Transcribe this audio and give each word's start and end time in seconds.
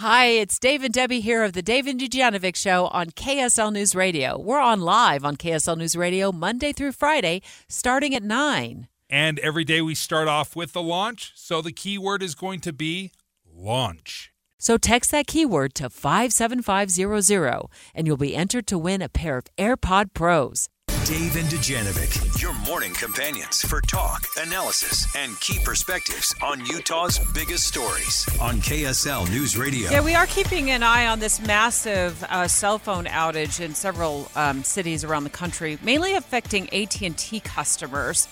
Hi, 0.00 0.26
it's 0.26 0.58
Dave 0.58 0.84
and 0.84 0.92
Debbie 0.92 1.22
here 1.22 1.42
of 1.42 1.54
the 1.54 1.62
Dave 1.62 1.86
and 1.86 1.98
Dujanovic 1.98 2.54
Show 2.54 2.88
on 2.88 3.06
KSL 3.12 3.72
News 3.72 3.94
Radio. 3.94 4.38
We're 4.38 4.60
on 4.60 4.82
live 4.82 5.24
on 5.24 5.38
KSL 5.38 5.78
News 5.78 5.96
Radio 5.96 6.30
Monday 6.32 6.74
through 6.74 6.92
Friday, 6.92 7.40
starting 7.66 8.14
at 8.14 8.22
9. 8.22 8.88
And 9.08 9.38
every 9.38 9.64
day 9.64 9.80
we 9.80 9.94
start 9.94 10.28
off 10.28 10.54
with 10.54 10.74
the 10.74 10.82
launch. 10.82 11.32
So 11.34 11.62
the 11.62 11.72
keyword 11.72 12.22
is 12.22 12.34
going 12.34 12.60
to 12.60 12.74
be 12.74 13.10
launch. 13.50 14.32
So 14.58 14.76
text 14.76 15.12
that 15.12 15.26
keyword 15.26 15.74
to 15.76 15.88
57500 15.88 17.62
and 17.94 18.06
you'll 18.06 18.18
be 18.18 18.36
entered 18.36 18.66
to 18.66 18.76
win 18.76 19.00
a 19.00 19.08
pair 19.08 19.38
of 19.38 19.46
AirPod 19.56 20.12
Pros. 20.12 20.68
Dave 21.06 21.36
and 21.36 21.46
Dujanovic, 21.46 22.42
your 22.42 22.52
morning 22.66 22.92
companions 22.92 23.62
for 23.62 23.80
talk, 23.80 24.26
analysis, 24.38 25.06
and 25.14 25.38
key 25.38 25.60
perspectives 25.62 26.34
on 26.42 26.66
Utah's 26.66 27.20
biggest 27.32 27.62
stories 27.62 28.28
on 28.40 28.56
KSL 28.56 29.30
News 29.30 29.56
Radio. 29.56 29.88
Yeah, 29.88 30.00
we 30.00 30.16
are 30.16 30.26
keeping 30.26 30.68
an 30.72 30.82
eye 30.82 31.06
on 31.06 31.20
this 31.20 31.40
massive 31.46 32.24
uh, 32.24 32.48
cell 32.48 32.80
phone 32.80 33.04
outage 33.04 33.60
in 33.60 33.72
several 33.72 34.28
um, 34.34 34.64
cities 34.64 35.04
around 35.04 35.22
the 35.22 35.30
country, 35.30 35.78
mainly 35.80 36.14
affecting 36.14 36.68
AT&T 36.74 37.38
customers, 37.38 38.26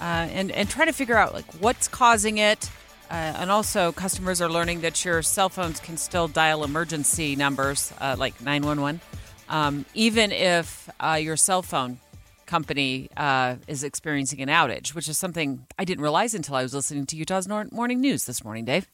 uh, 0.00 0.04
and 0.04 0.50
and 0.50 0.70
trying 0.70 0.86
to 0.86 0.94
figure 0.94 1.18
out 1.18 1.34
like 1.34 1.52
what's 1.60 1.88
causing 1.88 2.38
it. 2.38 2.70
Uh, 3.10 3.36
and 3.36 3.50
also, 3.50 3.92
customers 3.92 4.40
are 4.40 4.48
learning 4.48 4.80
that 4.80 5.04
your 5.04 5.20
cell 5.20 5.50
phones 5.50 5.78
can 5.78 5.98
still 5.98 6.26
dial 6.26 6.64
emergency 6.64 7.36
numbers 7.36 7.92
uh, 8.00 8.16
like 8.18 8.40
911, 8.40 9.02
um, 9.50 9.84
even 9.92 10.32
if 10.32 10.88
uh, 11.00 11.18
your 11.20 11.36
cell 11.36 11.60
phone 11.60 11.98
company 12.46 13.08
uh, 13.16 13.56
is 13.66 13.84
experiencing 13.84 14.40
an 14.40 14.48
outage, 14.48 14.94
which 14.94 15.08
is 15.08 15.18
something 15.18 15.66
I 15.78 15.84
didn't 15.84 16.02
realize 16.02 16.34
until 16.34 16.54
I 16.56 16.62
was 16.62 16.74
listening 16.74 17.06
to 17.06 17.16
Utah's 17.16 17.46
Nor- 17.46 17.68
Morning 17.70 18.00
News 18.00 18.24
this 18.24 18.44
morning, 18.44 18.64
Dave. 18.64 18.88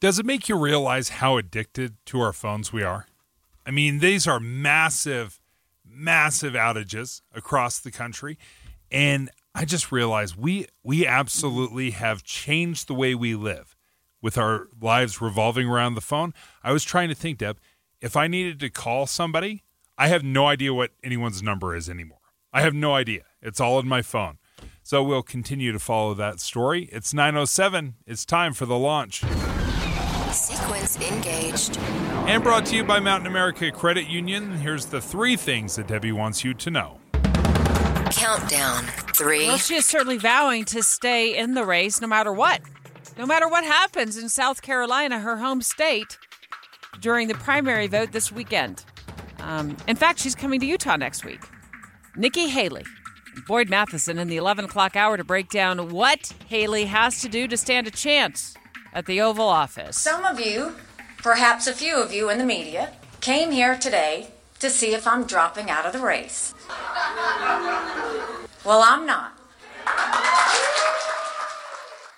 Does 0.00 0.18
it 0.18 0.26
make 0.26 0.48
you 0.48 0.58
realize 0.58 1.10
how 1.10 1.36
addicted 1.36 1.94
to 2.06 2.20
our 2.20 2.32
phones 2.32 2.72
we 2.72 2.82
are? 2.82 3.06
I 3.64 3.70
mean, 3.70 4.00
these 4.00 4.26
are 4.26 4.40
massive, 4.40 5.40
massive 5.84 6.54
outages 6.54 7.22
across 7.34 7.78
the 7.78 7.92
country. 7.92 8.38
And 8.90 9.30
I 9.54 9.64
just 9.64 9.92
realized 9.92 10.36
we 10.36 10.66
we 10.82 11.06
absolutely 11.06 11.92
have 11.92 12.24
changed 12.24 12.88
the 12.88 12.94
way 12.94 13.14
we 13.14 13.34
live 13.34 13.76
with 14.20 14.38
our 14.38 14.68
lives 14.80 15.20
revolving 15.20 15.68
around 15.68 15.94
the 15.94 16.00
phone. 16.00 16.32
I 16.62 16.72
was 16.72 16.84
trying 16.84 17.08
to 17.08 17.14
think, 17.14 17.38
Deb, 17.38 17.58
if 18.00 18.16
I 18.16 18.26
needed 18.26 18.60
to 18.60 18.70
call 18.70 19.06
somebody, 19.06 19.62
I 19.98 20.08
have 20.08 20.24
no 20.24 20.46
idea 20.46 20.72
what 20.74 20.90
anyone's 21.04 21.42
number 21.42 21.76
is 21.76 21.88
anymore. 21.88 22.18
I 22.52 22.60
have 22.60 22.74
no 22.74 22.94
idea. 22.94 23.22
It's 23.40 23.60
all 23.60 23.78
in 23.78 23.88
my 23.88 24.02
phone. 24.02 24.36
So 24.82 25.02
we'll 25.02 25.22
continue 25.22 25.72
to 25.72 25.78
follow 25.78 26.12
that 26.14 26.38
story. 26.38 26.88
It's 26.92 27.14
907. 27.14 27.94
It's 28.06 28.26
time 28.26 28.52
for 28.52 28.66
the 28.66 28.76
launch. 28.76 29.22
Sequence 30.32 31.00
engaged. 31.00 31.78
And 32.26 32.42
brought 32.42 32.66
to 32.66 32.76
you 32.76 32.84
by 32.84 33.00
Mountain 33.00 33.26
America 33.26 33.70
Credit 33.70 34.06
Union. 34.06 34.52
Here's 34.52 34.86
the 34.86 35.00
three 35.00 35.36
things 35.36 35.76
that 35.76 35.86
Debbie 35.86 36.12
wants 36.12 36.44
you 36.44 36.52
to 36.52 36.70
know. 36.70 36.98
Countdown. 38.10 38.84
Three. 39.14 39.46
Well, 39.46 39.56
she 39.56 39.76
is 39.76 39.86
certainly 39.86 40.18
vowing 40.18 40.66
to 40.66 40.82
stay 40.82 41.36
in 41.36 41.54
the 41.54 41.64
race 41.64 42.02
no 42.02 42.06
matter 42.06 42.32
what. 42.32 42.60
No 43.16 43.24
matter 43.24 43.48
what 43.48 43.64
happens 43.64 44.18
in 44.18 44.28
South 44.28 44.60
Carolina, 44.60 45.20
her 45.20 45.38
home 45.38 45.62
state, 45.62 46.18
during 47.00 47.28
the 47.28 47.34
primary 47.34 47.86
vote 47.86 48.12
this 48.12 48.30
weekend. 48.30 48.84
Um, 49.40 49.76
in 49.88 49.96
fact, 49.96 50.18
she's 50.18 50.34
coming 50.34 50.60
to 50.60 50.66
Utah 50.66 50.96
next 50.96 51.24
week. 51.24 51.40
Nikki 52.14 52.48
Haley, 52.48 52.84
Boyd 53.46 53.70
Matheson 53.70 54.18
in 54.18 54.28
the 54.28 54.36
11 54.36 54.66
o'clock 54.66 54.96
hour 54.96 55.16
to 55.16 55.24
break 55.24 55.48
down 55.48 55.90
what 55.90 56.34
Haley 56.46 56.84
has 56.84 57.22
to 57.22 57.28
do 57.28 57.48
to 57.48 57.56
stand 57.56 57.86
a 57.86 57.90
chance 57.90 58.54
at 58.92 59.06
the 59.06 59.22
Oval 59.22 59.48
Office. 59.48 59.98
Some 59.98 60.26
of 60.26 60.38
you, 60.38 60.76
perhaps 61.16 61.66
a 61.66 61.72
few 61.72 61.96
of 61.96 62.12
you 62.12 62.28
in 62.28 62.36
the 62.36 62.44
media, 62.44 62.92
came 63.22 63.50
here 63.50 63.78
today 63.78 64.28
to 64.58 64.68
see 64.68 64.92
if 64.92 65.06
I'm 65.06 65.24
dropping 65.24 65.70
out 65.70 65.86
of 65.86 65.94
the 65.94 66.00
race. 66.00 66.52
Well, 68.62 68.82
I'm 68.82 69.06
not. 69.06 69.32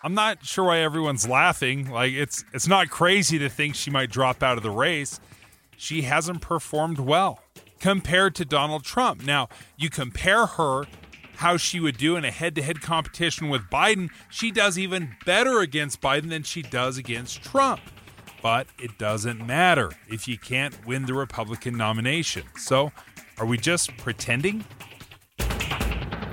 I'm 0.03 0.15
not 0.15 0.45
sure 0.45 0.65
why 0.65 0.81
everyone's 0.81 1.29
laughing. 1.29 1.89
Like 1.89 2.13
it's 2.13 2.45
it's 2.53 2.67
not 2.67 2.91
crazy 2.91 3.39
to 3.39 3.49
think 3.49 3.77
she 3.77 3.91
might 3.91 4.11
drop 4.11 4.43
out 4.43 4.57
of 4.57 4.65
the 4.65 4.71
race. 4.71 5.21
She 5.77 6.03
hasn't 6.03 6.41
performed 6.41 6.99
well 6.99 7.39
compared 7.85 8.35
to 8.35 8.47
Donald 8.47 8.83
Trump. 8.83 9.27
Now, 9.27 9.47
you 9.77 9.91
compare 9.91 10.47
her 10.47 10.87
how 11.37 11.59
she 11.59 11.81
would 11.81 11.99
do 11.99 12.17
in 12.17 12.25
a 12.25 12.31
head-to-head 12.31 12.81
competition 12.81 13.51
with 13.51 13.61
Biden, 13.71 14.09
she 14.31 14.51
does 14.51 14.79
even 14.79 15.15
better 15.27 15.61
against 15.61 16.01
Biden 16.01 16.31
than 16.31 16.45
she 16.45 16.63
does 16.63 16.97
against 16.97 17.43
Trump. 17.43 17.83
But 18.43 18.69
it 18.79 18.97
doesn't 18.97 19.47
matter 19.47 19.93
if 20.09 20.27
you 20.27 20.39
can't 20.39 20.87
win 20.87 21.05
the 21.05 21.13
Republican 21.13 21.77
nomination. 21.77 22.45
So, 22.57 22.91
are 23.37 23.45
we 23.45 23.59
just 23.59 23.95
pretending? 23.99 24.65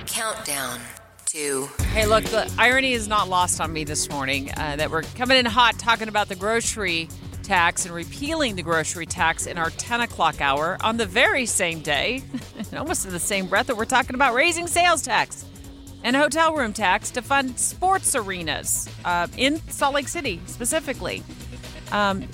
Countdown. 0.06 0.79
Two. 1.25 1.67
Hey, 1.91 2.06
look, 2.06 2.23
the 2.25 2.50
irony 2.57 2.94
is 2.94 3.09
not 3.09 3.28
lost 3.28 3.59
on 3.59 3.73
me 3.73 3.84
this 3.84 4.09
morning 4.09 4.51
uh, 4.56 4.78
that 4.78 4.90
we're 4.90 5.01
coming 5.01 5.38
in 5.38 5.45
hot 5.45 5.78
talking 5.78 6.07
about 6.07 6.29
the 6.29 6.35
grocery 6.35 7.09
tax 7.51 7.85
and 7.85 7.94
repealing 7.94 8.56
the 8.56 8.62
grocery 8.62 9.06
tax 9.06 9.45
in 9.45 9.57
our 9.57 9.69
10 9.72 10.00
o'clock 10.00 10.39
hour 10.39 10.78
on 10.79 10.95
the 10.95 11.06
very 11.06 11.45
same 11.45 11.81
day, 11.81 12.23
almost 12.78 13.06
in 13.06 13.12
the 13.12 13.19
same 13.19 13.45
breath 13.47 13.67
that 13.67 13.75
we're 13.75 13.84
talking 13.84 14.16
about 14.16 14.34
raising 14.34 14.67
sales 14.67 15.01
tax 15.01 15.44
and 16.06 16.16
hotel 16.16 16.56
room 16.56 16.72
tax 16.72 17.11
to 17.11 17.22
fund 17.22 17.59
sports 17.59 18.16
arenas 18.16 18.88
uh, 19.03 19.28
in 19.35 19.57
Salt 19.67 19.94
Lake 19.94 20.07
City 20.07 20.40
specifically. 20.45 21.23
Um, 21.91 22.25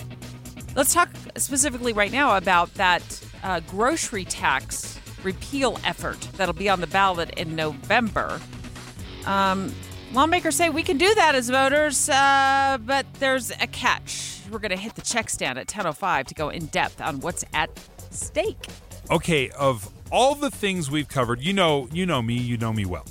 let's 0.75 0.93
talk 0.93 1.09
specifically 1.35 1.93
right 1.93 2.11
now 2.11 2.37
about 2.37 2.71
that 2.75 3.01
uh, 3.41 3.61
grocery 3.61 4.23
tax 4.23 4.99
repeal 5.23 5.79
effort 5.83 6.19
that'll 6.33 6.53
be 6.53 6.69
on 6.69 6.79
the 6.79 6.85
ballot 6.85 7.31
in 7.31 7.55
November. 7.55 8.39
Um, 9.25 9.73
lawmakers 10.13 10.55
say 10.55 10.69
we 10.69 10.83
can 10.83 10.99
do 10.99 11.15
that 11.15 11.33
as 11.33 11.49
voters, 11.49 12.07
uh, 12.07 12.77
but 12.85 13.11
there's 13.15 13.49
a 13.49 13.65
catch. 13.65 14.36
We're 14.51 14.59
going 14.59 14.71
to 14.71 14.77
hit 14.77 14.95
the 14.95 15.01
check 15.01 15.29
stand 15.29 15.59
at 15.59 15.67
10:05 15.67 16.27
to 16.27 16.33
go 16.33 16.49
in 16.49 16.67
depth 16.67 17.01
on 17.01 17.19
what's 17.19 17.43
at 17.53 17.69
stake. 18.11 18.67
Okay, 19.09 19.49
of 19.51 19.89
all 20.11 20.35
the 20.35 20.51
things 20.51 20.89
we've 20.89 21.07
covered, 21.07 21.41
you 21.41 21.53
know, 21.53 21.87
you 21.91 22.05
know 22.05 22.21
me, 22.21 22.35
you 22.35 22.57
know 22.57 22.73
me 22.73 22.85
well. 22.85 23.05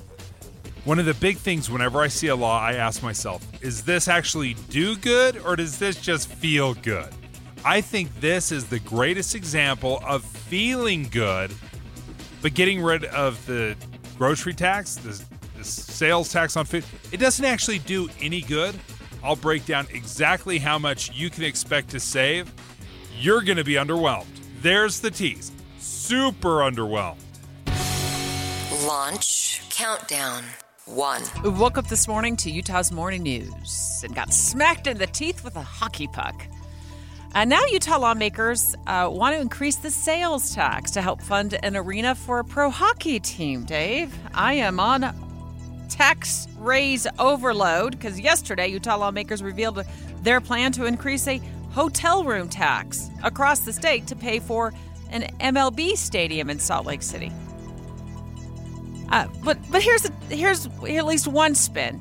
One 0.84 0.98
of 0.98 1.06
the 1.06 1.14
big 1.14 1.36
things 1.38 1.68
whenever 1.68 2.00
I 2.00 2.08
see 2.08 2.28
a 2.28 2.36
law, 2.36 2.60
I 2.60 2.74
ask 2.74 3.02
myself, 3.02 3.44
is 3.62 3.82
this 3.82 4.06
actually 4.06 4.54
do 4.70 4.96
good 4.96 5.36
or 5.38 5.56
does 5.56 5.78
this 5.78 6.00
just 6.00 6.28
feel 6.28 6.74
good? 6.74 7.08
I 7.64 7.80
think 7.80 8.20
this 8.20 8.52
is 8.52 8.66
the 8.66 8.78
greatest 8.78 9.34
example 9.34 10.00
of 10.06 10.22
feeling 10.24 11.08
good, 11.10 11.52
but 12.40 12.54
getting 12.54 12.80
rid 12.80 13.06
of 13.06 13.44
the 13.46 13.74
grocery 14.16 14.54
tax, 14.54 14.94
the, 14.94 15.20
the 15.56 15.64
sales 15.64 16.32
tax 16.32 16.56
on 16.56 16.64
food, 16.64 16.84
it 17.10 17.16
doesn't 17.16 17.44
actually 17.44 17.80
do 17.80 18.08
any 18.20 18.40
good. 18.40 18.78
I'll 19.26 19.34
break 19.34 19.66
down 19.66 19.88
exactly 19.92 20.58
how 20.58 20.78
much 20.78 21.12
you 21.12 21.30
can 21.30 21.42
expect 21.42 21.90
to 21.90 21.98
save. 21.98 22.52
You're 23.18 23.42
going 23.42 23.56
to 23.56 23.64
be 23.64 23.72
underwhelmed. 23.72 24.26
There's 24.62 25.00
the 25.00 25.10
tease. 25.10 25.50
Super 25.80 26.60
underwhelmed. 26.60 27.16
Launch. 28.86 29.62
Countdown. 29.70 30.44
One. 30.84 31.22
We 31.42 31.50
woke 31.50 31.76
up 31.76 31.88
this 31.88 32.06
morning 32.06 32.36
to 32.36 32.52
Utah's 32.52 32.92
morning 32.92 33.24
news 33.24 34.00
and 34.04 34.14
got 34.14 34.32
smacked 34.32 34.86
in 34.86 34.96
the 34.98 35.08
teeth 35.08 35.42
with 35.42 35.56
a 35.56 35.62
hockey 35.62 36.06
puck. 36.06 36.46
And 37.34 37.50
now 37.50 37.64
Utah 37.66 37.98
lawmakers 37.98 38.76
uh, 38.86 39.10
want 39.12 39.34
to 39.34 39.40
increase 39.40 39.74
the 39.74 39.90
sales 39.90 40.54
tax 40.54 40.92
to 40.92 41.02
help 41.02 41.20
fund 41.20 41.58
an 41.64 41.76
arena 41.76 42.14
for 42.14 42.38
a 42.38 42.44
pro 42.44 42.70
hockey 42.70 43.18
team. 43.18 43.64
Dave, 43.64 44.16
I 44.32 44.54
am 44.54 44.78
on 44.78 45.02
tax 45.88 46.48
raise 46.58 47.06
overload 47.18 47.92
because 47.92 48.18
yesterday 48.20 48.68
Utah 48.68 48.96
lawmakers 48.96 49.42
revealed 49.42 49.84
their 50.22 50.40
plan 50.40 50.72
to 50.72 50.84
increase 50.84 51.26
a 51.28 51.40
hotel 51.70 52.24
room 52.24 52.48
tax 52.48 53.10
across 53.22 53.60
the 53.60 53.72
state 53.72 54.06
to 54.06 54.16
pay 54.16 54.38
for 54.38 54.72
an 55.10 55.22
MLB 55.40 55.96
stadium 55.96 56.50
in 56.50 56.58
Salt 56.58 56.86
Lake 56.86 57.02
City. 57.02 57.30
Uh, 59.10 59.28
but 59.44 59.58
but 59.70 59.82
here's 59.82 60.04
a, 60.04 60.12
here's 60.34 60.66
at 60.66 61.04
least 61.04 61.28
one 61.28 61.54
spin 61.54 62.00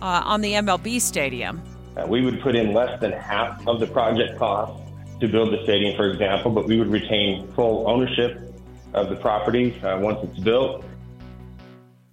uh, 0.00 0.22
on 0.24 0.40
the 0.40 0.52
MLB 0.52 1.00
stadium. 1.00 1.60
Uh, 1.96 2.06
we 2.06 2.22
would 2.22 2.40
put 2.40 2.54
in 2.54 2.72
less 2.72 2.98
than 3.00 3.12
half 3.12 3.66
of 3.66 3.80
the 3.80 3.86
project 3.86 4.38
cost 4.38 4.80
to 5.20 5.28
build 5.28 5.52
the 5.52 5.62
stadium, 5.64 5.96
for 5.96 6.08
example, 6.08 6.50
but 6.50 6.66
we 6.66 6.78
would 6.78 6.88
retain 6.88 7.46
full 7.52 7.86
ownership 7.88 8.54
of 8.94 9.10
the 9.10 9.16
property 9.16 9.78
uh, 9.82 9.98
once 9.98 10.18
it's 10.22 10.38
built. 10.38 10.84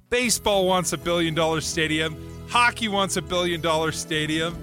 Baseball 0.09 0.65
wants 0.65 0.93
a 0.93 0.97
billion 0.97 1.33
dollar 1.33 1.59
stadium. 1.59 2.15
Hockey 2.47 2.87
wants 2.87 3.17
a 3.17 3.21
billion 3.21 3.59
dollar 3.59 3.91
stadium. 3.91 4.55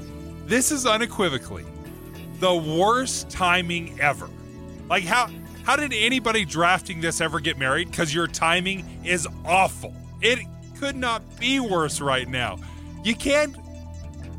This 0.47 0.73
is 0.73 0.87
unequivocally 0.87 1.67
the 2.41 2.55
worst 2.55 3.29
timing 3.29 4.01
ever. 4.01 4.31
Like 4.89 5.05
how 5.05 5.29
how 5.65 5.77
did 5.77 5.93
anybody 5.93 6.47
drafting 6.47 7.03
this 7.03 7.21
ever 7.21 7.41
get 7.41 7.59
married? 7.59 7.91
Because 7.91 8.15
your 8.15 8.27
timing 8.27 8.87
is 9.05 9.29
awful. 9.45 9.95
It 10.23 10.39
could 10.79 10.97
not 10.97 11.23
be 11.39 11.61
worse 11.61 12.01
right 12.01 12.29
now. 12.29 12.59
You 13.03 13.15
can't 13.15 13.55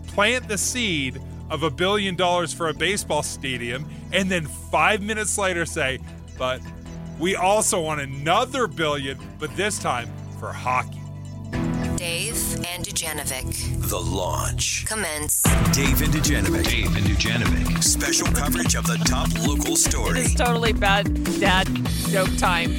plant 0.07 0.47
the 0.47 0.57
seed 0.57 1.21
of 1.51 1.61
a 1.61 1.69
billion 1.69 2.15
dollars 2.15 2.51
for 2.51 2.69
a 2.69 2.73
baseball 2.73 3.21
stadium 3.21 3.87
and 4.11 4.29
then 4.29 4.47
five 4.47 5.03
minutes 5.03 5.37
later 5.37 5.67
say, 5.67 5.99
but 6.35 6.61
we 7.19 7.35
also 7.35 7.79
want 7.79 8.01
another 8.01 8.65
billion, 8.65 9.19
but 9.39 9.55
this 9.55 9.77
time 9.77 10.09
for 10.45 10.53
hockey. 10.53 11.01
Dave 11.97 12.37
and 12.67 12.85
Dujanovic. 12.85 13.89
The 13.89 13.99
launch. 13.99 14.85
Commence. 14.85 15.41
Dave 15.71 16.03
and 16.03 16.13
Dujanovic. 16.13 16.65
Dave 16.65 16.95
and 16.95 17.05
Dujanovic. 17.07 17.83
Special 17.83 18.27
coverage 18.27 18.75
of 18.75 18.85
the 18.85 18.97
top 19.05 19.27
local 19.47 19.75
story. 19.75 20.19
It's 20.19 20.35
totally 20.35 20.71
bad 20.71 21.11
dad 21.39 21.67
joke 22.09 22.29
time. 22.37 22.69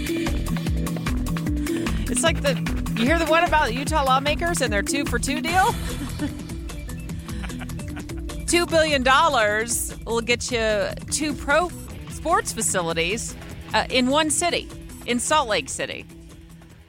It's 2.08 2.22
like 2.22 2.40
the 2.42 2.54
you 2.96 3.04
hear 3.04 3.18
the 3.18 3.26
one 3.26 3.42
about 3.42 3.74
Utah 3.74 4.04
lawmakers 4.04 4.60
and 4.60 4.72
their 4.72 4.82
two 4.82 5.04
for 5.04 5.18
two 5.18 5.40
deal? 5.40 5.74
two 8.46 8.64
billion 8.66 9.02
dollars 9.02 9.92
will 10.06 10.20
get 10.20 10.52
you 10.52 10.86
two 11.10 11.34
pro 11.34 11.68
sports 12.10 12.52
facilities 12.52 13.34
uh, 13.74 13.86
in 13.90 14.06
one 14.06 14.30
city, 14.30 14.68
in 15.06 15.18
Salt 15.18 15.48
Lake 15.48 15.68
City. 15.68 16.06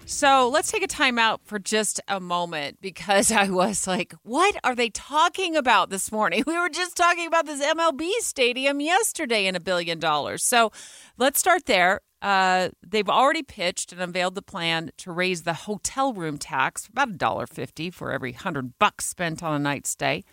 So 0.08 0.48
let's 0.48 0.72
take 0.72 0.84
a 0.84 0.88
time 0.88 1.20
out 1.20 1.42
for 1.44 1.60
just 1.60 2.00
a 2.08 2.22
moment 2.22 2.80
because 2.80 3.30
I 3.34 3.50
was 3.50 3.86
like, 3.86 4.16
what 4.24 4.56
are 4.64 4.74
they 4.74 4.90
talking 4.90 5.58
about 5.58 5.90
this 5.90 6.12
morning? 6.14 6.46
We 6.48 6.58
were 6.58 6.70
just 6.70 6.96
talking 6.96 7.28
about 7.28 7.46
this 7.46 7.62
MLB 7.62 8.10
stadium 8.20 8.80
yesterday 8.80 9.48
and 9.48 9.58
a 9.58 9.60
billion 9.60 10.00
dollars. 10.00 10.46
So 10.46 10.72
let's 11.18 11.40
start 11.40 11.66
there. 11.66 12.00
Uh, 12.22 12.70
they've 12.82 13.10
already 13.10 13.44
pitched 13.44 13.92
and 13.92 14.00
unveiled 14.00 14.36
the 14.36 14.42
plan 14.42 14.92
to 15.00 15.12
raise 15.12 15.44
the 15.44 15.54
hotel 15.54 16.14
room 16.14 16.38
tax 16.38 16.88
about 16.88 17.10
a 17.10 17.14
dollar 17.14 17.46
fifty 17.46 17.92
for 17.92 18.14
every 18.14 18.32
hundred 18.32 18.80
bucks 18.80 19.06
spent 19.06 19.44
on 19.44 19.54
a 19.54 19.60
night 19.60 19.86
stay. 19.86 20.24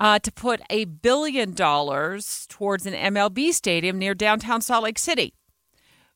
Uh, 0.00 0.18
to 0.18 0.32
put 0.32 0.60
a 0.68 0.84
billion 0.84 1.54
dollars 1.54 2.46
towards 2.48 2.86
an 2.86 2.92
MLB 2.92 3.52
stadium 3.52 4.00
near 4.00 4.14
downtown 4.14 4.60
Salt 4.60 4.82
Lake 4.82 4.98
City. 4.98 5.32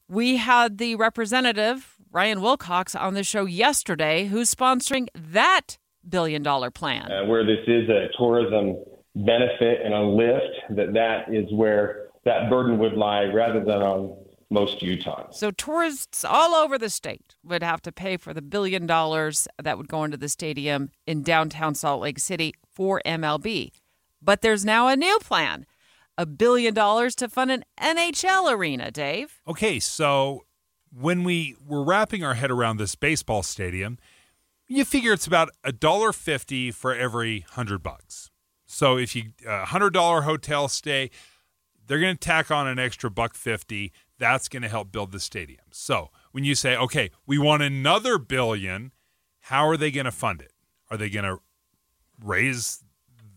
We 0.08 0.37
had 0.37 0.78
the 0.78 0.96
representative 0.96 1.96
Ryan 2.17 2.41
Wilcox 2.41 2.95
on 2.95 3.13
the 3.13 3.23
show 3.23 3.45
yesterday, 3.45 4.25
who's 4.25 4.51
sponsoring 4.51 5.09
that 5.15 5.77
billion 6.09 6.43
dollar 6.43 6.71
plan. 6.71 7.13
Uh, 7.13 7.27
where 7.27 7.45
this 7.45 7.59
is 7.67 7.91
a 7.91 8.09
tourism 8.17 8.83
benefit 9.15 9.83
and 9.85 9.93
a 9.93 10.01
lift, 10.01 10.79
that 10.79 10.95
that 10.95 11.27
is 11.31 11.45
where 11.53 12.07
that 12.25 12.49
burden 12.49 12.79
would 12.79 12.95
lie 12.95 13.25
rather 13.25 13.61
than 13.61 13.83
on 13.83 14.17
most 14.49 14.81
Utahns. 14.81 15.35
So 15.35 15.51
tourists 15.51 16.25
all 16.25 16.55
over 16.55 16.79
the 16.79 16.89
state 16.89 17.37
would 17.45 17.63
have 17.63 17.83
to 17.83 17.93
pay 17.93 18.17
for 18.17 18.33
the 18.33 18.41
billion 18.41 18.87
dollars 18.87 19.47
that 19.62 19.77
would 19.77 19.89
go 19.89 20.03
into 20.03 20.17
the 20.17 20.31
stadium 20.31 20.89
in 21.07 21.23
downtown 21.23 21.75
Salt 21.75 22.01
Lake 22.01 22.19
City 22.19 22.55
for 22.73 23.03
MLB. 23.05 23.73
But 24.23 24.41
there's 24.41 24.65
now 24.65 24.89
a 24.89 24.97
new 24.97 25.19
plan. 25.19 25.67
A 26.17 26.25
billion 26.25 26.73
dollars 26.73 27.15
to 27.17 27.29
fund 27.29 27.51
an 27.51 27.62
NHL 27.79 28.51
arena, 28.51 28.91
Dave. 28.91 29.43
Okay, 29.47 29.79
so 29.79 30.46
when 30.99 31.25
we 31.25 31.57
were 31.67 31.83
wrapping 31.83 32.25
our 32.25 32.35
head 32.35 32.51
around 32.51 32.79
this 32.79 32.95
baseball 32.95 33.43
stadium, 33.43 33.99
you 34.67 34.85
figure 34.85 35.13
it's 35.13 35.27
about 35.27 35.51
a 35.63 35.73
dollar 35.73 36.13
fifty 36.13 36.71
for 36.71 36.95
every 36.95 37.41
hundred 37.51 37.83
bucks. 37.83 38.31
So 38.67 38.97
if 38.97 39.15
you 39.15 39.33
a 39.47 39.67
hundred 39.67 39.93
dollar 39.93 40.23
hotel 40.23 40.69
stay, 40.69 41.11
they're 41.87 42.01
going 42.01 42.17
to 42.17 42.21
tack 42.21 42.51
on 42.51 42.67
an 42.67 42.79
extra 42.79 43.11
buck 43.11 43.35
fifty. 43.35 43.93
That's 44.19 44.49
going 44.49 44.63
to 44.63 44.69
help 44.69 44.91
build 44.91 45.13
the 45.13 45.21
stadium. 45.21 45.65
So 45.71 46.11
when 46.33 46.45
you 46.45 46.55
say, 46.55 46.77
okay, 46.77 47.11
we 47.27 47.39
want 47.39 47.63
another 47.63 48.19
billion, 48.19 48.93
how 49.41 49.69
are 49.69 49.77
they 49.77 49.91
going 49.91 50.07
to 50.07 50.13
fund 50.13 50.41
it? 50.41 50.53
Are 50.91 50.97
they 50.97 51.11
going 51.11 51.27
to 51.27 51.39
raise 52.25 52.83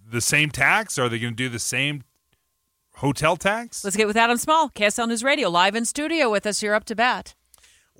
the 0.09 0.21
same 0.21 0.49
tax? 0.49 0.97
Are 0.97 1.09
they 1.09 1.19
going 1.19 1.33
to 1.33 1.43
do 1.43 1.49
the 1.49 1.59
same 1.59 2.03
hotel 2.95 3.35
tax? 3.35 3.83
Let's 3.83 3.97
get 3.97 4.07
with 4.07 4.17
Adam 4.17 4.37
Small, 4.37 4.69
KSL 4.69 5.09
News 5.09 5.23
Radio, 5.23 5.49
live 5.49 5.75
in 5.75 5.83
studio 5.83 6.29
with 6.29 6.47
us. 6.47 6.63
You're 6.63 6.75
up 6.75 6.85
to 6.85 6.95
bat. 6.95 7.35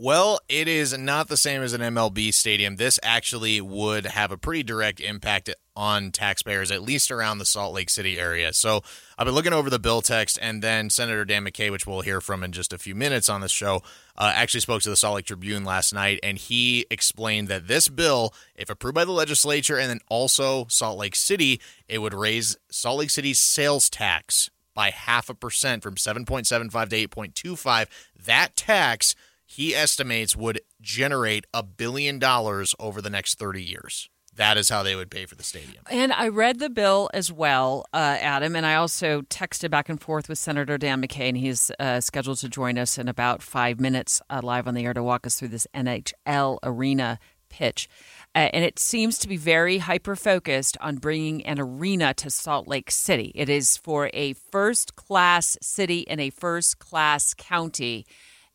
Well, 0.02 0.40
it 0.48 0.70
is 0.70 0.98
not 0.98 1.28
the 1.28 1.36
same 1.36 1.62
as 1.62 1.74
an 1.74 1.82
MLB 1.82 2.34
stadium. 2.34 2.78
This 2.78 3.02
actually 3.04 3.60
would 3.60 4.06
have 4.06 4.32
a 4.32 4.38
pretty 4.38 4.64
direct 4.64 5.02
impact 5.02 5.54
on 5.76 6.12
taxpayers, 6.12 6.72
at 6.72 6.82
least 6.82 7.12
around 7.12 7.40
the 7.40 7.46
Salt 7.46 7.74
Lake 7.74 7.90
City 7.90 8.18
area. 8.18 8.54
So 8.54 8.80
I've 9.18 9.26
been 9.26 9.36
looking 9.36 9.52
over 9.52 9.70
the 9.70 9.78
bill 9.78 10.02
text, 10.02 10.40
and 10.42 10.62
then 10.62 10.90
Senator 10.90 11.26
Dan 11.26 11.44
McCay, 11.44 11.70
which 11.70 11.86
we'll 11.86 12.00
hear 12.00 12.22
from 12.22 12.46
in 12.46 12.54
just 12.54 12.72
a 12.72 12.78
few 12.78 12.96
minutes 12.96 13.28
on 13.28 13.42
the 13.42 13.50
show, 13.50 13.84
uh, 14.18 14.32
actually 14.34 14.62
spoke 14.62 14.82
to 14.84 14.90
the 14.90 14.96
Salt 14.96 15.16
Lake 15.16 15.26
Tribune 15.26 15.66
last 15.66 15.94
night, 15.94 16.22
and 16.24 16.38
he 16.38 16.86
explained 16.90 17.50
that 17.50 17.68
this 17.68 17.90
bill, 17.90 18.34
if 18.56 18.70
approved 18.70 18.96
by 18.96 19.04
the 19.04 19.12
legislature 19.12 19.78
and 19.78 19.90
then 19.90 20.00
also 20.08 20.66
Salt 20.70 20.98
Lake 20.98 21.18
City, 21.18 21.60
it 21.90 21.98
would 21.98 22.14
raise 22.14 22.56
Salt 22.72 23.00
Lake 23.00 23.10
City's 23.10 23.40
sales 23.40 23.90
tax 23.90 24.50
by 24.74 24.92
half 24.92 25.30
a 25.30 25.34
percent 25.34 25.84
from 25.84 25.96
7.75 25.96 26.88
to 26.88 27.08
8.25. 27.10 27.88
That 28.26 28.56
tax 28.56 29.14
he 29.50 29.74
estimates 29.74 30.36
would 30.36 30.62
generate 30.80 31.46
a 31.56 31.64
billion 31.64 32.20
dollars 32.20 32.76
over 32.80 33.02
the 33.02 33.10
next 33.10 33.40
30 33.40 33.64
years. 33.64 34.08
That 34.36 34.58
is 34.58 34.70
how 34.70 34.84
they 34.84 34.96
would 34.96 35.10
pay 35.10 35.26
for 35.26 35.34
the 35.34 35.44
stadium. 35.44 35.84
And 35.90 36.14
I 36.14 36.28
read 36.28 36.60
the 36.60 36.70
bill 36.70 37.10
as 37.16 37.32
well, 37.32 37.84
uh, 37.92 38.18
Adam, 38.22 38.56
and 38.56 38.64
I 38.64 38.76
also 38.76 39.22
texted 39.24 39.72
back 39.72 39.90
and 39.90 40.00
forth 40.00 40.30
with 40.30 40.38
Senator 40.38 40.78
Dan 40.78 41.02
McCay, 41.02 41.30
and 41.30 41.38
he's 41.38 41.72
uh, 41.80 42.00
scheduled 42.00 42.38
to 42.38 42.48
join 42.48 42.78
us 42.78 43.00
in 43.00 43.08
about 43.08 43.42
five 43.42 43.80
minutes 43.80 44.22
uh, 44.30 44.40
live 44.44 44.68
on 44.68 44.76
the 44.76 44.86
air 44.86 44.94
to 44.94 45.02
walk 45.02 45.26
us 45.26 45.40
through 45.40 45.48
this 45.48 45.66
NHL 45.74 46.60
arena 46.62 47.20
pitch. 47.50 47.90
Uh, 48.36 48.50
and 48.54 48.64
it 48.64 48.78
seems 48.78 49.18
to 49.18 49.28
be 49.28 49.36
very 49.36 49.80
hyper 49.80 50.16
focused 50.16 50.78
on 50.80 50.98
bringing 50.98 51.44
an 51.48 51.60
arena 51.60 52.14
to 52.14 52.30
Salt 52.30 52.68
Lake 52.68 52.92
City. 52.92 53.32
It 53.34 53.50
is 53.50 53.78
for 53.78 54.12
a 54.14 54.34
first 54.34 54.96
class 54.96 55.58
city 55.60 56.02
in 56.02 56.20
a 56.20 56.30
first 56.30 56.78
class 56.78 57.34
county. 57.34 58.06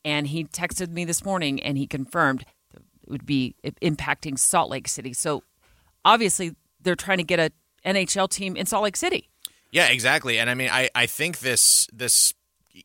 And 0.04 0.26
he 0.26 0.44
texted 0.44 0.90
me 0.90 1.04
this 1.04 1.24
morning 1.24 1.62
and 1.62 1.78
he 1.78 1.86
confirmed 1.86 2.44
it 2.74 3.10
would 3.10 3.26
be 3.26 3.54
impacting 3.82 4.38
Salt 4.38 4.70
Lake 4.70 4.88
City. 4.88 5.12
So 5.12 5.42
obviously, 6.04 6.54
they're 6.80 6.96
trying 6.96 7.18
to 7.18 7.24
get 7.24 7.38
a 7.38 7.50
NHL 7.84 8.28
team 8.28 8.56
in 8.56 8.66
Salt 8.66 8.84
Lake 8.84 8.96
City. 8.96 9.28
Yeah, 9.70 9.88
exactly. 9.88 10.38
And 10.38 10.48
I 10.48 10.54
mean, 10.54 10.70
I, 10.70 10.88
I 10.94 11.06
think 11.06 11.40
this 11.40 11.88
this 11.92 12.32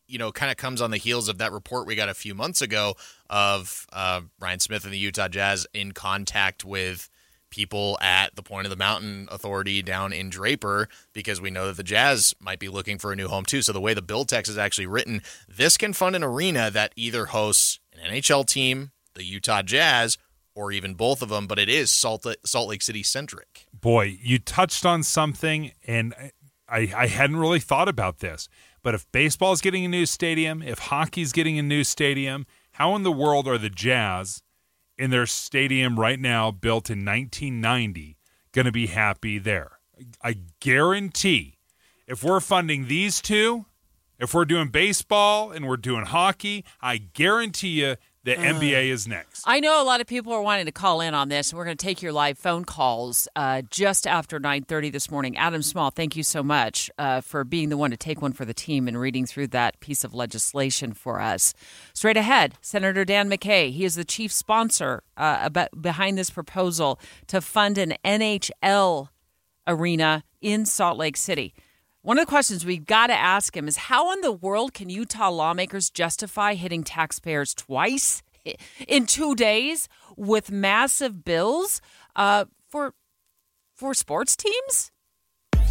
you 0.06 0.18
know 0.18 0.30
kind 0.32 0.50
of 0.50 0.56
comes 0.56 0.80
on 0.80 0.90
the 0.90 0.96
heels 0.96 1.28
of 1.28 1.38
that 1.38 1.52
report 1.52 1.86
we 1.86 1.96
got 1.96 2.08
a 2.08 2.14
few 2.14 2.34
months 2.34 2.62
ago 2.62 2.94
of 3.28 3.86
uh, 3.92 4.20
Ryan 4.38 4.60
Smith 4.60 4.84
and 4.84 4.92
the 4.92 4.98
Utah 4.98 5.28
Jazz 5.28 5.66
in 5.74 5.92
contact 5.92 6.64
with 6.64 7.08
people 7.50 7.98
at 8.00 8.34
the 8.36 8.42
Point 8.42 8.66
of 8.66 8.70
the 8.70 8.76
Mountain 8.76 9.28
Authority 9.30 9.82
down 9.82 10.12
in 10.12 10.30
Draper 10.30 10.88
because 11.12 11.40
we 11.40 11.50
know 11.50 11.66
that 11.66 11.76
the 11.76 11.82
Jazz 11.82 12.34
might 12.40 12.58
be 12.58 12.68
looking 12.68 12.98
for 12.98 13.12
a 13.12 13.16
new 13.16 13.28
home 13.28 13.44
too. 13.44 13.62
So 13.62 13.72
the 13.72 13.80
way 13.80 13.94
the 13.94 14.02
bill 14.02 14.24
text 14.24 14.50
is 14.50 14.58
actually 14.58 14.86
written, 14.86 15.22
this 15.48 15.76
can 15.76 15.92
fund 15.92 16.16
an 16.16 16.24
arena 16.24 16.70
that 16.70 16.92
either 16.96 17.26
hosts 17.26 17.80
an 17.92 18.10
NHL 18.10 18.46
team, 18.46 18.92
the 19.14 19.24
Utah 19.24 19.62
Jazz, 19.62 20.16
or 20.54 20.72
even 20.72 20.94
both 20.94 21.22
of 21.22 21.28
them, 21.28 21.46
but 21.46 21.58
it 21.58 21.68
is 21.68 21.90
Salt, 21.90 22.26
Salt 22.44 22.68
Lake 22.68 22.82
City 22.82 23.02
centric. 23.02 23.66
Boy, 23.72 24.18
you 24.20 24.38
touched 24.38 24.84
on 24.84 25.02
something, 25.02 25.72
and 25.86 26.14
I, 26.68 26.92
I 26.96 27.06
hadn't 27.06 27.36
really 27.36 27.60
thought 27.60 27.88
about 27.88 28.18
this. 28.18 28.48
But 28.82 28.94
if 28.94 29.10
baseball's 29.12 29.60
getting 29.60 29.84
a 29.84 29.88
new 29.88 30.06
stadium, 30.06 30.62
if 30.62 30.78
hockey's 30.78 31.32
getting 31.32 31.58
a 31.58 31.62
new 31.62 31.84
stadium, 31.84 32.46
how 32.72 32.96
in 32.96 33.02
the 33.02 33.12
world 33.12 33.46
are 33.46 33.58
the 33.58 33.70
Jazz 33.70 34.42
in 35.00 35.10
their 35.10 35.24
stadium 35.24 35.98
right 35.98 36.20
now, 36.20 36.50
built 36.50 36.90
in 36.90 37.06
1990, 37.06 38.18
going 38.52 38.66
to 38.66 38.72
be 38.72 38.86
happy 38.86 39.38
there? 39.38 39.78
I 40.22 40.36
guarantee 40.60 41.56
if 42.06 42.22
we're 42.22 42.40
funding 42.40 42.86
these 42.86 43.22
two, 43.22 43.64
if 44.18 44.34
we're 44.34 44.44
doing 44.44 44.68
baseball 44.68 45.52
and 45.52 45.66
we're 45.66 45.78
doing 45.78 46.04
hockey, 46.04 46.66
I 46.82 46.98
guarantee 46.98 47.80
you 47.80 47.96
the 48.24 48.36
uh, 48.36 48.42
NBA 48.42 48.90
is 48.90 49.08
next. 49.08 49.42
I 49.46 49.60
know 49.60 49.82
a 49.82 49.84
lot 49.84 50.00
of 50.00 50.06
people 50.06 50.32
are 50.32 50.42
wanting 50.42 50.66
to 50.66 50.72
call 50.72 51.00
in 51.00 51.14
on 51.14 51.28
this, 51.28 51.50
and 51.50 51.58
we're 51.58 51.64
going 51.64 51.76
to 51.76 51.84
take 51.84 52.02
your 52.02 52.12
live 52.12 52.38
phone 52.38 52.64
calls 52.64 53.28
uh, 53.34 53.62
just 53.70 54.06
after 54.06 54.38
9.30 54.38 54.92
this 54.92 55.10
morning. 55.10 55.36
Adam 55.36 55.62
Small, 55.62 55.90
thank 55.90 56.16
you 56.16 56.22
so 56.22 56.42
much 56.42 56.90
uh, 56.98 57.20
for 57.20 57.44
being 57.44 57.70
the 57.70 57.76
one 57.76 57.90
to 57.90 57.96
take 57.96 58.20
one 58.20 58.32
for 58.32 58.44
the 58.44 58.52
team 58.52 58.88
and 58.88 59.00
reading 59.00 59.24
through 59.24 59.46
that 59.48 59.80
piece 59.80 60.04
of 60.04 60.12
legislation 60.12 60.92
for 60.92 61.20
us. 61.20 61.54
Straight 61.94 62.16
ahead, 62.18 62.54
Senator 62.60 63.04
Dan 63.04 63.30
McCay, 63.30 63.72
He 63.72 63.84
is 63.84 63.94
the 63.94 64.04
chief 64.04 64.32
sponsor 64.32 65.02
uh, 65.16 65.38
about, 65.42 65.80
behind 65.80 66.18
this 66.18 66.30
proposal 66.30 67.00
to 67.28 67.40
fund 67.40 67.78
an 67.78 67.94
NHL 68.04 69.08
arena 69.66 70.24
in 70.40 70.66
Salt 70.66 70.98
Lake 70.98 71.16
City. 71.16 71.54
One 72.02 72.18
of 72.18 72.24
the 72.24 72.30
questions 72.30 72.64
we've 72.64 72.86
got 72.86 73.08
to 73.08 73.12
ask 73.12 73.54
him 73.54 73.68
is 73.68 73.76
how 73.76 74.10
in 74.14 74.22
the 74.22 74.32
world 74.32 74.72
can 74.72 74.88
Utah 74.88 75.28
lawmakers 75.28 75.90
justify 75.90 76.54
hitting 76.54 76.82
taxpayers 76.82 77.52
twice 77.52 78.22
in 78.88 79.04
two 79.04 79.34
days 79.34 79.86
with 80.16 80.50
massive 80.50 81.24
bills 81.24 81.82
uh, 82.16 82.46
for 82.70 82.94
for 83.76 83.92
sports 83.92 84.34
teams? 84.34 84.90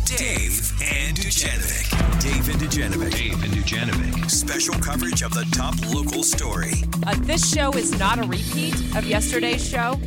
Dave 0.05 0.71
and 0.83 1.17
Dujanovic. 1.17 2.21
Dave 2.21 2.49
and 2.49 2.61
Dujanovic. 2.61 3.11
Dave 3.11 3.43
and 3.43 3.53
Dujanovic. 3.53 4.29
Special 4.29 4.75
coverage 4.75 5.23
of 5.23 5.33
the 5.33 5.47
top 5.51 5.73
local 5.91 6.21
story. 6.21 6.73
Uh, 7.07 7.15
this 7.21 7.51
show 7.51 7.71
is 7.71 7.97
not 7.97 8.19
a 8.19 8.23
repeat 8.23 8.75
of 8.95 9.03
yesterday's 9.05 9.67
show. 9.67 9.95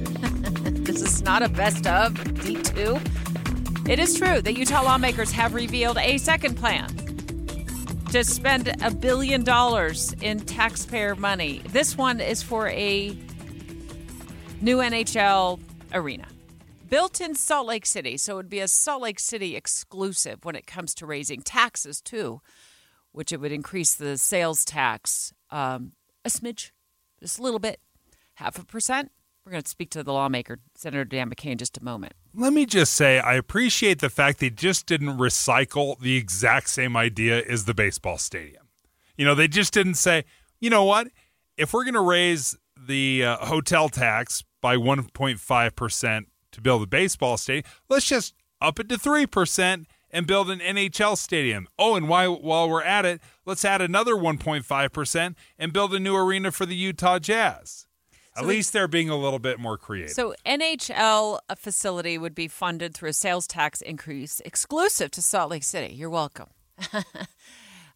this 0.85 1.03
is 1.03 1.23
not 1.23 1.43
a 1.43 1.49
best 1.49 1.89
of 1.89 2.15
D2. 2.15 3.42
It 3.89 3.99
is 3.99 4.15
true 4.15 4.41
that 4.41 4.57
Utah 4.57 4.83
lawmakers 4.83 5.33
have 5.33 5.55
revealed 5.55 5.99
a 5.99 6.17
second 6.19 6.55
plan 6.57 6.89
to 8.13 8.23
spend 8.23 8.73
a 8.81 8.93
billion 8.93 9.43
dollars 9.43 10.15
in 10.21 10.39
taxpayer 10.39 11.17
money. 11.17 11.63
This 11.71 11.99
one 11.99 12.21
is 12.21 12.43
for 12.43 12.69
a 12.69 13.17
new 14.61 14.79
NHL 14.79 15.59
arena 15.93 16.29
built 16.89 17.21
in 17.21 17.35
Salt 17.35 17.67
Lake 17.67 17.85
City. 17.85 18.17
So 18.17 18.35
it 18.35 18.37
would 18.37 18.49
be 18.49 18.61
a 18.61 18.69
Salt 18.69 19.03
Lake 19.03 19.19
City 19.19 19.57
exclusive 19.57 20.45
when 20.45 20.55
it 20.55 20.67
comes 20.67 20.95
to 20.97 21.07
raising 21.07 21.41
taxes, 21.43 22.01
too, 22.01 22.41
which 23.11 23.33
it 23.33 23.41
would 23.41 23.51
increase 23.51 23.95
the 23.95 24.17
sales 24.17 24.65
tax 24.65 25.33
um, 25.51 25.93
a 26.25 26.29
smidge, 26.29 26.71
just 27.19 27.39
a 27.39 27.43
little 27.43 27.59
bit, 27.59 27.81
half 28.35 28.59
a 28.59 28.65
percent. 28.65 29.11
We're 29.45 29.53
going 29.53 29.63
to 29.65 29.69
speak 29.69 29.91
to 29.91 30.05
the 30.05 30.13
lawmaker, 30.13 30.61
Senator 30.77 31.05
Dan 31.05 31.29
McCay, 31.29 31.51
in 31.51 31.59
just 31.59 31.77
a 31.77 31.83
moment. 31.83 32.13
Let 32.33 32.53
me 32.53 32.65
just 32.65 32.93
say, 32.93 33.19
I 33.19 33.35
appreciate 33.35 34.01
the 34.01 34.09
fact 34.09 34.39
they 34.39 34.51
just 34.51 34.87
didn't 34.87 35.19
recycle 35.19 35.99
the 35.99 36.17
exact 36.17 36.69
same 36.69 36.97
idea 36.97 37.43
as 37.49 37.65
the 37.65 37.75
baseball 37.75 38.19
stadium. 38.19 38.69
You 39.17 39.25
know, 39.25 39.35
they 39.35 39.49
just 39.49 39.73
didn't 39.73 39.95
say, 39.95 40.25
you 40.61 40.71
know 40.71 40.85
what? 40.85 41.09
If 41.57 41.73
we're 41.73 41.83
going 41.83 41.95
to 41.95 42.01
raise 42.01 42.57
the 42.77 43.25
uh, 43.25 43.37
hotel 43.47 43.89
tax 43.89 44.45
by 44.61 44.77
1.5% 44.77 46.25
to 46.53 46.61
build 46.61 46.83
a 46.83 46.87
baseball 46.87 47.37
stadium, 47.37 47.65
let's 47.89 48.07
just 48.07 48.35
up 48.61 48.79
it 48.79 48.89
to 48.91 48.97
3% 48.97 49.87
and 50.13 50.27
build 50.27 50.51
an 50.51 50.61
NHL 50.61 51.17
stadium. 51.19 51.67
Oh, 51.77 51.97
and 51.97 52.09
while, 52.09 52.41
while 52.41 52.71
we're 52.71 52.85
at 52.85 53.05
it, 53.05 53.21
let's 53.45 53.65
add 53.65 53.83
another 53.83 54.15
1.5% 54.15 55.35
and 55.59 55.73
build 55.73 55.95
a 55.95 55.99
new 55.99 56.15
arena 56.15 56.53
for 56.53 56.65
the 56.65 56.77
Utah 56.77 57.19
Jazz. 57.19 57.87
At 58.37 58.47
least 58.47 58.73
they're 58.73 58.89
being 58.89 59.11
a 59.11 59.17
little 59.17 59.39
bit 59.39 59.61
more 59.61 59.77
creative. 59.77 60.13
So 60.13 60.35
NHL 60.47 61.39
facility 61.57 62.17
would 62.17 62.35
be 62.35 62.49
funded 62.49 62.95
through 62.95 63.11
a 63.11 63.15
sales 63.15 63.47
tax 63.47 63.83
increase 63.83 64.41
exclusive 64.45 65.11
to 65.13 65.23
Salt 65.23 65.51
Lake 65.51 65.65
City. 65.65 65.95
You're 65.95 66.09
welcome. 66.09 66.47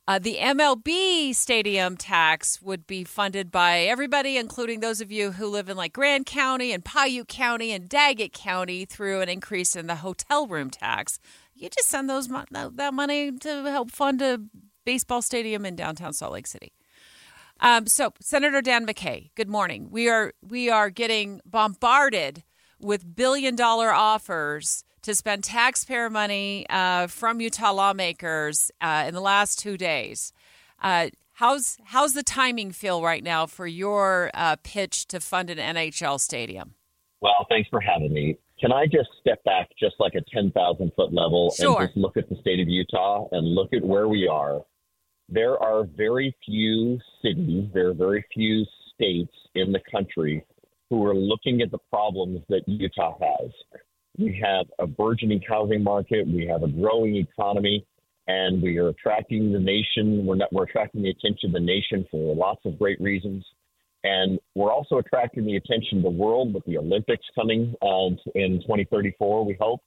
uh, 0.08 0.18
the 0.18 0.36
MLB 0.36 1.34
stadium 1.34 1.96
tax 1.96 2.60
would 2.60 2.86
be 2.86 3.02
funded 3.02 3.50
by 3.50 3.80
everybody, 3.80 4.36
including 4.36 4.80
those 4.80 5.00
of 5.00 5.10
you 5.10 5.32
who 5.32 5.46
live 5.46 5.70
in 5.70 5.76
like 5.76 5.94
Grand 5.94 6.26
County 6.26 6.70
and 6.72 6.84
Piute 6.84 7.28
County 7.28 7.72
and 7.72 7.88
Daggett 7.88 8.34
County, 8.34 8.84
through 8.84 9.22
an 9.22 9.30
increase 9.30 9.74
in 9.74 9.86
the 9.86 9.96
hotel 9.96 10.46
room 10.46 10.68
tax. 10.68 11.18
You 11.54 11.70
just 11.70 11.88
send 11.88 12.10
those 12.10 12.28
that 12.28 12.92
money 12.92 13.32
to 13.32 13.64
help 13.64 13.90
fund 13.90 14.20
a 14.20 14.38
baseball 14.84 15.22
stadium 15.22 15.64
in 15.64 15.76
downtown 15.76 16.12
Salt 16.12 16.34
Lake 16.34 16.46
City. 16.46 16.72
Um, 17.60 17.86
so, 17.86 18.12
Senator 18.20 18.60
Dan 18.60 18.86
McCay, 18.86 19.30
good 19.34 19.48
morning. 19.48 19.88
We 19.90 20.08
are 20.08 20.32
we 20.46 20.68
are 20.68 20.90
getting 20.90 21.40
bombarded 21.44 22.42
with 22.78 23.16
billion 23.16 23.56
dollar 23.56 23.90
offers 23.92 24.84
to 25.02 25.14
spend 25.14 25.44
taxpayer 25.44 26.10
money 26.10 26.66
uh, 26.68 27.06
from 27.06 27.40
Utah 27.40 27.72
lawmakers 27.72 28.70
uh, 28.80 29.04
in 29.06 29.14
the 29.14 29.20
last 29.20 29.58
two 29.58 29.76
days. 29.78 30.32
Uh, 30.82 31.08
how's 31.34 31.78
how's 31.84 32.12
the 32.12 32.22
timing 32.22 32.72
feel 32.72 33.02
right 33.02 33.24
now 33.24 33.46
for 33.46 33.66
your 33.66 34.30
uh, 34.34 34.56
pitch 34.62 35.06
to 35.08 35.20
fund 35.20 35.48
an 35.48 35.58
NHL 35.58 36.20
stadium? 36.20 36.74
Well, 37.22 37.46
thanks 37.48 37.68
for 37.70 37.80
having 37.80 38.12
me. 38.12 38.36
Can 38.60 38.72
I 38.72 38.86
just 38.86 39.08
step 39.20 39.42
back 39.44 39.68
just 39.78 39.96
like 39.98 40.14
a 40.14 40.22
10,000 40.32 40.92
foot 40.96 41.12
level 41.12 41.54
sure. 41.56 41.80
and 41.80 41.88
just 41.88 41.96
look 41.96 42.16
at 42.16 42.28
the 42.28 42.36
state 42.40 42.60
of 42.60 42.68
Utah 42.68 43.28
and 43.32 43.46
look 43.46 43.72
at 43.72 43.82
where 43.82 44.08
we 44.08 44.28
are 44.28 44.62
there 45.28 45.58
are 45.62 45.84
very 45.84 46.34
few 46.44 46.98
cities, 47.22 47.68
there 47.74 47.88
are 47.88 47.94
very 47.94 48.24
few 48.32 48.64
states 48.94 49.32
in 49.54 49.72
the 49.72 49.80
country 49.90 50.44
who 50.90 51.04
are 51.04 51.14
looking 51.14 51.62
at 51.62 51.70
the 51.70 51.78
problems 51.90 52.40
that 52.48 52.62
Utah 52.66 53.18
has. 53.20 53.50
We 54.18 54.40
have 54.42 54.66
a 54.78 54.86
burgeoning 54.86 55.42
housing 55.46 55.82
market, 55.82 56.26
we 56.26 56.46
have 56.46 56.62
a 56.62 56.68
growing 56.68 57.16
economy, 57.16 57.84
and 58.28 58.62
we 58.62 58.78
are 58.78 58.88
attracting 58.88 59.52
the 59.52 59.58
nation. 59.58 60.24
We're 60.26 60.36
not, 60.36 60.52
we're 60.52 60.64
attracting 60.64 61.02
the 61.02 61.10
attention 61.10 61.50
of 61.50 61.52
the 61.52 61.60
nation 61.60 62.06
for 62.10 62.34
lots 62.34 62.60
of 62.64 62.78
great 62.78 63.00
reasons, 63.00 63.44
and 64.04 64.38
we're 64.54 64.72
also 64.72 64.98
attracting 64.98 65.44
the 65.44 65.56
attention 65.56 65.98
of 65.98 66.04
the 66.04 66.10
world 66.10 66.54
with 66.54 66.64
the 66.64 66.78
Olympics 66.78 67.26
coming 67.34 67.74
uh, 67.82 68.14
in 68.34 68.60
2034. 68.62 69.44
We 69.44 69.56
hope, 69.60 69.80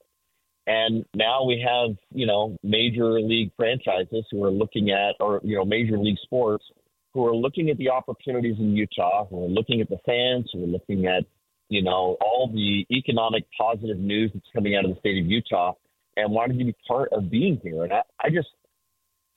and 0.70 1.04
now 1.16 1.44
we 1.44 1.66
have, 1.68 1.98
you 2.14 2.28
know, 2.28 2.56
major 2.62 3.20
league 3.20 3.52
franchises 3.58 4.24
who 4.30 4.44
are 4.44 4.52
looking 4.52 4.92
at, 4.92 5.16
or, 5.20 5.42
you 5.44 5.56
know, 5.56 5.66
major 5.66 5.98
league 5.98 6.20
sports 6.22 6.64
who 7.12 7.26
are 7.26 7.36
looking 7.36 7.72
at 7.72 7.78
the 7.78 7.90
opportunities 7.90 8.56
in 8.60 8.76
Utah, 8.76 9.26
who 9.26 9.46
are 9.46 9.50
looking 9.50 9.82
at 9.82 9.90
the 9.90 9.98
fans, 10.06 10.48
who 10.54 10.64
are 10.64 10.68
looking 10.68 11.08
at, 11.08 11.24
you 11.70 11.82
know, 11.82 12.18
all 12.22 12.52
the 12.54 12.86
economic 12.96 13.46
positive 13.60 13.98
news 13.98 14.30
that's 14.32 14.46
coming 14.54 14.76
out 14.76 14.86
of 14.86 14.92
the 14.92 15.00
state 15.00 15.20
of 15.20 15.26
Utah 15.26 15.74
and 16.16 16.32
wanting 16.32 16.60
to 16.60 16.66
be 16.66 16.76
part 16.88 17.12
of 17.14 17.32
being 17.32 17.60
here. 17.64 17.84
And 17.84 17.92
I, 17.92 18.02
I 18.24 18.30
just, 18.30 18.50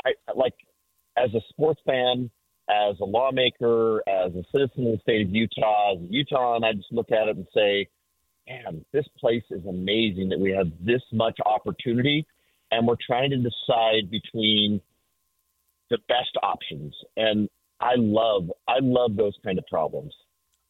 I 0.04 0.10
like, 0.36 0.54
as 1.16 1.32
a 1.32 1.40
sports 1.48 1.80
fan, 1.86 2.30
as 2.68 2.96
a 3.00 3.04
lawmaker, 3.06 4.02
as 4.06 4.32
a 4.34 4.44
citizen 4.52 4.86
of 4.86 4.92
the 4.92 4.98
state 5.00 5.26
of 5.26 5.34
Utah, 5.34 5.94
as 5.94 6.02
a 6.02 6.12
Utah, 6.12 6.56
and 6.56 6.64
I 6.66 6.74
just 6.74 6.92
look 6.92 7.10
at 7.10 7.28
it 7.28 7.36
and 7.36 7.46
say, 7.54 7.88
man, 8.48 8.84
this 8.92 9.06
place 9.18 9.44
is 9.50 9.64
amazing 9.66 10.28
that 10.30 10.38
we 10.38 10.50
have 10.52 10.70
this 10.80 11.02
much 11.12 11.38
opportunity 11.46 12.26
and 12.70 12.86
we're 12.86 12.96
trying 13.06 13.30
to 13.30 13.36
decide 13.36 14.10
between 14.10 14.80
the 15.90 15.98
best 16.08 16.36
options. 16.42 16.94
And 17.16 17.48
I 17.80 17.94
love, 17.96 18.50
I 18.66 18.78
love 18.80 19.16
those 19.16 19.34
kind 19.44 19.58
of 19.58 19.66
problems. 19.66 20.14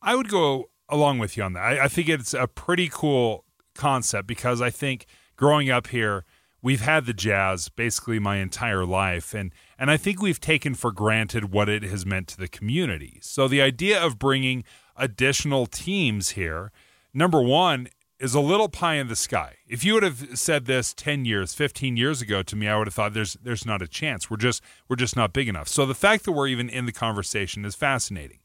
I 0.02 0.14
would 0.14 0.28
go 0.28 0.70
along 0.88 1.18
with 1.18 1.36
you 1.36 1.44
on 1.44 1.52
that. 1.54 1.60
I, 1.60 1.84
I 1.84 1.88
think 1.88 2.08
it's 2.08 2.34
a 2.34 2.48
pretty 2.48 2.88
cool 2.92 3.44
concept 3.74 4.26
because 4.26 4.60
I 4.60 4.70
think 4.70 5.06
growing 5.36 5.70
up 5.70 5.88
here, 5.88 6.24
we've 6.60 6.80
had 6.80 7.06
the 7.06 7.12
jazz 7.12 7.68
basically 7.68 8.18
my 8.18 8.36
entire 8.36 8.84
life 8.84 9.34
and 9.34 9.52
and 9.78 9.90
I 9.90 9.96
think 9.96 10.22
we've 10.22 10.40
taken 10.40 10.74
for 10.74 10.92
granted 10.92 11.52
what 11.52 11.68
it 11.68 11.82
has 11.82 12.06
meant 12.06 12.28
to 12.28 12.38
the 12.38 12.46
community. 12.48 13.18
So 13.20 13.48
the 13.48 13.60
idea 13.60 14.00
of 14.00 14.18
bringing 14.18 14.62
additional 14.96 15.66
teams 15.66 16.30
here 16.30 16.70
number 17.14 17.42
one 17.42 17.88
is 18.18 18.34
a 18.34 18.40
little 18.40 18.68
pie 18.68 18.94
in 18.94 19.08
the 19.08 19.16
sky. 19.16 19.56
If 19.66 19.84
you 19.84 19.94
would 19.94 20.04
have 20.04 20.38
said 20.38 20.66
this 20.66 20.94
10 20.94 21.24
years, 21.24 21.54
15 21.54 21.96
years 21.96 22.22
ago 22.22 22.42
to 22.44 22.54
me, 22.54 22.68
I 22.68 22.76
would 22.76 22.86
have 22.86 22.94
thought 22.94 23.14
there's 23.14 23.34
there's 23.42 23.66
not 23.66 23.82
a 23.82 23.88
chance. 23.88 24.30
We're 24.30 24.36
just 24.36 24.62
we're 24.88 24.96
just 24.96 25.16
not 25.16 25.32
big 25.32 25.48
enough. 25.48 25.68
So 25.68 25.84
the 25.86 25.94
fact 25.94 26.24
that 26.24 26.32
we're 26.32 26.46
even 26.46 26.68
in 26.68 26.86
the 26.86 26.92
conversation 26.92 27.64
is 27.64 27.74
fascinating. 27.74 28.38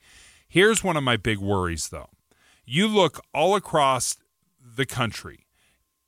Here's 0.48 0.84
one 0.84 0.98
of 0.98 1.04
my 1.04 1.16
big 1.18 1.38
worries 1.38 1.90
though. 1.90 2.10
You 2.66 2.88
look 2.88 3.24
all 3.34 3.56
across 3.56 4.18
the 4.60 4.86
country, 4.86 5.46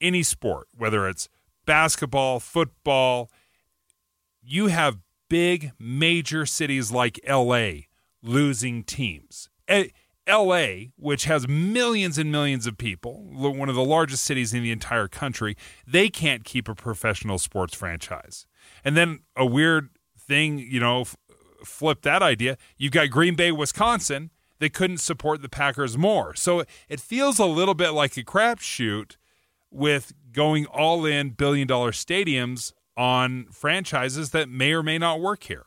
any 0.01 0.23
sport, 0.23 0.67
whether 0.75 1.07
it's 1.07 1.29
basketball, 1.65 2.39
football, 2.39 3.29
you 4.41 4.67
have 4.67 4.97
big 5.29 5.73
major 5.77 6.45
cities 6.45 6.91
like 6.91 7.19
LA 7.27 7.71
losing 8.23 8.83
teams. 8.83 9.49
Eh, 9.67 9.89
LA, 10.29 10.91
which 10.95 11.25
has 11.25 11.47
millions 11.47 12.17
and 12.17 12.31
millions 12.31 12.67
of 12.67 12.77
people, 12.77 13.25
one 13.31 13.69
of 13.69 13.75
the 13.75 13.83
largest 13.83 14.23
cities 14.23 14.53
in 14.53 14.63
the 14.63 14.71
entire 14.71 15.07
country, 15.07 15.57
they 15.87 16.09
can't 16.09 16.43
keep 16.43 16.69
a 16.69 16.75
professional 16.75 17.37
sports 17.37 17.73
franchise. 17.73 18.45
And 18.83 18.95
then 18.95 19.21
a 19.35 19.45
weird 19.45 19.89
thing, 20.17 20.59
you 20.59 20.79
know, 20.79 21.01
f- 21.01 21.17
flip 21.63 22.03
that 22.03 22.21
idea. 22.21 22.57
You've 22.77 22.91
got 22.91 23.09
Green 23.09 23.35
Bay, 23.35 23.51
Wisconsin. 23.51 24.29
They 24.59 24.69
couldn't 24.69 24.97
support 24.97 25.41
the 25.41 25.49
Packers 25.49 25.97
more. 25.97 26.35
So 26.35 26.63
it 26.87 26.99
feels 26.99 27.39
a 27.39 27.45
little 27.45 27.73
bit 27.73 27.91
like 27.91 28.15
a 28.17 28.23
crapshoot 28.23 29.17
with 29.71 30.13
going 30.31 30.65
all 30.65 31.05
in 31.05 31.31
billion 31.31 31.67
dollar 31.67 31.91
stadiums 31.91 32.73
on 32.95 33.45
franchises 33.51 34.31
that 34.31 34.49
may 34.49 34.73
or 34.73 34.83
may 34.83 34.97
not 34.97 35.21
work 35.21 35.43
here. 35.43 35.65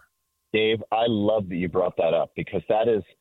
Dave, 0.53 0.83
I 0.93 1.07
love 1.09 1.49
that 1.49 1.57
you 1.57 1.69
brought 1.69 1.97
that 1.97 2.13
up 2.15 2.33
because 2.37 2.63
that 2.69 2.89
is– 2.89 3.03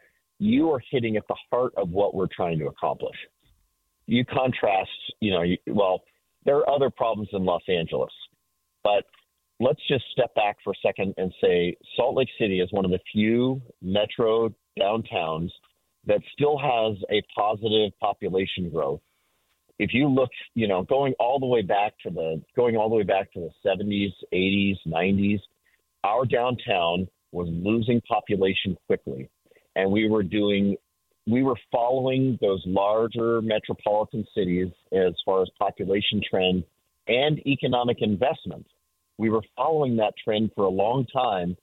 you 0.42 0.72
are 0.72 0.82
hitting 0.90 1.18
at 1.18 1.28
the 1.28 1.36
heart 1.52 1.72
of 1.78 1.92
what 1.92 2.16
we're 2.16 2.28
trying 2.36 2.58
to 2.58 2.66
accomplish. 2.66 3.16
You 4.08 4.26
contrast, 4.26 4.90
you 5.20 5.32
know, 5.32 5.44
you, 5.44 5.58
well, 5.68 6.02
there 6.46 6.58
are 6.58 6.68
other 6.68 6.90
problems 6.90 7.30
in 7.32 7.46
Los 7.46 7.62
Angeles, 7.70 8.12
but 8.84 9.04
let's 9.60 9.80
just 9.88 10.04
step 10.12 10.34
back 10.34 10.58
for 10.64 10.74
a 10.74 10.76
second 10.84 11.14
and 11.18 11.32
say 11.40 11.78
Salt 11.96 12.16
Lake 12.16 12.30
City 12.40 12.60
is 12.60 12.72
one 12.72 12.86
of 12.86 12.92
the 12.92 13.00
few 13.14 13.62
metro 13.84 14.52
downtowns 14.80 15.52
that 16.08 16.22
still 16.34 16.58
has 16.58 16.98
a 17.12 17.22
positive 17.36 17.92
population 18.00 18.72
growth. 18.72 19.02
If 19.78 19.94
you 19.94 20.08
look, 20.08 20.32
you 20.56 20.68
know, 20.68 20.82
going 20.82 21.14
all 21.20 21.40
the 21.40 21.46
way 21.46 21.62
back 21.62 21.94
to 22.02 22.10
the 22.10 22.42
going 22.56 22.78
all 22.78 22.90
the 22.90 22.96
way 22.96 23.04
back 23.04 23.32
to 23.34 23.40
the 23.42 23.52
70s, 23.64 24.12
80s, 24.34 24.78
90s, 24.88 25.40
our 26.04 26.26
downtown 26.26 27.08
was 27.32 27.48
losing 27.52 28.02
population 28.02 28.76
quickly 28.88 29.30
and 29.76 29.92
we 29.92 30.10
were 30.10 30.24
doing 30.24 30.76
we 31.28 31.44
were 31.44 31.56
following 31.72 32.38
those 32.42 32.64
larger 32.66 33.42
metropolitan 33.42 34.26
cities 34.36 34.70
as 34.92 35.14
far 35.24 35.44
as 35.44 35.50
population 35.60 36.22
trend 36.28 36.64
and 37.08 37.40
economic 37.46 37.98
investment. 38.02 38.66
We 39.18 39.30
were 39.30 39.44
following 39.56 39.98
that 39.98 40.14
trend 40.24 40.52
for 40.56 40.66
a 40.66 40.70
long 40.70 41.06
time, 41.06 41.56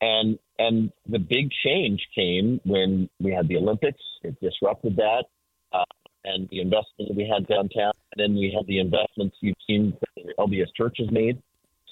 and 0.00 0.38
and 0.58 0.92
the 1.08 1.18
big 1.18 1.50
change 1.64 2.06
came 2.14 2.60
when 2.64 3.08
we 3.20 3.32
had 3.32 3.48
the 3.48 3.56
Olympics. 3.56 4.00
It 4.22 4.38
disrupted 4.40 4.96
that, 4.96 5.24
uh, 5.72 5.84
and 6.24 6.48
the 6.50 6.60
investment 6.60 7.08
that 7.08 7.16
we 7.16 7.30
had 7.32 7.46
downtown. 7.46 7.92
And 8.12 8.18
then 8.18 8.34
we 8.34 8.52
had 8.54 8.66
the 8.66 8.80
investments 8.80 9.36
you've 9.40 9.56
seen 9.66 9.96
that 10.16 10.36
LDS 10.38 10.74
Church 10.76 10.96
has 10.98 11.10
made, 11.10 11.42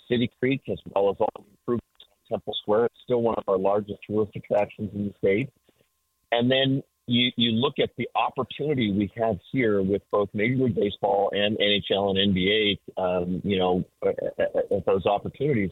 City 0.08 0.30
Creek, 0.40 0.62
as 0.70 0.78
well 0.94 1.10
as 1.10 1.16
all 1.20 1.30
the 1.36 1.44
improvements 1.50 2.04
on 2.10 2.36
Temple 2.36 2.54
Square. 2.62 2.86
It's 2.86 3.00
still 3.04 3.22
one 3.22 3.36
of 3.38 3.44
our 3.48 3.58
largest 3.58 4.00
tourist 4.06 4.32
attractions 4.36 4.90
in 4.94 5.06
the 5.08 5.14
state. 5.18 5.50
And 6.32 6.50
then 6.50 6.82
you, 7.06 7.30
you 7.36 7.52
look 7.52 7.74
at 7.82 7.90
the 7.96 8.08
opportunity 8.14 8.92
we 8.92 9.12
have 9.16 9.38
here 9.52 9.82
with 9.82 10.02
both 10.10 10.28
Major 10.32 10.64
League 10.64 10.74
Baseball 10.74 11.30
and 11.32 11.58
NHL 11.58 12.18
and 12.18 12.34
NBA, 12.34 12.78
um, 12.96 13.42
you 13.44 13.58
know, 13.58 13.84
at, 14.04 14.72
at 14.72 14.86
those 14.86 15.06
opportunities. 15.06 15.70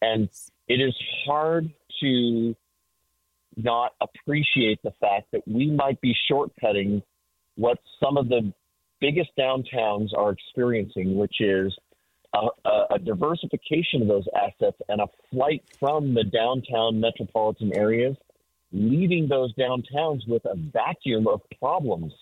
And 0.00 0.28
it 0.68 0.80
is 0.80 0.94
hard 1.26 1.70
to 2.00 2.56
not 3.56 3.92
appreciate 4.00 4.82
the 4.82 4.92
fact 5.00 5.26
that 5.32 5.46
we 5.46 5.70
might 5.70 6.00
be 6.00 6.16
shortcutting 6.30 7.02
what 7.56 7.78
some 8.02 8.16
of 8.16 8.28
the 8.28 8.52
biggest 9.00 9.30
downtowns 9.38 10.16
are 10.16 10.30
experiencing, 10.30 11.16
which 11.16 11.40
is 11.40 11.76
a, 12.34 12.46
a, 12.64 12.86
a, 12.94 12.98
diversification 12.98 14.00
of 14.00 14.08
those 14.08 14.26
assets 14.34 14.78
and 14.88 15.00
a 15.00 15.06
flight 15.30 15.62
from 15.78 16.14
the 16.14 16.24
downtown 16.24 16.98
metropolitan 17.00 17.76
areas, 17.76 18.16
leaving 18.72 19.28
those 19.28 19.54
downtowns 19.54 20.26
with 20.26 20.44
a 20.44 20.54
vacuum 20.56 21.26
of 21.26 21.40
problems 21.58 22.12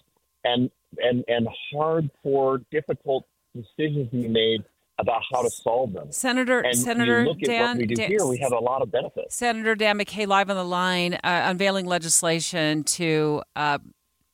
and 0.45 0.71
and 0.99 1.25
and 1.29 1.49
hard 1.73 2.11
for 2.23 2.61
difficult 2.71 3.27
decisions 3.55 4.11
to 4.11 4.23
be 4.23 4.29
made 4.29 4.63
about 4.99 5.23
how 5.33 5.43
to 5.43 5.51
solve 5.51 5.93
them. 5.93 6.13
Senator 6.13 6.61
and 6.61 6.77
Senator 6.77 7.25
look 7.25 7.39
Dan, 7.41 7.63
at 7.63 7.69
what 7.69 7.77
we 7.79 7.87
do 7.87 7.95
Dan, 7.95 8.11
here, 8.11 8.27
we 8.27 8.39
have 8.39 8.53
a 8.53 8.59
lot 8.59 8.83
of 8.83 8.93
benefits. 8.93 9.35
Senator 9.35 9.75
Dan 9.75 9.99
McCay 9.99 10.27
live 10.27 10.51
on 10.51 10.57
the 10.57 10.65
line, 10.65 11.15
uh, 11.15 11.19
unveiling 11.25 11.87
legislation 11.87 12.85
to 12.85 13.43
uh, 13.57 13.79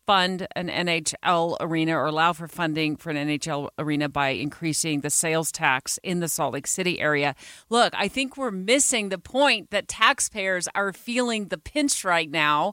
fund 0.07 0.47
an 0.55 0.69
NHL 0.69 1.57
arena 1.61 1.97
or 1.97 2.07
allow 2.07 2.33
for 2.33 2.47
funding 2.47 2.97
for 2.97 3.11
an 3.11 3.17
NHL 3.17 3.71
arena 3.79 4.09
by 4.09 4.29
increasing 4.29 5.01
the 5.01 5.11
sales 5.11 5.51
tax 5.51 5.99
in 6.03 6.21
the 6.21 6.29
Salt 6.29 6.55
Lake 6.55 6.67
City 6.67 7.01
area. 7.01 7.35
Look, 7.69 7.93
I 7.97 8.09
think 8.09 8.37
we're 8.37 8.53
missing 8.53 9.09
the 9.09 9.19
point 9.19 9.71
that 9.71 9.89
taxpayers 9.89 10.69
are 10.75 10.93
feeling 10.93 11.49
the 11.49 11.59
pinch 11.59 12.05
right 12.05 12.31
now, 12.31 12.69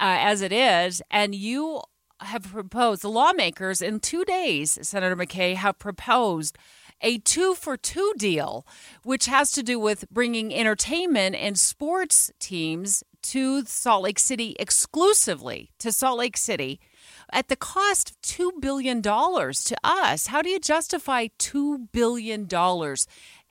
uh, 0.00 0.16
as 0.20 0.40
it 0.40 0.52
is, 0.52 1.02
and 1.10 1.34
you 1.34 1.82
have 2.20 2.44
proposed 2.44 3.02
the 3.02 3.10
lawmakers 3.10 3.82
in 3.82 4.00
two 4.00 4.24
days. 4.24 4.78
Senator 4.82 5.16
McCay 5.16 5.54
have 5.54 5.78
proposed 5.78 6.56
a 7.02 7.18
two 7.18 7.54
for 7.54 7.76
two 7.76 8.12
deal, 8.18 8.66
which 9.04 9.26
has 9.26 9.50
to 9.52 9.62
do 9.62 9.78
with 9.78 10.04
bringing 10.10 10.54
entertainment 10.54 11.34
and 11.34 11.58
sports 11.58 12.30
teams 12.38 13.02
to 13.22 13.64
Salt 13.64 14.04
Lake 14.04 14.18
City 14.18 14.56
exclusively 14.58 15.70
to 15.78 15.92
Salt 15.92 16.18
Lake 16.18 16.36
City 16.36 16.80
at 17.32 17.48
the 17.48 17.56
cost 17.56 18.10
of 18.10 18.20
$2 18.22 18.60
billion 18.60 19.02
to 19.02 19.76
us. 19.84 20.26
How 20.28 20.42
do 20.42 20.50
you 20.50 20.60
justify 20.60 21.28
$2 21.38 21.88
billion 21.92 22.48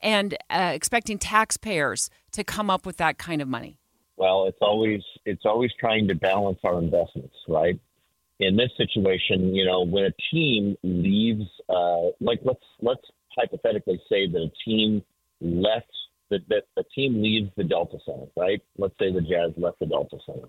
and 0.02 0.38
uh, 0.50 0.72
expecting 0.74 1.18
taxpayers 1.18 2.10
to 2.32 2.44
come 2.44 2.70
up 2.70 2.86
with 2.86 2.98
that 2.98 3.18
kind 3.18 3.42
of 3.42 3.48
money? 3.48 3.78
Well, 4.18 4.48
it's 4.48 4.58
always 4.62 5.02
it's 5.26 5.46
always 5.46 5.72
trying 5.80 6.10
to 6.10 6.16
balance 6.16 6.60
our 6.66 6.78
investments, 6.78 7.36
right? 7.48 7.80
In 8.42 8.58
this 8.58 8.70
situation, 8.76 9.56
you 9.56 9.66
know, 9.66 9.86
when 9.86 10.04
a 10.04 10.14
team 10.32 10.76
leaves, 10.84 11.46
uh, 11.70 12.08
like 12.20 12.42
let's 12.44 12.64
let's 12.82 13.02
hypothetically 13.38 14.02
say 14.10 14.28
that 14.28 14.40
a 14.40 14.52
team 14.66 15.04
left 15.40 15.92
that, 16.30 16.48
that 16.50 16.64
a 16.78 16.84
team 16.96 17.22
leaves 17.22 17.50
the 17.58 17.64
Delta 17.64 17.98
Center, 18.06 18.28
right? 18.36 18.62
Let's 18.78 18.94
say 19.00 19.12
the 19.12 19.22
Jazz 19.22 19.52
left 19.58 19.80
the 19.80 19.86
Delta 19.86 20.18
Center. 20.26 20.48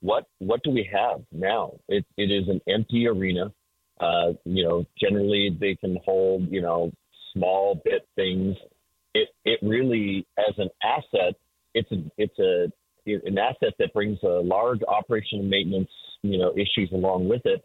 What 0.00 0.26
what 0.38 0.62
do 0.62 0.70
we 0.70 0.88
have 0.92 1.22
now? 1.32 1.72
It 1.88 2.04
it 2.16 2.30
is 2.30 2.48
an 2.48 2.60
empty 2.68 3.06
arena. 3.06 3.52
Uh, 3.98 4.32
you 4.44 4.62
know, 4.62 4.84
generally 5.00 5.56
they 5.58 5.74
can 5.74 5.98
hold 6.04 6.48
you 6.50 6.60
know 6.60 6.92
small 7.32 7.80
bit 7.84 8.06
things. 8.14 8.56
It 9.14 9.28
it 9.44 9.58
really 9.62 10.26
as 10.38 10.54
an 10.58 10.68
asset, 10.82 11.34
it's 11.74 11.90
a 11.92 12.02
it's 12.18 12.38
a 12.38 12.70
an 13.06 13.38
asset 13.38 13.74
that 13.78 13.94
brings 13.94 14.18
a 14.22 14.40
large 14.40 14.80
operation 14.86 15.40
and 15.40 15.50
maintenance 15.50 15.90
you 16.22 16.38
know 16.38 16.52
issues 16.52 16.90
along 16.92 17.28
with 17.28 17.42
it. 17.46 17.64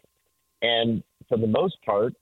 And 0.62 1.02
for 1.28 1.36
the 1.36 1.46
most 1.46 1.76
part, 1.84 2.14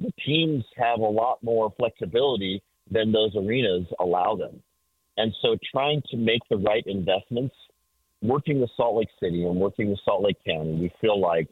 the 0.00 0.12
teams 0.24 0.64
have 0.76 1.00
a 1.00 1.08
lot 1.08 1.42
more 1.42 1.72
flexibility 1.78 2.62
than 2.90 3.12
those 3.12 3.34
arenas 3.36 3.86
allow 3.98 4.36
them. 4.36 4.62
And 5.16 5.34
so 5.40 5.56
trying 5.72 6.02
to 6.10 6.16
make 6.16 6.42
the 6.50 6.56
right 6.56 6.84
investments, 6.86 7.54
working 8.22 8.60
with 8.60 8.70
Salt 8.76 8.96
Lake 8.96 9.08
City 9.20 9.44
and 9.44 9.56
working 9.56 9.90
with 9.90 10.00
Salt 10.04 10.22
Lake 10.22 10.36
County, 10.46 10.74
we 10.74 10.92
feel 11.00 11.20
like 11.20 11.48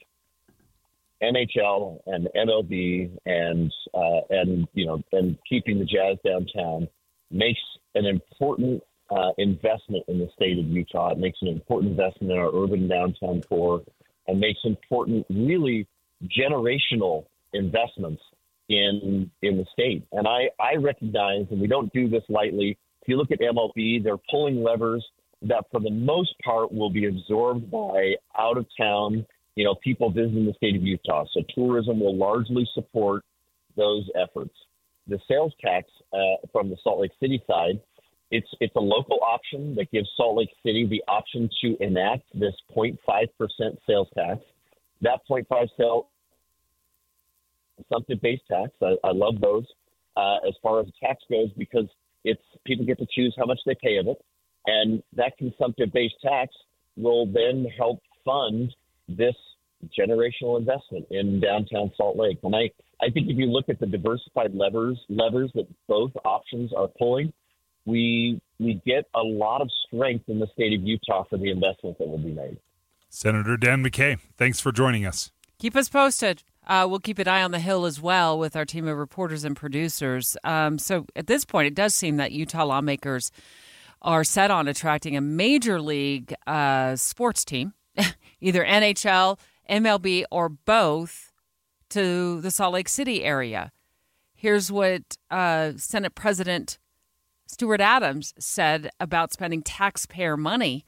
NHL 1.22 2.00
and 2.06 2.28
MLB 2.36 3.10
and 3.24 3.72
uh, 3.94 4.20
and 4.30 4.68
you 4.74 4.86
know 4.86 5.02
and 5.12 5.38
keeping 5.48 5.78
the 5.78 5.84
Jazz 5.84 6.18
downtown 6.24 6.88
makes 7.30 7.60
an 7.94 8.06
important 8.06 8.82
uh, 9.10 9.30
investment 9.38 10.04
in 10.08 10.18
the 10.18 10.28
state 10.34 10.58
of 10.58 10.66
Utah. 10.66 11.12
It 11.12 11.18
makes 11.18 11.38
an 11.42 11.48
important 11.48 11.92
investment 11.92 12.32
in 12.32 12.38
our 12.38 12.50
urban 12.54 12.88
downtown 12.88 13.42
core, 13.42 13.82
and 14.26 14.40
makes 14.40 14.60
important, 14.64 15.26
really 15.30 15.86
generational 16.24 17.26
investments 17.52 18.22
in 18.68 19.30
in 19.42 19.56
the 19.56 19.66
state. 19.72 20.06
And 20.12 20.26
I 20.26 20.50
I 20.60 20.76
recognize, 20.76 21.46
and 21.50 21.60
we 21.60 21.66
don't 21.66 21.92
do 21.92 22.08
this 22.08 22.24
lightly. 22.28 22.78
If 23.04 23.08
you 23.08 23.18
look 23.18 23.30
at 23.30 23.40
MLB, 23.40 24.02
they're 24.02 24.16
pulling 24.30 24.62
levers 24.62 25.04
that, 25.42 25.66
for 25.70 25.78
the 25.78 25.90
most 25.90 26.34
part, 26.42 26.72
will 26.72 26.88
be 26.88 27.04
absorbed 27.04 27.70
by 27.70 28.14
out 28.38 28.56
of 28.56 28.64
town, 28.80 29.26
you 29.56 29.64
know, 29.64 29.74
people 29.84 30.10
visiting 30.10 30.46
the 30.46 30.54
state 30.54 30.74
of 30.74 30.82
Utah. 30.82 31.26
So 31.34 31.42
tourism 31.54 32.00
will 32.00 32.16
largely 32.16 32.66
support 32.72 33.22
those 33.76 34.08
efforts. 34.18 34.54
The 35.06 35.18
sales 35.28 35.52
tax 35.62 35.86
uh, 36.14 36.46
from 36.50 36.70
the 36.70 36.78
Salt 36.82 37.00
Lake 37.00 37.10
City 37.20 37.42
side, 37.46 37.78
it's 38.30 38.48
it's 38.60 38.74
a 38.74 38.80
local 38.80 39.18
option 39.22 39.74
that 39.74 39.90
gives 39.90 40.08
Salt 40.16 40.38
Lake 40.38 40.48
City 40.64 40.86
the 40.86 41.04
option 41.06 41.50
to 41.60 41.76
enact 41.80 42.22
this 42.32 42.54
0.5% 42.74 42.96
sales 43.86 44.08
tax. 44.16 44.40
That 45.02 45.20
0.5 45.30 45.68
sale 45.76 46.08
consumptive 47.76 48.22
based 48.22 48.44
tax. 48.50 48.70
I, 48.80 48.96
I 49.04 49.12
love 49.12 49.42
those 49.42 49.66
uh, 50.16 50.38
as 50.48 50.54
far 50.62 50.80
as 50.80 50.86
tax 51.02 51.22
goes 51.30 51.50
because 51.58 51.86
it's 52.24 52.42
people 52.64 52.84
get 52.84 52.98
to 52.98 53.06
choose 53.14 53.34
how 53.38 53.44
much 53.44 53.60
they 53.66 53.74
pay 53.82 53.98
of 53.98 54.06
it, 54.06 54.18
and 54.66 55.02
that 55.14 55.36
consumptive 55.38 55.92
based 55.92 56.16
tax 56.22 56.54
will 56.96 57.26
then 57.26 57.66
help 57.76 58.00
fund 58.24 58.74
this 59.08 59.34
generational 59.98 60.58
investment 60.58 61.06
in 61.10 61.40
downtown 61.40 61.90
Salt 61.96 62.16
Lake. 62.16 62.38
And 62.42 62.54
I, 62.54 62.70
I 63.02 63.10
think 63.10 63.28
if 63.28 63.36
you 63.36 63.46
look 63.46 63.68
at 63.68 63.80
the 63.80 63.86
diversified 63.86 64.54
levers 64.54 64.98
levers 65.08 65.50
that 65.54 65.66
both 65.88 66.12
options 66.24 66.72
are 66.72 66.88
pulling, 66.98 67.32
we 67.84 68.40
we 68.58 68.80
get 68.86 69.06
a 69.14 69.22
lot 69.22 69.60
of 69.60 69.70
strength 69.86 70.28
in 70.28 70.38
the 70.38 70.46
state 70.54 70.72
of 70.72 70.82
Utah 70.82 71.24
for 71.28 71.36
the 71.36 71.50
investment 71.50 71.98
that 71.98 72.08
will 72.08 72.18
be 72.18 72.32
made. 72.32 72.58
Senator 73.10 73.56
Dan 73.56 73.84
McCay, 73.84 74.18
thanks 74.36 74.60
for 74.60 74.72
joining 74.72 75.06
us. 75.06 75.30
Keep 75.58 75.76
us 75.76 75.88
posted. 75.88 76.42
Uh, 76.66 76.86
we'll 76.88 77.00
keep 77.00 77.18
an 77.18 77.28
eye 77.28 77.42
on 77.42 77.50
the 77.50 77.58
Hill 77.58 77.84
as 77.84 78.00
well 78.00 78.38
with 78.38 78.56
our 78.56 78.64
team 78.64 78.88
of 78.88 78.96
reporters 78.96 79.44
and 79.44 79.56
producers. 79.56 80.36
Um, 80.44 80.78
so 80.78 81.06
at 81.14 81.26
this 81.26 81.44
point, 81.44 81.66
it 81.66 81.74
does 81.74 81.94
seem 81.94 82.16
that 82.16 82.32
Utah 82.32 82.64
lawmakers 82.64 83.30
are 84.02 84.24
set 84.24 84.50
on 84.50 84.68
attracting 84.68 85.16
a 85.16 85.20
major 85.20 85.80
league 85.80 86.34
uh, 86.46 86.96
sports 86.96 87.44
team, 87.44 87.74
either 88.40 88.64
NHL, 88.64 89.38
MLB, 89.68 90.24
or 90.30 90.48
both, 90.48 91.32
to 91.90 92.40
the 92.40 92.50
Salt 92.50 92.74
Lake 92.74 92.88
City 92.88 93.24
area. 93.24 93.72
Here's 94.34 94.70
what 94.70 95.16
uh, 95.30 95.72
Senate 95.76 96.14
President 96.14 96.78
Stuart 97.46 97.80
Adams 97.80 98.34
said 98.38 98.90
about 99.00 99.32
spending 99.32 99.62
taxpayer 99.62 100.36
money 100.36 100.84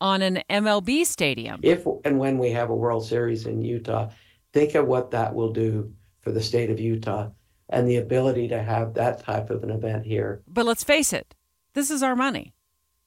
on 0.00 0.22
an 0.22 0.42
MLB 0.48 1.04
stadium. 1.04 1.60
If 1.62 1.86
and 2.04 2.18
when 2.18 2.38
we 2.38 2.50
have 2.50 2.70
a 2.70 2.74
World 2.74 3.04
Series 3.04 3.46
in 3.46 3.62
Utah, 3.62 4.10
Think 4.52 4.74
of 4.74 4.86
what 4.86 5.12
that 5.12 5.34
will 5.34 5.52
do 5.52 5.92
for 6.20 6.32
the 6.32 6.42
state 6.42 6.70
of 6.70 6.80
Utah 6.80 7.30
and 7.68 7.88
the 7.88 7.96
ability 7.96 8.48
to 8.48 8.62
have 8.62 8.94
that 8.94 9.20
type 9.20 9.50
of 9.50 9.62
an 9.62 9.70
event 9.70 10.04
here. 10.04 10.42
But 10.46 10.66
let's 10.66 10.84
face 10.84 11.12
it, 11.12 11.34
this 11.74 11.90
is 11.90 12.02
our 12.02 12.16
money. 12.16 12.52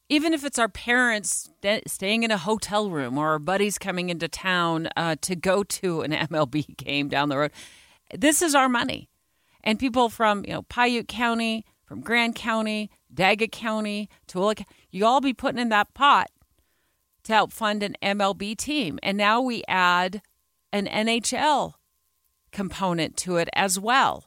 Even 0.10 0.34
if 0.34 0.44
it's 0.44 0.60
our 0.60 0.70
parents 0.70 1.50
st- 1.62 1.90
staying 1.90 2.24
in 2.24 2.32
a 2.32 2.38
hotel 2.38 2.90
room 2.90 3.18
or 3.18 3.30
our 3.30 3.40
buddies 3.40 3.78
coming 3.78 4.10
into 4.10 4.28
town 4.28 4.90
uh, 4.96 5.16
to 5.22 5.36
go 5.36 5.64
to 5.64 6.02
an 6.02 6.12
MLB 6.32 6.78
game 6.78 7.10
down 7.10 7.30
the 7.30 7.38
road, 7.38 7.52
this 8.14 8.42
is 8.42 8.56
our 8.56 8.70
money. 8.70 9.10
And 9.64 9.80
people 9.80 10.10
from 10.10 10.44
you 10.46 10.54
know 10.54 10.62
Piute 10.64 11.08
County, 11.08 11.66
from 11.86 12.02
Grand 12.02 12.36
County, 12.36 12.90
Daggett 13.14 13.52
County, 13.52 14.10
Tooele, 14.28 14.66
you 14.92 15.06
all 15.06 15.22
be 15.22 15.34
putting 15.34 15.60
in 15.60 15.70
that 15.70 15.94
pot 15.94 16.30
to 17.24 17.34
help 17.34 17.54
fund 17.54 17.82
an 17.84 17.96
MLB 18.02 18.58
team. 18.58 19.00
And 19.02 19.18
now 19.18 19.42
we 19.42 19.64
add 19.68 20.22
an 20.74 20.88
NHL 20.88 21.76
component 22.52 23.16
to 23.18 23.38
it 23.38 23.48
as 23.54 23.80
well. 23.80 24.26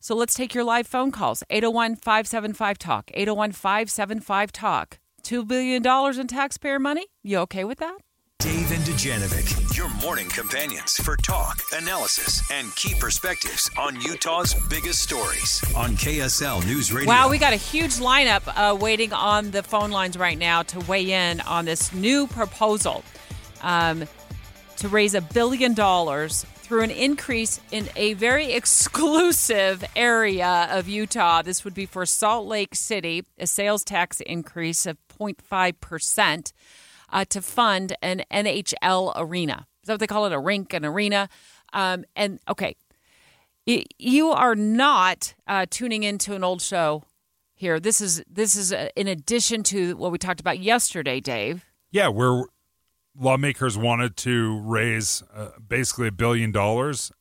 So 0.00 0.14
let's 0.14 0.34
take 0.34 0.54
your 0.54 0.64
live 0.64 0.86
phone 0.86 1.10
calls 1.10 1.42
801 1.50 1.96
575 1.96 2.78
Talk, 2.78 3.10
801 3.12 3.52
575 3.52 4.52
Talk. 4.52 4.98
$2 5.22 5.46
billion 5.46 6.20
in 6.20 6.26
taxpayer 6.26 6.78
money? 6.78 7.06
You 7.22 7.38
okay 7.38 7.64
with 7.64 7.78
that? 7.78 7.98
Dave 8.40 8.72
and 8.72 8.82
Dujanovic, 8.82 9.76
your 9.76 9.88
morning 10.02 10.28
companions 10.28 10.94
for 10.94 11.16
talk, 11.16 11.60
analysis, 11.74 12.42
and 12.50 12.74
key 12.74 12.92
perspectives 12.98 13.70
on 13.78 14.00
Utah's 14.00 14.54
biggest 14.68 14.98
stories 15.00 15.62
on 15.76 15.90
KSL 15.92 16.66
News 16.66 16.92
Radio. 16.92 17.08
Wow, 17.08 17.30
we 17.30 17.38
got 17.38 17.52
a 17.52 17.56
huge 17.56 17.98
lineup 17.98 18.42
uh, 18.56 18.74
waiting 18.74 19.12
on 19.12 19.52
the 19.52 19.62
phone 19.62 19.92
lines 19.92 20.18
right 20.18 20.36
now 20.36 20.64
to 20.64 20.80
weigh 20.80 21.12
in 21.12 21.40
on 21.42 21.66
this 21.66 21.94
new 21.94 22.26
proposal 22.26 23.04
um, 23.62 24.08
to 24.82 24.88
raise 24.88 25.14
a 25.14 25.20
billion 25.20 25.74
dollars 25.74 26.42
through 26.42 26.82
an 26.82 26.90
increase 26.90 27.60
in 27.70 27.88
a 27.94 28.14
very 28.14 28.52
exclusive 28.52 29.84
area 29.94 30.66
of 30.72 30.88
Utah. 30.88 31.40
This 31.40 31.64
would 31.64 31.72
be 31.72 31.86
for 31.86 32.04
Salt 32.04 32.48
Lake 32.48 32.74
City, 32.74 33.24
a 33.38 33.46
sales 33.46 33.84
tax 33.84 34.20
increase 34.22 34.84
of 34.84 34.98
0.5% 35.20 36.52
uh, 37.10 37.24
to 37.26 37.40
fund 37.40 37.96
an 38.02 38.24
NHL 38.32 39.12
arena. 39.14 39.68
Is 39.84 39.86
that 39.86 39.92
what 39.92 40.00
they 40.00 40.08
call 40.08 40.26
it? 40.26 40.32
A 40.32 40.38
rink, 40.40 40.74
an 40.74 40.84
arena. 40.84 41.28
Um, 41.72 42.04
and 42.16 42.40
okay, 42.48 42.74
you 43.64 44.30
are 44.30 44.56
not 44.56 45.34
uh, 45.46 45.66
tuning 45.70 46.02
into 46.02 46.34
an 46.34 46.42
old 46.42 46.60
show 46.60 47.04
here. 47.54 47.78
This 47.78 48.00
is 48.00 48.24
this 48.28 48.56
is 48.56 48.72
uh, 48.72 48.88
in 48.96 49.06
addition 49.06 49.62
to 49.62 49.94
what 49.96 50.10
we 50.10 50.18
talked 50.18 50.40
about 50.40 50.58
yesterday, 50.58 51.20
Dave. 51.20 51.64
Yeah, 51.92 52.08
where 52.08 52.46
lawmakers 53.18 53.76
wanted 53.76 54.16
to 54.18 54.60
raise 54.60 55.22
uh, 55.34 55.50
basically 55.66 56.08
a 56.08 56.12
billion 56.12 56.52
dollars 56.52 57.12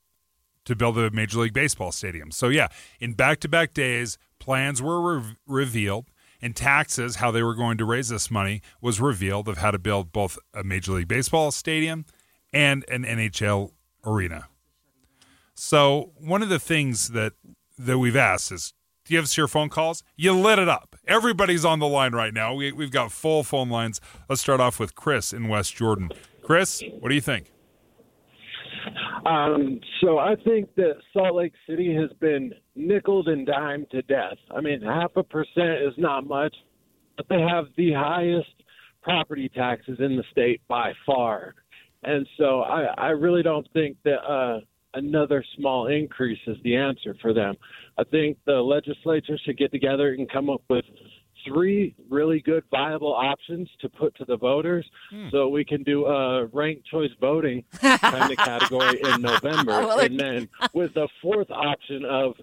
to 0.65 0.75
build 0.75 0.97
a 0.97 1.12
Major 1.12 1.39
League 1.39 1.54
Baseball 1.54 1.91
stadium. 1.91 2.32
So 2.32 2.47
yeah, 2.49 2.67
in 2.99 3.13
back-to-back 3.13 3.73
days, 3.73 4.17
plans 4.39 4.82
were 4.82 5.19
re- 5.19 5.36
revealed 5.47 6.08
and 6.41 6.56
taxes, 6.56 7.17
how 7.17 7.30
they 7.30 7.43
were 7.43 7.54
going 7.54 7.77
to 7.77 7.86
raise 7.86 8.10
this 8.10 8.32
money, 8.32 8.62
was 8.82 8.99
revealed 8.99 9.47
of 9.47 9.60
how 9.60 9.71
to 9.71 9.77
build 9.77 10.12
both 10.12 10.39
a 10.54 10.63
Major 10.63 10.93
League 10.93 11.08
Baseball 11.08 11.51
stadium 11.51 12.06
and 12.51 12.84
an 12.89 13.04
NHL 13.04 13.71
arena. 14.06 14.47
So 15.54 16.12
one 16.17 16.41
of 16.41 16.49
the 16.49 16.60
things 16.60 17.10
that 17.10 17.34
that 17.77 17.97
we've 17.97 18.15
asked 18.15 18.51
is, 18.51 18.73
do 19.06 19.13
you 19.13 19.19
have 19.19 19.36
your 19.38 19.47
phone 19.47 19.69
calls? 19.69 20.04
You 20.15 20.34
lit 20.34 20.60
it 20.60 20.69
up. 20.69 20.90
Everybody's 21.07 21.65
on 21.65 21.79
the 21.79 21.87
line 21.87 22.13
right 22.13 22.33
now. 22.33 22.53
We, 22.53 22.71
we've 22.71 22.91
got 22.91 23.11
full 23.11 23.43
phone 23.43 23.69
lines. 23.69 23.99
Let's 24.29 24.41
start 24.41 24.59
off 24.59 24.79
with 24.79 24.95
Chris 24.95 25.33
in 25.33 25.47
West 25.47 25.75
Jordan. 25.75 26.11
Chris, 26.43 26.83
what 26.99 27.09
do 27.09 27.15
you 27.15 27.21
think? 27.21 27.51
Um, 29.25 29.79
so 30.01 30.17
I 30.17 30.35
think 30.43 30.73
that 30.75 30.95
Salt 31.13 31.35
Lake 31.35 31.53
City 31.67 31.95
has 31.95 32.11
been 32.19 32.53
nickeled 32.75 33.27
and 33.27 33.45
dimed 33.45 33.89
to 33.91 34.01
death. 34.03 34.37
I 34.55 34.61
mean, 34.61 34.81
half 34.81 35.11
a 35.15 35.23
percent 35.23 35.81
is 35.85 35.93
not 35.97 36.25
much, 36.25 36.55
but 37.17 37.27
they 37.29 37.39
have 37.41 37.65
the 37.77 37.93
highest 37.93 38.49
property 39.01 39.49
taxes 39.49 39.97
in 39.99 40.17
the 40.17 40.23
state 40.31 40.61
by 40.67 40.93
far. 41.05 41.55
And 42.03 42.27
so 42.37 42.61
I, 42.61 42.85
I 42.97 43.09
really 43.09 43.43
don't 43.43 43.67
think 43.73 43.97
that 44.05 44.17
uh, 44.17 44.61
another 44.93 45.43
small 45.58 45.88
increase 45.88 46.39
is 46.47 46.58
the 46.63 46.75
answer 46.75 47.15
for 47.21 47.34
them. 47.34 47.56
I 47.97 48.04
think 48.04 48.38
the 48.45 48.62
legislature 48.62 49.38
should 49.43 49.58
get 49.58 49.71
together 49.71 50.13
and 50.13 50.30
come 50.30 50.49
up 50.49 50.62
with 50.69 50.86
three 51.45 51.95
really 52.10 52.39
good 52.39 52.63
viable 52.69 53.13
options 53.13 53.69
to 53.80 53.89
put 53.89 54.15
to 54.15 54.25
the 54.25 54.38
voters 54.38 54.86
hmm. 55.10 55.27
so 55.32 55.47
we 55.47 55.65
can 55.65 55.84
do 55.84 56.06
a 56.06 56.45
ranked 56.47 56.86
choice 56.86 57.10
voting 57.19 57.63
kind 57.80 58.32
of 58.32 58.38
category 58.38 59.01
in 59.01 59.21
November. 59.21 59.71
and 59.99 60.19
then 60.19 60.49
with 60.73 60.93
the 60.93 61.08
fourth 61.21 61.49
option 61.49 62.06
of 62.06 62.34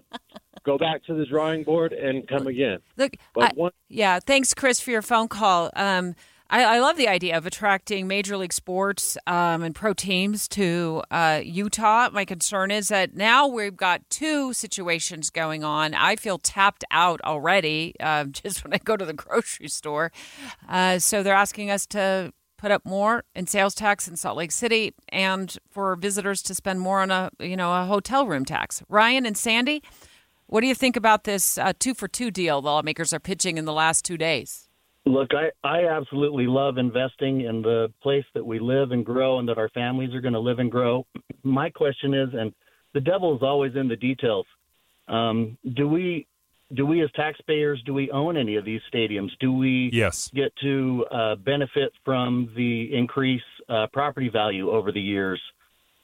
go 0.63 0.77
back 0.77 1.03
to 1.05 1.13
the 1.13 1.25
drawing 1.25 1.63
board 1.63 1.93
and 1.93 2.27
come 2.27 2.47
again. 2.47 2.79
Look, 2.97 3.13
I, 3.39 3.51
one- 3.55 3.71
yeah, 3.87 4.19
thanks, 4.19 4.53
Chris, 4.53 4.79
for 4.79 4.91
your 4.91 5.01
phone 5.01 5.27
call. 5.27 5.71
Um, 5.75 6.15
I, 6.51 6.63
I, 6.63 6.79
love 6.79 6.97
the 6.97 7.07
idea 7.07 7.37
of 7.37 7.45
attracting 7.45 8.07
major 8.07 8.35
league 8.35 8.53
sports 8.53 9.17
um, 9.27 9.61
and 9.61 9.75
pro 9.75 9.93
teams 9.93 10.47
to 10.49 11.03
uh, 11.11 11.41
Utah. 11.43 12.09
My 12.11 12.25
concern 12.25 12.71
is 12.71 12.87
that 12.87 13.15
now 13.15 13.47
we've 13.47 13.77
got 13.77 14.01
two 14.09 14.53
situations 14.53 15.29
going 15.29 15.63
on. 15.63 15.93
I 15.93 16.15
feel 16.15 16.39
tapped 16.39 16.83
out 16.89 17.21
already 17.21 17.93
uh, 17.99 18.23
just 18.31 18.63
when 18.63 18.73
I 18.73 18.79
go 18.79 18.97
to 18.97 19.05
the 19.05 19.13
grocery 19.13 19.67
store. 19.67 20.11
Uh, 20.67 20.97
so 20.97 21.21
they're 21.21 21.35
asking 21.35 21.69
us 21.69 21.85
to 21.87 22.33
put 22.57 22.71
up 22.71 22.83
more 22.83 23.23
in 23.35 23.45
sales 23.45 23.75
tax 23.75 24.07
in 24.07 24.15
Salt 24.15 24.35
Lake 24.35 24.51
City 24.51 24.93
and 25.09 25.55
for 25.69 25.95
visitors 25.95 26.41
to 26.41 26.55
spend 26.55 26.81
more 26.81 26.99
on 26.99 27.11
a 27.11 27.29
you 27.39 27.55
know 27.55 27.71
a 27.73 27.85
hotel 27.85 28.25
room 28.25 28.43
tax. 28.43 28.81
Ryan 28.89 29.25
and 29.25 29.37
Sandy, 29.37 29.83
what 30.47 30.61
do 30.61 30.67
you 30.67 30.75
think 30.75 30.95
about 30.95 31.25
this 31.25 31.59
uh, 31.59 31.73
two 31.77 31.93
for 31.93 32.07
two 32.07 32.31
deal 32.31 32.59
the 32.61 32.69
lawmakers 32.69 33.13
are 33.13 33.19
pitching 33.19 33.59
in 33.59 33.65
the 33.65 33.73
last 33.73 34.03
two 34.03 34.17
days? 34.17 34.68
Look, 35.05 35.29
I, 35.33 35.51
I 35.67 35.87
absolutely 35.87 36.45
love 36.45 36.77
investing 36.77 37.41
in 37.41 37.61
the 37.61 37.91
place 38.01 38.25
that 38.33 38.45
we 38.45 38.59
live 38.59 38.91
and 38.91 39.05
grow 39.05 39.39
and 39.39 39.47
that 39.49 39.57
our 39.57 39.69
families 39.69 40.13
are 40.13 40.21
going 40.21 40.33
to 40.33 40.39
live 40.39 40.59
and 40.59 40.71
grow. 40.71 41.05
My 41.43 41.69
question 41.69 42.13
is, 42.13 42.29
and 42.33 42.53
the 42.93 43.01
devil 43.01 43.35
is 43.35 43.41
always 43.41 43.75
in 43.75 43.87
the 43.87 43.95
details. 43.95 44.45
Um, 45.07 45.57
do 45.73 45.87
we 45.87 46.27
do 46.73 46.85
we 46.85 47.01
as 47.03 47.09
taxpayers 47.15 47.81
do 47.85 47.93
we 47.93 48.11
own 48.11 48.37
any 48.37 48.55
of 48.55 48.65
these 48.65 48.81
stadiums? 48.93 49.29
Do 49.39 49.51
we 49.51 49.89
yes. 49.91 50.29
get 50.33 50.55
to 50.61 51.05
uh, 51.11 51.35
benefit 51.35 51.91
from 52.05 52.51
the 52.55 52.93
increased 52.93 53.43
uh, 53.67 53.87
property 53.91 54.29
value 54.29 54.69
over 54.69 54.91
the 54.91 55.01
years? 55.01 55.41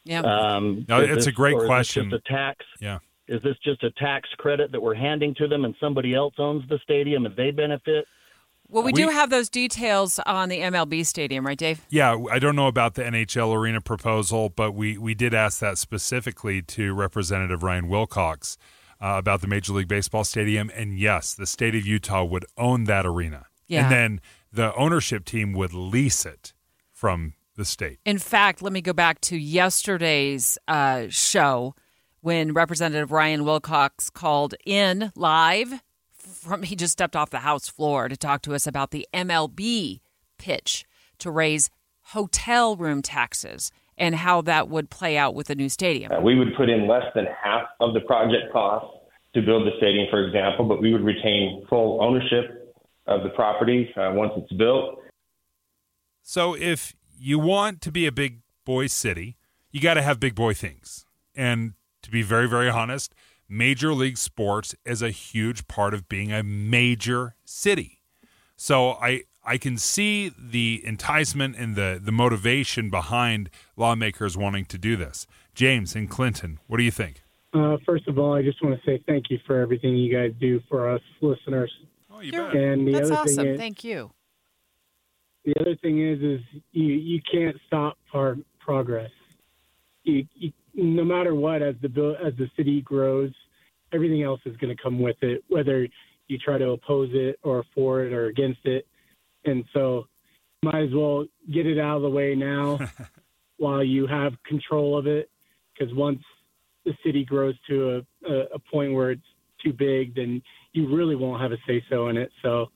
Yeah, 0.05 0.21
um, 0.21 0.85
no, 0.87 1.01
it's 1.01 1.13
this, 1.15 1.27
a 1.27 1.31
great 1.31 1.57
question. 1.57 2.09
Just 2.09 2.25
a 2.27 2.31
tax. 2.31 2.65
Yeah, 2.79 2.99
is 3.27 3.41
this 3.41 3.57
just 3.63 3.83
a 3.83 3.91
tax 3.91 4.29
credit 4.37 4.71
that 4.71 4.81
we're 4.81 4.95
handing 4.95 5.33
to 5.35 5.47
them, 5.47 5.65
and 5.65 5.75
somebody 5.79 6.13
else 6.13 6.35
owns 6.37 6.67
the 6.69 6.79
stadium 6.83 7.25
and 7.25 7.35
they 7.35 7.51
benefit? 7.51 8.05
Well, 8.67 8.83
we, 8.83 8.91
we, 8.91 9.01
do 9.03 9.09
have 9.09 9.29
those 9.29 9.49
details 9.49 10.19
on 10.25 10.49
the 10.49 10.59
MLB 10.59 11.05
stadium, 11.05 11.45
right, 11.45 11.57
Dave? 11.57 11.85
Yeah, 11.89 12.17
I 12.31 12.39
don't 12.39 12.55
know 12.55 12.67
about 12.67 12.95
the 12.95 13.03
NHL 13.03 13.55
arena 13.55 13.79
proposal, 13.79 14.49
but 14.49 14.73
we, 14.73 14.97
we 14.97 15.13
did 15.13 15.33
ask 15.33 15.59
that 15.59 15.77
specifically 15.77 16.61
to 16.63 16.93
Representative 16.93 17.61
Ryan 17.63 17.87
Wilcox 17.89 18.57
uh, 18.99 19.15
about 19.17 19.41
the 19.41 19.47
Major 19.47 19.73
League 19.73 19.87
Baseball 19.87 20.23
stadium. 20.23 20.71
And 20.75 20.97
yes, 20.97 21.33
the 21.35 21.45
state 21.45 21.75
of 21.75 21.85
Utah 21.85 22.23
would 22.23 22.45
own 22.57 22.85
that 22.85 23.05
arena. 23.05 23.45
Yeah. 23.67 23.83
And 23.83 23.91
then 23.91 24.21
the 24.51 24.73
ownership 24.75 25.25
team 25.25 25.53
would 25.53 25.73
lease 25.73 26.25
it 26.25 26.53
from 26.91 27.33
the 27.55 27.65
state. 27.65 27.99
In 28.05 28.17
fact, 28.17 28.61
let 28.61 28.73
me 28.73 28.81
go 28.81 28.93
back 28.93 29.21
to 29.21 29.37
yesterday's 29.37 30.57
uh, 30.67 31.05
show 31.09 31.75
when 32.21 32.53
Representative 32.53 33.11
Ryan 33.11 33.45
Wilcox 33.45 34.09
called 34.09 34.55
in 34.65 35.11
live 35.15 35.81
from 36.45 36.63
he 36.63 36.75
just 36.75 36.93
stepped 36.93 37.15
off 37.15 37.29
the 37.29 37.39
House 37.39 37.67
floor 37.67 38.07
to 38.07 38.15
talk 38.15 38.41
to 38.43 38.53
us 38.53 38.67
about 38.67 38.91
the 38.91 39.07
MLB 39.13 39.99
pitch 40.37 40.85
to 41.19 41.31
raise 41.31 41.69
hotel 42.01 42.75
room 42.75 43.01
taxes 43.01 43.71
and 43.97 44.15
how 44.15 44.41
that 44.41 44.69
would 44.69 44.89
play 44.89 45.17
out 45.17 45.33
with 45.33 45.47
the 45.47 45.55
new 45.55 45.69
stadium. 45.69 46.11
Uh, 46.11 46.21
we 46.21 46.37
would 46.37 46.55
put 46.55 46.69
in 46.69 46.87
less 46.87 47.05
than 47.15 47.25
half 47.43 47.63
of 47.79 47.93
the 47.93 48.01
project 48.01 48.51
cost 48.51 48.85
to 49.33 49.41
build 49.41 49.65
the 49.65 49.71
stadium, 49.77 50.07
for 50.09 50.25
example, 50.25 50.65
but 50.65 50.81
we 50.81 50.91
would 50.91 51.03
retain 51.03 51.65
full 51.69 52.01
ownership 52.01 52.75
of 53.07 53.23
the 53.23 53.29
property 53.29 53.91
uh, 53.97 54.11
once 54.13 54.33
it's 54.37 54.51
built. 54.53 54.99
So 56.21 56.55
if 56.55 56.93
you 57.17 57.39
want 57.39 57.81
to 57.81 57.91
be 57.91 58.05
a 58.05 58.11
big 58.11 58.41
boy 58.65 58.87
city, 58.87 59.37
you 59.71 59.79
got 59.79 59.95
to 59.95 60.01
have 60.01 60.19
big 60.19 60.35
boy 60.35 60.53
things. 60.53 61.05
And 61.35 61.73
to 62.01 62.11
be 62.11 62.21
very, 62.21 62.47
very 62.47 62.69
honest, 62.69 63.13
major 63.47 63.93
league 63.93 64.17
sports 64.17 64.75
is 64.85 65.01
a 65.01 65.11
huge 65.11 65.67
part 65.67 65.93
of 65.93 66.07
being 66.09 66.31
a 66.31 66.43
major 66.43 67.35
city. 67.43 68.01
So 68.55 68.91
I 68.93 69.23
I 69.43 69.57
can 69.57 69.77
see 69.77 70.31
the 70.37 70.81
enticement 70.85 71.55
and 71.57 71.75
the 71.75 71.99
the 72.01 72.11
motivation 72.11 72.89
behind 72.89 73.49
lawmakers 73.77 74.37
wanting 74.37 74.65
to 74.65 74.77
do 74.77 74.95
this. 74.95 75.27
James 75.53 75.95
and 75.95 76.09
Clinton, 76.09 76.59
what 76.67 76.77
do 76.77 76.83
you 76.83 76.91
think? 76.91 77.21
Uh, 77.53 77.77
first 77.85 78.07
of 78.07 78.19
all, 78.19 78.33
I 78.33 78.41
just 78.41 78.61
want 78.61 78.77
to 78.77 78.85
say 78.85 79.01
thank 79.07 79.29
you 79.29 79.39
for 79.47 79.59
everything 79.61 79.95
you 79.95 80.11
guys 80.13 80.33
do 80.39 80.61
for 80.67 80.89
us 80.89 81.01
listeners. 81.21 81.71
Oh, 82.11 82.19
you 82.19 82.31
bet. 82.31 82.53
And 82.53 82.87
the 82.87 82.91
That's 82.91 83.11
other 83.11 83.19
awesome. 83.21 83.35
thing 83.35 83.47
is, 83.47 83.59
thank 83.59 83.83
you. 83.83 84.11
The 85.45 85.53
other 85.61 85.75
thing 85.77 86.01
is, 86.05 86.21
is 86.21 86.41
you 86.71 86.85
you 86.93 87.21
can't 87.31 87.55
stop 87.67 87.97
our 88.13 88.37
progress. 88.59 89.11
You, 90.03 90.25
you 90.33 90.51
no 90.75 91.03
matter 91.03 91.33
what, 91.33 91.61
as 91.61 91.75
the 91.81 92.17
as 92.23 92.33
the 92.37 92.49
city 92.55 92.81
grows, 92.81 93.31
everything 93.93 94.23
else 94.23 94.41
is 94.45 94.55
going 94.57 94.75
to 94.75 94.81
come 94.81 94.99
with 94.99 95.17
it, 95.21 95.43
whether 95.47 95.87
you 96.27 96.37
try 96.37 96.57
to 96.57 96.71
oppose 96.71 97.09
it 97.13 97.39
or 97.43 97.63
for 97.73 98.03
it 98.03 98.13
or 98.13 98.27
against 98.27 98.65
it. 98.65 98.87
And 99.45 99.63
so, 99.73 100.07
might 100.63 100.83
as 100.83 100.93
well 100.93 101.25
get 101.53 101.65
it 101.65 101.79
out 101.79 101.97
of 101.97 102.01
the 102.01 102.09
way 102.09 102.35
now 102.35 102.79
while 103.57 103.83
you 103.83 104.07
have 104.07 104.33
control 104.43 104.97
of 104.97 105.07
it, 105.07 105.29
because 105.73 105.93
once 105.93 106.21
the 106.83 106.93
city 107.05 107.23
grows 107.23 107.55
to 107.67 108.03
a, 108.25 108.31
a, 108.31 108.39
a 108.55 108.59
point 108.71 108.93
where 108.93 109.11
it's 109.11 109.21
too 109.63 109.73
big, 109.73 110.15
then 110.15 110.41
you 110.73 110.93
really 110.93 111.15
won't 111.15 111.41
have 111.41 111.51
a 111.51 111.57
say 111.67 111.83
so 111.89 112.09
in 112.09 112.17
it. 112.17 112.31
So, 112.41 112.67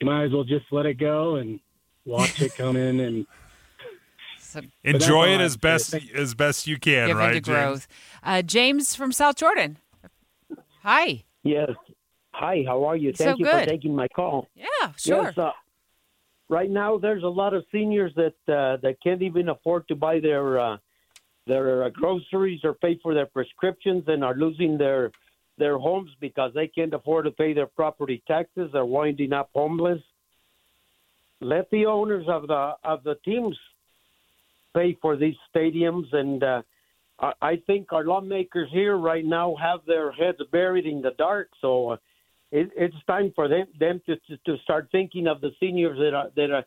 you 0.00 0.06
might 0.06 0.24
as 0.24 0.32
well 0.32 0.44
just 0.44 0.66
let 0.72 0.86
it 0.86 0.98
go 0.98 1.36
and 1.36 1.60
watch 2.04 2.40
it 2.40 2.54
come 2.54 2.76
in 2.76 3.00
and 3.00 3.26
enjoy 4.84 5.34
it 5.34 5.40
as 5.40 5.56
best 5.56 5.94
as 6.14 6.34
best 6.34 6.66
you 6.66 6.78
can, 6.78 7.08
Give 7.08 7.16
right? 7.16 7.36
Into 7.36 7.50
growth. 7.50 7.86
Uh, 8.22 8.42
James 8.42 8.94
from 8.94 9.12
South 9.12 9.36
Jordan. 9.36 9.78
Hi. 10.82 11.24
Yes. 11.42 11.70
Hi. 12.32 12.64
How 12.66 12.84
are 12.84 12.96
you? 12.96 13.12
So 13.14 13.24
Thank 13.24 13.38
you 13.38 13.44
good. 13.46 13.64
for 13.64 13.70
taking 13.70 13.94
my 13.94 14.08
call. 14.08 14.48
Yeah, 14.54 14.92
sure. 14.96 15.24
Yes, 15.24 15.38
uh, 15.38 15.52
right 16.48 16.70
now 16.70 16.98
there's 16.98 17.22
a 17.22 17.28
lot 17.28 17.54
of 17.54 17.64
seniors 17.72 18.12
that 18.14 18.34
uh, 18.48 18.76
that 18.82 18.96
can't 19.02 19.22
even 19.22 19.48
afford 19.48 19.88
to 19.88 19.96
buy 19.96 20.20
their 20.20 20.60
uh, 20.60 20.76
their 21.46 21.84
uh, 21.84 21.90
groceries 21.90 22.60
or 22.64 22.74
pay 22.74 22.98
for 23.02 23.14
their 23.14 23.26
prescriptions 23.26 24.04
and 24.06 24.24
are 24.24 24.34
losing 24.34 24.76
their 24.76 25.10
their 25.58 25.78
homes 25.78 26.10
because 26.20 26.52
they 26.54 26.68
can't 26.68 26.92
afford 26.92 27.24
to 27.24 27.30
pay 27.30 27.54
their 27.54 27.66
property 27.66 28.22
taxes. 28.26 28.70
They're 28.72 28.84
winding 28.84 29.32
up 29.32 29.50
homeless. 29.54 30.02
Let 31.40 31.70
the 31.70 31.86
owners 31.86 32.26
of 32.28 32.46
the 32.46 32.74
of 32.84 33.02
the 33.04 33.16
teams 33.24 33.56
pay 34.76 34.96
for 35.00 35.16
these 35.16 35.34
stadiums, 35.54 36.12
and 36.12 36.42
uh, 36.42 36.62
I, 37.40 37.56
think 37.66 37.92
our 37.92 38.04
lawmakers 38.04 38.68
here 38.72 38.96
right 38.96 39.24
now 39.24 39.56
have 39.60 39.80
their 39.86 40.12
heads 40.12 40.38
buried 40.52 40.86
in 40.86 41.00
the 41.00 41.12
dark. 41.16 41.48
So 41.60 41.90
uh, 41.90 41.96
it, 42.52 42.70
it's 42.76 42.94
time 43.06 43.32
for 43.34 43.48
them 43.48 43.66
them 43.80 44.00
to, 44.06 44.16
to 44.16 44.36
to 44.44 44.56
start 44.62 44.88
thinking 44.92 45.26
of 45.26 45.40
the 45.40 45.50
seniors 45.58 45.98
that 45.98 46.14
are 46.14 46.30
that 46.36 46.50
are 46.50 46.64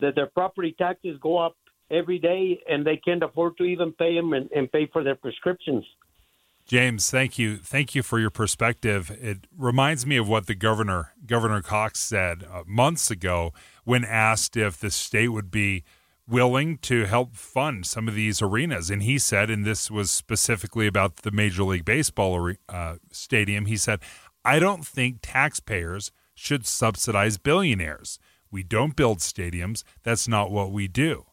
that 0.00 0.14
their 0.14 0.28
property 0.28 0.74
taxes 0.78 1.18
go 1.20 1.38
up 1.38 1.56
every 1.90 2.18
day 2.18 2.60
and 2.70 2.86
they 2.86 2.96
can't 2.96 3.22
afford 3.22 3.56
to 3.56 3.64
even 3.64 3.92
pay 3.92 4.14
them 4.14 4.32
and, 4.32 4.48
and 4.52 4.70
pay 4.70 4.86
for 4.92 5.02
their 5.02 5.16
prescriptions. 5.16 5.84
James, 6.66 7.10
thank 7.10 7.38
you. 7.38 7.56
Thank 7.56 7.94
you 7.94 8.02
for 8.02 8.20
your 8.20 8.30
perspective. 8.30 9.10
It 9.10 9.46
reminds 9.56 10.04
me 10.04 10.18
of 10.18 10.28
what 10.28 10.46
the 10.46 10.54
governor, 10.54 11.14
Governor 11.26 11.62
Cox, 11.62 11.98
said 11.98 12.44
uh, 12.44 12.62
months 12.66 13.10
ago 13.10 13.54
when 13.84 14.04
asked 14.04 14.54
if 14.54 14.78
the 14.78 14.90
state 14.90 15.28
would 15.28 15.50
be 15.50 15.82
willing 16.28 16.78
to 16.78 17.04
help 17.04 17.36
fund 17.36 17.86
some 17.86 18.06
of 18.06 18.14
these 18.14 18.42
arenas. 18.42 18.90
And 18.90 19.02
he 19.02 19.18
said, 19.18 19.50
and 19.50 19.64
this 19.64 19.90
was 19.90 20.10
specifically 20.10 20.86
about 20.86 21.16
the 21.16 21.30
Major 21.30 21.64
League 21.64 21.84
Baseball 21.84 22.54
uh, 22.68 22.96
stadium, 23.10 23.66
he 23.66 23.76
said, 23.76 24.00
I 24.44 24.58
don't 24.58 24.86
think 24.86 25.18
taxpayers 25.22 26.10
should 26.34 26.66
subsidize 26.66 27.38
billionaires. 27.38 28.18
We 28.50 28.62
don't 28.62 28.96
build 28.96 29.18
stadiums. 29.18 29.82
That's 30.02 30.28
not 30.28 30.50
what 30.50 30.70
we 30.70 30.88
do 30.88 31.28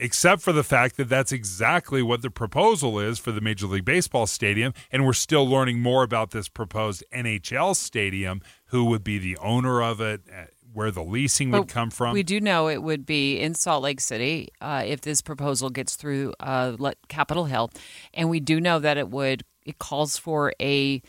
except 0.00 0.40
for 0.40 0.52
the 0.52 0.64
fact 0.64 0.96
that 0.96 1.08
that's 1.08 1.30
exactly 1.30 2.02
what 2.02 2.22
the 2.22 2.30
proposal 2.30 2.98
is 2.98 3.18
for 3.18 3.32
the 3.32 3.40
Major 3.40 3.66
League 3.66 3.84
Baseball 3.84 4.26
stadium. 4.26 4.72
And 4.90 5.04
we're 5.04 5.12
still 5.12 5.46
learning 5.46 5.80
more 5.80 6.02
about 6.02 6.30
this 6.30 6.48
proposed 6.48 7.04
NHL 7.12 7.76
stadium, 7.76 8.40
who 8.66 8.86
would 8.86 9.04
be 9.04 9.18
the 9.18 9.36
owner 9.36 9.82
of 9.82 10.00
it, 10.00 10.22
uh, 10.32 10.46
where 10.72 10.90
the 10.90 11.02
leasing 11.02 11.50
would 11.50 11.68
come 11.68 11.90
from. 11.90 12.12
We 12.12 12.22
do 12.22 12.40
know 12.40 12.68
it 12.68 12.82
would 12.82 13.06
be 13.06 13.38
in 13.38 13.54
Salt 13.54 13.82
Lake 13.82 14.00
City 14.00 14.48
uh, 14.60 14.82
if 14.86 15.00
this 15.00 15.22
proposal 15.22 15.70
gets 15.70 15.96
through 15.96 16.34
uh, 16.40 16.76
Capitol 17.08 17.44
Hill. 17.46 17.70
And 18.14 18.30
we 18.30 18.40
do 18.40 18.60
know 18.60 18.78
that 18.78 18.96
it 18.96 19.08
would, 19.08 19.44
it 19.64 19.78
calls 19.78 20.16
for 20.16 20.52
a, 20.60 21.02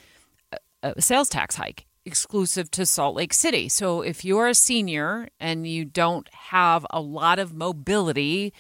a 0.84 1.02
sales 1.02 1.30
tax 1.30 1.56
hike 1.56 1.86
exclusive 2.06 2.72
to 2.72 2.86
Salt 2.86 3.16
Lake 3.16 3.34
City. 3.34 3.70
So 3.70 4.02
if 4.02 4.26
you're 4.26 4.48
a 4.48 4.56
senior 4.56 5.30
and 5.40 5.68
you 5.68 5.86
don't 5.86 6.28
have 6.34 6.86
a 6.90 7.00
lot 7.00 7.38
of 7.38 7.54
mobility, 7.54 8.54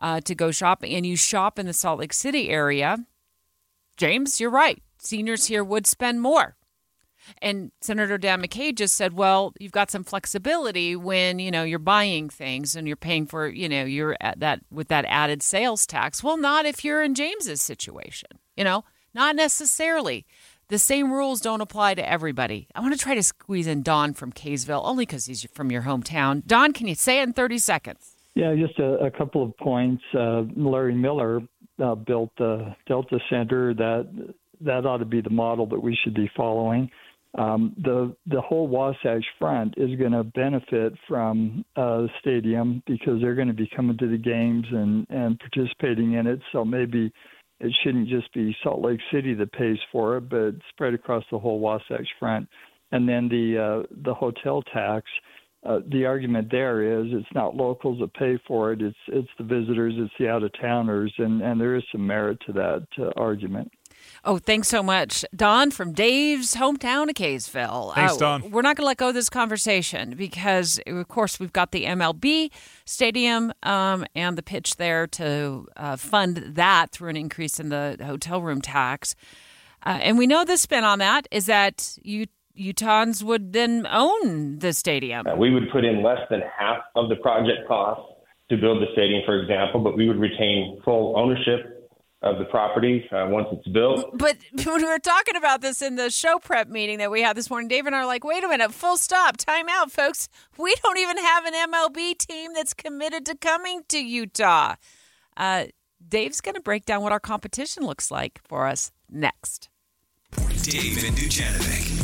uh, 0.00 0.20
to 0.22 0.34
go 0.34 0.50
shopping 0.50 0.94
and 0.94 1.06
you 1.06 1.16
shop 1.16 1.58
in 1.58 1.66
the 1.66 1.72
Salt 1.72 2.00
Lake 2.00 2.12
City 2.12 2.48
area, 2.48 2.98
James, 3.96 4.40
you're 4.40 4.50
right. 4.50 4.82
Seniors 4.98 5.46
here 5.46 5.62
would 5.62 5.86
spend 5.86 6.20
more. 6.20 6.56
And 7.42 7.72
Senator 7.80 8.18
Dan 8.18 8.42
McCay 8.42 8.74
just 8.74 8.96
said, 8.96 9.12
well, 9.12 9.52
you've 9.58 9.72
got 9.72 9.90
some 9.90 10.04
flexibility 10.04 10.96
when, 10.96 11.38
you 11.38 11.50
know, 11.50 11.64
you're 11.64 11.78
buying 11.78 12.28
things 12.28 12.76
and 12.76 12.86
you're 12.86 12.96
paying 12.96 13.26
for, 13.26 13.48
you 13.48 13.68
know, 13.68 13.84
you're 13.84 14.16
at 14.20 14.40
that 14.40 14.60
with 14.70 14.88
that 14.88 15.04
added 15.08 15.42
sales 15.42 15.86
tax. 15.86 16.22
Well, 16.22 16.36
not 16.36 16.66
if 16.66 16.84
you're 16.84 17.02
in 17.02 17.14
James's 17.14 17.62
situation, 17.62 18.30
you 18.56 18.64
know, 18.64 18.84
not 19.14 19.36
necessarily. 19.36 20.26
The 20.68 20.78
same 20.78 21.12
rules 21.12 21.40
don't 21.40 21.60
apply 21.60 21.94
to 21.94 22.08
everybody. 22.08 22.68
I 22.76 22.80
want 22.80 22.92
to 22.94 22.98
try 22.98 23.16
to 23.16 23.24
squeeze 23.24 23.66
in 23.66 23.82
Don 23.82 24.14
from 24.14 24.30
Kaysville, 24.30 24.82
only 24.84 25.04
because 25.04 25.26
he's 25.26 25.44
from 25.52 25.72
your 25.72 25.82
hometown. 25.82 26.46
Don, 26.46 26.72
can 26.72 26.86
you 26.86 26.94
say 26.94 27.20
it 27.20 27.24
in 27.24 27.32
30 27.32 27.58
seconds? 27.58 28.14
Yeah, 28.36 28.54
just 28.54 28.78
a, 28.78 29.06
a 29.06 29.10
couple 29.10 29.42
of 29.42 29.56
points. 29.56 30.02
Uh, 30.16 30.42
Larry 30.54 30.94
Miller 30.94 31.40
uh, 31.82 31.94
built 31.96 32.30
the 32.38 32.74
Delta 32.86 33.18
Center. 33.28 33.74
That 33.74 34.34
that 34.60 34.86
ought 34.86 34.98
to 34.98 35.04
be 35.04 35.20
the 35.20 35.30
model 35.30 35.66
that 35.66 35.82
we 35.82 35.98
should 36.04 36.14
be 36.14 36.30
following. 36.36 36.90
Um, 37.38 37.74
the 37.82 38.14
the 38.26 38.40
whole 38.40 38.66
Wasatch 38.66 39.24
Front 39.38 39.74
is 39.76 39.96
going 39.98 40.12
to 40.12 40.24
benefit 40.24 40.94
from 41.06 41.64
uh, 41.76 42.02
the 42.02 42.08
stadium 42.20 42.82
because 42.86 43.20
they're 43.20 43.36
going 43.36 43.48
to 43.48 43.54
be 43.54 43.70
coming 43.74 43.96
to 43.98 44.08
the 44.08 44.18
games 44.18 44.66
and 44.70 45.06
and 45.10 45.38
participating 45.38 46.14
in 46.14 46.26
it. 46.26 46.40
So 46.50 46.64
maybe 46.64 47.12
it 47.60 47.72
shouldn't 47.84 48.08
just 48.08 48.32
be 48.34 48.56
Salt 48.64 48.82
Lake 48.82 49.00
City 49.12 49.34
that 49.34 49.52
pays 49.52 49.78
for 49.92 50.16
it, 50.16 50.28
but 50.28 50.54
spread 50.70 50.94
across 50.94 51.24
the 51.30 51.38
whole 51.38 51.60
Wasatch 51.60 52.08
Front. 52.18 52.48
And 52.90 53.08
then 53.08 53.28
the 53.28 53.84
uh, 53.86 53.86
the 54.02 54.14
hotel 54.14 54.62
tax 54.62 55.06
uh, 55.64 55.80
the 55.90 56.06
argument 56.06 56.48
there 56.50 57.00
is 57.00 57.08
it's 57.10 57.34
not 57.34 57.54
locals 57.54 58.00
that 58.00 58.14
pay 58.14 58.38
for 58.46 58.72
it; 58.72 58.80
it's 58.80 58.96
it's 59.08 59.28
the 59.36 59.44
visitors, 59.44 59.92
it's 59.96 60.12
the 60.18 60.28
out 60.28 60.42
of 60.42 60.50
towners, 60.58 61.12
and 61.18 61.42
and 61.42 61.60
there 61.60 61.76
is 61.76 61.82
some 61.92 62.06
merit 62.06 62.38
to 62.46 62.52
that 62.52 62.86
uh, 62.98 63.10
argument. 63.16 63.70
Oh, 64.22 64.36
thanks 64.36 64.68
so 64.68 64.82
much, 64.82 65.24
Don 65.34 65.70
from 65.70 65.92
Dave's 65.92 66.54
hometown 66.54 67.08
of 67.08 67.14
Kaysville. 67.14 67.94
Thanks, 67.94 68.14
uh, 68.14 68.18
Don. 68.18 68.50
We're 68.50 68.60
not 68.60 68.76
going 68.76 68.84
to 68.84 68.88
let 68.88 68.98
go 68.98 69.08
of 69.08 69.14
this 69.14 69.30
conversation 69.30 70.14
because, 70.14 70.78
of 70.86 71.08
course, 71.08 71.40
we've 71.40 71.52
got 71.52 71.72
the 71.72 71.84
MLB 71.84 72.50
stadium 72.84 73.50
um, 73.62 74.04
and 74.14 74.36
the 74.36 74.42
pitch 74.42 74.76
there 74.76 75.06
to 75.06 75.66
uh, 75.76 75.96
fund 75.96 76.36
that 76.48 76.92
through 76.92 77.08
an 77.08 77.16
increase 77.16 77.58
in 77.58 77.70
the 77.70 77.96
hotel 78.04 78.42
room 78.42 78.60
tax. 78.60 79.14
Uh, 79.86 79.98
and 80.02 80.18
we 80.18 80.26
know 80.26 80.44
the 80.44 80.58
spin 80.58 80.84
on 80.84 80.98
that 80.98 81.26
is 81.30 81.46
that 81.46 81.96
you 82.02 82.26
Utahns 82.58 83.22
would 83.22 83.54
then 83.54 83.86
own 83.90 84.58
the 84.58 84.74
stadium. 84.74 85.26
Uh, 85.26 85.34
we 85.34 85.50
would 85.50 85.70
put 85.72 85.82
in 85.82 86.02
less 86.02 86.20
than 86.28 86.42
half 86.58 86.82
of 86.94 87.08
the 87.08 87.16
project 87.16 87.66
cost 87.66 88.02
to 88.50 88.58
build 88.58 88.82
the 88.82 88.86
stadium, 88.92 89.22
for 89.24 89.40
example, 89.40 89.80
but 89.80 89.96
we 89.96 90.06
would 90.06 90.18
retain 90.18 90.78
full 90.84 91.16
ownership 91.16 91.79
of 92.22 92.38
the 92.38 92.44
property 92.44 93.08
uh, 93.12 93.26
once 93.28 93.48
it's 93.52 93.66
built. 93.68 94.18
But 94.18 94.36
when 94.64 94.82
we 94.82 94.84
were 94.84 94.98
talking 94.98 95.36
about 95.36 95.60
this 95.60 95.80
in 95.80 95.96
the 95.96 96.10
show 96.10 96.38
prep 96.38 96.68
meeting 96.68 96.98
that 96.98 97.10
we 97.10 97.22
had 97.22 97.36
this 97.36 97.48
morning, 97.48 97.68
Dave 97.68 97.86
and 97.86 97.94
I 97.94 98.00
are 98.00 98.06
like, 98.06 98.24
wait 98.24 98.44
a 98.44 98.48
minute, 98.48 98.72
full 98.72 98.96
stop, 98.96 99.36
time 99.36 99.66
out, 99.70 99.90
folks. 99.90 100.28
We 100.58 100.74
don't 100.82 100.98
even 100.98 101.18
have 101.18 101.46
an 101.46 101.54
MLB 101.54 102.18
team 102.18 102.52
that's 102.54 102.74
committed 102.74 103.24
to 103.26 103.36
coming 103.36 103.82
to 103.88 103.98
Utah. 103.98 104.74
Uh, 105.36 105.66
Dave's 106.06 106.40
going 106.40 106.54
to 106.54 106.60
break 106.60 106.84
down 106.84 107.02
what 107.02 107.12
our 107.12 107.20
competition 107.20 107.84
looks 107.84 108.10
like 108.10 108.40
for 108.46 108.66
us 108.66 108.92
next. 109.08 109.68
Dave 110.62 111.04
and 111.04 111.16
Dujanovic 111.16 112.00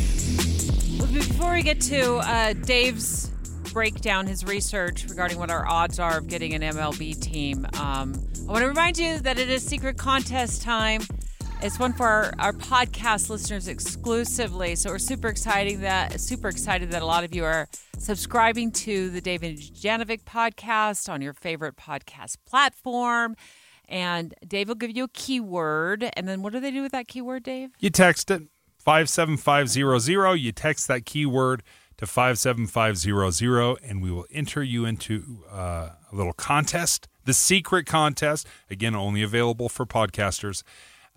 before 1.13 1.53
we 1.53 1.63
get 1.63 1.81
to 1.81 2.15
uh, 2.15 2.53
Dave's 2.53 3.31
breakdown, 3.77 4.25
his 4.25 4.43
research 4.43 5.05
regarding 5.07 5.37
what 5.37 5.51
our 5.51 5.63
odds 5.67 5.99
are 5.99 6.17
of 6.17 6.27
getting 6.27 6.55
an 6.55 6.63
MLB 6.63 7.15
team, 7.21 7.63
um, 7.79 8.11
I 8.49 8.51
want 8.51 8.63
to 8.63 8.67
remind 8.67 8.97
you 8.97 9.19
that 9.19 9.37
it 9.37 9.51
is 9.51 9.63
secret 9.63 9.99
contest 9.99 10.63
time. 10.63 11.01
It's 11.61 11.77
one 11.77 11.93
for 11.93 12.07
our, 12.07 12.33
our 12.39 12.53
podcast 12.53 13.29
listeners 13.29 13.67
exclusively. 13.67 14.73
So 14.73 14.89
we're 14.89 14.97
super 14.97 15.27
excited 15.27 15.81
that 15.81 16.19
super 16.19 16.47
excited 16.47 16.89
that 16.89 17.03
a 17.03 17.05
lot 17.05 17.23
of 17.23 17.35
you 17.35 17.45
are 17.45 17.69
subscribing 17.99 18.71
to 18.71 19.11
the 19.11 19.21
Dave 19.21 19.43
and 19.43 19.55
Dujanovic 19.55 20.23
podcast 20.23 21.07
on 21.07 21.21
your 21.21 21.33
favorite 21.33 21.75
podcast 21.75 22.37
platform. 22.47 23.35
And 23.87 24.33
Dave 24.47 24.69
will 24.69 24.75
give 24.75 24.97
you 24.97 25.03
a 25.03 25.09
keyword. 25.09 26.09
And 26.17 26.27
then 26.27 26.41
what 26.41 26.51
do 26.51 26.59
they 26.59 26.71
do 26.71 26.81
with 26.81 26.93
that 26.93 27.07
keyword, 27.07 27.43
Dave? 27.43 27.69
You 27.79 27.91
text 27.91 28.31
it 28.31 28.41
57500. 28.79 30.33
You 30.37 30.51
text 30.51 30.87
that 30.87 31.05
keyword 31.05 31.61
to 31.97 32.05
57500 32.05 33.77
and 33.83 34.01
we 34.01 34.11
will 34.11 34.25
enter 34.31 34.63
you 34.63 34.85
into 34.85 35.43
uh, 35.51 35.89
a 36.11 36.15
little 36.15 36.33
contest, 36.33 37.07
the 37.25 37.33
secret 37.33 37.85
contest, 37.85 38.47
again 38.69 38.95
only 38.95 39.23
available 39.23 39.69
for 39.69 39.85
podcasters, 39.85 40.63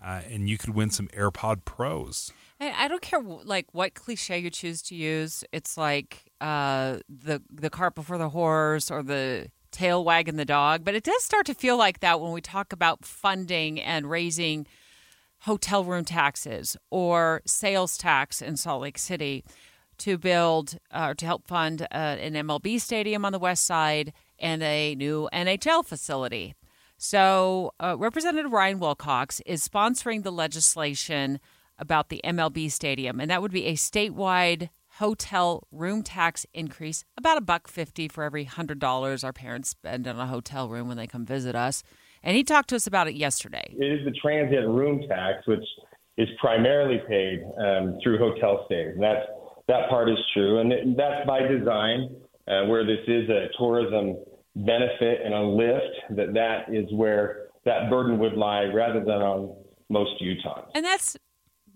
uh, 0.03 0.21
and 0.29 0.49
you 0.49 0.57
could 0.57 0.73
win 0.73 0.89
some 0.89 1.07
AirPod 1.09 1.65
Pros. 1.65 2.33
I 2.59 2.87
don't 2.87 3.01
care 3.01 3.21
like 3.21 3.65
what 3.71 3.95
cliche 3.95 4.37
you 4.37 4.51
choose 4.51 4.83
to 4.83 4.95
use. 4.95 5.43
It's 5.51 5.77
like 5.77 6.31
uh, 6.39 6.97
the 7.09 7.41
the 7.49 7.71
cart 7.71 7.95
before 7.95 8.19
the 8.19 8.29
horse 8.29 8.91
or 8.91 9.01
the 9.01 9.49
tail 9.71 10.03
wagging 10.03 10.35
the 10.35 10.45
dog, 10.45 10.83
but 10.83 10.93
it 10.93 11.03
does 11.03 11.23
start 11.23 11.47
to 11.47 11.55
feel 11.55 11.77
like 11.77 12.01
that 12.01 12.21
when 12.21 12.31
we 12.31 12.41
talk 12.41 12.71
about 12.71 13.03
funding 13.03 13.79
and 13.79 14.09
raising– 14.09 14.67
hotel 15.41 15.83
room 15.83 16.05
taxes 16.05 16.77
or 16.89 17.41
sales 17.45 17.97
tax 17.97 18.41
in 18.41 18.55
Salt 18.55 18.81
Lake 18.81 18.97
City 18.97 19.43
to 20.01 20.17
build 20.17 20.77
or 20.93 20.99
uh, 20.99 21.13
to 21.13 21.25
help 21.25 21.47
fund 21.47 21.83
uh, 21.83 21.85
an 21.95 22.33
MLB 22.33 22.79
stadium 22.79 23.25
on 23.25 23.31
the 23.31 23.39
west 23.39 23.65
side 23.65 24.13
and 24.39 24.61
a 24.63 24.95
new 24.95 25.29
NHL 25.33 25.85
facility. 25.85 26.55
So, 26.97 27.73
uh, 27.79 27.95
Representative 27.97 28.51
Ryan 28.51 28.79
Wilcox 28.79 29.41
is 29.45 29.67
sponsoring 29.67 30.23
the 30.23 30.31
legislation 30.31 31.39
about 31.79 32.09
the 32.09 32.21
MLB 32.23 32.71
stadium, 32.71 33.19
and 33.19 33.31
that 33.31 33.41
would 33.41 33.51
be 33.51 33.65
a 33.65 33.73
statewide 33.73 34.69
hotel 34.97 35.67
room 35.71 36.03
tax 36.03 36.45
increase, 36.53 37.03
about 37.17 37.37
a 37.37 37.41
buck 37.41 37.67
fifty 37.67 38.07
for 38.07 38.23
every 38.23 38.43
hundred 38.43 38.77
dollars 38.77 39.23
our 39.23 39.33
parents 39.33 39.69
spend 39.69 40.07
on 40.07 40.19
a 40.19 40.27
hotel 40.27 40.69
room 40.69 40.87
when 40.87 40.97
they 40.97 41.07
come 41.07 41.25
visit 41.25 41.55
us. 41.55 41.81
And 42.23 42.35
he 42.35 42.43
talked 42.43 42.69
to 42.69 42.75
us 42.75 42.85
about 42.85 43.07
it 43.07 43.15
yesterday. 43.15 43.73
It 43.79 43.99
is 43.99 44.05
the 44.05 44.11
transient 44.11 44.67
room 44.67 45.01
tax, 45.07 45.47
which 45.47 45.63
is 46.17 46.27
primarily 46.39 47.01
paid 47.07 47.41
um, 47.57 47.97
through 48.03 48.19
hotel 48.19 48.63
stays. 48.67 48.93
And 48.93 49.01
that's, 49.01 49.25
that 49.67 49.89
part 49.89 50.09
is 50.09 50.17
true. 50.33 50.59
And 50.59 50.97
that's 50.97 51.25
by 51.27 51.41
design. 51.41 52.09
uh, 52.47 52.65
where 52.65 52.85
this 52.85 52.99
is 53.07 53.29
a 53.29 53.47
tourism 53.57 54.17
benefit 54.55 55.19
and 55.23 55.33
a 55.33 55.41
lift, 55.41 56.17
that 56.17 56.33
that 56.33 56.73
is 56.73 56.85
where 56.93 57.47
that 57.65 57.89
burden 57.89 58.17
would 58.19 58.33
lie 58.33 58.63
rather 58.63 58.99
than 58.99 59.21
on 59.21 59.55
most 59.89 60.11
Utahns. 60.21 60.67
And 60.75 60.83
that's 60.83 61.15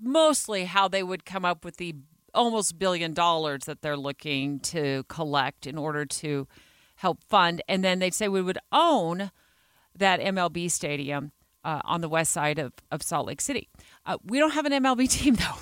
mostly 0.01 0.65
how 0.65 0.87
they 0.87 1.03
would 1.03 1.25
come 1.25 1.45
up 1.45 1.63
with 1.63 1.77
the 1.77 1.95
almost 2.33 2.77
billion 2.77 3.13
dollars 3.13 3.63
that 3.65 3.81
they're 3.81 3.95
looking 3.95 4.59
to 4.59 5.03
collect 5.07 5.65
in 5.65 5.77
order 5.77 6.05
to 6.05 6.47
help 6.97 7.23
fund. 7.23 7.61
And 7.67 7.83
then 7.83 7.99
they'd 7.99 8.13
say 8.13 8.27
we 8.27 8.41
would 8.41 8.57
own 8.71 9.31
that 9.95 10.19
MLB 10.19 10.69
stadium 10.69 11.31
uh, 11.63 11.81
on 11.85 12.01
the 12.01 12.09
west 12.09 12.31
side 12.31 12.59
of, 12.59 12.73
of 12.91 13.01
Salt 13.01 13.27
Lake 13.27 13.39
City. 13.39 13.69
Uh, 14.05 14.17
we 14.23 14.39
don't 14.39 14.51
have 14.51 14.65
an 14.65 14.73
MLB 14.73 15.09
team, 15.17 15.35
though. 15.35 15.59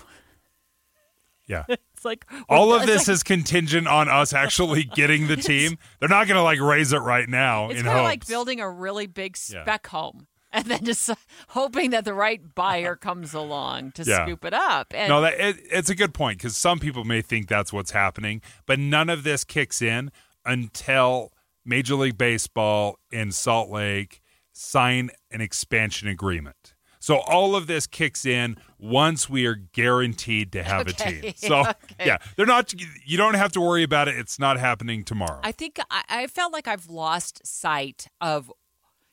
Yeah. 1.47 1.65
it's 1.69 2.05
like 2.05 2.25
All 2.49 2.73
of 2.73 2.85
this 2.85 3.07
like- 3.07 3.13
is 3.15 3.23
contingent 3.23 3.87
on 3.87 4.07
us 4.09 4.33
actually 4.33 4.83
getting 4.95 5.27
the 5.27 5.35
team. 5.37 5.77
They're 5.99 6.09
not 6.09 6.27
going 6.27 6.37
to 6.37 6.43
like 6.43 6.59
raise 6.59 6.93
it 6.93 6.99
right 6.99 7.27
now 7.27 7.69
It's 7.69 7.79
in 7.79 7.85
kind 7.85 7.97
of 7.99 8.03
like 8.05 8.25
building 8.27 8.59
a 8.59 8.69
really 8.69 9.07
big 9.07 9.37
Yeah. 9.49 9.63
spec 9.63 9.87
home 9.87 10.27
and 10.51 10.65
then 10.65 10.85
just 10.85 11.09
hoping 11.49 11.89
that 11.89 12.05
the 12.05 12.13
right 12.13 12.39
buyer 12.55 12.95
comes 12.95 13.33
along 13.33 13.91
to 13.93 14.03
Yeah. 14.03 14.25
scoop 14.25 14.45
it 14.45 14.53
up. 14.53 14.93
And 14.95 15.09
no, 15.09 15.21
that 15.21 15.39
it, 15.39 15.57
it's 15.71 15.89
a 15.89 15.95
good 15.95 16.13
point 16.13 16.37
because 16.37 16.55
some 16.55 16.79
people 16.79 17.03
may 17.03 17.21
think 17.21 17.47
that's 17.47 17.73
what's 17.73 17.91
happening, 17.91 18.41
but 18.65 18.79
none 18.79 19.09
of 19.09 19.23
this 19.23 19.43
kicks 19.43 19.81
in 19.81 20.11
until 20.45 21.31
Major 21.65 21.95
League 21.95 22.17
Baseball 22.17 22.99
in 23.11 23.31
Salt 23.31 23.69
Lake 23.69 24.21
sign 24.51 25.09
an 25.31 25.41
expansion 25.41 26.07
agreement. 26.07 26.72
So 27.03 27.17
all 27.17 27.53
of 27.57 27.67
this 27.67 27.85
kicks 27.85 28.25
in 28.25 28.55
once 28.79 29.29
we 29.29 29.45
are 29.45 29.55
guaranteed 29.55 30.53
to 30.53 30.63
have 30.63 30.87
a 30.87 30.93
team. 30.93 31.33
So 31.35 31.59
okay. 31.59 32.05
yeah, 32.05 32.17
they're 32.37 32.45
not. 32.45 32.73
You 33.05 33.17
don't 33.17 33.33
have 33.33 33.51
to 33.53 33.61
worry 33.61 33.83
about 33.83 34.07
it. 34.07 34.15
It's 34.17 34.39
not 34.39 34.57
happening 34.57 35.03
tomorrow. 35.03 35.41
I 35.43 35.51
think 35.51 35.81
I, 35.91 36.03
I 36.07 36.27
felt 36.27 36.53
like 36.53 36.65
I've 36.65 36.87
lost 36.87 37.45
sight 37.45 38.07
of, 38.21 38.49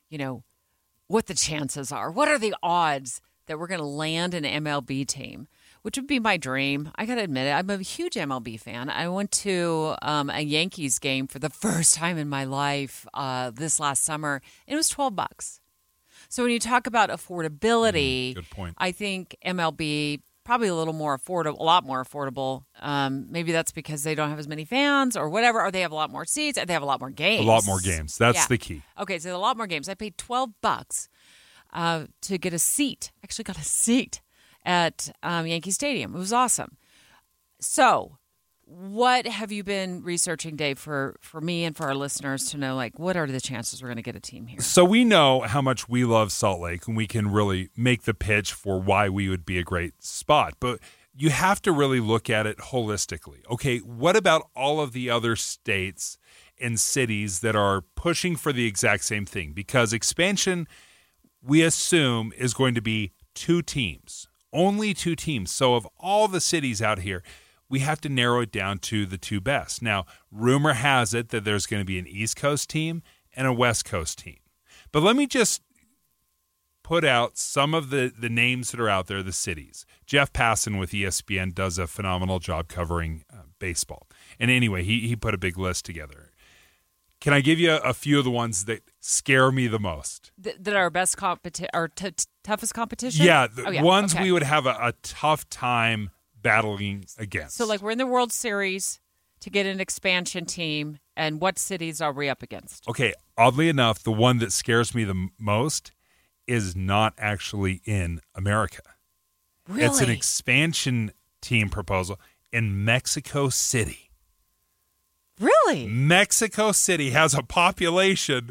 you 0.08 0.18
know, 0.18 0.44
what 1.08 1.26
the 1.26 1.34
chances 1.34 1.90
are. 1.90 2.12
What 2.12 2.28
are 2.28 2.38
the 2.38 2.54
odds 2.62 3.20
that 3.46 3.58
we're 3.58 3.66
going 3.66 3.80
to 3.80 3.86
land 3.86 4.34
an 4.34 4.44
MLB 4.44 5.04
team? 5.04 5.48
Which 5.82 5.96
would 5.96 6.06
be 6.06 6.20
my 6.20 6.36
dream. 6.36 6.92
I 6.94 7.06
got 7.06 7.16
to 7.16 7.22
admit 7.22 7.48
it. 7.48 7.50
I'm 7.50 7.70
a 7.70 7.78
huge 7.78 8.14
MLB 8.14 8.60
fan. 8.60 8.88
I 8.88 9.08
went 9.08 9.32
to 9.32 9.96
um, 10.02 10.30
a 10.30 10.42
Yankees 10.42 11.00
game 11.00 11.26
for 11.26 11.40
the 11.40 11.50
first 11.64 11.94
time 11.94 12.18
in 12.18 12.28
my 12.28 12.44
life 12.44 13.04
uh, 13.14 13.50
this 13.50 13.80
last 13.80 14.04
summer, 14.04 14.42
and 14.68 14.74
it 14.74 14.76
was 14.76 14.88
12 14.90 15.16
bucks. 15.16 15.59
So 16.30 16.44
when 16.44 16.52
you 16.52 16.60
talk 16.60 16.86
about 16.86 17.10
affordability, 17.10 18.34
good 18.36 18.48
point. 18.50 18.74
I 18.78 18.92
think 18.92 19.36
MLB 19.44 20.22
probably 20.44 20.68
a 20.68 20.74
little 20.74 20.94
more 20.94 21.18
affordable, 21.18 21.58
a 21.58 21.62
lot 21.64 21.84
more 21.84 22.02
affordable. 22.04 22.64
Um, 22.80 23.26
maybe 23.30 23.52
that's 23.52 23.72
because 23.72 24.04
they 24.04 24.14
don't 24.14 24.30
have 24.30 24.38
as 24.38 24.48
many 24.48 24.64
fans 24.64 25.16
or 25.16 25.28
whatever, 25.28 25.60
or 25.60 25.70
they 25.70 25.80
have 25.82 25.92
a 25.92 25.94
lot 25.96 26.10
more 26.10 26.24
seats, 26.24 26.56
they 26.64 26.72
have 26.72 26.82
a 26.82 26.86
lot 26.86 27.00
more 27.00 27.10
games. 27.10 27.44
A 27.44 27.48
lot 27.48 27.66
more 27.66 27.80
games. 27.80 28.16
That's 28.16 28.38
Yeah. 28.38 28.46
the 28.48 28.58
key. 28.58 28.82
Okay, 28.98 29.18
so 29.18 29.34
a 29.34 29.38
lot 29.38 29.56
more 29.56 29.66
games. 29.66 29.88
I 29.88 29.94
paid 29.94 30.16
twelve 30.16 30.50
bucks 30.62 31.08
uh, 31.72 32.06
to 32.22 32.38
get 32.38 32.54
a 32.54 32.58
seat. 32.60 33.10
Actually, 33.24 33.44
got 33.44 33.58
a 33.58 33.64
seat 33.64 34.20
at 34.64 35.10
um, 35.24 35.46
Yankee 35.48 35.72
Stadium. 35.72 36.14
It 36.14 36.18
was 36.18 36.32
awesome. 36.32 36.76
So, 37.60 38.18
what 38.70 39.26
have 39.26 39.50
you 39.50 39.64
been 39.64 40.02
researching, 40.02 40.54
Dave, 40.54 40.78
for 40.78 41.16
for 41.20 41.40
me 41.40 41.64
and 41.64 41.76
for 41.76 41.84
our 41.86 41.94
listeners 41.94 42.50
to 42.50 42.56
know? 42.56 42.76
Like, 42.76 42.98
what 42.98 43.16
are 43.16 43.26
the 43.26 43.40
chances 43.40 43.82
we're 43.82 43.88
going 43.88 43.96
to 43.96 44.02
get 44.02 44.14
a 44.14 44.20
team 44.20 44.46
here? 44.46 44.60
So 44.60 44.84
we 44.84 45.04
know 45.04 45.40
how 45.40 45.60
much 45.60 45.88
we 45.88 46.04
love 46.04 46.30
Salt 46.30 46.60
Lake, 46.60 46.86
and 46.86 46.96
we 46.96 47.08
can 47.08 47.32
really 47.32 47.70
make 47.76 48.02
the 48.02 48.14
pitch 48.14 48.52
for 48.52 48.80
why 48.80 49.08
we 49.08 49.28
would 49.28 49.44
be 49.44 49.58
a 49.58 49.64
great 49.64 50.02
spot. 50.04 50.54
But 50.60 50.78
you 51.12 51.30
have 51.30 51.60
to 51.62 51.72
really 51.72 51.98
look 51.98 52.30
at 52.30 52.46
it 52.46 52.58
holistically. 52.58 53.40
Okay, 53.50 53.78
what 53.78 54.14
about 54.14 54.48
all 54.54 54.80
of 54.80 54.92
the 54.92 55.10
other 55.10 55.34
states 55.34 56.16
and 56.60 56.78
cities 56.78 57.40
that 57.40 57.56
are 57.56 57.82
pushing 57.96 58.36
for 58.36 58.52
the 58.52 58.66
exact 58.66 59.02
same 59.02 59.26
thing? 59.26 59.52
Because 59.52 59.92
expansion, 59.92 60.68
we 61.42 61.62
assume, 61.62 62.32
is 62.38 62.54
going 62.54 62.76
to 62.76 62.82
be 62.82 63.12
two 63.34 63.62
teams, 63.62 64.28
only 64.52 64.94
two 64.94 65.16
teams. 65.16 65.50
So 65.50 65.74
of 65.74 65.88
all 65.98 66.28
the 66.28 66.40
cities 66.40 66.80
out 66.80 67.00
here, 67.00 67.24
we 67.70 67.78
have 67.78 68.00
to 68.02 68.08
narrow 68.10 68.40
it 68.42 68.52
down 68.52 68.78
to 68.78 69.06
the 69.06 69.16
two 69.16 69.40
best. 69.40 69.80
Now, 69.80 70.04
rumor 70.30 70.74
has 70.74 71.14
it 71.14 71.30
that 71.30 71.44
there's 71.44 71.64
going 71.66 71.80
to 71.80 71.86
be 71.86 71.98
an 71.98 72.06
East 72.06 72.36
Coast 72.36 72.68
team 72.68 73.02
and 73.34 73.46
a 73.46 73.52
West 73.52 73.84
Coast 73.86 74.18
team. 74.18 74.36
But 74.92 75.02
let 75.02 75.16
me 75.16 75.26
just 75.26 75.62
put 76.82 77.04
out 77.04 77.38
some 77.38 77.72
of 77.72 77.90
the, 77.90 78.12
the 78.18 78.28
names 78.28 78.72
that 78.72 78.80
are 78.80 78.88
out 78.88 79.06
there, 79.06 79.22
the 79.22 79.32
cities. 79.32 79.86
Jeff 80.04 80.32
Passan 80.32 80.80
with 80.80 80.90
ESPN 80.90 81.54
does 81.54 81.78
a 81.78 81.86
phenomenal 81.86 82.40
job 82.40 82.66
covering 82.66 83.24
uh, 83.32 83.42
baseball. 83.60 84.08
And 84.40 84.50
anyway, 84.50 84.82
he, 84.82 85.06
he 85.06 85.14
put 85.14 85.32
a 85.32 85.38
big 85.38 85.56
list 85.56 85.84
together. 85.84 86.32
Can 87.20 87.32
I 87.32 87.40
give 87.42 87.60
you 87.60 87.70
a, 87.72 87.76
a 87.76 87.94
few 87.94 88.18
of 88.18 88.24
the 88.24 88.30
ones 88.30 88.64
that 88.64 88.80
scare 88.98 89.52
me 89.52 89.68
the 89.68 89.78
most? 89.78 90.32
Th- 90.42 90.56
that 90.58 90.74
are 90.74 90.78
our 90.84 90.90
best 90.90 91.16
competition 91.16 91.68
our 91.72 91.86
t- 91.86 92.10
t- 92.10 92.24
toughest 92.42 92.74
competition? 92.74 93.24
Yeah, 93.24 93.46
the 93.46 93.78
Oh, 93.78 93.84
ones 93.84 94.14
okay. 94.14 94.24
we 94.24 94.32
would 94.32 94.42
have 94.42 94.66
a, 94.66 94.70
a 94.80 94.94
tough 95.02 95.48
time 95.50 96.10
battling 96.42 97.04
against. 97.18 97.56
So, 97.56 97.66
like, 97.66 97.82
we're 97.82 97.90
in 97.92 97.98
the 97.98 98.06
World 98.06 98.32
Series 98.32 99.00
to 99.40 99.50
get 99.50 99.66
an 99.66 99.80
expansion 99.80 100.44
team, 100.44 100.98
and 101.16 101.40
what 101.40 101.58
cities 101.58 102.00
are 102.00 102.12
we 102.12 102.28
up 102.28 102.42
against? 102.42 102.86
Okay, 102.88 103.14
oddly 103.38 103.68
enough, 103.68 104.02
the 104.02 104.12
one 104.12 104.38
that 104.38 104.52
scares 104.52 104.94
me 104.94 105.04
the 105.04 105.28
most 105.38 105.92
is 106.46 106.74
not 106.76 107.14
actually 107.18 107.80
in 107.84 108.20
America. 108.34 108.82
Really? 109.68 109.84
It's 109.84 110.00
an 110.00 110.10
expansion 110.10 111.12
team 111.40 111.68
proposal 111.68 112.18
in 112.52 112.84
Mexico 112.84 113.48
City. 113.48 114.10
Really? 115.38 115.86
Mexico 115.86 116.72
City 116.72 117.10
has 117.10 117.32
a 117.34 117.42
population 117.42 118.50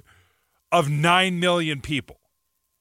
of 0.72 0.90
9 0.90 1.40
million 1.40 1.82
people. 1.82 2.20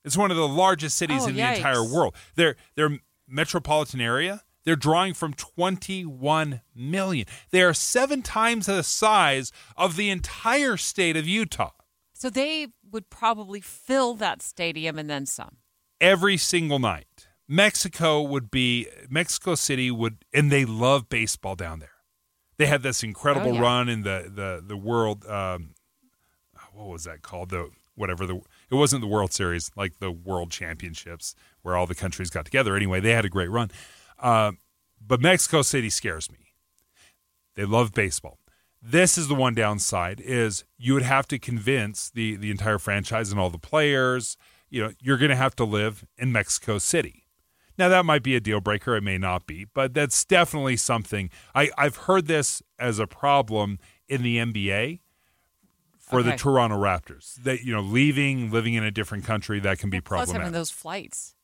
It's 0.04 0.16
one 0.16 0.30
of 0.30 0.36
the 0.36 0.48
largest 0.48 0.96
cities 0.96 1.24
Oh, 1.24 1.28
in 1.28 1.36
the 1.36 1.56
entire 1.56 1.84
world. 1.84 2.14
Their 2.34 2.56
their 2.76 2.98
metropolitan 3.26 4.00
area, 4.00 4.42
they're 4.68 4.76
drawing 4.76 5.14
from 5.14 5.32
21 5.32 6.60
million. 6.74 7.26
They 7.50 7.62
are 7.62 7.72
7 7.72 8.20
times 8.20 8.66
the 8.66 8.82
size 8.82 9.50
of 9.78 9.96
the 9.96 10.10
entire 10.10 10.76
state 10.76 11.16
of 11.16 11.26
Utah. 11.26 11.70
So 12.12 12.28
they 12.28 12.68
would 12.90 13.08
probably 13.08 13.60
fill 13.62 14.12
that 14.16 14.42
stadium 14.42 14.98
and 14.98 15.08
then 15.08 15.24
some. 15.24 15.56
every 16.00 16.36
single 16.36 16.78
night. 16.78 17.06
Mexico 17.48 18.20
would 18.20 18.50
be 18.50 18.86
Mexico 19.08 19.54
City 19.54 19.90
would, 19.90 20.18
and 20.34 20.52
they 20.52 20.66
love 20.66 21.08
baseball 21.08 21.54
down 21.56 21.78
there. 21.78 21.96
They 22.58 22.66
had 22.66 22.82
this 22.82 23.02
incredible 23.02 23.52
Oh, 23.52 23.54
yeah. 23.54 23.60
run 23.62 23.88
in 23.88 24.02
the 24.02 24.30
the 24.34 24.62
the 24.66 24.76
world. 24.76 25.24
Um, 25.26 25.74
what 26.74 26.88
was 26.88 27.04
that 27.04 27.22
called? 27.22 27.48
The 27.50 27.70
whatever 27.94 28.26
the 28.26 28.36
it 28.70 28.74
wasn't 28.74 29.00
the 29.00 29.06
World 29.08 29.32
Series, 29.32 29.70
like 29.76 29.98
the 29.98 30.10
World 30.12 30.50
Championships, 30.50 31.34
where 31.62 31.74
all 31.76 31.86
the 31.86 31.94
countries 31.94 32.28
got 32.30 32.44
together. 32.44 32.76
Anyway, 32.76 33.00
they 33.00 33.12
had 33.12 33.24
a 33.24 33.30
great 33.30 33.50
run. 33.50 33.70
Uh, 34.18 34.52
but 35.04 35.20
Mexico 35.20 35.62
City 35.62 35.90
scares 35.90 36.30
me. 36.30 36.38
They 37.54 37.64
love 37.64 37.92
baseball. 37.92 38.38
This 38.80 39.18
is 39.18 39.26
the 39.26 39.34
one 39.34 39.54
downside 39.54 40.20
is 40.20 40.64
you 40.76 40.94
would 40.94 41.02
have 41.02 41.26
to 41.28 41.38
convince 41.38 42.10
the 42.10 42.36
the 42.36 42.50
entire 42.50 42.78
franchise 42.78 43.30
and 43.32 43.40
all 43.40 43.50
the 43.50 43.58
players, 43.58 44.36
you 44.70 44.82
know, 44.82 44.92
you're 45.00 45.18
going 45.18 45.30
to 45.30 45.36
have 45.36 45.56
to 45.56 45.64
live 45.64 46.04
in 46.16 46.30
Mexico 46.30 46.78
City. 46.78 47.24
Now 47.76 47.88
that 47.88 48.04
might 48.04 48.22
be 48.22 48.36
a 48.36 48.40
deal 48.40 48.60
breaker, 48.60 48.96
it 48.96 49.02
may 49.02 49.18
not 49.18 49.46
be, 49.46 49.64
but 49.64 49.94
that's 49.94 50.24
definitely 50.24 50.76
something. 50.76 51.30
I 51.54 51.70
I've 51.76 51.96
heard 51.96 52.26
this 52.26 52.62
as 52.78 52.98
a 52.98 53.06
problem 53.06 53.78
in 54.08 54.22
the 54.22 54.36
NBA 54.38 55.00
for 55.98 56.22
the 56.22 56.32
Toronto 56.36 56.76
Raptors. 56.76 57.34
That 57.42 57.64
you 57.64 57.72
know, 57.72 57.80
leaving, 57.80 58.50
living 58.50 58.74
in 58.74 58.84
a 58.84 58.90
different 58.90 59.24
country 59.24 59.60
that 59.60 59.78
can 59.78 59.90
be 59.90 60.00
Plus, 60.00 60.18
problematic. 60.18 60.40
having 60.40 60.52
those 60.52 60.70
flights 60.70 61.34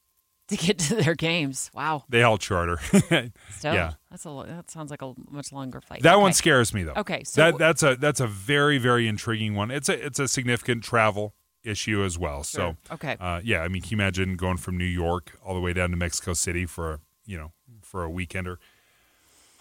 to 0.49 0.57
get 0.57 0.79
to 0.79 0.95
their 0.97 1.15
games. 1.15 1.71
Wow. 1.75 2.05
they 2.09 2.23
all 2.23 2.39
charter. 2.39 2.79
Yeah. 3.63 3.93
that's 4.11 4.27
a 4.27 4.45
that 4.47 4.71
sounds 4.71 4.91
like 4.91 5.01
a 5.03 5.15
much 5.31 5.53
longer 5.53 5.81
flight. 5.81 6.03
That 6.03 6.15
Okay. 6.15 6.23
one 6.23 6.33
scares 6.35 6.75
me 6.75 6.83
though. 6.85 6.93
Okay, 6.99 7.25
so 7.25 7.41
that 7.43 7.59
that's 7.59 7.83
a 7.83 7.97
that's 7.97 8.21
a 8.21 8.27
very 8.27 8.79
very 8.79 9.09
intriguing 9.09 9.55
one. 9.55 9.71
It's 9.71 9.89
a 9.89 10.05
it's 10.07 10.19
a 10.19 10.29
significant 10.29 10.85
travel 10.85 11.35
issue 11.63 12.05
as 12.05 12.19
well. 12.19 12.43
Sure. 12.43 12.77
So 12.89 12.95
Okay. 12.95 13.17
uh, 13.19 13.41
yeah, 13.43 13.61
I 13.63 13.69
mean, 13.69 13.81
can 13.81 13.93
you 13.93 13.97
imagine 13.97 14.37
going 14.37 14.59
from 14.59 14.77
New 14.77 14.85
York 14.85 15.39
all 15.43 15.55
the 15.55 15.61
way 15.61 15.73
down 15.73 15.91
to 15.93 15.97
Mexico 15.97 16.35
City 16.35 16.67
for 16.67 17.01
you 17.25 17.39
know 17.39 17.53
for 17.83 18.05
a 18.05 18.11
weekender? 18.11 18.59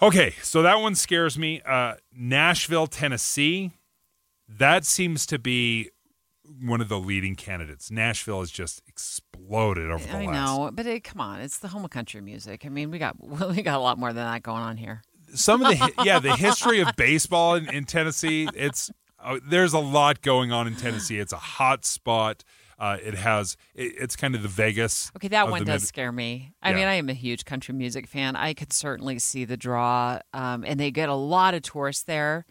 Okay, 0.01 0.31
so 0.41 0.61
that 0.63 0.81
one 0.81 0.95
scares 0.95 1.37
me. 1.37 1.61
Uh, 1.65 1.93
Nashville, 2.13 2.87
Tennessee, 2.87 3.71
that 4.49 4.83
seems 4.85 5.25
to 5.27 5.39
be 5.39 5.91
one 6.61 6.81
of 6.81 6.89
the 6.89 6.99
leading 6.99 7.35
candidates. 7.35 7.89
Nashville 7.89 8.39
has 8.41 8.51
just 8.51 8.81
exploded 8.87 9.89
over 9.89 10.03
the 10.05 10.11
last 10.13 10.21
year. 10.23 10.31
I 10.31 10.33
last 10.39 10.57
know, 10.57 10.71
but 10.73 10.85
it, 10.85 11.03
come 11.03 11.21
on, 11.21 11.39
it's 11.41 11.59
the 11.59 11.69
home 11.69 11.85
of 11.85 11.91
country 11.91 12.21
music. 12.21 12.65
I 12.65 12.69
mean, 12.69 12.91
we 12.91 12.99
got 12.99 13.15
we 13.49 13.61
got 13.61 13.77
a 13.77 13.81
lot 13.81 13.97
more 13.97 14.11
than 14.13 14.25
that 14.25 14.43
going 14.43 14.61
on 14.63 14.77
here. 14.77 15.01
some 15.33 15.61
of 15.63 15.69
the 15.77 15.91
yeah 16.03 16.19
the 16.19 16.35
history 16.47 16.79
of 16.81 16.89
baseball 16.95 17.55
in, 17.55 17.69
in 17.69 17.85
Tennessee. 17.85 18.47
It's 18.55 18.91
uh, 19.23 19.39
there's 19.47 19.73
a 19.73 19.79
lot 19.79 20.21
going 20.21 20.51
on 20.51 20.67
in 20.67 20.75
Tennessee. 20.75 21.17
It's 21.19 21.33
a 21.33 21.37
hot 21.37 21.85
spot. 21.85 22.43
Uh, 22.77 22.97
it 23.01 23.13
has 23.13 23.55
it, 23.75 23.93
it's 23.97 24.15
kind 24.17 24.35
of 24.35 24.41
the 24.41 24.49
Vegas. 24.49 25.11
Okay, 25.15 25.29
that 25.29 25.47
one 25.49 25.63
does 25.63 25.81
mid- 25.83 25.87
scare 25.87 26.11
me. 26.11 26.53
I 26.61 26.71
Yeah. 26.71 26.75
mean, 26.75 26.87
I 26.87 26.95
am 26.95 27.07
a 27.07 27.13
huge 27.13 27.45
country 27.45 27.73
music 27.73 28.07
fan. 28.07 28.35
I 28.35 28.53
could 28.53 28.73
certainly 28.73 29.19
see 29.19 29.45
the 29.45 29.55
draw, 29.55 30.19
um, 30.33 30.65
and 30.67 30.77
they 30.79 30.91
get 30.91 31.07
a 31.07 31.13
lot 31.15 31.53
of 31.53 31.61
tourists 31.61 32.03
there. 32.03 32.45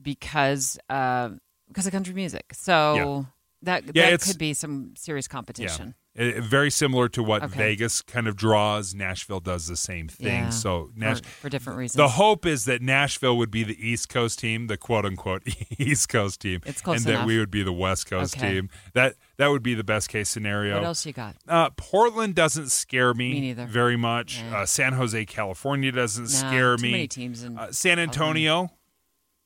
because 0.00 0.78
uh, 0.88 1.30
because 1.68 1.86
of 1.86 1.92
country 1.92 2.14
music. 2.14 2.52
So 2.54 2.94
Yeah. 2.94 3.22
that 3.62 3.94
Yeah, 3.96 4.10
that 4.10 4.20
could 4.22 4.38
be 4.38 4.54
some 4.54 4.94
serious 4.96 5.28
competition. 5.28 5.94
Uh, 6.18 6.40
very 6.40 6.70
similar 6.70 7.10
to 7.10 7.22
what 7.22 7.42
Okay. 7.42 7.58
Vegas 7.58 8.00
kind 8.00 8.26
of 8.26 8.36
draws. 8.36 8.94
Nashville 8.94 9.40
does 9.40 9.66
the 9.66 9.76
same 9.76 10.08
thing. 10.08 10.44
Yeah, 10.44 10.48
So 10.48 10.90
Nash- 10.96 11.20
for, 11.20 11.28
for 11.28 11.48
different 11.50 11.78
reasons. 11.78 11.96
The 11.98 12.08
hope 12.08 12.46
is 12.46 12.64
that 12.64 12.80
Nashville 12.80 13.36
would 13.36 13.50
be 13.50 13.64
the 13.64 13.76
East 13.86 14.08
Coast 14.08 14.38
team, 14.38 14.66
the 14.68 14.78
quote 14.78 15.04
unquote 15.04 15.42
East 15.78 16.08
Coast 16.08 16.40
team, 16.40 16.60
It's 16.64 16.80
close 16.80 17.04
and 17.04 17.14
that 17.14 17.26
we 17.26 17.38
would 17.38 17.50
be 17.50 17.62
the 17.62 17.72
West 17.72 18.06
Coast 18.08 18.34
Okay. 18.34 18.54
team. 18.54 18.70
That 18.94 19.16
that 19.36 19.48
would 19.48 19.62
be 19.62 19.74
the 19.74 19.84
best 19.84 20.08
case 20.08 20.30
scenario. 20.30 20.76
What 20.76 20.84
else 20.84 21.04
you 21.04 21.12
got? 21.12 21.36
Uh, 21.46 21.68
Portland 21.76 22.34
doesn't 22.34 22.70
scare 22.72 23.12
me, 23.12 23.34
Me 23.34 23.40
neither. 23.40 23.66
very 23.66 23.98
much. 23.98 24.42
Nah. 24.50 24.60
Uh, 24.60 24.66
San 24.66 24.94
Jose, 24.94 25.22
California 25.26 25.92
doesn't 25.92 26.28
scare 26.28 26.78
me. 26.78 26.92
many 26.92 27.08
teams 27.08 27.42
in 27.42 27.58
uh, 27.58 27.72
San 27.72 27.98
Antonio 27.98 28.70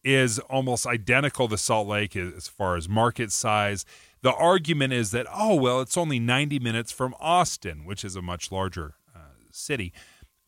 is 0.03 0.38
almost 0.38 0.86
identical 0.86 1.48
to 1.48 1.59
Salt 1.59 1.86
Lake 1.86 2.16
as 2.16 2.48
far 2.48 2.76
as 2.76 2.88
market 2.88 3.32
size. 3.32 3.84
The 4.22 4.32
argument 4.32 4.92
is 4.92 5.11
that 5.12 5.26
oh 5.32 5.55
well, 5.55 5.80
it's 5.80 5.96
only 5.96 6.18
90 6.18 6.59
minutes 6.59 6.92
from 6.92 7.14
Austin, 7.20 7.84
which 7.84 8.05
is 8.05 8.16
a 8.16 8.22
much 8.22 8.51
larger 8.53 8.94
uh, 9.14 9.20
city, 9.51 9.92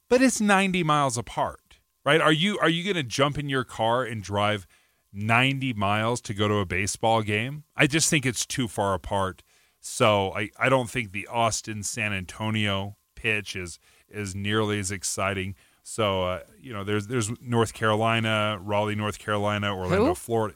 but 0.09 0.23
it's 0.23 0.41
90 0.41 0.83
miles 0.83 1.17
apart, 1.17 1.79
right? 2.05 2.21
Are 2.21 2.33
you 2.33 2.59
are 2.59 2.69
you 2.69 2.85
going 2.85 2.97
to 2.97 3.03
jump 3.03 3.39
in 3.39 3.49
your 3.49 3.65
car 3.65 4.05
and 4.05 4.23
drive 4.23 4.67
90 5.13 5.75
miles 5.75 6.21
to 6.23 6.35
go 6.35 6.49
to 6.49 6.57
a 6.57 6.67
baseball 6.67 7.23
game? 7.23 7.65
I 7.77 7.87
just 7.87 8.09
think 8.09 8.25
it's 8.27 8.47
too 8.47 8.69
far 8.69 8.95
apart. 8.95 9.43
So 9.81 10.33
I, 10.33 10.51
I 10.59 10.69
don't 10.69 10.89
think 10.89 11.11
the 11.11 11.27
Austin 11.27 11.83
San 11.83 12.13
Antonio 12.13 12.97
pitch 13.15 13.57
is 13.57 13.79
is 14.09 14.35
nearly 14.35 14.79
as 14.79 14.91
exciting. 14.91 15.55
So 15.83 16.23
uh, 16.25 16.41
you 16.61 16.73
know, 16.73 16.85
there's 16.85 17.07
there's 17.07 17.31
North 17.41 17.75
Carolina, 17.75 18.59
Raleigh, 18.63 18.95
North 18.95 19.19
Carolina, 19.19 19.75
Orlando, 19.75 20.07
Who? 20.07 20.15
Florida. 20.15 20.55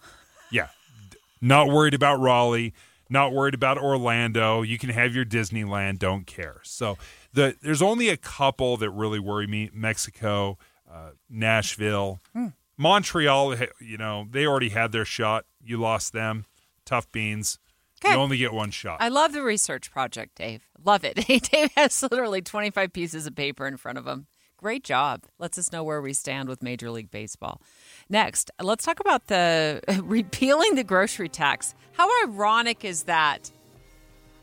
Yeah, 0.50 0.68
not 1.40 1.68
worried 1.68 1.94
about 1.94 2.20
Raleigh. 2.20 2.72
Not 3.08 3.32
worried 3.32 3.54
about 3.54 3.78
Orlando. 3.78 4.62
You 4.62 4.78
can 4.78 4.90
have 4.90 5.14
your 5.14 5.24
Disneyland. 5.24 5.98
Don't 6.00 6.26
care. 6.26 6.60
So 6.64 6.98
the 7.32 7.56
there's 7.62 7.82
only 7.82 8.08
a 8.08 8.16
couple 8.16 8.76
that 8.78 8.90
really 8.90 9.20
worry 9.20 9.46
me: 9.46 9.70
Mexico, 9.72 10.58
uh, 10.90 11.10
Nashville, 11.30 12.20
Hmm. 12.32 12.48
Montreal. 12.76 13.54
You 13.80 13.96
know 13.96 14.26
they 14.30 14.46
already 14.46 14.70
had 14.70 14.92
their 14.92 15.04
shot. 15.04 15.44
You 15.64 15.78
lost 15.78 16.12
them. 16.12 16.46
Tough 16.84 17.10
beans. 17.12 17.58
Okay. 18.04 18.14
You 18.14 18.20
only 18.20 18.36
get 18.38 18.52
one 18.52 18.70
shot. 18.70 18.98
I 19.00 19.08
love 19.08 19.32
the 19.32 19.42
research 19.42 19.90
project, 19.90 20.36
Dave. 20.36 20.62
Love 20.84 21.02
it. 21.04 21.14
Dave 21.50 21.70
has 21.76 22.02
literally 22.02 22.42
25 22.42 22.92
pieces 22.92 23.26
of 23.26 23.34
paper 23.34 23.66
in 23.66 23.76
front 23.78 23.96
of 23.98 24.06
him. 24.06 24.26
Great 24.58 24.84
job. 24.84 25.24
Lets 25.38 25.58
us 25.58 25.70
know 25.70 25.84
where 25.84 26.00
we 26.00 26.14
stand 26.14 26.48
with 26.48 26.62
Major 26.62 26.90
League 26.90 27.10
Baseball. 27.10 27.60
Next, 28.08 28.50
let's 28.60 28.84
talk 28.86 29.00
about 29.00 29.26
the 29.26 29.82
repealing 30.02 30.76
the 30.76 30.84
grocery 30.84 31.28
tax. 31.28 31.74
How 31.92 32.08
ironic 32.24 32.84
is 32.84 33.02
that? 33.02 33.50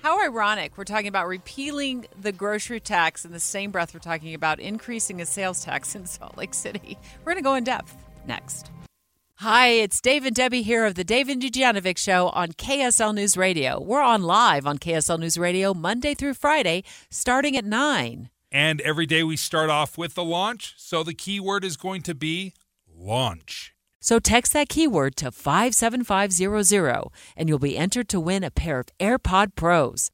How 0.04 0.24
ironic. 0.24 0.78
We're 0.78 0.84
talking 0.84 1.08
about 1.08 1.28
repealing 1.28 2.06
the 2.22 2.32
grocery 2.32 2.80
tax 2.80 3.26
in 3.26 3.32
the 3.32 3.40
same 3.40 3.72
breath 3.72 3.94
we're 3.94 4.02
talking 4.02 4.36
about 4.36 4.60
increasing 4.60 5.20
a 5.20 5.26
sales 5.26 5.64
tax 5.64 5.96
in 5.96 6.06
Salt 6.06 6.38
Lake 6.38 6.54
City. 6.54 6.98
We're 7.20 7.32
going 7.34 7.44
to 7.44 7.48
go 7.48 7.56
in 7.56 7.64
depth 7.64 7.98
next. 8.28 8.70
Hi, 9.38 9.70
it's 9.70 10.00
Dave 10.00 10.26
and 10.26 10.36
Debbie 10.36 10.62
here 10.62 10.86
of 10.86 10.94
the 10.94 11.04
Dave 11.04 11.28
and 11.28 11.42
Dujanovic 11.42 11.98
Show 11.98 12.30
on 12.30 12.50
KSL 12.50 13.16
News 13.16 13.36
Radio. 13.36 13.82
We're 13.82 14.02
on 14.02 14.22
live 14.22 14.68
on 14.68 14.78
KSL 14.78 15.20
News 15.20 15.40
Radio 15.40 15.74
Monday 15.74 16.14
through 16.14 16.36
Friday, 16.36 16.84
starting 17.10 17.58
at 17.58 17.66
9. 17.66 18.30
And 18.54 18.80
every 18.82 19.08
day 19.08 19.24
we 19.24 19.36
start 19.36 19.72
off 19.72 19.98
with 19.98 20.14
the 20.14 20.24
launch. 20.24 20.76
So 20.78 21.04
the 21.04 21.16
keyword 21.16 21.66
is 21.66 21.76
going 21.76 22.04
to 22.04 22.14
be 22.14 22.54
launch. 22.88 23.74
So 24.00 24.20
text 24.20 24.54
that 24.54 24.70
keyword 24.70 25.16
to 25.18 25.32
57500 25.32 27.08
and 27.36 27.50
you'll 27.50 27.58
be 27.58 27.78
entered 27.78 28.08
to 28.10 28.20
win 28.20 28.44
a 28.44 28.52
pair 28.52 28.80
of 28.80 28.88
AirPod 29.00 29.56
Pros. 29.56 30.12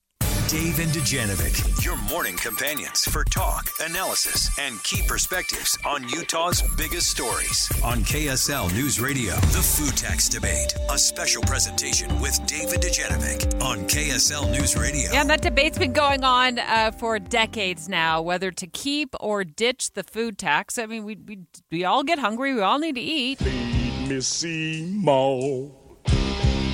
Dave 0.49 0.79
and 0.79 0.91
Dujanovic, 0.91 1.85
your 1.85 1.95
morning 2.09 2.35
companions 2.35 3.05
for 3.05 3.23
talk, 3.23 3.69
analysis, 3.81 4.49
and 4.57 4.81
key 4.81 5.03
perspectives 5.07 5.77
on 5.85 6.09
Utah's 6.09 6.63
biggest 6.75 7.11
stories 7.11 7.71
on 7.83 7.99
KSL 7.99 8.73
News 8.73 8.99
Radio. 8.99 9.35
The 9.35 9.61
Food 9.61 9.95
Tax 9.95 10.27
Debate, 10.27 10.73
a 10.89 10.97
special 10.97 11.43
presentation 11.43 12.19
with 12.19 12.43
Dave 12.47 12.73
and 12.73 12.81
Dujanovic 12.81 13.61
on 13.61 13.81
KSL 13.81 14.49
News 14.51 14.75
Radio. 14.75 15.11
Yeah, 15.11 15.23
that 15.25 15.43
debate's 15.43 15.77
been 15.77 15.93
going 15.93 16.23
on 16.23 16.57
uh, 16.57 16.93
for 16.97 17.19
decades 17.19 17.87
now, 17.87 18.19
whether 18.19 18.49
to 18.49 18.65
keep 18.65 19.13
or 19.19 19.43
ditch 19.43 19.91
the 19.91 20.01
food 20.01 20.39
tax. 20.39 20.79
I 20.79 20.87
mean, 20.87 21.05
we, 21.05 21.15
we, 21.15 21.41
we 21.69 21.85
all 21.85 22.01
get 22.01 22.17
hungry, 22.17 22.55
we 22.55 22.61
all 22.61 22.79
need 22.79 22.95
to 22.95 23.01
eat. 23.01 23.37
Feed 23.37 24.09
me 24.09 24.19
Seymour. 24.19 25.75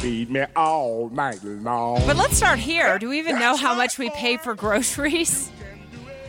Feed 0.05 0.29
me 0.29 0.45
all 0.55 1.09
night 1.09 1.43
long. 1.43 2.05
But 2.05 2.15
let's 2.15 2.37
start 2.37 2.59
here. 2.59 2.99
Do 2.99 3.09
we 3.09 3.17
even 3.17 3.39
know 3.39 3.55
how 3.55 3.73
much 3.73 3.97
we 3.97 4.11
pay 4.11 4.37
for 4.37 4.53
groceries? 4.53 5.51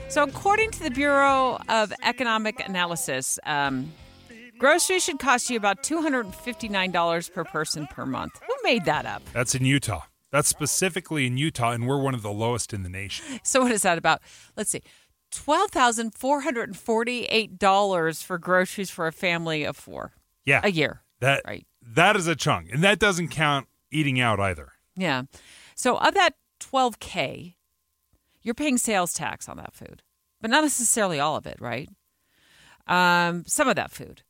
So, 0.09 0.23
according 0.23 0.71
to 0.71 0.83
the 0.83 0.91
Bureau 0.91 1.59
of 1.69 1.93
Economic 2.03 2.67
Analysis, 2.67 3.39
um, 3.45 3.93
groceries 4.59 5.05
should 5.05 5.19
cost 5.19 5.51
you 5.51 5.59
about 5.59 5.83
$259 5.83 7.33
per 7.35 7.45
person 7.45 7.87
per 7.89 8.07
month. 8.07 8.41
Who 8.47 8.55
made 8.65 8.87
that 8.87 9.05
up? 9.05 9.23
That's 9.35 9.55
in 9.55 9.67
Utah. 9.67 10.05
That's 10.33 10.49
specifically 10.49 11.27
in 11.27 11.37
Utah, 11.37 11.73
and 11.73 11.87
we're 11.87 12.01
one 12.01 12.15
of 12.15 12.23
the 12.23 12.33
lowest 12.33 12.73
in 12.73 12.83
the 12.83 12.89
nation. 12.89 13.41
So, 13.43 13.61
what 13.61 13.73
is 13.73 13.83
that 13.83 13.99
about? 13.99 14.23
Let's 14.57 14.71
see. 14.71 14.81
$12,448 15.33 18.25
for 18.25 18.39
groceries 18.39 18.89
for 18.89 19.07
a 19.07 19.13
family 19.13 19.65
of 19.65 19.77
four. 19.77 20.15
Yeah. 20.47 20.63
A 20.65 20.71
year. 20.71 21.03
That 21.21 21.43
Right. 21.47 21.67
That 21.95 22.17
is 22.17 22.27
a 22.27 22.37
chunk, 22.37 22.71
and 22.73 22.83
that 22.83 22.99
doesn't 22.99 23.29
count 23.29 23.69
eating 23.91 24.21
out 24.21 24.41
either. 24.41 24.73
Yeah. 24.97 25.23
So 25.75 25.99
of 25.99 26.15
that 26.15 26.35
12K, 26.61 27.55
you're 28.43 28.55
paying 28.55 28.79
sales 28.79 29.13
tax 29.13 29.49
on 29.49 29.57
that 29.59 29.75
food, 29.75 30.03
but 30.41 30.51
not 30.51 30.63
necessarily 30.63 31.21
all 31.21 31.37
of 31.37 31.47
it, 31.47 31.59
right? 31.61 31.89
Um, 32.87 33.45
some 33.47 33.69
of 33.69 33.77
that 33.77 33.91
food. 33.91 34.23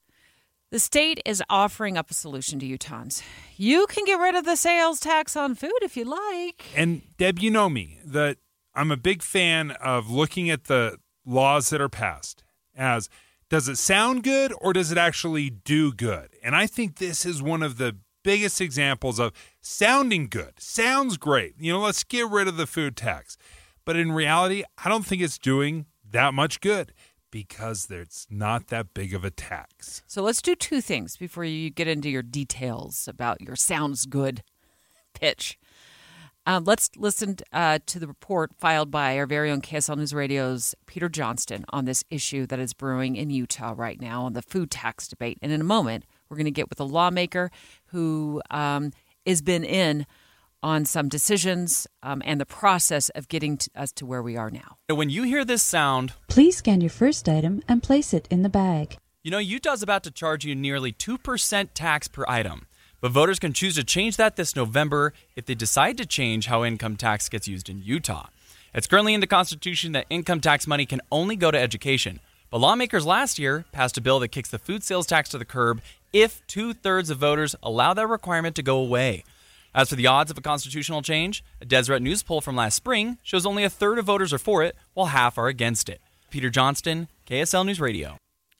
The 0.70 0.80
state 0.80 1.20
is 1.24 1.42
offering 1.48 1.96
up 1.96 2.10
a 2.10 2.14
solution 2.14 2.58
to 2.58 2.66
Utahns. 2.66 3.22
You 3.56 3.86
can 3.86 4.04
get 4.04 4.18
rid 4.18 4.34
of 4.34 4.44
the 4.44 4.56
sales 4.56 4.98
tax 4.98 5.36
on 5.36 5.54
food 5.54 5.78
if 5.82 5.96
you 5.96 6.04
like. 6.04 6.64
And 6.74 7.02
Deb, 7.18 7.38
you 7.38 7.50
know 7.50 7.68
me 7.68 8.00
that 8.04 8.38
I'm 8.74 8.90
a 8.90 8.96
big 8.96 9.22
fan 9.22 9.70
of 9.70 10.10
looking 10.10 10.50
at 10.50 10.64
the 10.64 10.98
laws 11.24 11.70
that 11.70 11.80
are 11.80 11.88
passed 11.88 12.42
as 12.76 13.08
does 13.48 13.68
it 13.68 13.76
sound 13.76 14.22
good 14.22 14.52
or 14.60 14.72
does 14.72 14.90
it 14.90 14.98
actually 14.98 15.50
do 15.50 15.92
good? 15.92 16.30
And 16.46 16.54
I 16.54 16.68
think 16.68 16.98
this 16.98 17.26
is 17.26 17.42
one 17.42 17.64
of 17.64 17.76
the 17.76 17.96
biggest 18.22 18.60
examples 18.60 19.18
of 19.18 19.32
sounding 19.60 20.28
good. 20.28 20.52
Sounds 20.60 21.16
great. 21.16 21.54
You 21.58 21.72
know, 21.72 21.80
let's 21.80 22.04
get 22.04 22.30
rid 22.30 22.46
of 22.46 22.56
the 22.56 22.68
food 22.68 22.96
tax. 22.96 23.36
But 23.84 23.96
in 23.96 24.12
reality, 24.12 24.62
I 24.84 24.88
don't 24.88 25.04
think 25.04 25.22
it's 25.22 25.40
doing 25.40 25.86
that 26.08 26.34
much 26.34 26.60
good 26.60 26.92
because 27.32 27.86
there's 27.86 28.28
not 28.30 28.68
that 28.68 28.94
big 28.94 29.12
of 29.12 29.24
a 29.24 29.30
tax. 29.32 30.04
So 30.06 30.22
let's 30.22 30.40
do 30.40 30.54
two 30.54 30.80
things 30.80 31.16
before 31.16 31.42
you 31.42 31.68
get 31.68 31.88
into 31.88 32.08
your 32.08 32.22
details 32.22 33.08
about 33.08 33.40
your 33.40 33.56
sounds 33.56 34.06
good 34.06 34.44
pitch. 35.14 35.58
Um, 36.46 36.62
let's 36.62 36.90
listen 36.96 37.38
uh, 37.52 37.80
to 37.86 37.98
the 37.98 38.06
report 38.06 38.52
filed 38.56 38.92
by 38.92 39.18
our 39.18 39.26
very 39.26 39.50
own 39.50 39.62
KSL 39.62 39.96
News 39.96 40.14
Radio's 40.14 40.76
Peter 40.86 41.08
Johnston 41.08 41.64
on 41.70 41.86
this 41.86 42.04
issue 42.08 42.46
that 42.46 42.60
is 42.60 42.72
brewing 42.72 43.16
in 43.16 43.30
Utah 43.30 43.74
right 43.76 44.00
now 44.00 44.22
on 44.22 44.34
the 44.34 44.42
food 44.42 44.70
tax 44.70 45.08
debate. 45.08 45.38
And 45.42 45.50
in 45.50 45.60
a 45.60 45.64
moment, 45.64 46.04
we're 46.28 46.36
going 46.36 46.44
to 46.46 46.50
get 46.50 46.68
with 46.68 46.80
a 46.80 46.84
lawmaker 46.84 47.50
who 47.86 48.42
um, 48.50 48.92
has 49.26 49.42
been 49.42 49.64
in 49.64 50.06
on 50.62 50.84
some 50.84 51.08
decisions 51.08 51.86
um, 52.02 52.22
and 52.24 52.40
the 52.40 52.46
process 52.46 53.08
of 53.10 53.28
getting 53.28 53.56
to 53.56 53.70
us 53.76 53.92
to 53.92 54.06
where 54.06 54.22
we 54.22 54.36
are 54.36 54.50
now. 54.50 54.76
When 54.88 55.10
you 55.10 55.22
hear 55.22 55.44
this 55.44 55.62
sound, 55.62 56.14
Please 56.28 56.56
scan 56.56 56.80
your 56.80 56.90
first 56.90 57.28
item 57.28 57.62
and 57.68 57.82
place 57.82 58.12
it 58.12 58.26
in 58.30 58.42
the 58.42 58.48
bag. 58.48 58.96
you 59.22 59.30
know 59.30 59.38
Utah's 59.38 59.82
about 59.82 60.02
to 60.04 60.10
charge 60.10 60.44
you 60.44 60.54
nearly 60.54 60.92
2% 60.92 61.68
tax 61.74 62.08
per 62.08 62.24
item. 62.28 62.66
But 63.00 63.12
voters 63.12 63.38
can 63.38 63.52
choose 63.52 63.74
to 63.76 63.84
change 63.84 64.16
that 64.16 64.36
this 64.36 64.56
November 64.56 65.12
if 65.36 65.44
they 65.44 65.54
decide 65.54 65.98
to 65.98 66.06
change 66.06 66.46
how 66.46 66.64
income 66.64 66.96
tax 66.96 67.28
gets 67.28 67.46
used 67.46 67.68
in 67.68 67.82
Utah. 67.82 68.28
It's 68.74 68.86
currently 68.86 69.14
in 69.14 69.20
the 69.20 69.26
Constitution 69.26 69.92
that 69.92 70.06
income 70.10 70.40
tax 70.40 70.66
money 70.66 70.86
can 70.86 71.00
only 71.12 71.36
go 71.36 71.50
to 71.50 71.58
education. 71.58 72.20
But 72.50 72.58
lawmakers 72.58 73.04
last 73.04 73.38
year 73.38 73.66
passed 73.70 73.98
a 73.98 74.00
bill 74.00 74.18
that 74.20 74.28
kicks 74.28 74.48
the 74.48 74.58
food 74.58 74.82
sales 74.82 75.06
tax 75.06 75.28
to 75.30 75.38
the 75.38 75.44
curb 75.44 75.82
if 76.22 76.46
two 76.46 76.72
thirds 76.72 77.10
of 77.10 77.18
voters 77.18 77.54
allow 77.62 77.92
that 77.92 78.08
requirement 78.08 78.56
to 78.56 78.62
go 78.62 78.78
away. 78.78 79.22
As 79.74 79.90
for 79.90 79.96
the 79.96 80.06
odds 80.06 80.30
of 80.30 80.38
a 80.38 80.40
constitutional 80.40 81.02
change, 81.02 81.44
a 81.60 81.66
Deseret 81.66 82.00
News 82.00 82.22
poll 82.22 82.40
from 82.40 82.56
last 82.56 82.74
spring 82.74 83.18
shows 83.22 83.44
only 83.44 83.64
a 83.64 83.68
third 83.68 83.98
of 83.98 84.06
voters 84.06 84.32
are 84.32 84.38
for 84.38 84.62
it, 84.62 84.74
while 84.94 85.08
half 85.08 85.36
are 85.36 85.48
against 85.48 85.90
it. 85.90 86.00
Peter 86.30 86.48
Johnston, 86.48 87.08
KSL 87.26 87.66
News 87.66 87.82
Radio. 87.82 88.16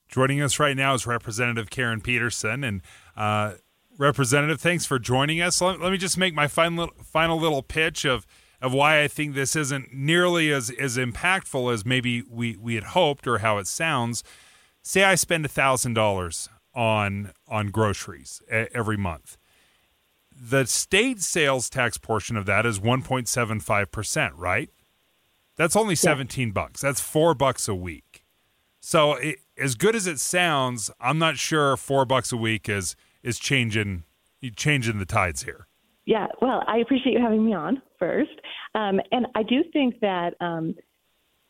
Joining 0.07 0.39
us 0.39 0.59
right 0.59 0.77
now 0.77 0.93
is 0.93 1.07
Representative 1.07 1.71
Karen 1.71 1.99
Peterson. 1.99 2.63
And, 2.63 2.83
uh, 3.15 3.53
Representative, 3.97 4.61
thanks 4.61 4.85
for 4.85 4.99
joining 4.99 5.41
us. 5.41 5.59
Let, 5.59 5.81
let 5.81 5.91
me 5.91 5.97
just 5.97 6.19
make 6.19 6.35
my 6.35 6.47
final, 6.47 6.91
final 7.03 7.39
little 7.39 7.63
pitch 7.63 8.05
of, 8.05 8.27
of 8.61 8.71
why 8.71 9.01
I 9.01 9.07
think 9.07 9.33
this 9.33 9.55
isn't 9.55 9.91
nearly 9.91 10.51
as, 10.51 10.69
as 10.69 10.97
impactful 10.97 11.73
as 11.73 11.83
maybe 11.83 12.21
we, 12.29 12.55
we 12.55 12.75
had 12.75 12.83
hoped 12.83 13.25
or 13.25 13.39
how 13.39 13.57
it 13.57 13.65
sounds. 13.65 14.23
Say 14.83 15.03
I 15.03 15.15
spend 15.15 15.43
$1,000 15.45 16.49
on 16.77 17.33
on 17.47 17.71
groceries 17.71 18.41
every 18.49 18.95
month. 18.95 19.37
The 20.39 20.67
state 20.67 21.19
sales 21.21 21.69
tax 21.69 21.97
portion 21.97 22.37
of 22.37 22.45
that 22.45 22.65
is 22.65 22.79
1.75%, 22.79 24.31
right? 24.35 24.69
That's 25.55 25.75
only 25.75 25.95
17 25.95 26.47
yeah. 26.47 26.53
bucks. 26.53 26.81
That's 26.81 27.01
4 27.01 27.33
bucks 27.33 27.67
a 27.67 27.73
week. 27.73 28.23
So 28.79 29.13
it, 29.13 29.39
as 29.57 29.73
good 29.73 29.95
as 29.95 30.05
it 30.05 30.19
sounds, 30.19 30.91
I'm 31.01 31.17
not 31.17 31.37
sure 31.37 31.75
4 31.75 32.05
bucks 32.05 32.31
a 32.31 32.37
week 32.37 32.69
is 32.69 32.95
is 33.23 33.39
changing 33.39 34.03
changing 34.55 34.99
the 34.99 35.05
tides 35.05 35.43
here. 35.43 35.67
Yeah, 36.05 36.27
well, 36.41 36.63
I 36.67 36.77
appreciate 36.77 37.13
you 37.13 37.19
having 37.19 37.43
me 37.43 37.53
on 37.53 37.81
first. 37.97 38.31
Um, 38.75 39.01
and 39.11 39.25
I 39.35 39.41
do 39.41 39.63
think 39.73 39.99
that 40.01 40.35
um, 40.39 40.75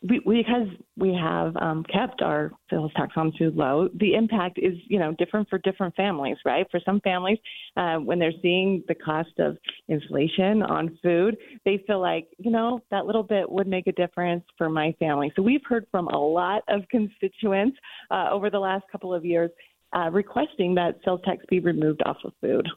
we, 0.02 0.20
because 0.20 0.68
we 0.96 1.12
have 1.12 1.56
um, 1.56 1.84
kept 1.92 2.22
our 2.22 2.52
sales 2.70 2.92
tax 2.96 3.12
on 3.16 3.32
food 3.38 3.56
low, 3.56 3.88
the 3.98 4.14
impact 4.14 4.58
is 4.58 4.74
you 4.86 4.98
know 4.98 5.12
different 5.18 5.48
for 5.48 5.58
different 5.58 5.94
families, 5.96 6.36
right? 6.44 6.66
For 6.70 6.78
some 6.84 7.00
families, 7.00 7.38
uh, 7.76 7.96
when 7.96 8.18
they're 8.18 8.32
seeing 8.40 8.84
the 8.86 8.94
cost 8.94 9.38
of 9.38 9.56
inflation 9.88 10.62
on 10.62 10.96
food, 11.02 11.36
they 11.64 11.82
feel 11.86 12.00
like 12.00 12.28
you 12.38 12.50
know 12.50 12.80
that 12.90 13.06
little 13.06 13.24
bit 13.24 13.50
would 13.50 13.66
make 13.66 13.88
a 13.88 13.92
difference 13.92 14.44
for 14.56 14.68
my 14.68 14.94
family. 15.00 15.32
So 15.34 15.42
we've 15.42 15.64
heard 15.68 15.86
from 15.90 16.06
a 16.08 16.18
lot 16.18 16.62
of 16.68 16.82
constituents 16.90 17.76
uh, 18.10 18.28
over 18.30 18.50
the 18.50 18.60
last 18.60 18.84
couple 18.92 19.12
of 19.12 19.24
years 19.24 19.50
uh, 19.96 20.10
requesting 20.12 20.74
that 20.76 20.98
sales 21.04 21.20
tax 21.24 21.44
be 21.48 21.58
removed 21.60 22.02
off 22.06 22.18
of 22.24 22.32
food. 22.40 22.68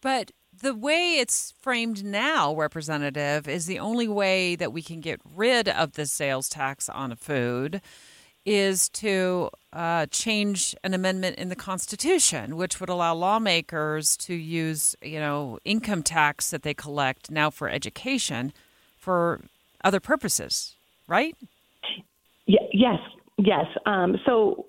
But 0.00 0.30
the 0.60 0.74
way 0.74 1.16
it's 1.18 1.52
framed 1.60 2.04
now, 2.04 2.54
Representative, 2.54 3.48
is 3.48 3.66
the 3.66 3.78
only 3.78 4.08
way 4.08 4.56
that 4.56 4.72
we 4.72 4.82
can 4.82 5.00
get 5.00 5.20
rid 5.34 5.68
of 5.68 5.92
the 5.92 6.06
sales 6.06 6.48
tax 6.48 6.88
on 6.88 7.14
food 7.16 7.80
is 8.46 8.88
to 8.90 9.48
uh, 9.72 10.06
change 10.06 10.74
an 10.84 10.92
amendment 10.92 11.36
in 11.36 11.48
the 11.48 11.56
Constitution, 11.56 12.56
which 12.56 12.78
would 12.78 12.90
allow 12.90 13.14
lawmakers 13.14 14.16
to 14.18 14.34
use, 14.34 14.94
you 15.02 15.18
know, 15.18 15.58
income 15.64 16.02
tax 16.02 16.50
that 16.50 16.62
they 16.62 16.74
collect 16.74 17.30
now 17.30 17.48
for 17.48 17.68
education 17.68 18.52
for 18.98 19.40
other 19.82 20.00
purposes, 20.00 20.74
right? 21.08 21.34
yes, 22.46 22.98
yes. 23.38 23.64
Um, 23.86 24.16
so 24.26 24.66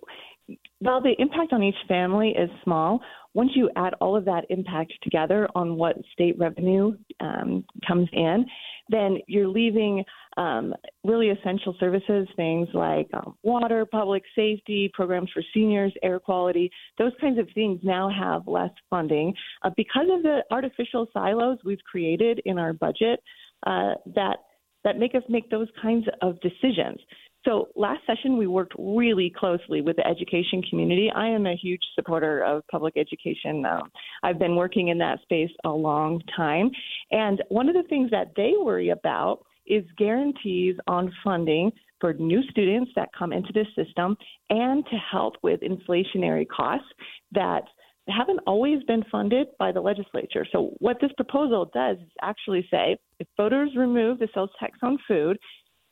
while 0.80 1.02
the 1.02 1.16
impact 1.20 1.52
on 1.52 1.64
each 1.64 1.76
family 1.88 2.30
is 2.30 2.50
small, 2.64 3.02
once 3.36 3.52
you 3.54 3.70
add 3.76 3.94
all 4.00 4.16
of 4.16 4.26
that 4.26 4.46
impact 4.50 4.94
together 5.04 5.48
on 5.56 5.76
what 5.76 5.98
state 6.14 6.36
revenue 6.40 6.94
um, 7.20 7.66
comes 7.86 8.08
in, 8.14 8.46
then 8.90 9.18
you're 9.28 9.48
leaving 9.48 10.04
um, 10.38 10.74
really 11.04 11.30
essential 11.30 11.76
services, 11.80 12.28
things 12.38 12.68
like 12.74 13.08
um, 13.14 13.36
water, 13.44 13.86
public 13.86 14.24
safety, 14.36 14.90
programs 14.94 15.30
for 15.34 15.44
seniors, 15.54 15.94
air 16.02 16.20
quality, 16.20 16.72
those 16.98 17.12
kinds 17.20 17.38
of 17.38 17.48
things 17.54 17.80
now 17.84 18.10
have 18.10 18.48
less 18.48 18.72
funding 18.90 19.34
uh, 19.64 19.70
because 19.76 20.08
of 20.10 20.24
the 20.24 20.40
artificial 20.50 21.08
silos 21.14 21.58
we've 21.66 21.84
created 21.90 22.42
in 22.46 22.58
our 22.58 22.72
budget 22.72 23.20
uh, 23.68 23.94
that 24.16 24.38
that 24.86 25.00
make 25.00 25.16
us 25.16 25.24
make 25.28 25.50
those 25.50 25.68
kinds 25.82 26.06
of 26.22 26.40
decisions. 26.42 27.00
So 27.46 27.70
last 27.76 28.02
session, 28.08 28.38
we 28.38 28.48
worked 28.48 28.74
really 28.78 29.32
closely 29.38 29.82
with 29.82 29.98
the 29.98 30.08
education 30.08 30.64
community. 30.68 31.12
I 31.16 31.28
am 31.28 31.46
a 31.46 31.56
huge 31.56 31.82
supporter 31.94 32.44
of 32.44 32.64
public 32.72 32.98
education. 32.98 33.64
Um, 33.66 33.92
I've 34.24 34.40
been 34.40 34.56
working 34.56 34.88
in 34.88 34.98
that 34.98 35.22
space 35.22 35.52
a 35.64 35.70
long 35.70 36.22
time. 36.36 36.72
And 37.12 37.44
one 37.50 37.70
of 37.70 37.76
the 37.76 37.88
things 37.88 38.10
that 38.12 38.32
they 38.36 38.54
worry 38.60 38.90
about 38.90 39.46
is 39.68 39.84
guarantees 39.98 40.76
on 40.88 41.12
funding 41.24 41.72
for 42.00 42.14
new 42.14 42.42
students 42.50 42.92
that 42.96 43.10
come 43.18 43.32
into 43.32 43.54
this 43.54 43.68
system 43.76 44.18
and 44.50 44.84
to 44.88 44.98
help 45.12 45.36
with 45.44 45.62
inflationary 45.62 46.48
costs 46.48 46.88
that 47.32 47.64
haven't 48.08 48.40
always 48.46 48.84
been 48.84 49.04
funded 49.12 49.48
by 49.58 49.72
the 49.72 49.82
legislature. 49.82 50.46
So, 50.52 50.72
what 50.78 50.98
this 51.02 51.12
proposal 51.18 51.70
does 51.74 51.98
is 51.98 52.12
actually 52.22 52.68
say 52.70 52.98
if 53.20 53.28
voters 53.38 53.72
remove 53.76 54.20
the 54.20 54.28
sales 54.34 54.52
tax 54.60 54.78
on 54.84 55.00
food, 55.08 55.38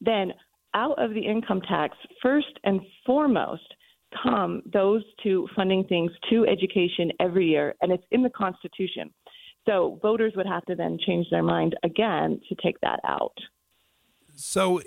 then 0.01 0.34
out 0.74 1.01
of 1.01 1.13
the 1.13 1.26
income 1.26 1.61
tax, 1.61 1.95
first 2.21 2.59
and 2.63 2.82
foremost, 3.05 3.74
come 4.21 4.61
those 4.71 5.03
two 5.24 5.47
funding 5.55 5.84
things 5.86 6.11
to 6.30 6.45
education 6.45 7.11
every 7.19 7.47
year, 7.47 7.76
and 7.82 7.91
it's 7.91 8.03
in 8.11 8.21
the 8.21 8.30
Constitution. 8.30 9.11
So 9.65 9.99
voters 10.01 10.34
would 10.36 10.45
have 10.45 10.65
to 10.65 10.76
then 10.76 10.97
change 11.05 11.28
their 11.32 11.43
mind 11.43 11.76
again 11.84 12.39
to 12.49 12.55
take 12.61 12.80
that 12.82 12.99
out. 13.07 13.38
So 14.36 14.82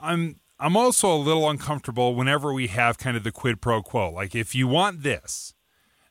I'm 0.00 0.36
I'm 0.60 0.76
also 0.76 1.12
a 1.12 1.16
little 1.16 1.48
uncomfortable 1.48 2.14
whenever 2.14 2.52
we 2.52 2.68
have 2.68 2.98
kind 2.98 3.16
of 3.16 3.24
the 3.24 3.32
quid 3.32 3.60
pro 3.60 3.82
quo. 3.82 4.10
Like 4.10 4.34
if 4.34 4.54
you 4.54 4.68
want 4.68 5.02
this, 5.02 5.54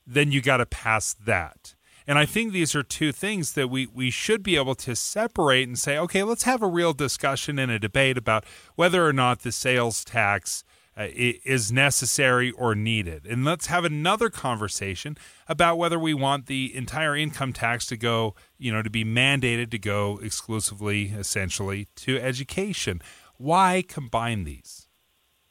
then 0.05 0.31
you 0.31 0.41
got 0.41 0.57
to 0.57 0.65
pass 0.65 1.13
that. 1.13 1.75
And 2.07 2.17
I 2.17 2.25
think 2.25 2.53
these 2.53 2.73
are 2.73 2.83
two 2.83 3.11
things 3.11 3.53
that 3.53 3.69
we, 3.69 3.85
we 3.85 4.09
should 4.09 4.41
be 4.41 4.55
able 4.55 4.75
to 4.75 4.95
separate 4.95 5.67
and 5.67 5.77
say, 5.77 5.97
okay, 5.97 6.23
let's 6.23 6.43
have 6.43 6.63
a 6.63 6.67
real 6.67 6.93
discussion 6.93 7.59
and 7.59 7.69
a 7.69 7.77
debate 7.77 8.17
about 8.17 8.45
whether 8.75 9.05
or 9.05 9.11
not 9.11 9.41
the 9.41 9.51
sales 9.51 10.05
tax 10.05 10.63
uh, 10.97 11.07
is 11.11 11.71
necessary 11.71 12.49
or 12.51 12.73
needed. 12.73 13.27
And 13.27 13.45
let's 13.45 13.67
have 13.67 13.83
another 13.83 14.29
conversation 14.29 15.17
about 15.47 15.77
whether 15.77 15.99
we 15.99 16.13
want 16.13 16.47
the 16.47 16.75
entire 16.75 17.15
income 17.15 17.53
tax 17.53 17.85
to 17.87 17.97
go, 17.97 18.35
you 18.57 18.71
know, 18.71 18.81
to 18.81 18.89
be 18.89 19.03
mandated 19.03 19.69
to 19.71 19.77
go 19.77 20.17
exclusively, 20.23 21.09
essentially, 21.09 21.87
to 21.97 22.17
education. 22.19 23.01
Why 23.37 23.83
combine 23.87 24.45
these? 24.45 24.87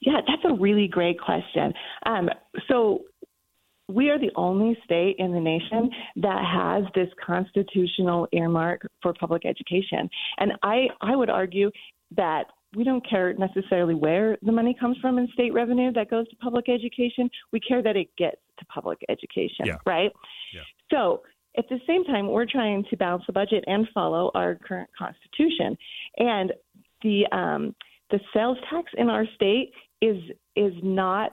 Yeah, 0.01 0.21
that's 0.27 0.43
a 0.45 0.55
really 0.55 0.89
great 0.89 1.21
question. 1.21 1.75
Um, 2.07 2.29
so 2.69 3.03
we 3.89 4.11
are 4.11 4.19
the 4.19 4.33
only 4.35 4.77
state 4.85 5.17
in 5.19 5.33
the 5.33 5.41
nation 5.41 5.91
that 6.17 6.43
has 6.45 6.85
this 6.95 7.09
constitutional 7.25 8.27
earmark 8.33 8.83
for 9.03 9.15
public 9.15 9.45
education. 9.47 10.09
And 10.39 10.53
I, 10.63 10.89
I 11.01 11.15
would 11.15 11.31
argue 11.31 11.71
that 12.17 12.47
we 12.75 12.85
don't 12.85 13.09
care 13.09 13.33
necessarily 13.35 13.95
where 13.95 14.37
the 14.43 14.53
money 14.53 14.77
comes 14.79 14.99
from 14.99 15.19
in 15.19 15.29
state 15.33 15.55
revenue 15.55 15.93
that 15.93 16.11
goes 16.11 16.29
to 16.29 16.37
public 16.37 16.69
education. 16.69 17.31
We 17.53 17.61
care 17.61 17.83
that 17.83 17.97
it 17.97 18.09
gets 18.19 18.37
to 18.59 18.65
public 18.67 18.99
education, 19.09 19.67
yeah. 19.67 19.77
right? 19.87 20.11
Yeah. 20.53 20.63
So 20.91 21.23
at 21.57 21.69
the 21.69 21.79
same 21.87 22.05
time, 22.05 22.29
we're 22.29 22.47
trying 22.47 22.85
to 22.91 22.97
balance 22.97 23.25
the 23.27 23.33
budget 23.33 23.65
and 23.67 23.89
follow 23.95 24.31
our 24.35 24.57
current 24.57 24.91
constitution. 24.99 25.79
And 26.19 26.53
the 27.03 27.27
um, 27.33 27.75
the 28.11 28.21
sales 28.35 28.59
tax 28.71 28.93
in 28.97 29.09
our 29.09 29.25
state 29.35 29.73
is 30.03 30.19
is 30.55 30.73
not 30.83 31.33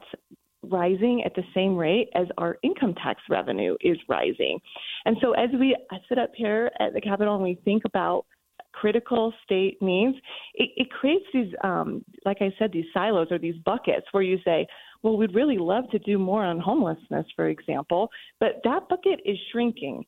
rising 0.64 1.24
at 1.26 1.36
the 1.36 1.43
same 1.53 1.76
rate 1.76 2.09
as 2.16 2.28
our 2.38 2.57
income 2.64 2.95
tax 2.95 3.22
revenue 3.30 3.76
is 3.82 3.97
rising. 4.07 4.59
And 5.05 5.18
so 5.22 5.34
as 5.34 5.49
we 5.59 5.76
sit 6.09 6.18
up 6.18 6.32
here 6.36 6.72
at 6.80 6.93
the 6.93 7.01
Capitol 7.01 7.36
and 7.36 7.43
we 7.43 7.59
think 7.66 7.84
about 7.86 8.26
critical 8.72 9.34
state 9.43 9.82
needs, 9.82 10.16
it, 10.55 10.70
it 10.76 10.91
creates 10.91 11.26
these, 11.34 11.53
um, 11.64 12.03
like 12.26 12.38
I 12.41 12.53
said, 12.57 12.72
these 12.72 12.86
silos 12.93 13.28
or 13.32 13.38
these 13.38 13.55
buckets 13.66 14.07
where 14.11 14.24
you 14.24 14.39
say, 14.43 14.66
well, 15.03 15.18
we'd 15.18 15.36
really 15.36 15.57
love 15.57 15.89
to 15.91 15.99
do 15.99 16.18
more 16.18 16.43
on 16.43 16.59
homelessness, 16.59 17.26
for 17.36 17.49
example, 17.49 18.09
but 18.39 18.61
that 18.64 18.88
bucket 18.89 19.20
is 19.26 19.38
shrinking. 19.51 20.05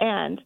And 0.00 0.40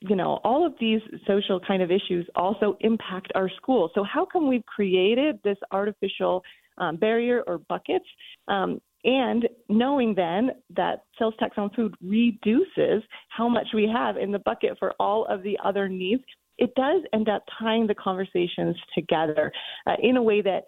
you 0.00 0.14
know, 0.14 0.38
all 0.44 0.64
of 0.64 0.74
these 0.80 1.00
social 1.26 1.58
kind 1.58 1.82
of 1.82 1.90
issues 1.90 2.24
also 2.36 2.76
impact 2.80 3.32
our 3.34 3.50
schools. 3.56 3.90
So, 3.94 4.04
how 4.04 4.24
come 4.24 4.48
we've 4.48 4.64
created 4.64 5.40
this 5.42 5.56
artificial 5.72 6.42
um, 6.78 6.96
barrier 6.96 7.42
or 7.46 7.58
buckets. 7.58 8.06
Um, 8.48 8.80
and 9.04 9.48
knowing 9.68 10.14
then 10.14 10.50
that 10.74 11.04
sales 11.18 11.34
tax 11.38 11.54
on 11.56 11.70
food 11.70 11.94
reduces 12.02 13.02
how 13.28 13.48
much 13.48 13.68
we 13.72 13.88
have 13.92 14.16
in 14.16 14.32
the 14.32 14.40
bucket 14.40 14.76
for 14.78 14.92
all 14.98 15.24
of 15.26 15.42
the 15.42 15.56
other 15.64 15.88
needs, 15.88 16.22
it 16.58 16.74
does 16.74 17.02
end 17.12 17.28
up 17.28 17.44
tying 17.58 17.86
the 17.86 17.94
conversations 17.94 18.76
together 18.94 19.52
uh, 19.86 19.94
in 20.02 20.16
a 20.16 20.22
way 20.22 20.42
that 20.42 20.64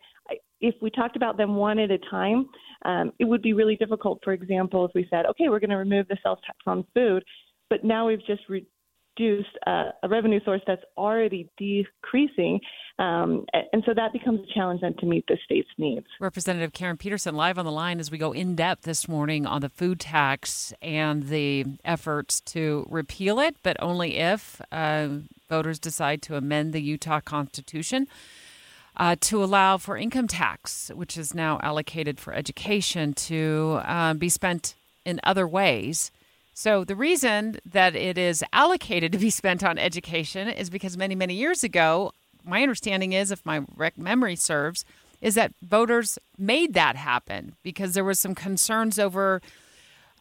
if 0.61 0.74
we 0.80 0.90
talked 0.90 1.16
about 1.16 1.36
them 1.36 1.56
one 1.56 1.78
at 1.78 1.90
a 1.90 1.98
time, 2.11 2.46
um, 2.84 3.12
it 3.18 3.24
would 3.24 3.42
be 3.42 3.52
really 3.52 3.76
difficult. 3.76 4.20
For 4.22 4.32
example, 4.32 4.84
if 4.84 4.92
we 4.94 5.06
said, 5.11 5.26
okay, 5.26 5.48
we're 5.48 5.58
going 5.58 5.70
to 5.70 5.76
remove 5.76 6.06
the 6.08 6.16
sales 6.22 6.38
tax 6.46 6.58
on 6.66 6.84
food, 6.94 7.24
but 7.68 7.82
now 7.84 8.06
we've 8.06 8.24
just 8.26 8.42
re- 8.48 8.66
uh, 9.66 9.90
a 10.02 10.08
revenue 10.08 10.40
source 10.44 10.62
that's 10.66 10.82
already 10.96 11.48
decreasing. 11.58 12.60
Um, 12.98 13.46
and 13.72 13.82
so 13.86 13.94
that 13.94 14.12
becomes 14.12 14.40
a 14.40 14.52
challenge 14.52 14.82
then 14.82 14.94
to 14.98 15.06
meet 15.06 15.26
the 15.26 15.38
state's 15.44 15.68
needs. 15.78 16.06
Representative 16.20 16.72
Karen 16.72 16.96
Peterson 16.96 17.34
live 17.34 17.58
on 17.58 17.64
the 17.64 17.72
line 17.72 17.98
as 17.98 18.10
we 18.10 18.18
go 18.18 18.32
in 18.32 18.54
depth 18.54 18.82
this 18.82 19.08
morning 19.08 19.46
on 19.46 19.62
the 19.62 19.68
food 19.68 20.00
tax 20.00 20.74
and 20.82 21.28
the 21.28 21.64
efforts 21.84 22.40
to 22.42 22.86
repeal 22.90 23.38
it, 23.40 23.56
but 23.62 23.76
only 23.80 24.16
if 24.18 24.60
uh, 24.70 25.08
voters 25.48 25.78
decide 25.78 26.20
to 26.22 26.36
amend 26.36 26.72
the 26.72 26.82
Utah 26.82 27.20
Constitution. 27.20 28.06
Uh, 28.96 29.16
to 29.20 29.42
allow 29.42 29.78
for 29.78 29.96
income 29.96 30.26
tax, 30.26 30.90
which 30.94 31.16
is 31.16 31.32
now 31.32 31.58
allocated 31.62 32.18
for 32.18 32.34
education, 32.34 33.14
to 33.14 33.80
uh, 33.84 34.12
be 34.12 34.28
spent 34.28 34.74
in 35.06 35.20
other 35.24 35.46
ways 35.46 36.10
so, 36.53 36.84
the 36.84 36.96
reason 36.96 37.59
that 37.64 37.94
it 37.94 38.18
is 38.18 38.44
allocated 38.53 39.12
to 39.12 39.18
be 39.18 39.30
spent 39.30 39.64
on 39.64 39.78
education 39.78 40.48
is 40.48 40.68
because 40.68 40.96
many, 40.96 41.14
many 41.14 41.34
years 41.34 41.64
ago, 41.64 42.12
my 42.44 42.62
understanding 42.62 43.12
is, 43.12 43.30
if 43.30 43.44
my 43.46 43.62
memory 43.96 44.36
serves, 44.36 44.84
is 45.20 45.34
that 45.34 45.53
voters 45.62 46.18
made 46.38 46.74
that 46.74 46.96
happen 46.96 47.55
because 47.62 47.94
there 47.94 48.05
was 48.05 48.18
some 48.18 48.34
concerns 48.34 48.98
over 48.98 49.40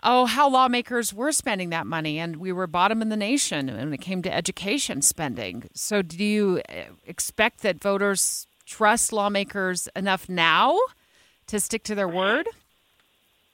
oh, 0.04 0.26
how 0.26 0.50
lawmakers 0.50 1.14
were 1.14 1.32
spending 1.32 1.72
that 1.72 1.86
money, 1.86 2.20
and 2.20 2.38
we 2.38 2.52
were 2.52 2.68
bottom 2.68 3.02
in 3.02 3.10
the 3.10 3.18
nation 3.18 3.68
when 3.68 3.94
it 3.94 4.00
came 4.00 4.22
to 4.22 4.34
education 4.34 5.02
spending. 5.02 5.70
So, 5.74 6.02
do 6.02 6.24
you 6.24 6.62
uh, 6.70 6.94
expect 7.06 7.62
that 7.62 7.82
voters 7.82 8.48
trust 8.66 9.12
lawmakers 9.12 9.90
enough 9.96 10.30
now 10.30 10.78
to 11.48 11.60
stick 11.60 11.84
to 11.84 11.96
their 11.96 12.08
word? 12.08 12.48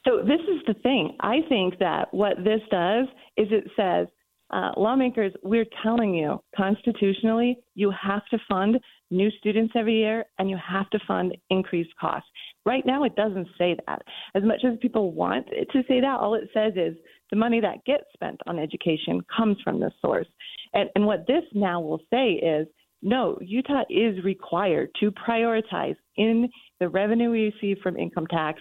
So, 0.07 0.19
this 0.19 0.41
is 0.41 0.61
the 0.67 0.75
thing. 0.81 1.17
I 1.21 1.37
think 1.49 1.79
that 1.79 2.13
what 2.13 2.37
this 2.43 2.61
does 2.69 3.07
is 3.37 3.47
it 3.51 3.65
says, 3.75 4.07
uh, 4.51 4.71
lawmakers, 4.77 5.33
we're 5.43 5.65
telling 5.81 6.13
you 6.13 6.39
constitutionally, 6.55 7.57
you 7.73 7.91
have 7.91 8.23
to 8.27 8.37
fund 8.47 8.79
new 9.09 9.31
students 9.39 9.73
every 9.75 9.95
year 9.95 10.25
and 10.37 10.49
you 10.49 10.57
have 10.57 10.87
to 10.91 10.99
fund 11.07 11.35
increased 11.49 11.89
costs. 11.99 12.29
Right 12.65 12.85
now, 12.85 13.03
it 13.03 13.15
doesn't 13.15 13.47
say 13.57 13.75
that. 13.87 14.03
As 14.35 14.43
much 14.43 14.61
as 14.63 14.77
people 14.81 15.13
want 15.13 15.47
it 15.51 15.67
to 15.71 15.81
say 15.87 15.99
that, 15.99 16.19
all 16.19 16.35
it 16.35 16.49
says 16.53 16.73
is 16.75 16.95
the 17.31 17.37
money 17.37 17.59
that 17.59 17.83
gets 17.85 18.03
spent 18.13 18.39
on 18.45 18.59
education 18.59 19.21
comes 19.35 19.57
from 19.63 19.79
this 19.79 19.93
source. 19.99 20.27
And, 20.73 20.89
and 20.95 21.05
what 21.07 21.25
this 21.27 21.43
now 21.53 21.81
will 21.81 22.01
say 22.11 22.33
is 22.33 22.67
no, 23.01 23.37
Utah 23.41 23.83
is 23.89 24.23
required 24.23 24.89
to 24.99 25.11
prioritize 25.11 25.95
in 26.17 26.49
the 26.79 26.89
revenue 26.89 27.31
we 27.31 27.51
receive 27.53 27.77
from 27.83 27.97
income 27.97 28.27
tax 28.27 28.59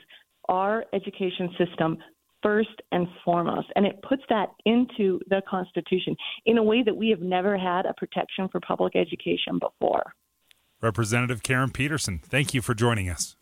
our 0.49 0.85
education 0.93 1.51
system 1.59 1.99
first 2.43 2.83
and 2.93 3.07
foremost. 3.25 3.69
And 3.75 3.87
it 3.87 4.03
puts 4.07 4.23
that 4.29 4.49
into 4.67 5.19
the 5.29 5.43
Constitution 5.49 6.15
in 6.45 6.59
a 6.59 6.63
way 6.63 6.83
that 6.83 6.97
we 6.97 7.09
have 7.09 7.21
never 7.21 7.57
had 7.57 7.87
a 7.87 7.95
protection 7.95 8.49
for 8.51 8.61
public 8.61 8.95
education 8.95 9.59
before. 9.59 10.13
Representative 10.83 11.43
Karen 11.43 11.71
Peterson, 11.71 12.21
thank 12.23 12.53
you 12.53 12.61
for 12.61 12.75
joining 12.75 13.09
us. 13.09 13.37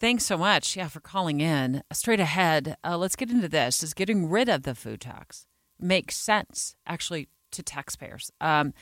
Thanks 0.00 0.24
so 0.24 0.36
much, 0.36 0.76
yeah, 0.76 0.88
for 0.88 0.98
calling 0.98 1.40
in. 1.40 1.82
Straight 1.92 2.18
ahead, 2.18 2.76
uh, 2.82 2.98
let's 2.98 3.14
get 3.14 3.30
into 3.30 3.48
this. 3.48 3.78
Does 3.78 3.94
getting 3.94 4.28
rid 4.28 4.48
of 4.48 4.64
the 4.64 4.74
food 4.74 5.00
tax 5.00 5.46
make 5.78 6.10
sense, 6.10 6.74
actually, 6.84 7.28
to 7.52 7.62
taxpayers? 7.62 8.32
Um, 8.40 8.74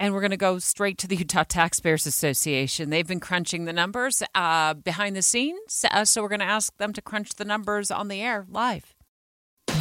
and 0.00 0.14
we're 0.14 0.20
going 0.20 0.30
to 0.30 0.36
go 0.36 0.58
straight 0.58 0.98
to 0.98 1.06
the 1.06 1.16
Utah 1.20 1.44
Taxpayers 1.44 2.06
Association. 2.06 2.90
They've 2.90 3.06
been 3.06 3.20
crunching 3.20 3.66
the 3.66 3.72
numbers 3.72 4.22
uh, 4.34 4.74
behind 4.74 5.14
the 5.14 5.22
scenes, 5.22 5.84
uh, 5.88 6.04
so 6.04 6.22
we're 6.22 6.28
going 6.28 6.40
to 6.40 6.46
ask 6.46 6.76
them 6.78 6.92
to 6.94 7.02
crunch 7.02 7.34
the 7.34 7.44
numbers 7.44 7.92
on 7.92 8.08
the 8.08 8.20
air 8.20 8.46
live. 8.48 8.96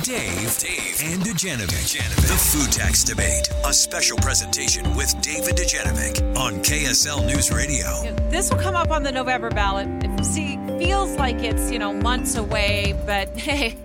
Dave, 0.03 0.57
Dave, 0.59 1.01
and 1.03 1.21
Dujanovic. 1.23 1.97
The 2.27 2.33
Food 2.33 2.71
Tax 2.71 3.03
Debate, 3.03 3.49
a 3.65 3.73
special 3.73 4.17
presentation 4.17 4.95
with 4.95 5.19
Dave 5.21 5.47
and 5.47 5.57
Dujanovic 5.57 6.37
on 6.37 6.53
KSL 6.63 7.25
News 7.25 7.51
Radio. 7.51 8.03
This 8.29 8.49
will 8.49 8.59
come 8.59 8.75
up 8.75 8.91
on 8.91 9.03
the 9.03 9.11
November 9.11 9.49
ballot. 9.49 9.87
See, 10.23 10.57
feels 10.77 11.15
like 11.17 11.41
it's, 11.43 11.71
you 11.71 11.79
know, 11.79 11.91
months 11.93 12.35
away, 12.35 12.99
but 13.05 13.29
hey, 13.37 13.77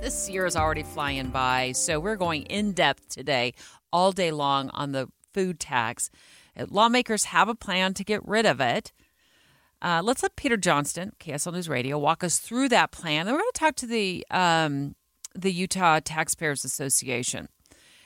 this 0.00 0.28
year 0.28 0.46
is 0.46 0.56
already 0.56 0.82
flying 0.82 1.28
by. 1.28 1.72
So 1.72 2.00
we're 2.00 2.16
going 2.16 2.42
in 2.42 2.72
depth 2.72 3.08
today, 3.08 3.54
all 3.92 4.12
day 4.12 4.30
long 4.30 4.68
on 4.70 4.92
the 4.92 5.08
food 5.32 5.60
tax. 5.60 6.10
Uh, 6.58 6.66
lawmakers 6.68 7.24
have 7.24 7.48
a 7.48 7.54
plan 7.54 7.94
to 7.94 8.04
get 8.04 8.26
rid 8.26 8.46
of 8.46 8.60
it. 8.60 8.92
Uh, 9.80 10.00
let's 10.04 10.22
let 10.22 10.36
Peter 10.36 10.56
Johnston, 10.56 11.12
KSL 11.18 11.52
News 11.52 11.68
Radio, 11.68 11.98
walk 11.98 12.22
us 12.22 12.38
through 12.38 12.68
that 12.68 12.92
plan. 12.92 13.26
Then 13.26 13.34
we're 13.34 13.40
going 13.40 13.50
to 13.52 13.58
talk 13.58 13.76
to 13.76 13.86
the 13.86 14.24
um, 14.30 14.94
the 15.34 15.52
Utah 15.52 15.98
Taxpayers 15.98 16.64
Association 16.64 17.48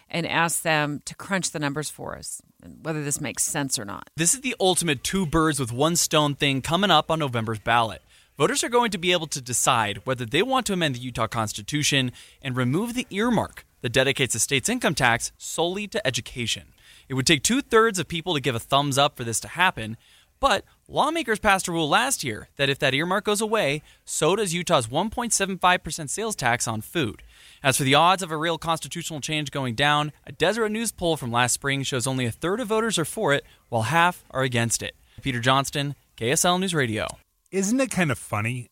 and 0.08 0.26
ask 0.26 0.62
them 0.62 1.02
to 1.04 1.14
crunch 1.14 1.50
the 1.50 1.58
numbers 1.58 1.90
for 1.90 2.16
us, 2.16 2.40
and 2.62 2.78
whether 2.82 3.02
this 3.02 3.20
makes 3.20 3.42
sense 3.42 3.78
or 3.78 3.84
not. 3.84 4.08
This 4.16 4.34
is 4.34 4.40
the 4.40 4.54
ultimate 4.60 5.02
two 5.02 5.26
birds 5.26 5.58
with 5.58 5.72
one 5.72 5.96
stone 5.96 6.34
thing 6.34 6.62
coming 6.62 6.90
up 6.90 7.10
on 7.10 7.18
November's 7.18 7.58
ballot. 7.58 8.02
Voters 8.38 8.62
are 8.62 8.68
going 8.68 8.90
to 8.90 8.98
be 8.98 9.12
able 9.12 9.26
to 9.28 9.40
decide 9.40 10.02
whether 10.04 10.24
they 10.26 10.42
want 10.42 10.66
to 10.66 10.74
amend 10.74 10.94
the 10.94 11.00
Utah 11.00 11.26
Constitution 11.26 12.12
and 12.42 12.56
remove 12.56 12.94
the 12.94 13.06
earmark 13.10 13.66
that 13.80 13.92
dedicates 13.92 14.34
the 14.34 14.38
state's 14.38 14.68
income 14.68 14.94
tax 14.94 15.32
solely 15.38 15.88
to 15.88 16.06
education. 16.06 16.64
It 17.08 17.14
would 17.14 17.26
take 17.26 17.42
two 17.42 17.60
thirds 17.60 17.98
of 17.98 18.08
people 18.08 18.34
to 18.34 18.40
give 18.40 18.54
a 18.54 18.60
thumbs 18.60 18.98
up 18.98 19.16
for 19.16 19.24
this 19.24 19.40
to 19.40 19.48
happen, 19.48 19.96
but 20.40 20.64
lawmakers 20.88 21.38
passed 21.38 21.68
a 21.68 21.72
rule 21.72 21.88
last 21.88 22.22
year 22.22 22.48
that 22.56 22.68
if 22.68 22.78
that 22.80 22.94
earmark 22.94 23.24
goes 23.24 23.40
away, 23.40 23.82
so 24.04 24.36
does 24.36 24.52
Utah's 24.52 24.88
1.75% 24.88 26.10
sales 26.10 26.36
tax 26.36 26.68
on 26.68 26.80
food. 26.80 27.22
As 27.62 27.78
for 27.78 27.84
the 27.84 27.94
odds 27.94 28.22
of 28.22 28.30
a 28.30 28.36
real 28.36 28.58
constitutional 28.58 29.20
change 29.20 29.50
going 29.50 29.74
down, 29.74 30.12
a 30.26 30.32
Deseret 30.32 30.72
News 30.72 30.92
poll 30.92 31.16
from 31.16 31.32
last 31.32 31.54
spring 31.54 31.82
shows 31.82 32.06
only 32.06 32.26
a 32.26 32.30
third 32.30 32.60
of 32.60 32.68
voters 32.68 32.98
are 32.98 33.04
for 33.04 33.32
it, 33.32 33.44
while 33.68 33.82
half 33.82 34.24
are 34.30 34.42
against 34.42 34.82
it. 34.82 34.94
Peter 35.22 35.40
Johnston, 35.40 35.94
KSL 36.16 36.60
News 36.60 36.74
Radio. 36.74 37.06
Isn't 37.50 37.80
it 37.80 37.90
kind 37.90 38.10
of 38.10 38.18
funny 38.18 38.68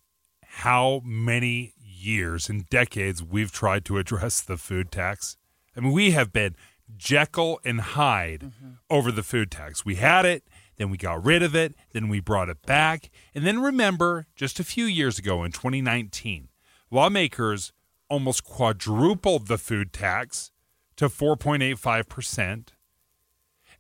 how 0.47 1.01
many 1.05 1.73
years 1.81 2.49
and 2.49 2.69
decades 2.69 3.23
we've 3.23 3.53
tried 3.53 3.85
to 3.87 3.99
address 3.99 4.41
the 4.41 4.59
food 4.59 4.93
tax? 4.93 5.37
I 5.77 5.81
mean, 5.81 5.93
we 5.93 6.11
have 6.11 6.33
been 6.33 6.55
Jekyll 6.97 7.61
and 7.65 7.81
Hyde 7.81 8.41
mm-hmm. 8.41 8.71
over 8.91 9.11
the 9.11 9.23
food 9.23 9.51
tax. 9.51 9.85
We 9.85 9.97
had 9.97 10.25
it, 10.25 10.45
then 10.77 10.91
we 10.91 10.97
got 10.97 11.25
rid 11.25 11.43
of 11.43 11.55
it, 11.55 11.75
then 11.93 12.09
we 12.09 12.21
brought 12.21 12.49
it 12.49 12.63
back. 12.63 13.11
And 13.35 13.47
then 13.47 13.61
remember, 13.61 14.27
just 14.35 14.59
a 14.61 14.65
few 14.65 14.85
years 14.85 15.19
ago 15.19 15.45
in 15.45 15.53
2019, 15.53 16.49
lawmakers 16.91 17.73
almost 18.09 18.45
quadrupled 18.45 19.47
the 19.47 19.59
food 19.59 19.93
tax 19.93 20.51
to 20.97 21.09
4.85%. 21.09 22.69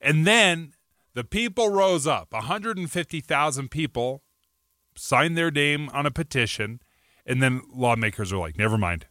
And 0.00 0.26
then 0.26 0.72
the 1.14 1.24
people 1.24 1.70
rose 1.70 2.06
up 2.06 2.32
150,000 2.32 3.70
people 3.70 4.22
signed 4.96 5.36
their 5.36 5.50
name 5.50 5.88
on 5.92 6.06
a 6.06 6.10
petition. 6.10 6.80
And 7.26 7.42
then 7.42 7.62
lawmakers 7.72 8.32
are 8.32 8.38
like, 8.38 8.58
never 8.58 8.78
mind. 8.78 9.06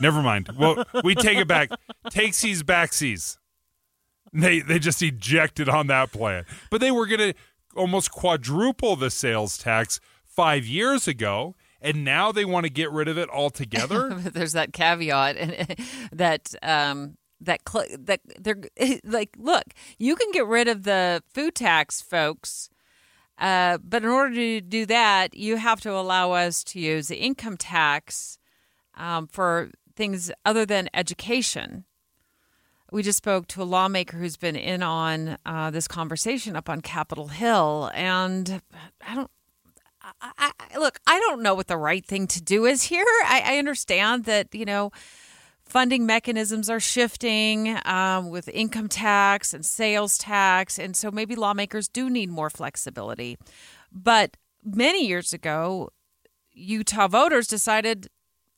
Never 0.00 0.20
mind. 0.20 0.50
Well, 0.58 0.84
we 1.04 1.14
take 1.14 1.38
it 1.38 1.46
back. 1.46 1.70
Takesies, 2.06 2.62
backsies. 2.62 3.38
They 4.32 4.60
they 4.60 4.78
just 4.78 5.02
ejected 5.02 5.68
on 5.68 5.88
that 5.88 6.12
plan. 6.12 6.44
But 6.70 6.80
they 6.80 6.90
were 6.90 7.06
going 7.06 7.32
to 7.32 7.34
almost 7.76 8.10
quadruple 8.10 8.96
the 8.96 9.10
sales 9.10 9.58
tax 9.58 10.00
five 10.24 10.64
years 10.64 11.06
ago, 11.06 11.54
and 11.80 12.04
now 12.04 12.32
they 12.32 12.44
want 12.44 12.64
to 12.64 12.70
get 12.70 12.90
rid 12.90 13.08
of 13.08 13.18
it 13.18 13.28
altogether. 13.28 14.14
There's 14.14 14.52
that 14.52 14.72
caveat 14.72 15.36
and 15.36 15.76
that 16.12 16.54
um, 16.62 17.16
that 17.40 17.60
cl- 17.68 17.96
that 17.98 18.20
they're 18.38 18.62
like, 19.04 19.36
look, 19.38 19.64
you 19.98 20.16
can 20.16 20.30
get 20.32 20.46
rid 20.46 20.68
of 20.68 20.84
the 20.84 21.22
food 21.32 21.54
tax, 21.54 22.00
folks. 22.00 22.70
Uh, 23.38 23.78
but 23.82 24.04
in 24.04 24.08
order 24.08 24.34
to 24.34 24.60
do 24.60 24.86
that, 24.86 25.34
you 25.34 25.56
have 25.56 25.80
to 25.80 25.90
allow 25.90 26.32
us 26.32 26.62
to 26.62 26.78
use 26.78 27.08
the 27.08 27.16
income 27.16 27.56
tax 27.56 28.38
um, 28.94 29.26
for 29.26 29.70
things 29.96 30.30
other 30.44 30.64
than 30.64 30.88
education 30.94 31.84
we 32.92 33.02
just 33.02 33.16
spoke 33.16 33.46
to 33.48 33.62
a 33.62 33.64
lawmaker 33.64 34.18
who's 34.18 34.36
been 34.36 34.54
in 34.54 34.82
on 34.82 35.38
uh, 35.46 35.70
this 35.70 35.88
conversation 35.88 36.54
up 36.54 36.68
on 36.68 36.82
Capitol 36.82 37.28
Hill, 37.28 37.90
and 37.94 38.60
I 39.06 39.14
don't. 39.14 39.30
I, 40.20 40.50
I, 40.60 40.78
look, 40.78 40.98
I 41.06 41.18
don't 41.20 41.42
know 41.42 41.54
what 41.54 41.68
the 41.68 41.76
right 41.76 42.04
thing 42.04 42.26
to 42.26 42.42
do 42.42 42.66
is 42.66 42.82
here. 42.82 43.06
I, 43.24 43.54
I 43.54 43.58
understand 43.58 44.24
that 44.24 44.54
you 44.54 44.64
know 44.64 44.92
funding 45.64 46.04
mechanisms 46.04 46.68
are 46.68 46.80
shifting 46.80 47.78
um, 47.86 48.28
with 48.28 48.48
income 48.48 48.88
tax 48.88 49.54
and 49.54 49.64
sales 49.64 50.18
tax, 50.18 50.78
and 50.78 50.94
so 50.94 51.10
maybe 51.10 51.34
lawmakers 51.34 51.88
do 51.88 52.10
need 52.10 52.28
more 52.28 52.50
flexibility. 52.50 53.38
But 53.90 54.36
many 54.62 55.06
years 55.06 55.32
ago, 55.32 55.90
Utah 56.52 57.08
voters 57.08 57.46
decided 57.46 58.08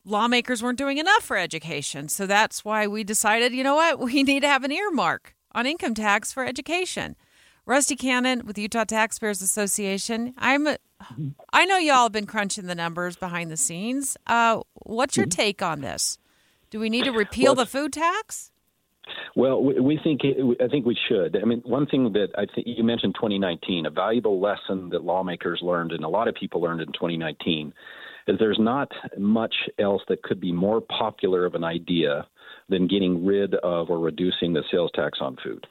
lawmakers 0.04 0.62
weren't 0.62 0.78
doing 0.78 0.98
enough 0.98 1.22
for 1.22 1.36
education. 1.36 2.08
So 2.08 2.26
that's 2.26 2.64
why 2.64 2.86
we 2.86 3.04
decided, 3.04 3.52
you 3.52 3.64
know 3.64 3.74
what, 3.74 3.98
we 4.00 4.22
need 4.22 4.40
to 4.40 4.48
have 4.48 4.64
an 4.64 4.72
earmark 4.72 5.34
on 5.52 5.66
income 5.66 5.94
tax 5.94 6.32
for 6.32 6.44
education. 6.44 7.16
Rusty 7.66 7.96
Cannon 7.96 8.46
with 8.46 8.58
Utah 8.58 8.84
Taxpayers 8.84 9.40
Association. 9.40 10.34
I'm 10.36 10.68
I 11.52 11.64
know 11.64 11.76
y'all 11.76 12.04
have 12.04 12.12
been 12.12 12.26
crunching 12.26 12.66
the 12.66 12.74
numbers 12.74 13.16
behind 13.16 13.50
the 13.50 13.56
scenes. 13.56 14.16
Uh, 14.26 14.60
what's 14.74 15.16
your 15.16 15.26
mm-hmm. 15.26 15.40
take 15.40 15.62
on 15.62 15.80
this? 15.80 16.18
Do 16.70 16.80
we 16.80 16.88
need 16.88 17.04
to 17.04 17.12
repeal 17.12 17.54
well, 17.54 17.64
the 17.64 17.66
food 17.66 17.92
tax? 17.92 18.50
Well, 19.36 19.62
we 19.62 19.98
think 20.02 20.22
I 20.24 20.68
think 20.68 20.86
we 20.86 20.96
should. 21.08 21.36
I 21.40 21.44
mean, 21.44 21.62
one 21.64 21.86
thing 21.86 22.12
that 22.12 22.28
I 22.36 22.46
think 22.54 22.66
you 22.66 22.84
mentioned 22.84 23.14
2019, 23.16 23.86
a 23.86 23.90
valuable 23.90 24.40
lesson 24.40 24.90
that 24.90 25.04
lawmakers 25.04 25.60
learned 25.62 25.92
and 25.92 26.04
a 26.04 26.08
lot 26.08 26.28
of 26.28 26.34
people 26.34 26.60
learned 26.60 26.80
in 26.80 26.88
2019 26.88 27.72
is 28.26 28.38
there's 28.38 28.58
not 28.58 28.92
much 29.18 29.54
else 29.78 30.02
that 30.08 30.22
could 30.22 30.40
be 30.40 30.52
more 30.52 30.80
popular 30.80 31.44
of 31.44 31.54
an 31.54 31.64
idea 31.64 32.26
than 32.68 32.86
getting 32.86 33.24
rid 33.26 33.54
of 33.54 33.90
or 33.90 33.98
reducing 33.98 34.52
the 34.52 34.64
sales 34.70 34.90
tax 34.94 35.18
on 35.20 35.36
food. 35.42 35.66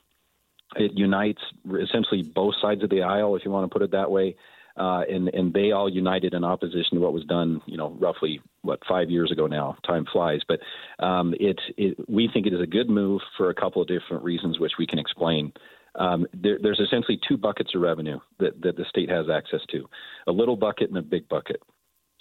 It 0.76 0.94
unites 0.94 1.42
essentially 1.66 2.24
both 2.24 2.56
sides 2.62 2.84
of 2.84 2.90
the 2.90 3.04
aisle, 3.04 3.36
if 3.36 3.46
you 3.46 3.52
want 3.52 3.70
to 3.70 3.74
put 3.74 3.84
it 3.84 3.92
that 3.92 4.12
way. 4.12 4.36
Uh, 4.76 5.04
and 5.08 5.30
and 5.30 5.54
they 5.54 5.72
all 5.72 5.88
united 5.88 6.34
in 6.34 6.44
opposition 6.44 6.96
to 6.96 7.00
what 7.00 7.14
was 7.14 7.24
done, 7.26 7.62
you 7.68 7.78
know, 7.78 7.92
roughly 8.00 8.42
what 8.64 8.80
five 8.90 9.12
years 9.12 9.32
ago 9.32 9.46
now. 9.46 9.78
Time 9.86 10.04
flies, 10.12 10.42
but 10.48 10.60
um, 10.98 11.36
it, 11.40 11.60
it 11.78 12.10
we 12.10 12.28
think 12.34 12.48
it 12.48 12.54
is 12.54 12.62
a 12.62 12.66
good 12.66 12.90
move 12.90 13.22
for 13.38 13.52
a 13.52 13.54
couple 13.54 13.84
of 13.84 13.88
different 13.88 14.24
reasons, 14.24 14.60
which 14.60 14.74
we 14.80 14.88
can 14.88 14.98
explain. 14.98 15.54
Um, 15.94 16.26
there, 16.34 16.58
there's 16.60 16.80
essentially 16.80 17.20
two 17.28 17.38
buckets 17.38 17.76
of 17.76 17.82
revenue 17.82 18.20
that, 18.40 18.60
that 18.64 18.76
the 18.76 18.86
state 18.86 19.12
has 19.12 19.30
access 19.30 19.62
to: 19.70 19.88
a 20.26 20.32
little 20.32 20.56
bucket 20.56 20.90
and 20.90 20.98
a 20.98 21.04
big 21.04 21.30
bucket. 21.30 21.62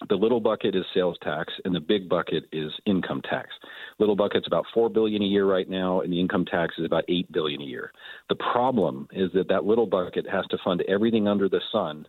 The 0.09 0.17
little 0.17 0.41
bucket 0.41 0.75
is 0.75 0.85
sales 0.95 1.17
tax, 1.23 1.53
and 1.65 1.75
the 1.75 1.81
big 1.81 2.09
bucket 2.09 2.45
is 2.53 2.73
income 2.87 3.23
tax. 3.23 3.51
Little 3.99 4.17
bucket's 4.17 4.47
about 4.47 4.67
four 4.75 4.89
billion 4.89 5.23
a 5.23 5.27
year 5.27 5.47
right 5.47 5.69
now, 5.69 6.01
and 6.01 6.13
the 6.13 6.21
income 6.21 6.45
tax 6.45 6.75
is 6.79 6.85
about 6.85 7.05
eight 7.09 7.31
billion 7.33 7.61
a 7.61 7.65
year. 7.65 7.93
The 8.29 8.37
problem 8.37 9.09
is 9.13 9.31
that 9.35 9.49
that 9.49 9.65
little 9.65 9.87
bucket 9.87 10.27
has 10.29 10.47
to 10.51 10.59
fund 10.65 10.83
everything 10.89 11.29
under 11.29 11.49
the 11.49 11.61
sun 11.71 12.07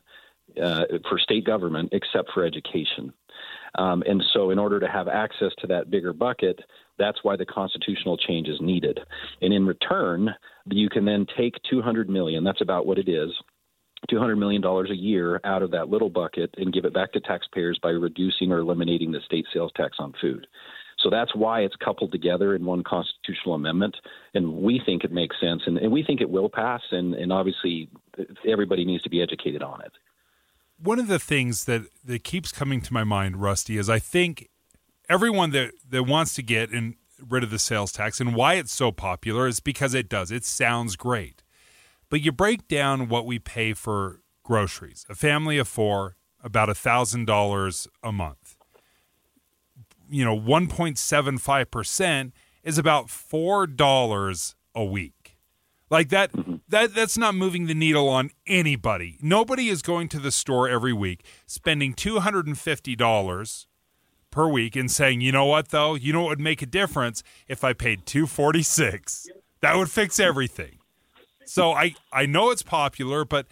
uh, 0.61 0.85
for 1.09 1.19
state 1.19 1.45
government 1.45 1.89
except 1.91 2.31
for 2.33 2.45
education. 2.45 3.13
Um, 3.75 4.03
and 4.05 4.23
so, 4.33 4.51
in 4.51 4.59
order 4.59 4.79
to 4.79 4.87
have 4.87 5.07
access 5.07 5.51
to 5.59 5.67
that 5.67 5.89
bigger 5.89 6.13
bucket, 6.13 6.59
that's 6.99 7.23
why 7.23 7.35
the 7.35 7.45
constitutional 7.45 8.17
change 8.17 8.47
is 8.47 8.61
needed. 8.61 8.99
And 9.41 9.51
in 9.51 9.65
return, 9.65 10.29
you 10.67 10.89
can 10.89 11.05
then 11.05 11.25
take 11.35 11.55
200 11.69 12.07
million. 12.09 12.43
That's 12.43 12.61
about 12.61 12.85
what 12.85 12.99
it 12.99 13.09
is. 13.09 13.31
$200 14.11 14.37
million 14.37 14.63
a 14.63 14.93
year 14.93 15.39
out 15.43 15.61
of 15.61 15.71
that 15.71 15.89
little 15.89 16.09
bucket 16.09 16.53
and 16.57 16.73
give 16.73 16.85
it 16.85 16.93
back 16.93 17.11
to 17.13 17.19
taxpayers 17.19 17.79
by 17.81 17.89
reducing 17.89 18.51
or 18.51 18.59
eliminating 18.59 19.11
the 19.11 19.19
state 19.25 19.45
sales 19.53 19.71
tax 19.75 19.97
on 19.99 20.13
food. 20.21 20.47
So 20.99 21.09
that's 21.09 21.35
why 21.35 21.61
it's 21.61 21.75
coupled 21.83 22.11
together 22.11 22.55
in 22.55 22.63
one 22.63 22.83
constitutional 22.83 23.55
amendment. 23.55 23.95
And 24.33 24.53
we 24.53 24.81
think 24.85 25.03
it 25.03 25.11
makes 25.11 25.35
sense. 25.39 25.63
And, 25.65 25.77
and 25.77 25.91
we 25.91 26.03
think 26.03 26.21
it 26.21 26.29
will 26.29 26.49
pass. 26.49 26.81
And, 26.91 27.13
and 27.13 27.33
obviously, 27.33 27.89
everybody 28.47 28.85
needs 28.85 29.03
to 29.03 29.09
be 29.09 29.21
educated 29.21 29.61
on 29.61 29.81
it 29.81 29.91
one 30.83 30.99
of 30.99 31.07
the 31.07 31.19
things 31.19 31.65
that 31.65 31.83
that 32.03 32.23
keeps 32.23 32.51
coming 32.51 32.81
to 32.81 32.93
my 32.93 33.03
mind, 33.03 33.41
Rusty, 33.41 33.77
is 33.77 33.89
I 33.89 33.99
think 33.99 34.49
everyone 35.09 35.51
that 35.51 35.71
that 35.89 36.03
wants 36.03 36.33
to 36.35 36.43
get 36.43 36.71
in, 36.71 36.95
rid 37.19 37.43
of 37.43 37.51
the 37.51 37.59
sales 37.59 37.91
tax 37.91 38.19
and 38.19 38.35
why 38.35 38.55
it's 38.55 38.73
so 38.73 38.91
popular 38.91 39.47
is 39.47 39.59
because 39.59 39.93
it 39.93 40.09
does. 40.09 40.31
It 40.31 40.45
sounds 40.45 40.95
great, 40.95 41.42
but 42.13 42.21
you 42.21 42.31
break 42.31 42.67
down 42.67 43.09
what 43.09 43.25
we 43.25 43.39
pay 43.39 43.73
for 43.73 44.21
groceries. 44.43 45.03
A 45.09 45.15
family 45.15 45.57
of 45.57 45.67
four, 45.67 46.15
about 46.43 46.69
a 46.69 46.75
thousand 46.75 47.25
dollars 47.25 47.87
a 48.03 48.11
month. 48.11 48.55
You 50.11 50.23
know, 50.23 50.35
one 50.35 50.67
point 50.67 50.99
seven 50.99 51.39
five 51.39 51.71
percent 51.71 52.31
is 52.61 52.77
about 52.77 53.09
four 53.09 53.65
dollars 53.65 54.53
a 54.75 54.85
week. 54.85 55.39
Like 55.89 56.09
that 56.09 56.31
mm-hmm. 56.33 56.57
that 56.69 56.93
that's 56.93 57.17
not 57.17 57.33
moving 57.33 57.65
the 57.65 57.73
needle 57.73 58.07
on 58.09 58.29
anybody. 58.45 59.17
Nobody 59.19 59.69
is 59.69 59.81
going 59.81 60.07
to 60.09 60.19
the 60.19 60.31
store 60.31 60.69
every 60.69 60.93
week 60.93 61.25
spending 61.47 61.95
$250 61.95 63.65
per 64.29 64.47
week 64.47 64.75
and 64.75 64.91
saying, 64.91 65.21
"You 65.21 65.31
know 65.31 65.45
what 65.45 65.69
though? 65.69 65.95
You 65.95 66.13
know 66.13 66.21
what 66.21 66.29
would 66.29 66.39
make 66.39 66.61
a 66.61 66.67
difference 66.67 67.23
if 67.47 67.63
I 67.63 67.73
paid 67.73 68.05
246. 68.05 69.29
That 69.61 69.77
would 69.77 69.89
fix 69.89 70.19
everything." 70.19 70.77
So 71.45 71.71
I 71.71 71.95
I 72.11 72.25
know 72.25 72.51
it's 72.51 72.63
popular, 72.63 73.25
but 73.25 73.47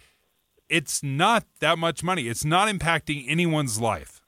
it's 0.68 1.02
not 1.02 1.44
that 1.60 1.78
much 1.78 2.02
money. 2.02 2.28
It's 2.28 2.44
not 2.44 2.68
impacting 2.68 3.24
anyone's 3.28 3.80
life. 3.80 4.20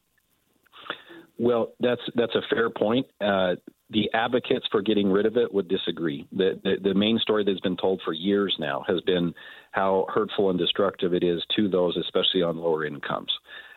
Well, 1.38 1.72
that's 1.80 2.02
that's 2.14 2.34
a 2.34 2.42
fair 2.50 2.70
point. 2.70 3.06
Uh, 3.20 3.56
the 3.90 4.10
advocates 4.12 4.66
for 4.70 4.82
getting 4.82 5.10
rid 5.10 5.26
of 5.26 5.36
it 5.36 5.52
would 5.52 5.68
disagree. 5.68 6.26
The, 6.32 6.60
the, 6.64 6.76
the 6.82 6.94
main 6.94 7.18
story 7.18 7.44
that's 7.44 7.60
been 7.60 7.76
told 7.76 8.00
for 8.04 8.12
years 8.12 8.54
now 8.58 8.84
has 8.88 9.00
been 9.02 9.34
how 9.72 10.06
hurtful 10.12 10.50
and 10.50 10.58
destructive 10.58 11.12
it 11.12 11.22
is 11.22 11.42
to 11.56 11.68
those, 11.68 11.96
especially 11.96 12.42
on 12.42 12.56
lower 12.56 12.84
incomes. 12.84 13.32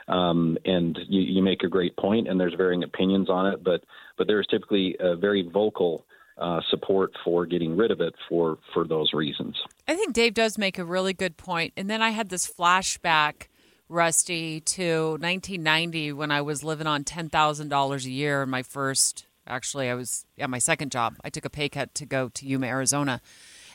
Um, 0.07 0.57
and 0.63 0.97
you, 1.09 1.21
you, 1.21 1.43
make 1.43 1.63
a 1.63 1.67
great 1.67 1.95
point, 1.97 2.29
and 2.29 2.39
there's 2.39 2.53
varying 2.53 2.83
opinions 2.83 3.29
on 3.29 3.47
it, 3.47 3.61
but 3.63 3.83
but 4.17 4.25
there's 4.25 4.47
typically 4.47 4.95
a 5.01 5.17
very 5.17 5.47
vocal 5.51 6.05
uh, 6.37 6.61
support 6.69 7.11
for 7.23 7.45
getting 7.45 7.75
rid 7.75 7.91
of 7.91 8.01
it 8.01 8.13
for 8.29 8.57
for 8.73 8.87
those 8.87 9.13
reasons. 9.13 9.55
I 9.87 9.95
think 9.95 10.13
Dave 10.13 10.33
does 10.33 10.57
make 10.57 10.77
a 10.77 10.85
really 10.85 11.13
good 11.13 11.37
point. 11.37 11.73
and 11.77 11.89
then 11.89 12.01
I 12.01 12.11
had 12.11 12.29
this 12.29 12.49
flashback. 12.49 13.47
Rusty 13.89 14.59
to 14.59 15.11
1990 15.11 16.11
when 16.11 16.29
I 16.29 16.41
was 16.41 16.61
living 16.61 16.87
on 16.87 17.05
$10,000 17.05 18.05
a 18.05 18.09
year 18.09 18.43
in 18.43 18.49
my 18.49 18.61
first 18.61 19.27
Actually, 19.47 19.89
I 19.89 19.95
was 19.95 20.25
at 20.37 20.49
my 20.49 20.59
second 20.59 20.91
job. 20.91 21.15
I 21.23 21.29
took 21.29 21.45
a 21.45 21.49
pay 21.49 21.69
cut 21.69 21.95
to 21.95 22.05
go 22.05 22.29
to 22.29 22.45
Yuma, 22.45 22.67
Arizona, 22.67 23.21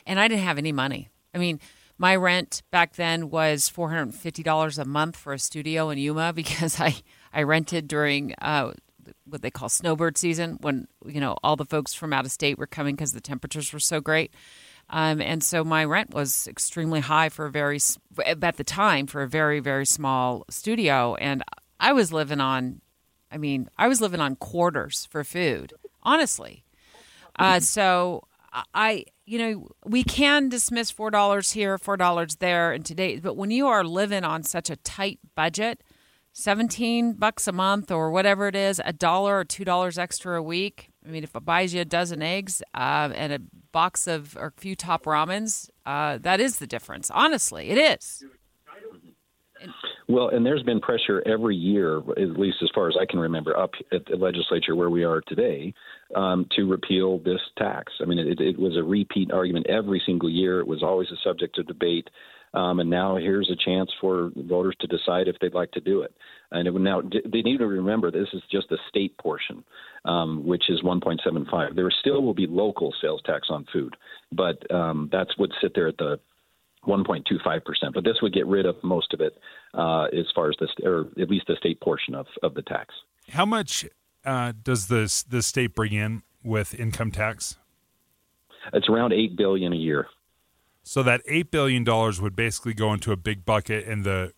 and 0.05 0.19
I 0.19 0.27
didn't 0.27 0.43
have 0.43 0.57
any 0.57 0.71
money. 0.71 1.09
I 1.33 1.39
mean, 1.39 1.59
my 1.97 2.15
rent 2.15 2.61
back 2.71 2.95
then 2.95 3.29
was 3.29 3.69
four 3.69 3.89
hundred 3.89 4.03
and 4.03 4.15
fifty 4.15 4.43
dollars 4.43 4.77
a 4.77 4.85
month 4.85 5.15
for 5.15 5.33
a 5.33 5.39
studio 5.39 5.89
in 5.89 5.97
Yuma 5.97 6.33
because 6.35 6.79
I 6.79 6.95
I 7.33 7.43
rented 7.43 7.87
during 7.87 8.35
uh, 8.39 8.73
what 9.33 9.41
they 9.41 9.51
call 9.51 9.67
snowbird 9.69 10.17
season 10.17 10.57
when 10.61 10.87
you 11.05 11.19
know 11.19 11.35
all 11.43 11.55
the 11.55 11.65
folks 11.65 11.93
from 11.93 12.13
out 12.13 12.25
of 12.25 12.31
state 12.31 12.57
were 12.57 12.67
coming 12.67 12.95
because 12.95 13.13
the 13.13 13.21
temperatures 13.21 13.73
were 13.73 13.79
so 13.79 13.99
great. 13.99 14.33
Um, 14.89 15.21
and 15.21 15.43
so 15.43 15.63
my 15.63 15.85
rent 15.85 16.13
was 16.13 16.47
extremely 16.47 16.99
high 16.99 17.29
for 17.29 17.45
a 17.45 17.51
very 17.51 17.79
at 18.25 18.57
the 18.57 18.63
time 18.63 19.07
for 19.07 19.23
a 19.23 19.27
very 19.27 19.59
very 19.59 19.85
small 19.85 20.45
studio, 20.49 21.15
and 21.15 21.43
I 21.79 21.93
was 21.93 22.13
living 22.13 22.39
on 22.39 22.81
I 23.31 23.37
mean, 23.37 23.67
I 23.77 23.87
was 23.87 23.99
living 23.99 24.21
on 24.21 24.35
quarters 24.35 25.07
for 25.09 25.23
food, 25.23 25.73
honestly. 26.03 26.63
Uh, 27.37 27.59
so 27.59 28.27
I, 28.73 29.05
you 29.25 29.39
know, 29.39 29.67
we 29.83 30.03
can 30.03 30.49
dismiss 30.49 30.91
four 30.91 31.09
dollars 31.09 31.51
here, 31.51 31.77
four 31.77 31.97
dollars 31.97 32.35
there, 32.35 32.71
and 32.71 32.85
today, 32.85 33.17
but 33.17 33.35
when 33.35 33.51
you 33.51 33.67
are 33.67 33.83
living 33.83 34.23
on 34.23 34.43
such 34.43 34.69
a 34.69 34.75
tight 34.77 35.19
budget, 35.35 35.83
seventeen 36.33 37.13
bucks 37.13 37.47
a 37.47 37.51
month 37.51 37.91
or 37.91 38.11
whatever 38.11 38.47
it 38.47 38.55
is, 38.55 38.81
a 38.83 38.91
dollar 38.91 39.39
or 39.39 39.45
two 39.45 39.63
dollars 39.63 39.97
extra 39.97 40.37
a 40.37 40.43
week. 40.43 40.89
I 41.05 41.09
mean, 41.09 41.23
if 41.23 41.35
it 41.35 41.45
buys 41.45 41.73
you 41.73 41.81
a 41.81 41.85
dozen 41.85 42.21
eggs 42.21 42.61
uh, 42.73 43.09
and 43.15 43.33
a 43.33 43.39
box 43.71 44.07
of 44.07 44.35
or 44.37 44.47
a 44.47 44.61
few 44.61 44.75
top 44.75 45.05
ramens, 45.05 45.69
uh, 45.85 46.17
that 46.21 46.41
is 46.41 46.57
the 46.57 46.67
difference. 46.67 47.09
Honestly, 47.11 47.69
it 47.69 47.77
is. 47.77 48.23
Well, 50.07 50.29
and 50.29 50.45
there's 50.45 50.63
been 50.63 50.81
pressure 50.81 51.23
every 51.25 51.55
year, 51.55 51.97
at 51.97 52.37
least 52.37 52.57
as 52.61 52.69
far 52.75 52.89
as 52.89 52.95
I 52.99 53.05
can 53.05 53.19
remember, 53.19 53.57
up 53.57 53.71
at 53.91 54.05
the 54.05 54.17
legislature 54.17 54.75
where 54.75 54.89
we 54.89 55.03
are 55.03 55.21
today, 55.21 55.73
um, 56.15 56.45
to 56.55 56.69
repeal 56.69 57.19
this 57.19 57.39
tax. 57.57 57.93
I 58.01 58.05
mean, 58.05 58.19
it, 58.19 58.39
it, 58.39 58.59
was 58.59 58.75
a 58.75 58.83
repeat 58.83 59.31
argument 59.31 59.67
every 59.67 60.01
single 60.05 60.29
year. 60.29 60.59
It 60.59 60.67
was 60.67 60.83
always 60.83 61.07
a 61.11 61.17
subject 61.23 61.57
of 61.57 61.67
debate. 61.67 62.09
Um, 62.53 62.79
and 62.79 62.89
now 62.89 63.15
here's 63.15 63.49
a 63.49 63.55
chance 63.55 63.91
for 63.99 64.31
voters 64.35 64.75
to 64.81 64.87
decide 64.87 65.27
if 65.27 65.37
they'd 65.39 65.53
like 65.53 65.71
to 65.71 65.81
do 65.81 66.01
it. 66.01 66.13
And 66.51 66.67
it 66.67 66.71
would 66.71 66.83
now 66.83 67.01
they 67.01 67.41
need 67.41 67.57
to 67.57 67.67
remember 67.67 68.11
this 68.11 68.27
is 68.33 68.43
just 68.51 68.69
the 68.69 68.77
state 68.89 69.17
portion, 69.17 69.63
um, 70.05 70.45
which 70.45 70.69
is 70.69 70.81
1.75. 70.81 71.75
There 71.75 71.89
still 71.99 72.21
will 72.21 72.35
be 72.35 72.45
local 72.45 72.93
sales 73.01 73.21
tax 73.25 73.47
on 73.49 73.65
food, 73.73 73.95
but 74.31 74.69
um, 74.71 75.09
that's 75.11 75.35
would 75.37 75.51
sit 75.61 75.73
there 75.73 75.87
at 75.87 75.97
the 75.97 76.19
1.25%. 76.87 77.61
But 77.93 78.03
this 78.03 78.17
would 78.21 78.33
get 78.33 78.45
rid 78.45 78.65
of 78.65 78.75
most 78.83 79.13
of 79.13 79.21
it 79.21 79.37
uh, 79.73 80.03
as 80.05 80.25
far 80.35 80.49
as 80.49 80.55
the, 80.59 80.87
or 80.87 81.07
at 81.19 81.29
least 81.29 81.47
the 81.47 81.55
state 81.55 81.79
portion 81.81 82.13
of, 82.13 82.27
of 82.43 82.53
the 82.53 82.61
tax. 82.61 82.93
How 83.29 83.45
much 83.45 83.85
uh, 84.25 84.53
does 84.61 84.87
this 84.87 85.23
the 85.23 85.41
state 85.41 85.73
bring 85.73 85.93
in 85.93 86.23
with 86.43 86.77
income 86.79 87.11
tax? 87.11 87.57
It's 88.73 88.87
around 88.87 89.13
eight 89.13 89.35
billion 89.35 89.73
a 89.73 89.77
year. 89.77 90.07
So 90.83 91.01
that 91.03 91.21
eight 91.27 91.49
billion 91.49 91.83
dollars 91.83 92.21
would 92.21 92.35
basically 92.35 92.73
go 92.73 92.93
into 92.93 93.11
a 93.11 93.17
big 93.17 93.45
bucket, 93.45 93.87
and 93.87 94.03
the 94.03 94.33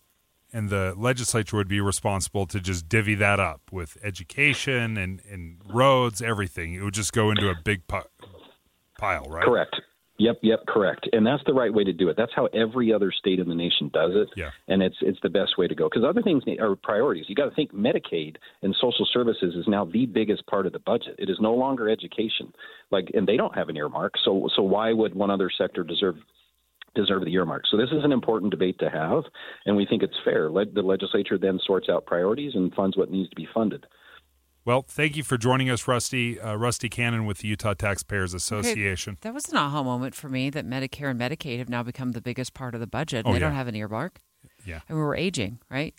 and 0.52 0.70
the 0.70 0.94
legislature 0.96 1.56
would 1.56 1.68
be 1.68 1.80
responsible 1.80 2.46
to 2.46 2.60
just 2.60 2.88
divvy 2.88 3.14
that 3.16 3.40
up 3.40 3.60
with 3.72 3.98
education 4.02 4.96
and, 4.96 5.20
and 5.30 5.58
roads, 5.68 6.22
everything. 6.22 6.72
It 6.74 6.82
would 6.82 6.94
just 6.94 7.12
go 7.12 7.30
into 7.30 7.50
a 7.50 7.54
big 7.62 7.82
pile, 7.86 9.24
right? 9.28 9.44
Correct. 9.44 9.76
Yep, 10.18 10.38
yep, 10.42 10.66
correct. 10.66 11.08
And 11.12 11.26
that's 11.26 11.42
the 11.46 11.52
right 11.52 11.72
way 11.72 11.84
to 11.84 11.92
do 11.92 12.08
it. 12.08 12.16
That's 12.16 12.32
how 12.34 12.46
every 12.46 12.92
other 12.92 13.12
state 13.12 13.38
in 13.38 13.48
the 13.48 13.54
nation 13.54 13.90
does 13.92 14.12
it. 14.14 14.28
Yeah. 14.36 14.50
And 14.68 14.82
it's 14.82 14.96
it's 15.02 15.18
the 15.22 15.28
best 15.28 15.58
way 15.58 15.68
to 15.68 15.74
go 15.74 15.88
because 15.88 16.04
other 16.08 16.22
things 16.22 16.42
are 16.58 16.74
priorities. 16.74 17.26
You 17.28 17.34
got 17.34 17.46
to 17.46 17.54
think 17.54 17.72
Medicaid 17.72 18.36
and 18.62 18.74
social 18.80 19.06
services 19.12 19.54
is 19.54 19.66
now 19.68 19.84
the 19.84 20.06
biggest 20.06 20.46
part 20.46 20.66
of 20.66 20.72
the 20.72 20.78
budget. 20.78 21.16
It 21.18 21.28
is 21.28 21.36
no 21.40 21.52
longer 21.54 21.88
education. 21.88 22.52
Like 22.90 23.10
and 23.14 23.26
they 23.26 23.36
don't 23.36 23.54
have 23.54 23.68
an 23.68 23.76
earmark. 23.76 24.14
So 24.24 24.48
so 24.54 24.62
why 24.62 24.92
would 24.92 25.14
one 25.14 25.30
other 25.30 25.50
sector 25.56 25.84
deserve 25.84 26.16
deserve 26.94 27.24
the 27.24 27.34
earmark. 27.34 27.64
So 27.70 27.76
this 27.76 27.90
is 27.90 28.04
an 28.04 28.10
important 28.10 28.50
debate 28.50 28.78
to 28.78 28.88
have, 28.88 29.24
and 29.66 29.76
we 29.76 29.84
think 29.84 30.02
it's 30.02 30.16
fair. 30.24 30.48
the 30.48 30.82
legislature 30.82 31.36
then 31.36 31.60
sorts 31.64 31.90
out 31.90 32.06
priorities 32.06 32.52
and 32.54 32.72
funds 32.72 32.96
what 32.96 33.10
needs 33.10 33.28
to 33.28 33.36
be 33.36 33.46
funded. 33.52 33.84
Well, 34.66 34.82
thank 34.82 35.16
you 35.16 35.22
for 35.22 35.38
joining 35.38 35.70
us, 35.70 35.86
Rusty. 35.86 36.40
Uh, 36.40 36.56
Rusty 36.56 36.88
Cannon 36.88 37.24
with 37.24 37.38
the 37.38 37.46
Utah 37.46 37.74
Taxpayers 37.74 38.34
Association. 38.34 39.12
Okay, 39.12 39.18
that 39.22 39.32
was 39.32 39.48
an 39.48 39.56
aha 39.56 39.84
moment 39.84 40.16
for 40.16 40.28
me 40.28 40.50
that 40.50 40.66
Medicare 40.66 41.08
and 41.08 41.20
Medicaid 41.20 41.58
have 41.58 41.68
now 41.68 41.84
become 41.84 42.12
the 42.12 42.20
biggest 42.20 42.52
part 42.52 42.74
of 42.74 42.80
the 42.80 42.86
budget. 42.88 43.24
Oh, 43.24 43.30
they 43.30 43.38
yeah. 43.38 43.44
don't 43.44 43.54
have 43.54 43.68
an 43.68 43.76
earmark. 43.76 44.18
Yeah. 44.64 44.80
And 44.88 44.98
we're 44.98 45.14
aging, 45.14 45.60
right? 45.70 45.94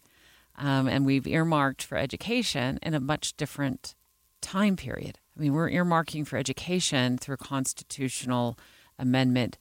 Um, 0.57 0.89
and 0.89 1.05
we've 1.05 1.25
earmarked 1.25 1.81
for 1.81 1.97
education 1.97 2.77
in 2.83 2.93
a 2.93 2.99
much 2.99 3.37
different 3.37 3.95
time 4.41 4.75
period. 4.75 5.19
I 5.37 5.41
mean, 5.41 5.53
we're 5.53 5.69
earmarking 5.69 6.27
for 6.27 6.35
education 6.35 7.17
through 7.17 7.35
a 7.35 7.37
constitutional 7.37 8.59
amendment, 8.99 9.57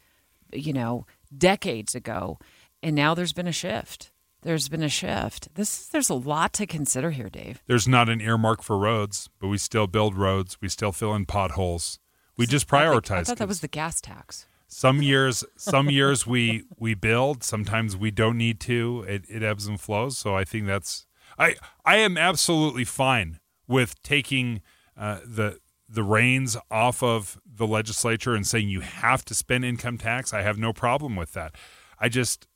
you 0.52 0.72
know, 0.72 1.06
decades 1.36 1.94
ago. 1.94 2.40
And 2.82 2.96
now 2.96 3.14
there's 3.14 3.32
been 3.32 3.46
a 3.46 3.52
shift 3.52 4.10
there's 4.42 4.68
been 4.68 4.82
a 4.82 4.88
shift. 4.88 5.54
This 5.54 5.88
there's 5.88 6.10
a 6.10 6.14
lot 6.14 6.52
to 6.54 6.66
consider 6.66 7.10
here, 7.10 7.28
Dave. 7.28 7.62
There's 7.66 7.88
not 7.88 8.08
an 8.08 8.20
earmark 8.20 8.62
for 8.62 8.78
roads, 8.78 9.28
but 9.40 9.48
we 9.48 9.58
still 9.58 9.86
build 9.86 10.16
roads. 10.16 10.58
We 10.60 10.68
still 10.68 10.92
fill 10.92 11.14
in 11.14 11.26
potholes. 11.26 11.98
We 12.36 12.46
just 12.46 12.68
prioritize. 12.68 13.16
I, 13.16 13.20
I 13.20 13.24
thought 13.24 13.38
that 13.38 13.48
was 13.48 13.60
the 13.60 13.68
gas 13.68 14.00
tax. 14.00 14.46
Some 14.68 15.00
years, 15.00 15.44
some 15.56 15.90
years 15.90 16.26
we 16.26 16.64
we 16.78 16.94
build. 16.94 17.42
Sometimes 17.44 17.96
we 17.96 18.10
don't 18.10 18.36
need 18.36 18.60
to. 18.60 19.04
It, 19.08 19.24
it 19.28 19.42
ebbs 19.42 19.66
and 19.66 19.80
flows. 19.80 20.18
So 20.18 20.36
I 20.36 20.44
think 20.44 20.66
that's. 20.66 21.06
I 21.38 21.56
I 21.84 21.96
am 21.96 22.16
absolutely 22.18 22.84
fine 22.84 23.38
with 23.68 24.00
taking 24.02 24.60
uh, 24.96 25.20
the 25.24 25.58
the 25.88 26.02
reins 26.02 26.56
off 26.70 27.02
of 27.02 27.38
the 27.46 27.66
legislature 27.66 28.34
and 28.34 28.46
saying 28.46 28.68
you 28.68 28.80
have 28.80 29.24
to 29.24 29.34
spend 29.34 29.64
income 29.64 29.98
tax. 29.98 30.32
I 30.32 30.42
have 30.42 30.58
no 30.58 30.72
problem 30.72 31.14
with 31.16 31.32
that. 31.32 31.54
I 32.00 32.08
just 32.08 32.46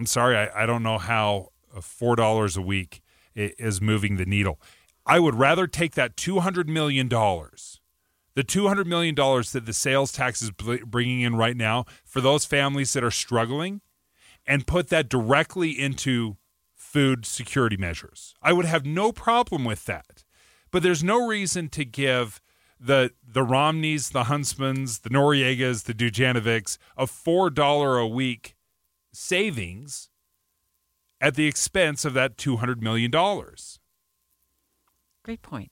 I'm 0.00 0.06
sorry, 0.06 0.34
I, 0.34 0.62
I 0.62 0.64
don't 0.64 0.82
know 0.82 0.96
how 0.96 1.48
uh, 1.76 1.82
four 1.82 2.16
dollars 2.16 2.56
a 2.56 2.62
week 2.62 3.02
is 3.34 3.82
moving 3.82 4.16
the 4.16 4.24
needle. 4.24 4.58
I 5.04 5.18
would 5.18 5.34
rather 5.34 5.66
take 5.66 5.94
that 5.94 6.16
two 6.16 6.40
hundred 6.40 6.70
million 6.70 7.06
dollars, 7.06 7.82
the 8.34 8.42
two 8.42 8.66
hundred 8.66 8.86
million 8.86 9.14
dollars 9.14 9.52
that 9.52 9.66
the 9.66 9.74
sales 9.74 10.10
tax 10.10 10.40
is 10.40 10.52
bringing 10.52 11.20
in 11.20 11.36
right 11.36 11.54
now 11.54 11.84
for 12.06 12.22
those 12.22 12.46
families 12.46 12.94
that 12.94 13.04
are 13.04 13.10
struggling, 13.10 13.82
and 14.46 14.66
put 14.66 14.88
that 14.88 15.10
directly 15.10 15.78
into 15.78 16.38
food 16.74 17.26
security 17.26 17.76
measures. 17.76 18.34
I 18.40 18.54
would 18.54 18.64
have 18.64 18.86
no 18.86 19.12
problem 19.12 19.66
with 19.66 19.84
that. 19.84 20.24
But 20.70 20.82
there's 20.82 21.04
no 21.04 21.26
reason 21.26 21.68
to 21.68 21.84
give 21.84 22.40
the 22.80 23.10
the 23.22 23.42
Romneys, 23.42 24.08
the 24.08 24.24
Huntsmans, 24.24 25.02
the 25.02 25.10
Noriegas, 25.10 25.84
the 25.84 25.92
Dujanovics 25.92 26.78
a 26.96 27.06
four 27.06 27.50
dollar 27.50 27.98
a 27.98 28.08
week 28.08 28.56
savings 29.12 30.08
at 31.20 31.34
the 31.34 31.46
expense 31.46 32.04
of 32.04 32.14
that 32.14 32.36
two 32.36 32.56
hundred 32.56 32.82
million 32.82 33.10
dollars. 33.10 33.80
Great 35.22 35.42
point. 35.42 35.70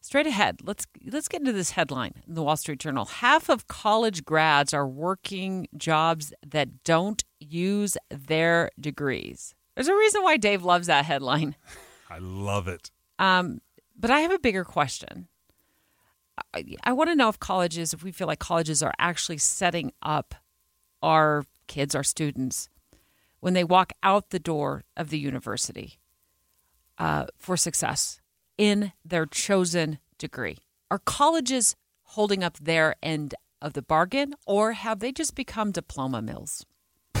Straight 0.00 0.26
ahead, 0.26 0.60
let's 0.64 0.86
let's 1.10 1.28
get 1.28 1.42
into 1.42 1.52
this 1.52 1.70
headline 1.70 2.14
in 2.26 2.34
the 2.34 2.42
Wall 2.42 2.56
Street 2.56 2.80
Journal. 2.80 3.04
Half 3.04 3.48
of 3.48 3.68
college 3.68 4.24
grads 4.24 4.74
are 4.74 4.86
working 4.86 5.68
jobs 5.76 6.32
that 6.44 6.82
don't 6.82 7.22
use 7.38 7.96
their 8.10 8.70
degrees. 8.80 9.54
There's 9.74 9.88
a 9.88 9.94
reason 9.94 10.22
why 10.22 10.36
Dave 10.38 10.64
loves 10.64 10.88
that 10.88 11.04
headline. 11.04 11.54
I 12.10 12.18
love 12.18 12.66
it. 12.68 12.90
Um, 13.18 13.60
but 13.96 14.10
I 14.10 14.20
have 14.20 14.32
a 14.32 14.38
bigger 14.38 14.64
question. 14.64 15.28
I, 16.52 16.64
I 16.82 16.92
want 16.92 17.10
to 17.10 17.14
know 17.14 17.28
if 17.28 17.38
colleges, 17.38 17.94
if 17.94 18.02
we 18.02 18.10
feel 18.10 18.26
like 18.26 18.40
colleges 18.40 18.82
are 18.82 18.92
actually 18.98 19.38
setting 19.38 19.92
up 20.02 20.34
our 21.00 21.44
kids, 21.72 21.94
our 21.94 22.04
students, 22.04 22.68
when 23.40 23.54
they 23.54 23.64
walk 23.64 23.94
out 24.02 24.28
the 24.28 24.38
door 24.38 24.84
of 24.94 25.08
the 25.08 25.18
university 25.18 25.98
uh, 26.98 27.24
for 27.38 27.56
success 27.56 28.20
in 28.58 28.92
their 29.04 29.24
chosen 29.24 29.98
degree. 30.18 30.58
Are 30.90 30.98
colleges 30.98 31.74
holding 32.02 32.44
up 32.44 32.58
their 32.58 32.94
end 33.02 33.34
of 33.62 33.72
the 33.72 33.80
bargain, 33.80 34.34
or 34.46 34.72
have 34.72 35.00
they 35.00 35.12
just 35.12 35.34
become 35.34 35.72
diploma 35.72 36.20
mills? 36.20 36.66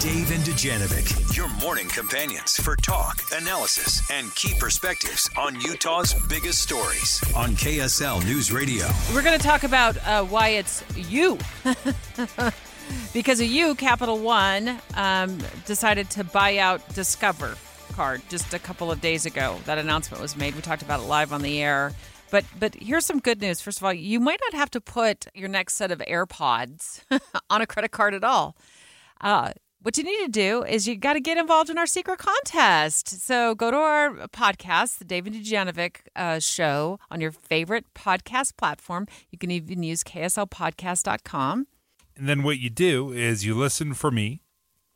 Dave 0.00 0.32
and 0.32 0.42
Dujanovic, 0.42 1.34
your 1.34 1.48
morning 1.60 1.88
companions 1.88 2.56
for 2.56 2.76
talk, 2.76 3.22
analysis, 3.32 4.02
and 4.10 4.34
key 4.34 4.52
perspectives 4.58 5.30
on 5.38 5.58
Utah's 5.60 6.12
biggest 6.28 6.60
stories 6.60 7.22
on 7.34 7.52
KSL 7.52 8.22
News 8.26 8.52
Radio. 8.52 8.86
We're 9.14 9.22
going 9.22 9.38
to 9.38 9.46
talk 9.46 9.62
about 9.62 9.96
uh, 10.06 10.24
why 10.24 10.48
it's 10.48 10.82
you. 10.94 11.38
because 13.12 13.40
of 13.40 13.46
you, 13.46 13.74
Capital 13.74 14.18
One 14.18 14.78
um, 14.94 15.38
decided 15.66 16.10
to 16.10 16.24
buy 16.24 16.58
out 16.58 16.86
Discover 16.94 17.56
card 17.92 18.22
just 18.28 18.54
a 18.54 18.58
couple 18.58 18.90
of 18.90 19.00
days 19.00 19.26
ago. 19.26 19.58
That 19.66 19.78
announcement 19.78 20.22
was 20.22 20.36
made. 20.36 20.54
We 20.54 20.62
talked 20.62 20.82
about 20.82 21.00
it 21.00 21.04
live 21.04 21.32
on 21.32 21.42
the 21.42 21.62
air. 21.62 21.92
But 22.30 22.44
but 22.58 22.74
here's 22.74 23.04
some 23.04 23.20
good 23.20 23.40
news. 23.40 23.60
First 23.60 23.78
of 23.78 23.84
all, 23.84 23.92
you 23.92 24.18
might 24.18 24.40
not 24.50 24.58
have 24.58 24.70
to 24.70 24.80
put 24.80 25.26
your 25.34 25.48
next 25.48 25.74
set 25.74 25.90
of 25.90 25.98
AirPods 25.98 27.02
on 27.50 27.60
a 27.60 27.66
credit 27.66 27.90
card 27.90 28.14
at 28.14 28.24
all. 28.24 28.56
Uh, 29.20 29.52
what 29.82 29.98
you 29.98 30.04
need 30.04 30.24
to 30.24 30.30
do 30.30 30.62
is 30.64 30.86
you 30.86 30.96
got 30.96 31.14
to 31.14 31.20
get 31.20 31.36
involved 31.36 31.68
in 31.68 31.76
our 31.76 31.86
secret 31.86 32.18
contest. 32.18 33.08
So 33.20 33.54
go 33.54 33.70
to 33.70 33.76
our 33.76 34.10
podcast, 34.28 34.98
the 34.98 35.04
Dave 35.04 35.26
and 35.26 35.34
Dujanovic 35.34 35.96
uh, 36.14 36.38
show, 36.38 37.00
on 37.10 37.20
your 37.20 37.32
favorite 37.32 37.86
podcast 37.94 38.56
platform. 38.56 39.08
You 39.30 39.38
can 39.38 39.50
even 39.50 39.82
use 39.82 40.04
kslpodcast.com. 40.04 41.66
And 42.16 42.28
then 42.28 42.42
what 42.42 42.58
you 42.58 42.70
do 42.70 43.12
is 43.12 43.44
you 43.44 43.54
listen 43.54 43.94
for 43.94 44.10
me. 44.10 44.42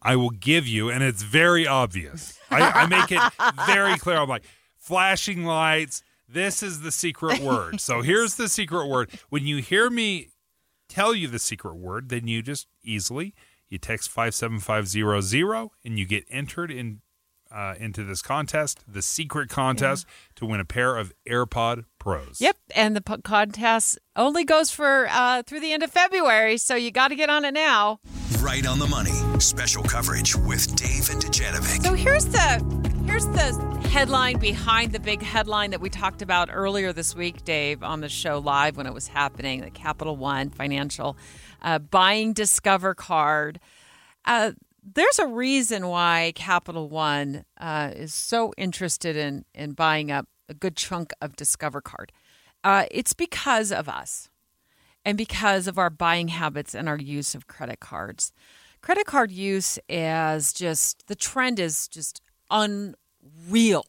I 0.02 0.14
will 0.16 0.30
give 0.30 0.68
you, 0.68 0.90
and 0.90 1.02
it's 1.02 1.22
very 1.22 1.66
obvious. 1.66 2.38
I, 2.50 2.60
I 2.60 2.86
make 2.86 3.10
it 3.10 3.20
very 3.66 3.98
clear. 3.98 4.18
I'm 4.18 4.28
like, 4.28 4.44
flashing 4.76 5.44
lights. 5.44 6.02
This 6.28 6.62
is 6.62 6.82
the 6.82 6.92
secret 6.92 7.40
word. 7.40 7.80
So 7.80 8.02
here's 8.02 8.36
the 8.36 8.48
secret 8.48 8.86
word. 8.86 9.10
When 9.30 9.46
you 9.46 9.58
hear 9.58 9.90
me 9.90 10.28
tell 10.88 11.14
you 11.14 11.28
the 11.28 11.38
secret 11.38 11.76
word, 11.76 12.08
then 12.08 12.28
you 12.28 12.42
just 12.42 12.68
easily– 12.82 13.34
you 13.68 13.78
text 13.78 14.10
57500 14.10 15.70
and 15.84 15.98
you 15.98 16.06
get 16.06 16.24
entered 16.30 16.70
in 16.70 17.00
uh, 17.56 17.74
into 17.80 18.04
this 18.04 18.20
contest, 18.20 18.84
the 18.86 19.00
secret 19.00 19.48
contest, 19.48 20.06
yeah. 20.06 20.12
to 20.36 20.46
win 20.46 20.60
a 20.60 20.64
pair 20.64 20.96
of 20.96 21.12
AirPod 21.28 21.84
Pros. 21.98 22.38
Yep, 22.38 22.56
and 22.74 22.94
the 22.94 23.00
p- 23.00 23.22
contest 23.22 23.98
only 24.14 24.44
goes 24.44 24.70
for 24.70 25.08
uh, 25.10 25.42
through 25.42 25.60
the 25.60 25.72
end 25.72 25.82
of 25.82 25.90
February, 25.90 26.58
so 26.58 26.74
you 26.74 26.90
got 26.90 27.08
to 27.08 27.16
get 27.16 27.30
on 27.30 27.46
it 27.46 27.54
now. 27.54 27.98
Right 28.40 28.66
on 28.66 28.78
the 28.78 28.86
money. 28.86 29.12
Special 29.40 29.82
coverage 29.82 30.36
with 30.36 30.76
Dave 30.76 31.08
and 31.08 31.22
Dujanovic. 31.22 31.82
So 31.82 31.94
here's 31.94 32.26
the 32.26 33.02
here's 33.06 33.26
the 33.28 33.88
headline 33.90 34.38
behind 34.38 34.92
the 34.92 35.00
big 35.00 35.22
headline 35.22 35.70
that 35.70 35.80
we 35.80 35.88
talked 35.88 36.20
about 36.20 36.50
earlier 36.52 36.92
this 36.92 37.16
week, 37.16 37.42
Dave, 37.44 37.82
on 37.82 38.02
the 38.02 38.10
show 38.10 38.38
live 38.38 38.76
when 38.76 38.86
it 38.86 38.92
was 38.92 39.08
happening. 39.08 39.62
The 39.62 39.70
Capital 39.70 40.16
One 40.16 40.50
Financial 40.50 41.16
uh, 41.62 41.78
buying 41.78 42.34
Discover 42.34 42.94
card. 42.94 43.60
Uh, 44.26 44.52
there's 44.94 45.18
a 45.18 45.26
reason 45.26 45.88
why 45.88 46.32
Capital 46.36 46.88
One 46.88 47.44
uh, 47.58 47.90
is 47.94 48.14
so 48.14 48.52
interested 48.56 49.16
in 49.16 49.44
in 49.54 49.72
buying 49.72 50.12
up 50.12 50.28
a 50.48 50.54
good 50.54 50.76
chunk 50.76 51.12
of 51.20 51.34
Discover 51.34 51.80
card. 51.80 52.12
Uh, 52.62 52.86
it's 52.90 53.12
because 53.12 53.72
of 53.72 53.88
us, 53.88 54.30
and 55.04 55.18
because 55.18 55.66
of 55.66 55.78
our 55.78 55.90
buying 55.90 56.28
habits 56.28 56.74
and 56.74 56.88
our 56.88 56.98
use 56.98 57.34
of 57.34 57.46
credit 57.46 57.80
cards. 57.80 58.32
Credit 58.80 59.06
card 59.06 59.32
use 59.32 59.78
is 59.88 60.52
just 60.52 61.06
the 61.08 61.16
trend 61.16 61.58
is 61.58 61.88
just 61.88 62.20
unreal 62.50 63.86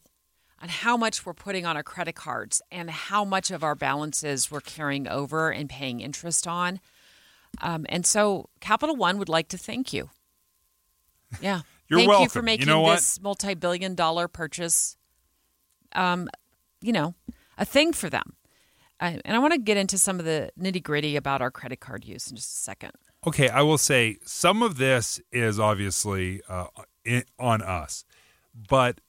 on 0.60 0.68
how 0.68 0.96
much 0.96 1.24
we're 1.24 1.34
putting 1.34 1.64
on 1.64 1.76
our 1.76 1.84
credit 1.84 2.16
cards 2.16 2.60
and 2.72 2.90
how 2.90 3.24
much 3.24 3.52
of 3.52 3.62
our 3.62 3.76
balances 3.76 4.50
we're 4.50 4.60
carrying 4.60 5.06
over 5.06 5.50
and 5.50 5.70
paying 5.70 6.00
interest 6.00 6.48
on. 6.48 6.80
Um, 7.62 7.86
and 7.88 8.04
so 8.04 8.48
Capital 8.60 8.96
One 8.96 9.18
would 9.18 9.28
like 9.28 9.46
to 9.48 9.58
thank 9.58 9.92
you. 9.92 10.10
Yeah. 11.40 11.62
You're 11.88 12.00
thank 12.00 12.08
welcome. 12.08 12.22
you 12.24 12.28
for 12.28 12.42
making 12.42 12.68
you 12.68 12.74
know 12.74 12.90
this 12.90 13.20
multi 13.20 13.54
billion 13.54 13.94
dollar 13.94 14.28
purchase, 14.28 14.96
um, 15.92 16.28
you 16.82 16.92
know, 16.92 17.14
a 17.56 17.64
thing 17.64 17.94
for 17.94 18.10
them. 18.10 18.34
and 19.00 19.22
I 19.24 19.38
want 19.38 19.54
to 19.54 19.58
get 19.58 19.78
into 19.78 19.96
some 19.96 20.18
of 20.18 20.26
the 20.26 20.50
nitty 20.60 20.82
gritty 20.82 21.16
about 21.16 21.40
our 21.40 21.50
credit 21.50 21.80
card 21.80 22.04
use 22.04 22.28
in 22.28 22.36
just 22.36 22.54
a 22.54 22.58
second. 22.58 22.92
Okay. 23.26 23.48
I 23.48 23.62
will 23.62 23.78
say 23.78 24.18
some 24.24 24.62
of 24.62 24.76
this 24.76 25.18
is 25.32 25.58
obviously 25.58 26.42
uh, 26.48 26.66
in, 27.06 27.24
on 27.38 27.62
us, 27.62 28.04
but 28.54 29.00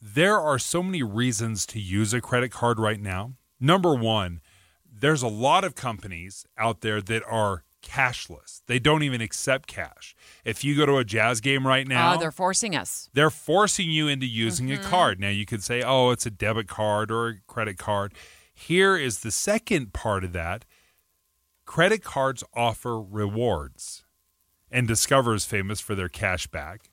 there 0.00 0.38
are 0.40 0.58
so 0.58 0.82
many 0.82 1.02
reasons 1.02 1.66
to 1.66 1.80
use 1.80 2.14
a 2.14 2.20
credit 2.20 2.50
card 2.50 2.78
right 2.78 3.00
now. 3.00 3.32
Number 3.58 3.94
one, 3.94 4.40
there's 4.90 5.22
a 5.22 5.28
lot 5.28 5.64
of 5.64 5.74
companies 5.74 6.46
out 6.56 6.80
there 6.80 7.02
that 7.02 7.22
are 7.24 7.64
cashless. 7.82 8.62
They 8.66 8.78
don't 8.78 9.02
even 9.02 9.20
accept 9.20 9.68
cash. 9.68 10.14
If 10.44 10.64
you 10.64 10.76
go 10.76 10.86
to 10.86 10.96
a 10.96 11.04
jazz 11.04 11.40
game 11.40 11.66
right 11.66 11.86
now, 11.86 12.12
uh, 12.12 12.16
they're 12.16 12.30
forcing 12.30 12.76
us. 12.76 13.10
They're 13.12 13.30
forcing 13.30 13.90
you 13.90 14.08
into 14.08 14.26
using 14.26 14.68
mm-hmm. 14.68 14.84
a 14.84 14.84
card. 14.84 15.20
Now 15.20 15.28
you 15.28 15.46
could 15.46 15.62
say, 15.62 15.82
"Oh, 15.82 16.10
it's 16.10 16.26
a 16.26 16.30
debit 16.30 16.68
card 16.68 17.10
or 17.10 17.28
a 17.28 17.40
credit 17.46 17.78
card." 17.78 18.14
Here 18.52 18.96
is 18.96 19.20
the 19.20 19.30
second 19.30 19.92
part 19.92 20.24
of 20.24 20.32
that. 20.32 20.64
Credit 21.64 22.02
cards 22.02 22.44
offer 22.54 23.00
rewards. 23.00 24.04
And 24.70 24.86
Discover 24.86 25.34
is 25.34 25.44
famous 25.44 25.80
for 25.80 25.94
their 25.94 26.08
cash 26.08 26.46
back, 26.46 26.90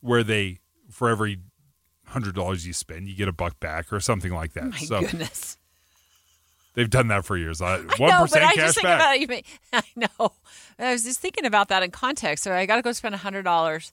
where 0.00 0.22
they 0.22 0.58
for 0.90 1.08
every 1.08 1.40
hundred 2.08 2.34
dollars 2.34 2.66
you 2.66 2.72
spend, 2.72 3.08
you 3.08 3.16
get 3.16 3.28
a 3.28 3.32
buck 3.32 3.58
back 3.60 3.92
or 3.92 4.00
something 4.00 4.32
like 4.32 4.52
that. 4.52 4.70
My 4.70 4.78
so 4.78 5.00
goodness. 5.00 5.58
They've 6.76 6.88
done 6.88 7.08
that 7.08 7.24
for 7.24 7.36
years. 7.36 7.60
One 7.60 7.88
percent 7.88 8.30
cash 8.44 8.54
just 8.54 8.82
back. 8.82 9.28
May, 9.28 9.42
I 9.72 9.82
know. 9.96 10.32
I 10.78 10.92
was 10.92 11.02
just 11.02 11.18
thinking 11.18 11.44
about 11.46 11.68
that 11.68 11.82
in 11.82 11.90
context. 11.90 12.44
So 12.44 12.52
I 12.52 12.66
got 12.66 12.76
to 12.76 12.82
go 12.82 12.92
spend 12.92 13.14
hundred 13.16 13.42
dollars 13.42 13.92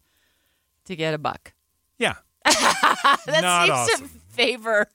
to 0.86 0.96
get 0.96 1.14
a 1.16 1.18
buck. 1.18 1.54
Yeah, 1.98 2.16
that 2.46 3.40
Not 3.42 3.68
seems 3.68 3.72
awesome. 4.02 4.10
to 4.10 4.14
favor. 4.36 4.88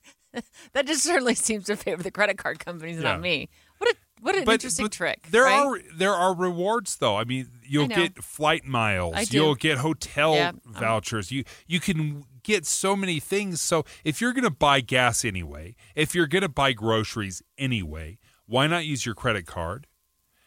That 0.73 0.85
just 0.85 1.03
certainly 1.03 1.33
seems 1.33 1.65
to 1.65 1.75
favor 1.75 2.03
the 2.03 2.11
credit 2.11 2.37
card 2.37 2.59
companies, 2.63 2.97
Yeah. 2.97 3.03
not 3.13 3.21
me. 3.21 3.49
What 3.79 3.89
a 3.89 3.95
what 4.21 4.35
an 4.35 4.43
But- 4.45 4.53
interesting 4.53 4.85
but 4.85 4.91
trick. 4.91 5.27
There 5.31 5.43
right? 5.45 5.59
are 5.65 5.81
there 5.97 6.13
are 6.13 6.35
rewards 6.35 6.97
though. 6.97 7.17
I 7.17 7.23
mean, 7.23 7.49
you'll 7.69 7.87
get 7.87 8.23
flight 8.23 8.65
miles. 8.65 9.31
You'll 9.31 9.55
get 9.55 9.77
hotel 9.77 10.35
Yeah, 10.35 10.49
um, 10.49 10.61
vouchers. 10.65 11.31
You 11.31 11.43
you 11.67 11.79
can 11.79 12.25
get 12.43 12.65
so 12.65 12.95
many 12.95 13.19
things. 13.19 13.61
So 13.61 13.85
if 14.03 14.19
you're 14.21 14.33
going 14.33 14.43
to 14.43 14.49
buy 14.49 14.81
gas 14.81 15.23
anyway, 15.23 15.75
if 15.95 16.15
you're 16.15 16.27
going 16.27 16.41
to 16.41 16.49
buy 16.49 16.73
groceries 16.73 17.41
anyway, 17.57 18.17
why 18.45 18.67
not 18.67 18.85
use 18.85 19.05
your 19.05 19.15
credit 19.15 19.45
card? 19.45 19.87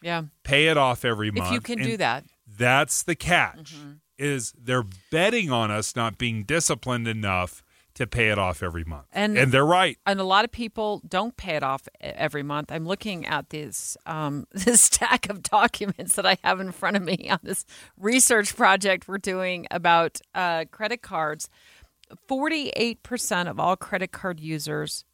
yeah. 0.03 0.25
Pay 0.43 0.67
it 0.67 0.77
off 0.77 1.05
every 1.05 1.31
month. 1.31 1.47
If 1.49 1.53
you 1.53 1.61
can 1.61 1.79
and 1.79 1.89
do 1.89 1.97
that. 1.99 2.25
That's 2.47 3.03
the 3.03 3.15
catch. 3.15 3.75
Is 4.19 4.53
they're 4.61 4.85
betting 5.11 5.51
on 5.51 5.71
us 5.71 5.97
not 5.97 6.19
being 6.19 6.45
disciplined 6.45 7.09
enough 7.09 7.63
to 7.95 8.07
pay 8.07 8.29
it 8.31 8.39
off 8.39 8.63
every 8.63 8.85
month. 8.85 9.07
And, 9.13 9.37
and 9.37 9.53
they're 9.53 9.67
right. 9.67 9.99
And 10.07 10.21
a 10.21 10.25
lot 10.25 10.45
of 10.45 10.53
people 10.53 11.03
don't 11.07 11.37
pay 11.37 11.57
it 11.57 11.63
off 11.63 11.89
every 12.01 12.43
month. 12.43 12.73
I'm 12.73 12.87
looking 12.87 13.27
at 13.27 13.51
this 13.51 13.97
um, 14.07 14.47
this 14.53 14.83
stack 14.83 15.29
of 15.29 15.43
documents 15.43 16.17
that 16.17 16.27
I 16.27 16.39
have 16.43 16.61
in 16.61 16.73
front 16.73 16.97
of 16.97 17.03
me 17.03 17.29
on 17.31 17.41
this 17.43 17.65
research 17.97 18.57
project 18.57 19.09
we're 19.09 19.19
doing 19.19 19.67
about 19.71 20.21
uh, 20.35 20.65
credit 20.71 21.03
cards. 21.03 21.49
48% 22.29 23.49
of 23.49 23.59
all 23.59 23.75
credit 23.77 24.13
card 24.13 24.39
users 24.39 25.05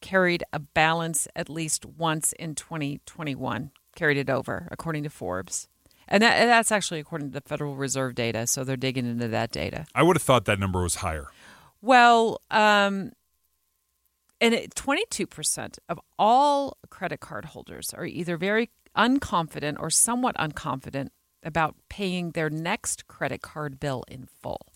carried 0.00 0.44
a 0.52 0.60
balance 0.60 1.26
at 1.34 1.48
least 1.48 1.84
once 1.84 2.32
in 2.34 2.54
2021, 2.54 3.72
carried 3.96 4.16
it 4.16 4.30
over, 4.30 4.68
according 4.70 5.02
to 5.02 5.10
Forbes. 5.10 5.68
And 6.08 6.22
that, 6.22 6.34
and 6.34 6.48
that's 6.48 6.70
actually 6.70 7.00
according 7.00 7.32
to 7.32 7.40
the 7.40 7.48
Federal 7.48 7.74
Reserve 7.74 8.14
data. 8.14 8.46
So 8.46 8.62
they're 8.62 8.76
digging 8.76 9.06
into 9.06 9.28
that 9.28 9.50
data. 9.50 9.86
I 9.94 10.02
would 10.04 10.16
have 10.16 10.22
thought 10.22 10.44
that 10.44 10.60
number 10.60 10.82
was 10.82 10.96
higher. 10.96 11.28
Well, 11.86 12.40
um, 12.50 13.12
and 14.40 14.54
it, 14.54 14.74
22% 14.74 15.78
of 15.88 16.00
all 16.18 16.78
credit 16.90 17.20
card 17.20 17.44
holders 17.44 17.94
are 17.94 18.04
either 18.04 18.36
very 18.36 18.70
unconfident 18.96 19.76
or 19.78 19.88
somewhat 19.88 20.34
unconfident 20.36 21.10
about 21.44 21.76
paying 21.88 22.32
their 22.32 22.50
next 22.50 23.06
credit 23.06 23.40
card 23.40 23.78
bill 23.78 24.02
in 24.08 24.26
full. 24.26 24.66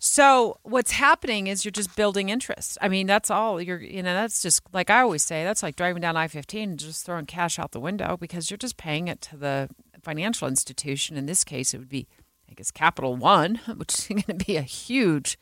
So 0.00 0.56
what's 0.64 0.90
happening 0.90 1.46
is 1.46 1.64
you're 1.64 1.70
just 1.70 1.94
building 1.94 2.28
interest. 2.28 2.76
I 2.82 2.88
mean, 2.88 3.06
that's 3.06 3.30
all 3.30 3.62
you're, 3.62 3.80
you 3.80 4.02
know, 4.02 4.14
that's 4.14 4.42
just 4.42 4.62
like 4.72 4.90
I 4.90 5.00
always 5.00 5.22
say, 5.22 5.44
that's 5.44 5.62
like 5.62 5.76
driving 5.76 6.02
down 6.02 6.16
I-15 6.16 6.62
and 6.64 6.78
just 6.78 7.06
throwing 7.06 7.26
cash 7.26 7.60
out 7.60 7.70
the 7.70 7.78
window 7.78 8.16
because 8.16 8.50
you're 8.50 8.58
just 8.58 8.76
paying 8.76 9.06
it 9.06 9.20
to 9.20 9.36
the 9.36 9.68
financial 10.02 10.48
institution. 10.48 11.16
In 11.16 11.26
this 11.26 11.44
case, 11.44 11.72
it 11.72 11.78
would 11.78 11.88
be, 11.88 12.08
I 12.52 12.54
guess, 12.54 12.70
Capital 12.70 13.16
One, 13.16 13.56
which 13.76 13.94
is 13.94 14.06
going 14.08 14.38
to 14.38 14.44
be 14.44 14.56
a 14.56 14.62
huge 14.62 15.38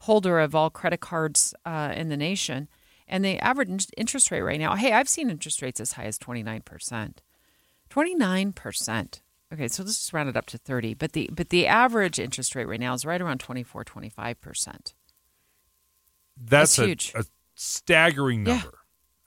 holder 0.00 0.40
of 0.40 0.54
all 0.54 0.70
credit 0.70 1.00
cards 1.00 1.54
uh, 1.64 1.92
in 1.94 2.08
the 2.08 2.16
nation. 2.16 2.68
And 3.06 3.24
the 3.24 3.38
average 3.38 3.86
interest 3.96 4.30
rate 4.30 4.40
right 4.40 4.58
now, 4.58 4.74
hey, 4.74 4.92
I've 4.92 5.08
seen 5.08 5.30
interest 5.30 5.62
rates 5.62 5.80
as 5.80 5.92
high 5.92 6.04
as 6.04 6.18
29%. 6.18 7.14
29%. 7.90 9.20
Okay, 9.52 9.68
so 9.68 9.82
let's 9.82 9.96
just 9.96 10.12
round 10.12 10.28
it 10.28 10.36
up 10.36 10.46
to 10.46 10.58
30. 10.58 10.94
But 10.94 11.12
the 11.12 11.30
but 11.32 11.50
the 11.50 11.66
average 11.68 12.18
interest 12.18 12.56
rate 12.56 12.66
right 12.66 12.80
now 12.80 12.94
is 12.94 13.04
right 13.04 13.20
around 13.20 13.38
24, 13.38 13.84
25%. 13.84 14.34
That's, 14.44 14.92
That's 16.36 16.78
a, 16.78 16.86
huge. 16.86 17.12
a 17.14 17.24
staggering 17.54 18.42
number. 18.42 18.78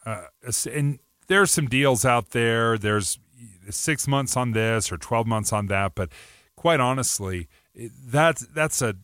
Uh, 0.05 0.25
and 0.69 0.99
there's 1.27 1.51
some 1.51 1.67
deals 1.67 2.03
out 2.03 2.31
there. 2.31 2.77
There's 2.77 3.17
six 3.69 4.07
months 4.07 4.35
on 4.35 4.51
this 4.51 4.91
or 4.91 4.97
12 4.97 5.25
months 5.25 5.53
on 5.53 5.67
that. 5.67 5.93
But 5.95 6.09
quite 6.59 6.81
honestly, 6.81 7.47
that's, 7.73 8.45
that's 8.47 8.81
a 8.81 8.95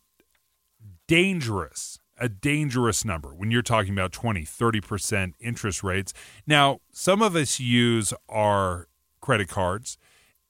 dangerous, 1.07 1.97
a 2.17 2.27
dangerous 2.27 3.05
number 3.05 3.29
when 3.29 3.49
you're 3.49 3.61
talking 3.61 3.93
about 3.93 4.11
20, 4.11 4.41
30% 4.41 5.35
interest 5.39 5.81
rates. 5.81 6.13
Now, 6.45 6.81
some 6.91 7.21
of 7.21 7.33
us 7.33 7.57
use 7.57 8.13
our 8.27 8.89
credit 9.21 9.47
cards 9.47 9.97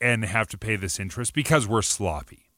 and 0.01 0.26
have 0.26 0.47
to 0.47 0.58
pay 0.58 0.78
this 0.78 0.99
interest 0.99 1.36
because 1.36 1.68
we're 1.68 1.84
sloppy. 1.84 2.49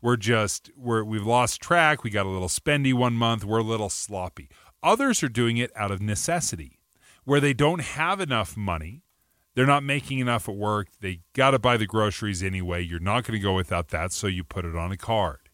We're 0.00 0.16
just 0.16 0.70
we're 0.74 1.04
we've 1.04 1.26
lost 1.26 1.60
track. 1.60 2.02
We 2.02 2.08
got 2.08 2.24
a 2.24 2.30
little 2.30 2.48
spendy 2.48 2.94
one 2.94 3.12
month. 3.12 3.44
We're 3.44 3.58
a 3.58 3.62
little 3.62 3.90
sloppy. 3.90 4.48
Others 4.82 5.22
are 5.22 5.28
doing 5.28 5.58
it 5.58 5.70
out 5.76 5.90
of 5.90 6.00
necessity 6.00 6.78
where 7.24 7.38
they 7.38 7.52
don't 7.52 7.82
have 7.82 8.18
enough 8.18 8.56
money 8.56 9.02
they're 9.54 9.66
not 9.66 9.82
making 9.82 10.18
enough 10.18 10.48
at 10.48 10.56
work. 10.56 10.88
They 11.00 11.20
got 11.34 11.50
to 11.52 11.58
buy 11.58 11.76
the 11.76 11.86
groceries 11.86 12.42
anyway. 12.42 12.82
You're 12.82 13.00
not 13.00 13.24
going 13.24 13.38
to 13.38 13.42
go 13.42 13.54
without 13.54 13.88
that 13.88 14.12
so 14.12 14.26
you 14.26 14.44
put 14.44 14.64
it 14.64 14.76
on 14.76 14.92
a 14.92 14.96
card. 14.96 15.50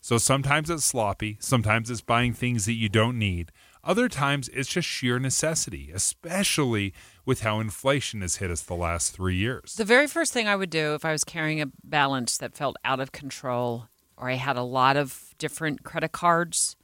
So 0.00 0.18
sometimes 0.18 0.68
it's 0.68 0.84
sloppy. 0.84 1.38
Sometimes 1.40 1.90
it's 1.90 2.02
buying 2.02 2.34
things 2.34 2.66
that 2.66 2.74
you 2.74 2.88
don't 2.88 3.18
need. 3.18 3.50
Other 3.82 4.08
times 4.08 4.48
it's 4.48 4.68
just 4.68 4.88
sheer 4.88 5.18
necessity 5.18 5.90
especially 5.94 6.94
with 7.26 7.40
how 7.40 7.60
inflation 7.60 8.20
has 8.20 8.36
hit 8.36 8.50
us 8.50 8.62
the 8.62 8.74
last 8.74 9.12
3 9.12 9.34
years. 9.34 9.74
The 9.74 9.84
very 9.84 10.06
first 10.06 10.32
thing 10.32 10.46
I 10.46 10.56
would 10.56 10.70
do 10.70 10.94
if 10.94 11.04
I 11.04 11.12
was 11.12 11.24
carrying 11.24 11.60
a 11.60 11.70
balance 11.82 12.36
that 12.38 12.54
felt 12.54 12.76
out 12.84 13.00
of 13.00 13.12
control 13.12 13.88
or 14.16 14.30
I 14.30 14.34
had 14.34 14.56
a 14.56 14.62
lot 14.62 14.96
of 14.96 15.34
different 15.38 15.84
credit 15.84 16.12
cards 16.12 16.76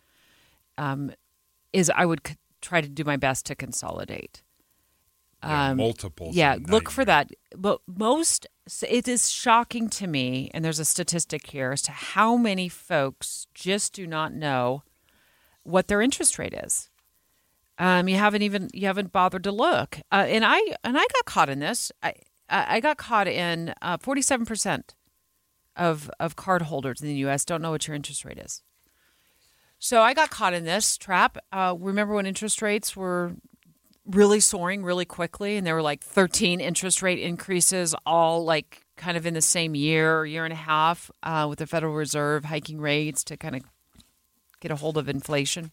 um, 0.77 1.13
is 1.73 1.91
I 1.95 2.07
would 2.07 2.27
c- 2.27 2.37
try 2.61 2.81
to 2.81 2.89
do 2.89 3.05
my 3.05 3.17
best 3.17 3.47
to 3.47 3.55
consolidate. 3.55 4.43
Yeah, 5.43 5.75
multiples 5.75 6.35
Yeah, 6.35 6.57
look 6.69 6.91
for 6.91 7.05
that. 7.05 7.31
But 7.57 7.81
most, 7.87 8.47
it 8.89 9.09
is 9.09 9.31
shocking 9.31 9.89
to 9.91 10.07
me, 10.07 10.51
and 10.53 10.65
there's 10.65 10.79
a 10.79 10.85
statistic 10.85 11.47
here 11.49 11.73
as 11.73 11.83
to 11.83 11.93
how 11.93 12.37
many 12.37 12.69
folks 12.69 13.47
just 13.55 13.95
do 13.95 14.07
not 14.07 14.35
know 14.35 14.83
what 15.63 15.89
their 15.89 16.03
interest 16.03 16.39
rate 16.39 16.55
is. 16.55 16.91
Um, 17.79 18.09
you 18.09 18.17
haven't 18.17 18.43
even 18.43 18.69
you 18.75 18.87
haven't 18.87 19.13
bothered 19.13 19.45
to 19.45 19.53
look, 19.53 19.99
uh, 20.13 20.27
and 20.29 20.45
I 20.45 20.59
and 20.85 20.99
I 20.99 21.07
got 21.15 21.25
caught 21.25 21.49
in 21.49 21.61
this. 21.61 21.91
I 22.03 22.15
I 22.51 22.77
I 22.77 22.81
got 22.81 22.99
caught 22.99 23.27
in 23.27 23.73
forty 24.01 24.21
seven 24.21 24.45
percent 24.45 24.95
of 25.77 26.11
of 26.21 26.37
card 26.37 26.63
holders 26.63 27.01
in 27.01 27.09
the 27.09 27.15
U.S. 27.15 27.47
don't 27.47 27.63
know 27.63 27.71
what 27.71 27.87
your 27.89 27.95
interest 27.97 28.25
rate 28.25 28.39
is. 28.39 28.63
So 29.79 30.03
I 30.03 30.13
got 30.13 30.29
caught 30.29 30.53
in 30.53 30.65
this 30.65 30.99
trap. 30.99 31.39
Uh, 31.51 31.75
remember 31.79 32.13
when 32.15 32.27
interest 32.27 32.61
rates 32.61 32.95
were 32.95 33.33
really 34.11 34.41
soaring 34.41 34.83
really 34.83 35.05
quickly, 35.05 35.57
and 35.57 35.67
there 35.67 35.75
were 35.75 35.83
like 35.83 36.03
thirteen 36.03 36.61
interest 36.61 37.03
rate 37.03 37.19
increases, 37.19 37.95
all 38.05 38.45
like 38.45 38.85
kind 38.97 39.17
of 39.17 39.27
in 39.27 39.35
the 39.35 39.43
same 39.43 39.75
year, 39.75 40.19
or 40.19 40.27
year 40.27 40.45
and 40.45 40.53
a 40.53 40.57
half, 40.57 41.11
uh, 41.23 41.47
with 41.49 41.59
the 41.59 41.67
Federal 41.67 41.95
Reserve 41.95 42.45
hiking 42.45 42.81
rates 42.81 43.25
to 43.25 43.37
kind 43.37 43.57
of 43.57 43.63
get 44.61 44.71
a 44.71 44.77
hold 44.77 44.99
of 44.99 45.09
inflation 45.09 45.71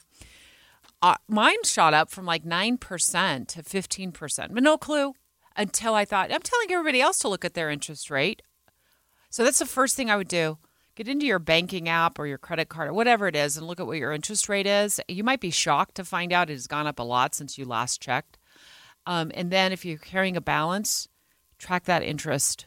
uh, 1.02 1.16
mine 1.28 1.64
shot 1.64 1.94
up 1.94 2.10
from 2.10 2.26
like 2.26 2.44
9% 2.44 2.80
to 3.48 3.64
15%, 3.64 4.54
but 4.54 4.64
no 4.64 4.78
clue 4.78 5.14
until 5.56 5.94
I 5.94 6.06
thought, 6.06 6.32
I'm 6.32 6.42
telling 6.42 6.72
everybody 6.72 7.02
else 7.02 7.20
to 7.20 7.28
look 7.28 7.46
at 7.46 7.54
their 7.54 7.70
interest 7.70 8.10
rate. 8.10 8.42
So 9.30 9.44
that's 9.44 9.60
the 9.60 9.66
first 9.66 9.96
thing 9.96 10.10
I 10.10 10.18
would 10.18 10.28
do. 10.28 10.58
Get 10.98 11.08
into 11.08 11.28
your 11.28 11.38
banking 11.38 11.88
app 11.88 12.18
or 12.18 12.26
your 12.26 12.40
credit 12.40 12.70
card 12.70 12.90
or 12.90 12.94
whatever 12.94 13.28
it 13.28 13.36
is 13.36 13.56
and 13.56 13.68
look 13.68 13.80
at 13.80 13.86
what 13.86 14.00
your 14.00 14.12
interest 14.12 14.50
rate 14.50 14.66
is. 14.66 15.00
You 15.08 15.24
might 15.24 15.40
be 15.40 15.52
shocked 15.52 15.94
to 15.96 16.04
find 16.04 16.34
out 16.34 16.50
it 16.50 16.54
has 16.54 16.66
gone 16.66 16.88
up 16.88 16.98
a 16.98 17.04
lot 17.04 17.36
since 17.36 17.56
you 17.56 17.66
last 17.66 18.02
checked. 18.02 18.40
Um, 19.06 19.32
and 19.36 19.52
then 19.52 19.72
if 19.72 19.86
you're 19.86 20.00
carrying 20.00 20.36
a 20.36 20.42
balance, 20.42 21.08
track 21.60 21.84
that 21.84 22.02
interest 22.02 22.66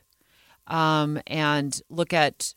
um, 0.68 1.20
and 1.26 1.82
look 1.90 2.12
at 2.12 2.54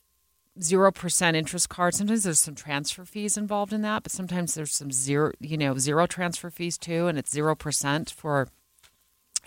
zero 0.62 0.92
percent 0.92 1.36
interest 1.36 1.70
cards. 1.70 1.98
Sometimes 1.98 2.22
there's 2.22 2.40
some 2.40 2.54
transfer 2.54 3.04
fees 3.04 3.36
involved 3.36 3.74
in 3.74 3.82
that, 3.82 4.04
but 4.04 4.12
sometimes 4.12 4.54
there's 4.54 4.76
some 4.76 4.92
zero, 4.92 5.32
you 5.40 5.58
know, 5.58 5.80
zero 5.80 6.06
transfer 6.06 6.52
fees 6.52 6.78
too, 6.78 7.08
and 7.08 7.18
it's 7.18 7.32
zero 7.32 7.56
percent 7.56 8.12
for 8.12 8.48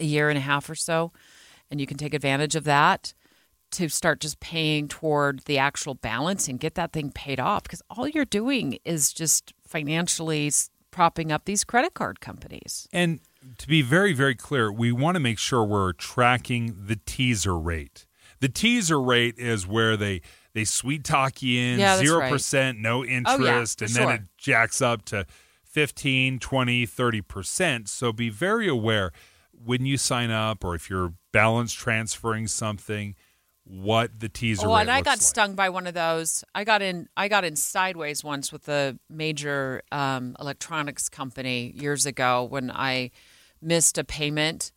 a 0.01 0.05
year 0.05 0.29
and 0.29 0.39
a 0.39 0.41
half 0.43 0.69
or 0.69 0.75
so, 0.75 1.13
and 1.71 1.81
you 1.81 1.87
can 1.87 1.97
take 1.97 2.15
advantage 2.15 2.57
of 2.57 2.65
that 2.65 3.15
to 3.73 3.89
start 3.89 4.21
just 4.21 4.41
paying 4.41 4.89
toward 4.89 5.41
the 5.41 5.59
actual 5.59 5.95
balance 5.95 6.49
and 6.49 6.59
get 6.61 6.75
that 6.75 6.93
thing 6.93 7.11
paid 7.11 7.41
off 7.41 7.65
because 7.65 7.83
all 7.91 8.09
you're 8.09 8.25
doing 8.25 8.79
is 8.85 9.13
just 9.13 9.53
financially 9.67 10.51
propping 10.91 11.31
up 11.31 11.45
these 11.45 11.65
credit 11.65 11.95
card 11.95 12.21
companies. 12.21 12.89
And 12.93 13.21
to 13.59 13.69
be 13.69 13.83
very, 13.83 14.13
very 14.13 14.35
clear, 14.35 14.73
we 14.73 14.93
want 14.93 15.17
to 15.17 15.21
make 15.21 15.39
sure 15.39 15.65
we're 15.65 15.93
tracking 15.93 16.75
the 16.87 16.97
teaser 17.07 17.59
rate. 17.59 18.07
The 18.41 18.49
teaser 18.49 19.01
rate 19.01 19.39
is 19.39 19.67
where 19.67 19.97
they 19.97 20.23
they 20.53 20.65
sweet 20.65 21.05
talk 21.05 21.43
you 21.43 21.61
in 21.61 21.79
Yeah, 21.79 21.97
that's 21.97 22.09
zero 22.09 22.21
right. 22.21 22.33
percent, 22.33 22.79
no 22.79 23.01
Oh, 23.01 23.03
yeah, 23.05 23.19
interest, 23.19 23.83
and 23.83 23.91
for 23.91 23.99
then 23.99 24.09
it 24.11 24.23
jacks 24.39 24.81
up 24.81 25.05
to 25.07 25.27
15, 25.65 26.39
20, 26.39 26.87
30 26.87 27.21
percent. 27.23 27.89
So 27.89 28.13
be 28.13 28.31
very 28.31 28.67
aware 28.69 29.13
when 29.53 29.85
you 29.85 29.99
sign 29.99 30.31
up 30.31 30.65
or 30.65 30.75
if 30.75 30.89
you're 30.89 31.13
balance 31.33 31.73
transferring 31.73 32.47
something, 32.47 33.15
what 33.69 34.21
the 34.21 34.29
teaser 34.29 34.67
Oh, 34.69 34.75
and 34.75 34.91
I 34.91 35.01
got 35.01 35.19
like. 35.19 35.21
stung 35.23 35.55
by 35.55 35.69
one 35.71 35.87
of 35.87 35.95
those. 35.95 36.45
I 36.55 36.65
got 36.65 36.83
in. 36.83 37.09
I 37.17 37.29
got 37.29 37.45
in 37.45 37.57
sideways 37.57 38.23
once 38.23 38.53
with 38.53 38.69
a 38.69 38.99
major 39.11 39.83
um, 39.91 40.37
electronics 40.41 41.09
company 41.09 41.73
years 41.75 42.07
ago 42.07 42.45
when 42.45 42.71
I 42.71 43.11
missed 43.61 43.99
a 43.99 44.05
payment. 44.05 44.73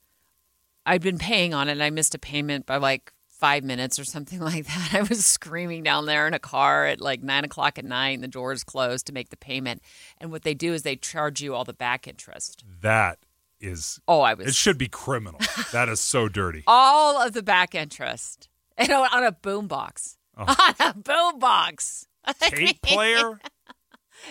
I'd 0.85 1.01
been 1.01 1.19
paying 1.19 1.53
on 1.53 1.69
it, 1.69 1.73
and 1.73 1.83
I 1.83 1.91
missed 1.91 2.15
a 2.15 2.19
payment 2.19 2.65
by 2.65 2.77
like 2.77 3.11
five 3.29 3.63
minutes 3.63 3.99
or 3.99 4.05
something 4.05 4.39
like 4.51 4.65
that. 4.65 4.89
I 4.93 5.03
was 5.03 5.23
screaming 5.25 5.83
down 5.83 6.07
there 6.07 6.27
in 6.27 6.33
a 6.33 6.39
car 6.39 6.87
at 6.87 6.99
like 6.99 7.21
nine 7.21 7.43
o'clock 7.45 7.77
at 7.77 7.85
night, 7.85 8.15
and 8.15 8.23
the 8.23 8.27
doors 8.27 8.63
closed 8.63 9.05
to 9.07 9.13
make 9.13 9.29
the 9.29 9.37
payment. 9.37 9.81
And 10.19 10.31
what 10.31 10.41
they 10.41 10.55
do 10.55 10.73
is 10.73 10.81
they 10.81 10.95
charge 10.95 11.41
you 11.41 11.53
all 11.53 11.63
the 11.63 11.73
back 11.73 12.07
interest. 12.07 12.63
That 12.81 13.19
is 13.61 13.99
Oh, 14.07 14.21
I 14.21 14.33
was- 14.33 14.47
It 14.47 14.55
should 14.55 14.77
be 14.79 14.87
criminal. 14.87 15.39
that 15.73 15.89
is 15.89 15.99
so 15.99 16.27
dirty. 16.27 16.63
all 16.67 17.21
of 17.21 17.33
the 17.33 17.43
back 17.43 17.75
interest 17.75 18.48
and 18.89 18.91
on 18.91 19.07
on 19.11 19.23
a 19.23 19.31
boombox. 19.31 20.15
Oh. 20.37 20.43
On 20.47 20.73
a 20.79 20.93
boombox. 20.93 22.05
Tape 22.39 22.81
player? 22.81 23.39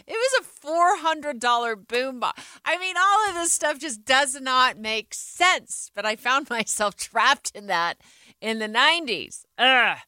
It 0.06 0.12
was 0.12 0.40
a 0.40 0.44
four 0.44 0.96
hundred 0.98 1.38
dollar 1.38 1.76
boombox. 1.76 2.32
I 2.64 2.78
mean, 2.78 2.96
all 2.96 3.28
of 3.28 3.34
this 3.34 3.52
stuff 3.52 3.78
just 3.78 4.04
does 4.04 4.40
not 4.40 4.78
make 4.78 5.12
sense. 5.12 5.90
But 5.94 6.06
I 6.06 6.16
found 6.16 6.48
myself 6.50 6.96
trapped 6.96 7.52
in 7.54 7.66
that 7.66 7.98
in 8.40 8.58
the 8.58 8.68
nineties. 8.68 9.44
Ugh. 9.58 9.98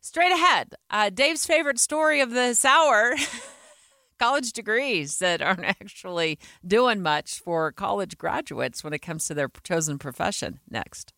Straight 0.00 0.32
ahead, 0.32 0.74
uh, 0.88 1.10
Dave's 1.10 1.44
favorite 1.44 1.78
story 1.78 2.20
of 2.20 2.30
this 2.30 2.64
hour 2.64 3.16
college 4.20 4.52
degrees 4.52 5.18
that 5.18 5.42
aren't 5.42 5.64
actually 5.64 6.38
doing 6.64 7.02
much 7.02 7.40
for 7.40 7.72
college 7.72 8.16
graduates 8.18 8.84
when 8.84 8.92
it 8.92 9.00
comes 9.00 9.26
to 9.26 9.34
their 9.34 9.50
chosen 9.64 9.98
profession. 9.98 10.60
Next. 10.70 11.12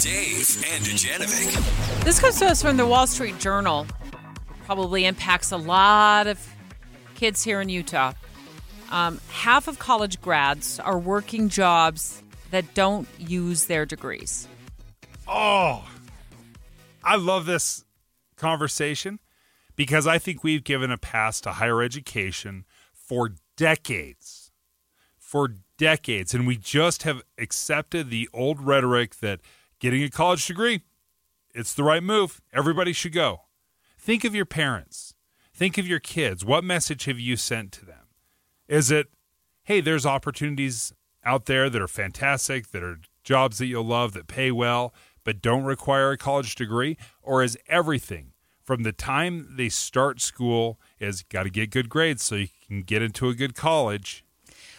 Dave 0.00 0.64
and 0.72 0.84
Dujanovic. 0.84 2.04
This 2.04 2.20
comes 2.20 2.38
to 2.40 2.46
us 2.46 2.60
from 2.60 2.76
the 2.76 2.86
Wall 2.86 3.06
Street 3.06 3.38
Journal. 3.38 3.86
Probably 4.64 5.04
impacts 5.04 5.52
a 5.52 5.56
lot 5.56 6.26
of 6.26 6.44
kids 7.14 7.44
here 7.44 7.60
in 7.60 7.68
Utah. 7.68 8.12
Um, 8.90 9.20
half 9.30 9.68
of 9.68 9.78
college 9.78 10.20
grads 10.20 10.80
are 10.80 10.98
working 10.98 11.48
jobs 11.48 12.22
that 12.50 12.74
don't 12.74 13.08
use 13.18 13.66
their 13.66 13.86
degrees. 13.86 14.48
Oh, 15.26 15.88
I 17.04 17.16
love 17.16 17.46
this 17.46 17.84
conversation 18.36 19.20
because 19.76 20.06
I 20.06 20.18
think 20.18 20.42
we've 20.44 20.64
given 20.64 20.90
a 20.90 20.98
pass 20.98 21.40
to 21.42 21.52
higher 21.52 21.80
education 21.80 22.64
for 22.92 23.30
decades. 23.56 24.50
For 25.18 25.54
decades. 25.82 26.32
And 26.32 26.46
we 26.46 26.56
just 26.56 27.02
have 27.02 27.22
accepted 27.36 28.08
the 28.08 28.28
old 28.32 28.60
rhetoric 28.60 29.16
that 29.16 29.40
getting 29.80 30.04
a 30.04 30.10
college 30.10 30.46
degree, 30.46 30.82
it's 31.52 31.74
the 31.74 31.82
right 31.82 32.04
move. 32.04 32.40
Everybody 32.52 32.92
should 32.92 33.12
go. 33.12 33.42
Think 33.98 34.22
of 34.22 34.32
your 34.32 34.44
parents. 34.44 35.14
Think 35.52 35.78
of 35.78 35.86
your 35.88 35.98
kids. 35.98 36.44
What 36.44 36.62
message 36.62 37.06
have 37.06 37.18
you 37.18 37.36
sent 37.36 37.72
to 37.72 37.84
them? 37.84 38.06
Is 38.68 38.92
it, 38.92 39.08
hey, 39.64 39.80
there's 39.80 40.06
opportunities 40.06 40.92
out 41.24 41.46
there 41.46 41.68
that 41.68 41.82
are 41.82 41.88
fantastic, 41.88 42.70
that 42.70 42.84
are 42.84 43.00
jobs 43.24 43.58
that 43.58 43.66
you'll 43.66 43.84
love, 43.84 44.12
that 44.12 44.28
pay 44.28 44.52
well, 44.52 44.94
but 45.24 45.42
don't 45.42 45.64
require 45.64 46.12
a 46.12 46.16
college 46.16 46.54
degree? 46.54 46.96
Or 47.22 47.42
is 47.42 47.58
everything 47.66 48.34
from 48.62 48.84
the 48.84 48.92
time 48.92 49.56
they 49.56 49.68
start 49.68 50.20
school 50.20 50.78
is 51.00 51.24
got 51.24 51.42
to 51.42 51.50
get 51.50 51.70
good 51.70 51.88
grades 51.88 52.22
so 52.22 52.36
you 52.36 52.48
can 52.68 52.82
get 52.82 53.02
into 53.02 53.28
a 53.28 53.34
good 53.34 53.56
college? 53.56 54.24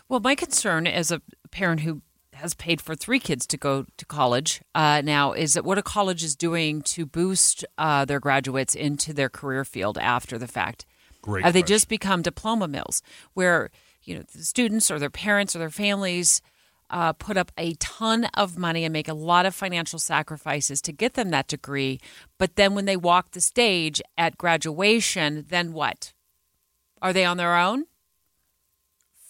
Well, 0.09 0.19
my 0.19 0.35
concern 0.35 0.85
as 0.87 1.11
a 1.11 1.21
parent 1.51 1.81
who 1.81 2.01
has 2.33 2.53
paid 2.53 2.81
for 2.81 2.95
three 2.95 3.19
kids 3.19 3.45
to 3.47 3.57
go 3.57 3.85
to 3.97 4.05
college 4.05 4.61
uh, 4.75 5.01
now 5.03 5.33
is 5.33 5.53
that 5.53 5.63
what 5.63 5.77
a 5.77 5.83
college 5.83 6.23
is 6.23 6.35
doing 6.35 6.81
to 6.81 7.05
boost 7.05 7.63
uh, 7.77 8.05
their 8.05 8.19
graduates 8.19 8.75
into 8.75 9.13
their 9.13 9.29
career 9.29 9.63
field 9.63 9.97
after 9.97 10.37
the 10.37 10.47
fact. 10.47 10.85
Great. 11.21 11.43
Have 11.43 11.53
they 11.53 11.61
question. 11.61 11.75
just 11.75 11.89
become 11.89 12.21
diploma 12.21 12.67
mills 12.67 13.01
where 13.33 13.69
you 14.01 14.15
know 14.15 14.23
the 14.33 14.43
students 14.43 14.91
or 14.91 14.99
their 14.99 15.09
parents 15.09 15.55
or 15.55 15.59
their 15.59 15.69
families 15.69 16.41
uh, 16.89 17.13
put 17.13 17.37
up 17.37 17.51
a 17.57 17.73
ton 17.75 18.25
of 18.35 18.57
money 18.57 18.83
and 18.83 18.93
make 18.93 19.07
a 19.07 19.13
lot 19.13 19.45
of 19.45 19.55
financial 19.55 19.97
sacrifices 19.97 20.81
to 20.81 20.91
get 20.91 21.15
them 21.15 21.29
that 21.29 21.47
degree, 21.47 21.99
but 22.37 22.55
then 22.55 22.75
when 22.75 22.85
they 22.85 22.97
walk 22.97 23.31
the 23.31 23.41
stage 23.41 24.01
at 24.17 24.37
graduation, 24.37 25.45
then 25.47 25.73
what? 25.73 26.13
Are 27.01 27.11
they 27.11 27.25
on 27.25 27.37
their 27.37 27.55
own? 27.55 27.85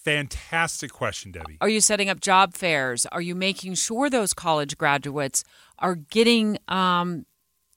Fantastic 0.04 0.92
question, 0.92 1.32
Debbie. 1.32 1.56
Are 1.62 1.68
you 1.68 1.80
setting 1.80 2.10
up 2.10 2.20
job 2.20 2.54
fairs? 2.54 3.06
Are 3.06 3.22
you 3.22 3.34
making 3.34 3.74
sure 3.74 4.10
those 4.10 4.34
college 4.34 4.76
graduates 4.76 5.44
are 5.78 5.94
getting, 5.94 6.58
um, 6.68 7.24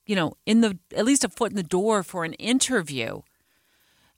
you 0.04 0.14
know, 0.14 0.34
in 0.44 0.60
the 0.60 0.78
at 0.94 1.06
least 1.06 1.24
a 1.24 1.30
foot 1.30 1.50
in 1.50 1.56
the 1.56 1.62
door 1.62 2.02
for 2.02 2.24
an 2.24 2.34
interview 2.34 3.22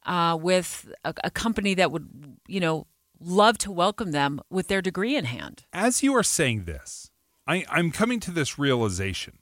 uh, 0.06 0.36
with 0.40 0.92
a, 1.04 1.14
a 1.22 1.30
company 1.30 1.74
that 1.74 1.92
would, 1.92 2.36
you 2.48 2.58
know, 2.58 2.88
love 3.20 3.58
to 3.58 3.70
welcome 3.70 4.10
them 4.10 4.40
with 4.50 4.66
their 4.66 4.82
degree 4.82 5.16
in 5.16 5.26
hand? 5.26 5.64
As 5.72 6.02
you 6.02 6.12
are 6.16 6.24
saying 6.24 6.64
this, 6.64 7.10
I, 7.46 7.64
I'm 7.70 7.92
coming 7.92 8.18
to 8.20 8.32
this 8.32 8.58
realization. 8.58 9.38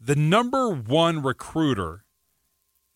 The 0.00 0.16
number 0.16 0.70
one 0.70 1.20
recruiter 1.20 2.03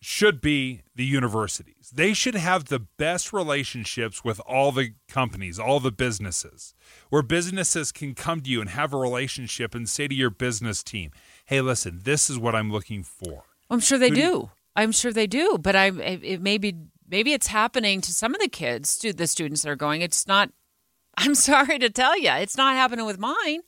should 0.01 0.39
be 0.39 0.81
the 0.95 1.03
universities. 1.03 1.91
They 1.93 2.13
should 2.13 2.35
have 2.35 2.65
the 2.65 2.79
best 2.79 3.33
relationships 3.33 4.23
with 4.23 4.39
all 4.41 4.71
the 4.71 4.93
companies, 5.09 5.59
all 5.59 5.79
the 5.79 5.91
businesses, 5.91 6.73
where 7.09 7.21
businesses 7.21 7.91
can 7.91 8.15
come 8.15 8.41
to 8.41 8.49
you 8.49 8.61
and 8.61 8.69
have 8.69 8.93
a 8.93 8.97
relationship 8.97 9.75
and 9.75 9.89
say 9.89 10.07
to 10.07 10.15
your 10.15 10.29
business 10.29 10.83
team, 10.83 11.11
hey, 11.45 11.59
listen, 11.59 11.99
this 12.03 12.29
is 12.29 12.39
what 12.39 12.55
I'm 12.55 12.71
looking 12.71 13.03
for. 13.03 13.43
I'm 13.69 13.81
sure 13.81 13.97
they 13.97 14.09
do 14.09 14.49
I'm 14.79 14.93
sure 14.93 15.11
they 15.11 15.27
do, 15.27 15.57
but 15.59 15.75
I 15.75 15.87
it, 15.87 16.23
it 16.23 16.41
maybe 16.41 16.73
maybe 17.07 17.33
it's 17.33 17.47
happening 17.47 17.99
to 18.01 18.13
some 18.13 18.33
of 18.33 18.39
the 18.39 18.47
kids, 18.47 18.97
to 18.99 19.11
the 19.11 19.27
students 19.27 19.63
that 19.63 19.69
are 19.69 19.75
going. 19.75 20.01
It's 20.01 20.25
not. 20.25 20.51
I'm 21.17 21.35
sorry 21.35 21.79
to 21.79 21.89
tell 21.89 22.17
you, 22.17 22.31
it's 22.31 22.55
not 22.55 22.75
happening 22.75 23.05
with 23.05 23.19
mine. 23.19 23.61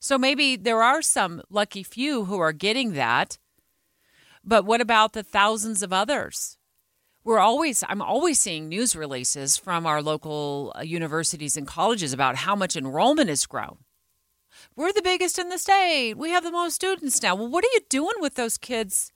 So 0.00 0.16
maybe 0.16 0.56
there 0.56 0.82
are 0.82 1.02
some 1.02 1.42
lucky 1.50 1.82
few 1.82 2.24
who 2.24 2.38
are 2.38 2.52
getting 2.52 2.94
that, 2.94 3.38
but 4.44 4.64
what 4.64 4.80
about 4.80 5.12
the 5.12 5.22
thousands 5.22 5.82
of 5.82 5.92
others? 5.92 6.58
We're 7.24 7.38
always 7.38 7.82
I'm 7.88 8.02
always 8.02 8.40
seeing 8.40 8.68
news 8.68 8.94
releases 8.94 9.56
from 9.56 9.86
our 9.86 10.02
local 10.02 10.74
uh, 10.76 10.82
universities 10.82 11.56
and 11.56 11.66
colleges 11.66 12.12
about 12.12 12.36
how 12.36 12.54
much 12.54 12.76
enrollment 12.76 13.30
has 13.30 13.46
grown. 13.46 13.78
We're 14.76 14.92
the 14.92 15.02
biggest 15.02 15.38
in 15.38 15.48
the 15.48 15.58
state. 15.58 16.14
We 16.14 16.30
have 16.30 16.44
the 16.44 16.50
most 16.50 16.74
students 16.74 17.22
now. 17.22 17.34
Well, 17.34 17.48
what 17.48 17.64
are 17.64 17.72
you 17.74 17.80
doing 17.88 18.14
with 18.20 18.34
those 18.34 18.58
kids? 18.58 19.10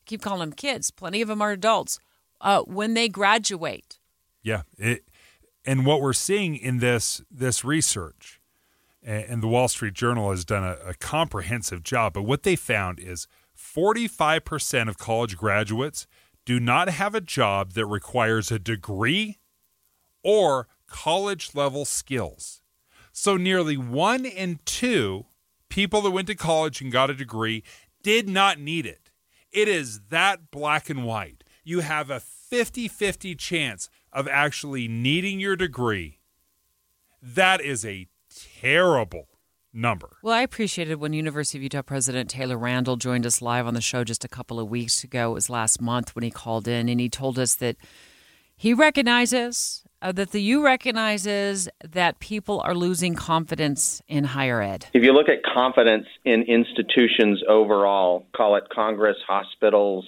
I 0.00 0.02
keep 0.06 0.22
calling 0.22 0.40
them 0.40 0.52
kids. 0.52 0.90
Plenty 0.90 1.22
of 1.22 1.28
them 1.28 1.40
are 1.40 1.52
adults. 1.52 1.98
Uh, 2.40 2.62
when 2.62 2.94
they 2.94 3.08
graduate, 3.08 4.00
Yeah, 4.42 4.62
it, 4.76 5.04
and 5.64 5.86
what 5.86 6.00
we're 6.00 6.12
seeing 6.12 6.56
in 6.56 6.78
this 6.78 7.22
this 7.30 7.64
research, 7.64 8.40
and 9.04 9.40
the 9.40 9.48
Wall 9.48 9.68
Street 9.68 9.94
Journal 9.94 10.30
has 10.30 10.44
done 10.44 10.64
a, 10.64 10.76
a 10.84 10.94
comprehensive 10.94 11.84
job. 11.84 12.14
But 12.14 12.22
what 12.22 12.42
they 12.42 12.56
found 12.56 12.98
is 12.98 13.28
45 13.72 14.44
percent 14.44 14.90
of 14.90 14.98
college 14.98 15.34
graduates 15.38 16.06
do 16.44 16.60
not 16.60 16.90
have 16.90 17.14
a 17.14 17.22
job 17.22 17.72
that 17.72 17.86
requires 17.86 18.50
a 18.50 18.58
degree 18.58 19.38
or 20.22 20.68
college 20.86 21.54
level 21.54 21.86
skills. 21.86 22.60
So 23.12 23.38
nearly 23.38 23.78
one 23.78 24.26
in 24.26 24.60
two 24.66 25.24
people 25.70 26.02
that 26.02 26.10
went 26.10 26.26
to 26.26 26.34
college 26.34 26.82
and 26.82 26.92
got 26.92 27.08
a 27.08 27.14
degree 27.14 27.62
did 28.02 28.28
not 28.28 28.60
need 28.60 28.84
it. 28.84 29.10
It 29.50 29.68
is 29.68 30.00
that 30.10 30.50
black 30.50 30.90
and 30.90 31.06
white. 31.06 31.42
You 31.64 31.80
have 31.80 32.10
a 32.10 32.20
50 32.20 32.88
50 32.88 33.34
chance 33.36 33.88
of 34.12 34.28
actually 34.28 34.86
needing 34.86 35.40
your 35.40 35.56
degree. 35.56 36.18
That 37.22 37.62
is 37.62 37.86
a 37.86 38.08
terrible 38.60 39.28
number. 39.72 40.16
Well, 40.22 40.34
I 40.34 40.42
appreciated 40.42 40.96
when 40.96 41.12
University 41.12 41.58
of 41.58 41.62
Utah 41.62 41.82
President 41.82 42.30
Taylor 42.30 42.58
Randall 42.58 42.96
joined 42.96 43.26
us 43.26 43.40
live 43.40 43.66
on 43.66 43.74
the 43.74 43.80
show 43.80 44.04
just 44.04 44.24
a 44.24 44.28
couple 44.28 44.60
of 44.60 44.68
weeks 44.68 45.04
ago. 45.04 45.30
It 45.30 45.34
was 45.34 45.50
last 45.50 45.80
month 45.80 46.14
when 46.14 46.22
he 46.22 46.30
called 46.30 46.68
in 46.68 46.88
and 46.88 47.00
he 47.00 47.08
told 47.08 47.38
us 47.38 47.54
that 47.56 47.76
he 48.56 48.74
recognizes 48.74 49.84
uh, 50.02 50.12
that 50.12 50.32
the 50.32 50.42
U 50.42 50.64
recognizes 50.64 51.68
that 51.88 52.18
people 52.18 52.60
are 52.64 52.74
losing 52.74 53.14
confidence 53.14 54.02
in 54.08 54.24
higher 54.24 54.60
ed. 54.60 54.86
If 54.92 55.04
you 55.04 55.12
look 55.12 55.28
at 55.28 55.42
confidence 55.44 56.06
in 56.24 56.42
institutions 56.42 57.42
overall, 57.48 58.26
call 58.36 58.56
it 58.56 58.64
Congress, 58.72 59.16
hospitals, 59.26 60.04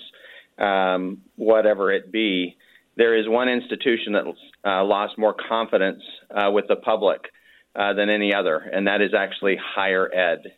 um, 0.59 1.23
whatever 1.37 1.93
it 1.93 2.13
be, 2.13 2.57
there 2.97 3.17
is 3.17 3.29
one 3.29 3.49
institution 3.49 4.13
that 4.13 4.25
uh, 4.65 4.85
lost 4.85 5.17
more 5.19 5.35
confidence 5.49 6.03
uh, 6.31 6.51
with 6.51 6.67
the 6.69 6.77
public 6.77 7.21
uh, 7.77 7.93
than 7.95 8.09
any 8.11 8.35
other, 8.35 8.57
and 8.57 8.87
that 8.87 9.01
is 9.01 9.13
actually 9.15 9.57
higher 9.57 10.13
ed. 10.13 10.53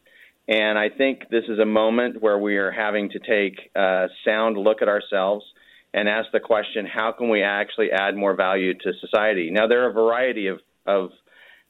And 0.49 0.79
I 0.79 0.89
think 0.91 1.29
this 1.31 1.45
is 1.49 1.59
a 1.59 1.65
moment 1.65 2.23
where 2.23 2.39
we 2.39 2.57
are 2.57 2.71
having 2.71 3.11
to 3.11 3.19
take 3.19 3.71
a 3.75 4.07
sound 4.25 4.57
look 4.57 4.81
at 4.81 4.89
ourselves 4.89 5.45
and 5.93 6.09
ask 6.09 6.31
the 6.33 6.41
question 6.41 6.87
how 6.87 7.13
can 7.13 7.29
we 7.29 7.43
actually 7.43 7.91
add 7.91 8.15
more 8.15 8.37
value 8.37 8.75
to 8.75 8.93
society? 9.01 9.51
Now, 9.51 9.67
there 9.67 9.85
are 9.85 9.91
a 9.91 9.93
variety 9.93 10.47
of, 10.49 10.61
of 10.87 11.11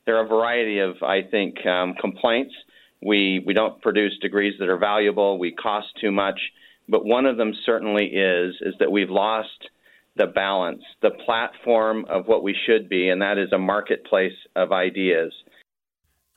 there 0.04 0.16
are 0.18 0.24
a 0.24 0.28
variety 0.28 0.80
of, 0.80 1.02
I 1.02 1.22
think, 1.22 1.64
um, 1.64 1.94
complaints. 2.00 2.54
We 3.02 3.42
we 3.44 3.54
don't 3.54 3.80
produce 3.82 4.18
degrees 4.20 4.54
that 4.58 4.68
are 4.68 4.78
valuable. 4.78 5.38
We 5.38 5.52
cost 5.52 5.88
too 6.00 6.10
much. 6.10 6.40
But 6.88 7.04
one 7.04 7.26
of 7.26 7.36
them 7.36 7.52
certainly 7.64 8.06
is 8.06 8.54
is 8.60 8.74
that 8.78 8.90
we've 8.90 9.10
lost 9.10 9.68
the 10.16 10.26
balance, 10.26 10.82
the 11.02 11.10
platform 11.24 12.04
of 12.08 12.26
what 12.26 12.42
we 12.42 12.54
should 12.66 12.88
be, 12.88 13.08
and 13.08 13.20
that 13.22 13.38
is 13.38 13.52
a 13.52 13.58
marketplace 13.58 14.36
of 14.54 14.72
ideas. 14.72 15.32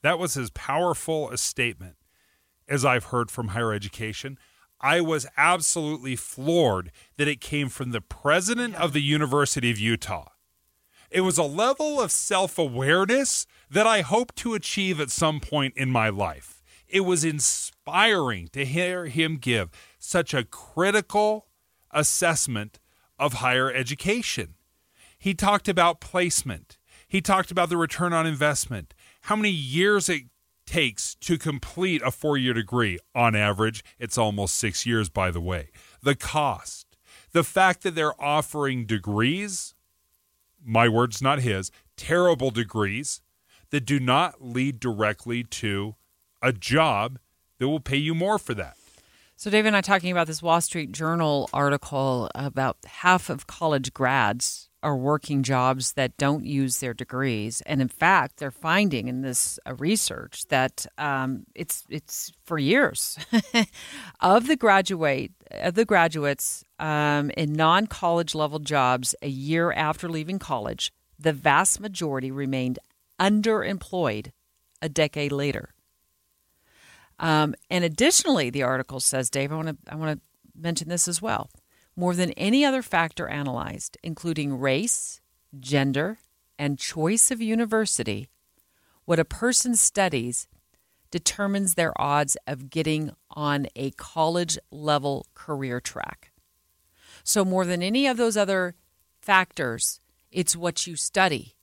That 0.02 0.20
was 0.20 0.38
as 0.38 0.50
powerful 0.52 1.30
a 1.30 1.38
statement 1.38 1.96
as 2.68 2.86
I've 2.86 3.06
heard 3.06 3.32
from 3.32 3.50
higher 3.50 3.74
education. 3.74 4.38
I 4.82 5.02
was 5.02 5.28
absolutely 5.36 6.16
floored 6.16 6.92
that 7.18 7.28
it 7.28 7.42
came 7.42 7.68
from 7.68 7.92
the 7.92 8.02
president 8.02 8.76
of 8.76 8.94
the 8.94 9.02
University 9.02 9.72
of 9.72 9.78
Utah. 9.78 10.30
It 11.10 11.22
was 11.22 11.38
a 11.38 11.44
level 11.44 12.00
of 12.00 12.12
self 12.12 12.58
awareness 12.58 13.46
that 13.70 13.88
I 13.88 14.02
hope 14.02 14.36
to 14.36 14.54
achieve 14.54 15.00
at 15.00 15.10
some 15.10 15.40
point 15.40 15.74
in 15.76 15.90
my 15.90 16.10
life. 16.10 16.62
It 16.88 17.02
was 17.02 17.24
inspiring 17.24 18.50
to 18.54 18.66
hear 18.66 19.08
him 19.08 19.38
give 19.38 19.70
such 19.98 20.34
a 20.34 20.44
critical 20.44 21.48
assessment 21.92 22.80
of 23.20 23.34
higher 23.34 23.72
education. 23.72 24.56
He 25.18 25.34
talked 25.34 25.68
about 25.68 26.00
placement. 26.00 26.78
He 27.08 27.22
talked 27.22 27.52
about 27.52 27.70
the 27.70 27.78
return 27.78 28.14
on 28.14 28.26
investment, 28.26 28.94
how 29.24 29.36
many 29.36 29.50
years 29.50 30.08
it 30.10 30.24
takes 30.66 31.16
to 31.16 31.38
complete 31.38 32.02
a 32.04 32.12
four 32.12 32.38
year 32.38 32.54
degree. 32.54 33.00
On 33.16 33.36
average, 33.36 33.84
it's 33.98 34.18
almost 34.18 34.54
six 34.54 34.86
years, 34.86 35.10
by 35.10 35.32
the 35.32 35.42
way. 35.42 35.70
The 36.02 36.16
cost, 36.16 36.86
The 37.32 37.44
fact 37.44 37.84
that 37.84 37.96
they're 37.96 38.20
offering 38.22 38.86
degrees, 38.86 39.74
my 40.64 40.88
words, 40.88 41.22
not 41.22 41.40
his, 41.40 41.72
terrible 41.98 42.52
degrees 42.52 43.22
that 43.72 43.86
do 43.86 44.00
not 44.00 44.42
lead 44.44 44.80
directly 44.80 45.44
to 45.44 45.96
a 46.42 46.54
job 46.54 47.20
that 47.60 47.68
will 47.68 47.80
pay 47.80 47.98
you 47.98 48.16
more 48.16 48.40
for 48.40 48.54
that. 48.54 48.78
So, 49.42 49.50
David 49.50 49.70
and 49.70 49.78
I 49.78 49.80
talking 49.80 50.12
about 50.12 50.28
this 50.28 50.44
Wall 50.44 50.60
Street 50.60 50.92
Journal 50.92 51.50
article 51.54 52.30
about 52.36 52.76
half 52.86 53.30
of 53.30 53.48
college 53.48 53.94
grads 53.94 54.68
are 54.84 54.98
working 54.98 55.44
jobs 55.44 55.94
that 55.94 56.18
don't 56.18 56.46
use 56.46 56.80
their 56.80 56.94
degrees, 56.94 57.62
and 57.66 57.82
in 57.82 57.88
fact, 57.88 58.36
they're 58.36 58.52
finding 58.52 59.08
in 59.08 59.22
this 59.22 59.58
uh, 59.66 59.76
research 59.76 60.46
that 60.50 60.86
um, 60.98 61.46
it's 61.56 61.86
it's 61.90 62.34
for 62.44 62.60
years 62.60 63.18
of 64.20 64.48
the 64.48 64.58
graduate 64.58 65.32
of 65.52 65.76
the 65.76 65.86
graduates 65.86 66.66
um, 66.78 67.32
in 67.38 67.54
non 67.54 67.88
college 67.88 68.36
level 68.36 68.60
jobs 68.60 69.16
a 69.22 69.30
year 69.30 69.72
after 69.72 70.10
leaving 70.10 70.38
college, 70.38 70.92
the 71.18 71.32
vast 71.32 71.80
majority 71.80 72.30
remained 72.30 72.78
underemployed 73.22 74.34
a 74.82 74.90
decade 74.90 75.32
later. 75.32 75.70
Um, 77.20 77.54
and 77.70 77.84
additionally, 77.84 78.50
the 78.50 78.64
article 78.64 79.00
says, 79.00 79.30
Dave, 79.30 79.52
I 79.52 79.56
want 79.56 79.68
to 79.68 79.78
I 79.92 79.96
want 79.96 80.18
to 80.18 80.22
mention 80.60 80.90
this 80.90 81.08
as 81.08 81.22
well. 81.22 81.50
More 81.96 82.16
than 82.16 82.32
any 82.32 82.64
other 82.64 82.82
factor 82.82 83.28
analyzed, 83.28 83.98
including 84.04 84.58
race, 84.58 85.20
gender, 85.60 86.20
and 86.58 86.80
choice 86.80 87.30
of 87.30 87.42
university, 87.42 88.30
what 89.06 89.20
a 89.20 89.26
person 89.26 89.76
studies 89.76 90.48
determines 91.12 91.74
their 91.74 92.00
odds 92.00 92.38
of 92.48 92.70
getting 92.70 93.12
on 93.32 93.68
a 93.76 93.92
college 93.92 94.58
level 94.72 95.26
career 95.34 95.82
track. 95.82 96.32
So, 97.24 97.44
more 97.44 97.66
than 97.66 97.82
any 97.82 98.08
of 98.08 98.18
those 98.18 98.38
other 98.38 98.76
factors, 99.22 100.00
it's 100.32 100.56
what 100.56 100.88
you 100.88 100.96
study 100.96 101.56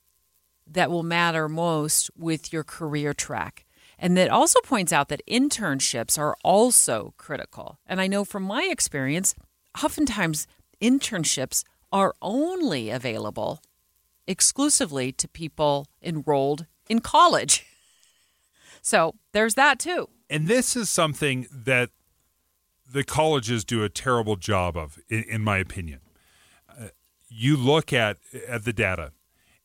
that 0.69 0.91
will 0.91 1.03
matter 1.03 1.47
most 1.47 2.11
with 2.17 2.51
your 2.51 2.63
career 2.63 3.13
track. 3.13 3.65
And 3.99 4.15
that 4.15 4.29
also 4.29 4.59
points 4.61 4.93
out 4.93 5.09
that 5.09 5.25
internships 5.27 6.19
are 6.19 6.35
also 6.43 7.13
critical. 7.17 7.79
And 7.87 7.99
I 7.99 8.07
know 8.07 8.23
from 8.23 8.43
my 8.43 8.67
experience, 8.69 9.33
oftentimes 9.83 10.47
internships 10.81 11.63
are 11.91 12.13
only 12.21 12.89
available 12.89 13.61
exclusively 14.27 15.11
to 15.13 15.27
people 15.27 15.87
enrolled 16.01 16.65
in 16.89 16.99
college. 16.99 17.65
So 18.79 19.15
there's 19.33 19.55
that 19.55 19.79
too. 19.79 20.07
And 20.29 20.47
this 20.47 20.77
is 20.77 20.89
something 20.89 21.47
that 21.51 21.89
the 22.89 23.03
colleges 23.03 23.65
do 23.65 23.83
a 23.83 23.89
terrible 23.89 24.37
job 24.37 24.77
of, 24.77 24.97
in, 25.09 25.23
in 25.23 25.41
my 25.41 25.57
opinion. 25.57 25.99
Uh, 26.69 26.87
you 27.27 27.57
look 27.57 27.91
at 27.91 28.17
at 28.47 28.63
the 28.63 28.71
data, 28.71 29.11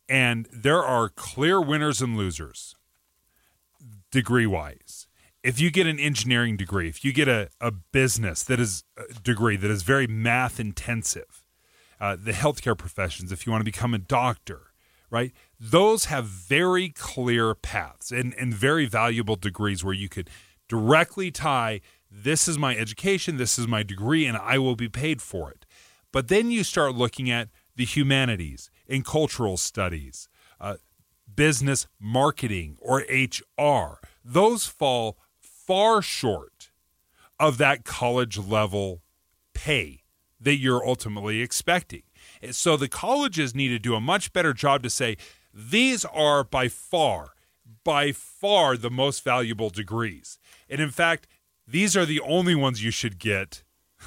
and 0.09 0.49
there 0.53 0.83
are 0.83 1.09
clear 1.09 1.61
winners 1.61 2.03
and 2.03 2.17
losers 2.17 2.75
degree 4.13 4.47
wise. 4.47 5.09
If 5.43 5.61
you 5.61 5.73
get 5.73 5.89
an 5.89 5.99
engineering 5.99 6.57
degree, 6.57 6.89
if 6.89 7.05
you 7.05 7.13
get 7.13 7.27
a, 7.27 7.49
a 7.61 7.73
business 7.73 8.45
that 8.45 8.61
is 8.61 8.85
a 8.97 9.13
degree 9.21 9.57
that 9.57 9.71
is 9.71 9.83
very 9.83 10.07
math 10.07 10.61
intensive, 10.61 11.43
uh, 12.01 12.17
the 12.17 12.31
healthcare 12.31 12.79
professions, 12.79 13.33
if 13.33 13.45
you 13.45 13.51
want 13.51 13.63
to 13.63 13.65
become 13.65 13.93
a 13.93 13.99
doctor, 13.99 14.73
right? 15.11 15.33
Those 15.59 16.05
have 16.05 16.27
very 16.27 16.91
clear 16.91 17.55
paths 17.55 18.13
and, 18.13 18.35
and 18.39 18.55
very 18.55 18.87
valuable 18.87 19.35
degrees 19.35 19.83
where 19.83 19.95
you 19.95 20.09
could 20.09 20.31
directly 20.69 21.33
tie 21.33 21.81
this 22.11 22.47
is 22.47 22.59
my 22.59 22.77
education, 22.77 23.37
this 23.37 23.59
is 23.59 23.67
my 23.67 23.83
degree, 23.83 24.27
and 24.27 24.37
I 24.37 24.59
will 24.59 24.77
be 24.77 24.89
paid 24.89 25.23
for 25.23 25.51
it. 25.51 25.65
But 26.13 26.29
then 26.29 26.51
you 26.51 26.63
start 26.63 26.95
looking 26.95 27.31
at 27.31 27.49
the 27.75 27.85
humanities 27.85 28.71
and 28.89 29.05
cultural 29.05 29.57
studies, 29.57 30.29
uh, 30.61 30.77
business 31.35 31.87
marketing 32.01 32.77
or 32.81 33.05
HR, 33.11 34.01
those 34.25 34.67
fall 34.67 35.19
far 35.41 36.03
short 36.03 36.71
of 37.39 37.59
that 37.59 37.85
college 37.85 38.39
level 38.39 39.03
pay 39.55 40.03
that 40.41 40.57
you're 40.57 40.87
ultimately 40.87 41.41
expecting. 41.41 42.03
So 42.51 42.77
the 42.77 42.89
colleges 42.89 43.55
need 43.55 43.69
to 43.69 43.79
do 43.79 43.95
a 43.95 44.01
much 44.01 44.33
better 44.33 44.53
job 44.53 44.83
to 44.83 44.91
say 44.91 45.17
these 45.55 46.05
are 46.05 46.43
by 46.45 46.69
far, 46.69 47.35
by 47.85 48.13
far 48.13 48.77
the 48.77 48.91
most 48.91 49.23
valuable 49.23 49.71
degrees. 49.71 50.39
And 50.69 50.81
in 50.81 50.91
fact, 50.91 51.27
these 51.67 51.97
are 51.97 52.07
the 52.07 52.21
only 52.21 52.55
ones 52.55 52.83
you 52.83 52.91
should 52.91 53.19
get. 53.19 53.63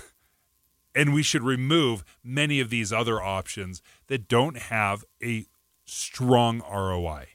And 0.97 1.13
we 1.13 1.23
should 1.23 1.43
remove 1.43 2.05
many 2.23 2.61
of 2.61 2.69
these 2.69 2.93
other 2.93 3.21
options 3.21 3.81
that 4.07 4.29
don't 4.29 4.57
have 4.57 5.03
a 5.21 5.45
strong 5.85 6.61
ROI. 6.61 7.27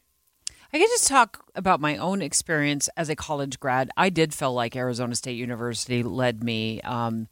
I 0.73 0.79
can 0.79 0.87
just 0.89 1.09
talk 1.09 1.45
about 1.57 1.81
my 1.81 1.97
own 1.97 2.23
experience 2.23 2.89
as 2.97 3.09
a 3.09 3.17
college 3.17 3.59
grad. 3.59 3.91
I 3.97 4.09
did 4.09 4.33
feel 4.33 4.53
like 4.53 4.77
Arizona 4.77 5.17
State 5.17 5.37
University 5.37 6.05
led 6.05 6.45
me 6.45 6.81
um, 6.83 7.27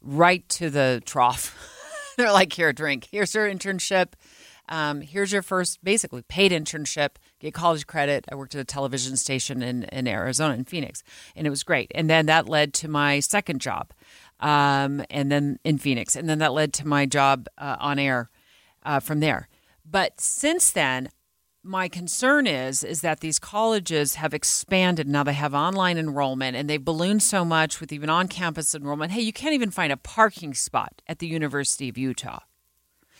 right 0.00 0.48
to 0.50 0.70
the 0.70 1.02
trough. 1.04 1.54
They're 2.16 2.32
like, 2.32 2.54
here, 2.54 2.72
drink. 2.72 3.08
Here's 3.10 3.34
your 3.34 3.50
internship. 3.50 4.12
Um, 4.70 5.00
here's 5.02 5.32
your 5.32 5.42
first, 5.42 5.82
basically, 5.84 6.22
paid 6.22 6.52
internship. 6.52 7.16
Get 7.40 7.52
college 7.52 7.86
credit. 7.86 8.24
I 8.30 8.34
worked 8.34 8.54
at 8.54 8.60
a 8.60 8.64
television 8.64 9.16
station 9.16 9.62
in, 9.62 9.82
in 9.84 10.06
Arizona, 10.06 10.54
in 10.54 10.64
Phoenix, 10.64 11.02
and 11.34 11.46
it 11.46 11.50
was 11.50 11.64
great. 11.64 11.90
And 11.94 12.08
then 12.08 12.26
that 12.26 12.48
led 12.48 12.72
to 12.74 12.88
my 12.88 13.20
second 13.20 13.60
job, 13.60 13.92
um, 14.38 15.04
and 15.10 15.30
then 15.30 15.58
in 15.64 15.76
Phoenix. 15.76 16.14
And 16.16 16.28
then 16.28 16.38
that 16.38 16.52
led 16.52 16.72
to 16.74 16.86
my 16.86 17.04
job 17.04 17.48
uh, 17.58 17.76
on 17.78 17.98
air 17.98 18.30
uh, 18.84 19.00
from 19.00 19.20
there. 19.20 19.49
But 19.90 20.20
since 20.20 20.70
then, 20.70 21.08
my 21.62 21.88
concern 21.88 22.46
is 22.46 22.82
is 22.82 23.00
that 23.00 23.20
these 23.20 23.38
colleges 23.38 24.14
have 24.14 24.32
expanded. 24.32 25.06
Now 25.06 25.24
they 25.24 25.34
have 25.34 25.52
online 25.52 25.98
enrollment 25.98 26.56
and 26.56 26.70
they've 26.70 26.84
ballooned 26.84 27.22
so 27.22 27.44
much 27.44 27.80
with 27.80 27.92
even 27.92 28.08
on-campus 28.08 28.74
enrollment. 28.74 29.12
Hey 29.12 29.20
you 29.20 29.32
can't 29.32 29.54
even 29.54 29.70
find 29.70 29.92
a 29.92 29.96
parking 29.98 30.54
spot 30.54 31.02
at 31.06 31.18
the 31.18 31.26
university 31.26 31.88
of 31.88 31.98
utah. 31.98 32.40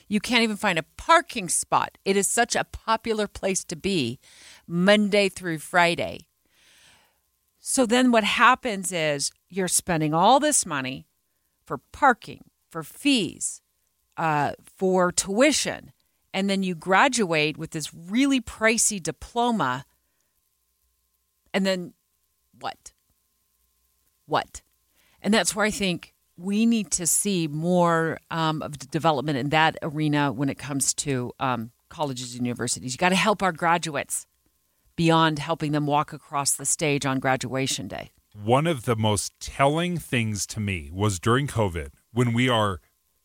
You 0.08 0.20
can't 0.20 0.42
even 0.42 0.56
find 0.56 0.78
a 0.78 0.84
parking 0.96 1.48
spot. 1.48 1.98
It 2.04 2.16
is 2.16 2.28
such 2.28 2.56
a 2.56 2.64
popular 2.64 3.28
place 3.28 3.62
to 3.64 3.76
be 3.76 4.18
monday 4.66 5.28
through 5.28 5.58
friday. 5.58 6.26
So 7.58 7.84
then 7.84 8.10
what 8.10 8.24
happens 8.24 8.90
is 8.90 9.32
you're 9.50 9.68
spending 9.68 10.14
all 10.14 10.40
this 10.40 10.64
money 10.64 11.06
for 11.66 11.78
parking 11.92 12.44
for 12.70 12.82
fees 12.82 13.60
uh, 14.16 14.52
for 14.78 15.12
tuition 15.12 15.92
and 16.32 16.48
then 16.48 16.62
you 16.62 16.74
graduate 16.74 17.56
with 17.56 17.70
this 17.70 17.92
really 17.94 18.40
pricey 18.40 19.02
diploma 19.02 19.84
and 21.52 21.66
then 21.66 21.94
what? 22.60 22.92
What? 24.26 24.62
And 25.22 25.34
that's 25.34 25.54
where 25.54 25.66
i 25.66 25.70
think 25.70 26.14
we 26.40 26.64
need 26.64 26.90
to 26.90 27.06
see 27.06 27.46
more 27.46 28.18
um, 28.30 28.62
of 28.62 28.78
development 28.90 29.36
in 29.36 29.50
that 29.50 29.76
arena 29.82 30.32
when 30.32 30.48
it 30.48 30.58
comes 30.58 30.94
to 30.94 31.32
um, 31.38 31.70
colleges 31.90 32.34
and 32.34 32.46
universities. 32.46 32.94
You 32.94 32.98
got 32.98 33.10
to 33.10 33.14
help 33.14 33.42
our 33.42 33.52
graduates 33.52 34.26
beyond 34.96 35.38
helping 35.38 35.72
them 35.72 35.86
walk 35.86 36.12
across 36.12 36.52
the 36.52 36.64
stage 36.64 37.04
on 37.04 37.18
graduation 37.18 37.88
day. 37.88 38.10
One 38.32 38.66
of 38.66 38.84
the 38.84 38.96
most 38.96 39.32
telling 39.40 39.98
things 39.98 40.46
to 40.46 40.60
me 40.60 40.90
was 40.92 41.18
during 41.18 41.46
covid 41.46 41.90
when 42.12 42.32
we 42.32 42.48
are 42.48 42.80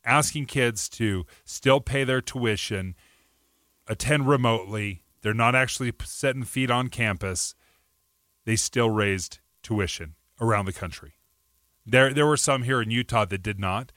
asking 0.05 0.45
kids 0.45 0.87
to 0.89 1.25
still 1.43 1.79
pay 1.81 2.03
their 2.03 2.21
tuition, 2.21 2.95
attend 3.87 4.27
remotely. 4.27 5.03
They're 5.21 5.33
not 5.33 5.55
actually 5.55 5.91
setting 6.03 6.43
feet 6.43 6.69
on 6.69 6.89
campus. 6.89 7.55
They 8.45 8.55
still 8.55 8.89
raised 8.89 9.39
tuition 9.63 10.15
around 10.39 10.65
the 10.65 10.73
country. 10.73 11.13
There, 11.85 12.13
there 12.13 12.25
were 12.25 12.37
some 12.37 12.63
here 12.63 12.81
in 12.81 12.91
Utah 12.91 13.25
that 13.25 13.43
did 13.43 13.59
not, 13.59 13.91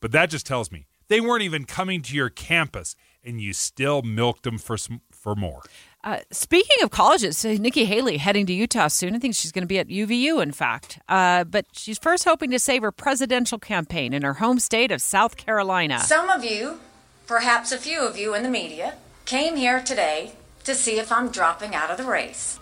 but 0.00 0.12
that 0.12 0.30
just 0.30 0.46
tells 0.46 0.70
me 0.70 0.86
they 1.08 1.20
weren't 1.20 1.42
even 1.42 1.64
coming 1.64 2.02
to 2.02 2.14
your 2.14 2.28
campus, 2.28 2.94
and 3.24 3.40
you 3.40 3.52
still 3.52 4.02
milked 4.02 4.44
them 4.44 4.58
for 4.58 4.76
some, 4.76 5.00
for 5.10 5.34
more. 5.34 5.62
Uh, 6.04 6.20
speaking 6.30 6.76
of 6.82 6.90
colleges, 6.90 7.44
Nikki 7.44 7.84
Haley 7.84 8.18
heading 8.18 8.46
to 8.46 8.52
Utah 8.52 8.86
soon. 8.88 9.16
I 9.16 9.18
think 9.18 9.34
she's 9.34 9.50
going 9.50 9.62
to 9.62 9.68
be 9.68 9.78
at 9.78 9.88
UVU, 9.88 10.40
in 10.40 10.52
fact. 10.52 11.00
Uh, 11.08 11.44
but 11.44 11.66
she's 11.72 11.98
first 11.98 12.24
hoping 12.24 12.50
to 12.52 12.58
save 12.58 12.82
her 12.82 12.92
presidential 12.92 13.58
campaign 13.58 14.12
in 14.12 14.22
her 14.22 14.34
home 14.34 14.60
state 14.60 14.92
of 14.92 15.02
South 15.02 15.36
Carolina. 15.36 15.98
Some 16.00 16.30
of 16.30 16.44
you, 16.44 16.78
perhaps 17.26 17.72
a 17.72 17.78
few 17.78 18.00
of 18.00 18.16
you 18.16 18.34
in 18.34 18.44
the 18.44 18.48
media, 18.48 18.94
came 19.24 19.56
here 19.56 19.82
today 19.82 20.32
to 20.64 20.74
see 20.74 20.98
if 20.98 21.10
I'm 21.10 21.30
dropping 21.30 21.74
out 21.74 21.90
of 21.90 21.96
the 21.96 22.04
race. 22.04 22.60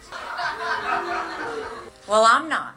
Well, 2.08 2.24
I'm 2.24 2.48
not. 2.48 2.74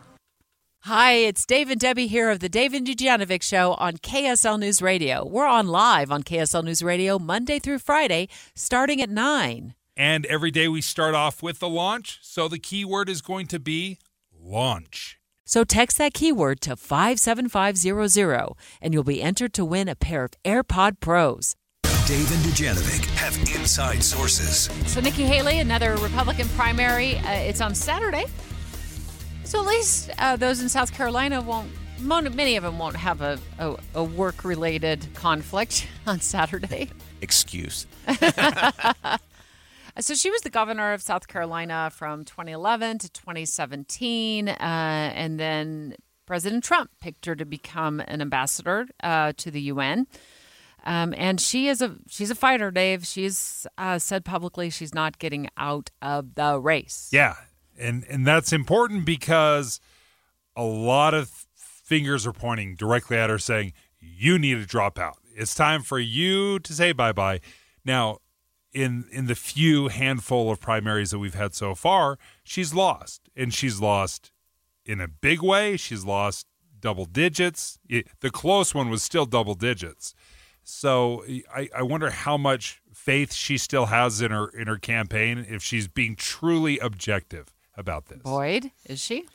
Hi, 0.83 1.13
it's 1.13 1.45
Dave 1.45 1.69
and 1.69 1.79
Debbie 1.79 2.07
here 2.07 2.29
of 2.29 2.39
the 2.39 2.49
Dave 2.49 2.73
and 2.73 2.87
Dujanovic 2.87 3.43
Show 3.43 3.73
on 3.75 3.97
KSL 3.97 4.59
News 4.59 4.81
Radio. 4.81 5.25
We're 5.25 5.45
on 5.45 5.67
live 5.67 6.11
on 6.11 6.23
KSL 6.23 6.63
News 6.63 6.81
Radio 6.81 7.19
Monday 7.19 7.59
through 7.59 7.79
Friday, 7.79 8.27
starting 8.55 9.01
at 9.01 9.09
9. 9.09 9.75
And 9.99 10.25
every 10.27 10.49
day 10.49 10.69
we 10.69 10.79
start 10.79 11.13
off 11.13 11.43
with 11.43 11.59
the 11.59 11.67
launch. 11.67 12.19
So 12.21 12.47
the 12.47 12.57
keyword 12.57 13.09
is 13.09 13.21
going 13.21 13.47
to 13.47 13.59
be 13.59 13.97
launch. 14.33 15.19
So 15.43 15.65
text 15.65 15.97
that 15.97 16.13
keyword 16.13 16.61
to 16.61 16.77
57500 16.77 18.53
and 18.81 18.93
you'll 18.93 19.03
be 19.03 19.21
entered 19.21 19.53
to 19.55 19.65
win 19.65 19.89
a 19.89 19.95
pair 19.95 20.23
of 20.23 20.31
AirPod 20.45 21.01
Pros. 21.01 21.57
Dave 21.83 22.31
and 22.31 22.45
Dujanovic 22.45 23.05
have 23.17 23.35
inside 23.53 24.01
sources. 24.01 24.69
So 24.89 25.01
Nikki 25.01 25.25
Haley, 25.25 25.59
another 25.59 25.97
Republican 25.97 26.47
primary, 26.49 27.17
uh, 27.17 27.31
it's 27.31 27.59
on 27.59 27.75
Saturday. 27.75 28.23
So 29.43 29.59
at 29.59 29.67
least 29.67 30.11
uh, 30.17 30.37
those 30.37 30.61
in 30.61 30.69
South 30.69 30.93
Carolina 30.93 31.41
won't. 31.41 31.69
Many 31.99 32.55
of 32.55 32.63
them 32.63 32.79
won't 32.79 32.95
have 32.95 33.19
a, 33.19 33.37
a, 33.59 33.75
a 33.95 34.03
work-related 34.05 35.13
conflict 35.13 35.87
on 36.07 36.21
Saturday. 36.21 36.89
Excuse. 37.21 37.85
So 40.01 40.15
she 40.15 40.31
was 40.31 40.41
the 40.41 40.49
governor 40.49 40.93
of 40.93 41.01
South 41.01 41.27
Carolina 41.27 41.91
from 41.93 42.23
2011 42.23 42.99
to 42.99 43.09
2017, 43.09 44.47
uh, 44.47 44.53
and 44.59 45.39
then 45.39 45.95
President 46.25 46.63
Trump 46.63 46.91
picked 47.01 47.25
her 47.25 47.35
to 47.35 47.45
become 47.45 47.99
an 48.01 48.21
ambassador 48.21 48.87
uh, 49.03 49.33
to 49.37 49.51
the 49.51 49.61
UN. 49.61 50.07
Um, 50.85 51.13
and 51.17 51.41
she 51.41 51.67
is 51.67 51.81
a 51.81 51.95
she's 52.07 52.31
a 52.31 52.35
fighter, 52.35 52.71
Dave. 52.71 53.05
She's 53.05 53.67
uh, 53.77 53.99
said 53.99 54.23
publicly 54.23 54.69
she's 54.69 54.93
not 54.93 55.19
getting 55.19 55.49
out 55.57 55.91
of 56.01 56.35
the 56.35 56.59
race. 56.59 57.09
Yeah, 57.11 57.35
and 57.77 58.05
and 58.09 58.25
that's 58.25 58.53
important 58.53 59.05
because 59.05 59.81
a 60.55 60.63
lot 60.63 61.13
of 61.13 61.47
fingers 61.55 62.25
are 62.25 62.31
pointing 62.31 62.75
directly 62.75 63.17
at 63.17 63.29
her, 63.29 63.39
saying 63.39 63.73
you 63.99 64.39
need 64.39 64.55
to 64.55 64.65
drop 64.65 64.97
out. 64.97 65.17
It's 65.35 65.53
time 65.53 65.81
for 65.81 65.99
you 65.99 66.59
to 66.59 66.73
say 66.73 66.93
bye 66.93 67.11
bye. 67.11 67.41
Now, 67.83 68.19
in 68.73 69.05
in 69.11 69.27
the 69.27 69.35
few 69.35 69.87
handful 69.87 70.51
of 70.51 70.59
primaries 70.59 71.11
that 71.11 71.19
we've 71.19 71.35
had 71.35 71.53
so 71.53 71.75
far, 71.75 72.17
she's 72.43 72.73
lost, 72.73 73.29
and 73.35 73.53
she's 73.53 73.79
lost 73.79 74.31
in 74.85 74.99
a 74.99 75.07
big 75.07 75.41
way. 75.41 75.77
She's 75.77 76.05
lost 76.05 76.47
double 76.79 77.05
digits. 77.05 77.79
It, 77.87 78.07
the 78.21 78.29
close 78.29 78.73
one 78.73 78.89
was 78.89 79.03
still 79.03 79.25
double 79.25 79.55
digits. 79.55 80.13
So 80.63 81.23
I, 81.53 81.69
I 81.75 81.81
wonder 81.81 82.09
how 82.11 82.37
much 82.37 82.81
faith 82.93 83.33
she 83.33 83.57
still 83.57 83.87
has 83.87 84.21
in 84.21 84.31
her 84.31 84.49
in 84.49 84.67
her 84.67 84.77
campaign 84.77 85.45
if 85.49 85.63
she's 85.63 85.87
being 85.87 86.15
truly 86.15 86.77
objective 86.79 87.53
about 87.75 88.05
this. 88.07 88.19
Boyd, 88.19 88.71
is 88.85 88.99
she? 88.99 89.25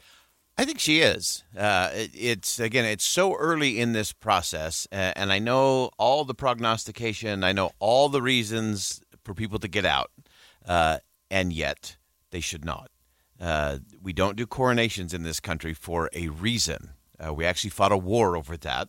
I 0.56 0.65
think 0.65 0.78
she 0.78 1.01
is. 1.01 1.43
Uh, 1.56 1.90
it, 1.93 2.11
it's 2.15 2.61
again, 2.61 2.85
it's 2.85 3.05
so 3.05 3.35
early 3.35 3.81
in 3.81 3.93
this 3.93 4.12
process, 4.12 4.86
uh, 4.93 5.12
and 5.16 5.32
I 5.32 5.40
know 5.40 5.90
all 5.98 6.24
the 6.24 6.35
prognostication. 6.35 7.43
I 7.43 7.52
know 7.52 7.73
all 7.81 8.09
the 8.09 8.23
reasons 8.23 9.02
for 9.24 9.34
people 9.34 9.59
to 9.59 9.68
get 9.68 9.84
out, 9.84 10.10
uh, 10.66 10.98
and 11.30 11.52
yet 11.52 11.96
they 12.30 12.40
should 12.40 12.64
not. 12.64 12.90
Uh, 13.40 13.78
we 14.02 14.12
don't 14.12 14.36
do 14.36 14.46
coronations 14.46 15.12
in 15.12 15.22
this 15.22 15.40
country 15.40 15.74
for 15.74 16.09
a 16.12 16.28
reason. 16.28 16.90
Uh, 17.24 17.32
we 17.32 17.44
actually 17.44 17.70
fought 17.70 17.92
a 17.92 17.96
war 17.96 18.36
over 18.36 18.56
that 18.56 18.88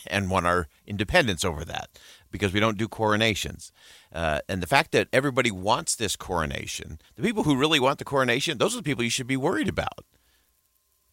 and 0.06 0.30
won 0.30 0.44
our 0.44 0.68
independence 0.86 1.44
over 1.44 1.64
that 1.64 1.88
because 2.30 2.52
we 2.52 2.60
don't 2.60 2.78
do 2.78 2.88
coronations. 2.88 3.72
Uh, 4.12 4.40
and 4.48 4.62
the 4.62 4.66
fact 4.66 4.92
that 4.92 5.08
everybody 5.12 5.50
wants 5.50 5.94
this 5.94 6.16
coronation, 6.16 7.00
the 7.14 7.22
people 7.22 7.44
who 7.44 7.56
really 7.56 7.80
want 7.80 7.98
the 7.98 8.04
coronation, 8.04 8.58
those 8.58 8.74
are 8.74 8.78
the 8.78 8.82
people 8.82 9.04
you 9.04 9.10
should 9.10 9.26
be 9.26 9.36
worried 9.36 9.68
about. 9.68 10.04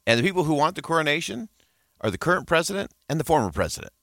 And 0.05 0.19
the 0.19 0.23
people 0.23 0.45
who 0.45 0.53
want 0.53 0.75
the 0.75 0.81
coronation 0.81 1.49
are 2.01 2.11
the 2.11 2.17
current 2.17 2.47
president 2.47 2.91
and 3.09 3.19
the 3.19 3.23
former 3.23 3.51
president 3.51 3.93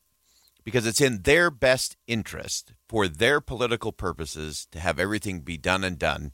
because 0.64 0.86
it's 0.86 1.00
in 1.00 1.22
their 1.22 1.50
best 1.50 1.96
interest 2.06 2.72
for 2.88 3.06
their 3.06 3.40
political 3.40 3.92
purposes 3.92 4.66
to 4.72 4.80
have 4.80 4.98
everything 4.98 5.40
be 5.40 5.56
done 5.56 5.84
and 5.84 5.98
done. 5.98 6.32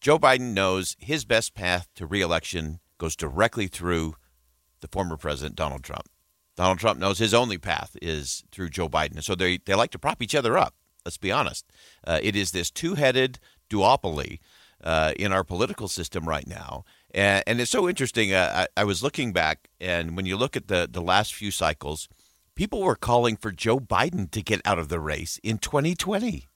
Joe 0.00 0.18
Biden 0.18 0.54
knows 0.54 0.96
his 0.98 1.24
best 1.24 1.54
path 1.54 1.88
to 1.96 2.06
reelection 2.06 2.80
goes 2.98 3.16
directly 3.16 3.66
through 3.66 4.14
the 4.80 4.88
former 4.88 5.16
president, 5.16 5.56
Donald 5.56 5.82
Trump. 5.82 6.08
Donald 6.56 6.78
Trump 6.78 6.98
knows 6.98 7.18
his 7.18 7.34
only 7.34 7.58
path 7.58 7.96
is 8.00 8.44
through 8.52 8.68
Joe 8.68 8.88
Biden. 8.88 9.22
So 9.22 9.34
they, 9.34 9.58
they 9.58 9.74
like 9.74 9.90
to 9.90 9.98
prop 9.98 10.22
each 10.22 10.34
other 10.34 10.56
up. 10.56 10.74
Let's 11.04 11.18
be 11.18 11.32
honest. 11.32 11.66
Uh, 12.06 12.20
it 12.22 12.36
is 12.36 12.52
this 12.52 12.70
two 12.70 12.94
headed 12.94 13.40
duopoly 13.68 14.38
uh, 14.84 15.12
in 15.16 15.32
our 15.32 15.44
political 15.44 15.88
system 15.88 16.28
right 16.28 16.46
now. 16.46 16.84
And, 17.12 17.42
and 17.46 17.60
it's 17.60 17.70
so 17.70 17.88
interesting. 17.88 18.32
Uh, 18.32 18.66
I, 18.76 18.82
I 18.82 18.84
was 18.84 19.02
looking 19.02 19.32
back, 19.32 19.68
and 19.80 20.16
when 20.16 20.26
you 20.26 20.36
look 20.36 20.56
at 20.56 20.68
the, 20.68 20.88
the 20.90 21.02
last 21.02 21.34
few 21.34 21.50
cycles, 21.50 22.08
people 22.54 22.82
were 22.82 22.96
calling 22.96 23.36
for 23.36 23.50
Joe 23.50 23.78
Biden 23.78 24.30
to 24.30 24.42
get 24.42 24.60
out 24.64 24.78
of 24.78 24.88
the 24.88 25.00
race 25.00 25.38
in 25.42 25.58
2020. 25.58 26.48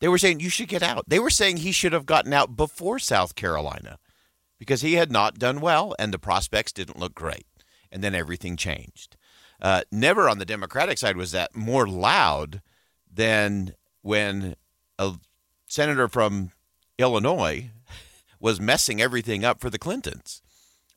They 0.00 0.08
were 0.08 0.18
saying 0.18 0.40
you 0.40 0.50
should 0.50 0.68
get 0.68 0.82
out. 0.82 1.04
They 1.06 1.18
were 1.18 1.30
saying 1.30 1.58
he 1.58 1.72
should 1.72 1.92
have 1.92 2.06
gotten 2.06 2.32
out 2.32 2.56
before 2.56 2.98
South 2.98 3.34
Carolina 3.34 3.98
because 4.58 4.80
he 4.80 4.94
had 4.94 5.12
not 5.12 5.38
done 5.38 5.60
well 5.60 5.94
and 5.98 6.12
the 6.12 6.18
prospects 6.18 6.72
didn't 6.72 6.98
look 6.98 7.14
great. 7.14 7.46
And 7.92 8.02
then 8.02 8.14
everything 8.14 8.56
changed. 8.56 9.16
Uh, 9.60 9.82
never 9.90 10.28
on 10.28 10.38
the 10.38 10.44
Democratic 10.44 10.96
side 10.96 11.16
was 11.16 11.32
that 11.32 11.54
more 11.54 11.86
loud 11.86 12.62
than 13.12 13.74
when 14.00 14.54
a 14.98 15.14
senator 15.66 16.08
from 16.08 16.52
Illinois 16.98 17.70
was 18.40 18.60
messing 18.60 19.02
everything 19.02 19.44
up 19.44 19.60
for 19.60 19.68
the 19.68 19.78
Clintons 19.78 20.40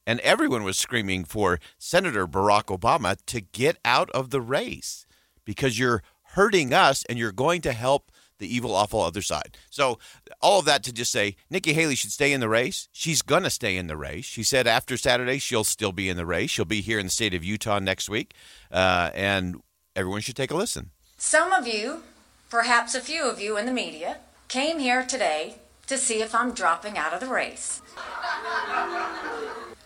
and 0.06 0.20
everyone 0.22 0.64
was 0.64 0.78
screaming 0.78 1.24
for 1.24 1.60
Senator 1.78 2.28
Barack 2.28 2.66
Obama 2.66 3.18
to 3.28 3.42
get 3.42 3.78
out 3.86 4.10
of 4.12 4.30
the 4.30 4.42
race 4.42 5.06
because 5.46 5.80
you're 5.80 6.04
hurting 6.34 6.74
us 6.74 7.04
and 7.06 7.18
you're 7.18 7.32
going 7.32 7.62
to 7.62 7.74
help 7.74 8.12
the 8.40 8.54
evil, 8.54 8.76
awful 8.76 9.02
other 9.02 9.22
side. 9.22 9.58
So, 9.70 10.00
all 10.42 10.60
of 10.60 10.66
that 10.66 10.84
to 10.84 10.92
just 10.92 11.12
say 11.12 11.36
Nikki 11.50 11.74
Haley 11.74 11.96
should 11.96 12.12
stay 12.12 12.34
in 12.34 12.42
the 12.42 12.50
race. 12.50 12.90
She's 12.92 13.22
going 13.22 13.44
to 13.44 13.50
stay 13.50 13.78
in 13.78 13.88
the 13.88 13.96
race. 13.96 14.26
She 14.26 14.44
said 14.44 14.68
after 14.68 14.98
Saturday 14.98 15.38
she'll 15.38 15.64
still 15.64 15.92
be 15.92 16.10
in 16.10 16.18
the 16.18 16.26
race. 16.26 16.50
She'll 16.50 16.66
be 16.66 16.82
here 16.82 17.00
in 17.00 17.06
the 17.06 17.12
state 17.12 17.34
of 17.34 17.44
Utah 17.44 17.80
next 17.80 18.10
week. 18.10 18.34
Uh, 18.72 19.12
and 19.14 19.62
everyone 19.96 20.22
should 20.22 20.36
take 20.36 20.52
a 20.52 20.56
listen. 20.58 20.92
Some 21.18 21.54
of 21.54 21.68
you, 21.68 22.04
perhaps 22.50 22.96
a 22.96 23.00
few 23.00 23.30
of 23.30 23.40
you 23.40 23.58
in 23.58 23.66
the 23.66 23.72
media, 23.72 24.18
came 24.50 24.80
here 24.80 25.04
today 25.04 25.56
to 25.88 25.98
see 25.98 26.22
if 26.22 26.36
I'm 26.36 26.54
dropping 26.54 26.98
out 26.98 27.14
of 27.14 27.20
the 27.20 27.28
race. 27.28 27.82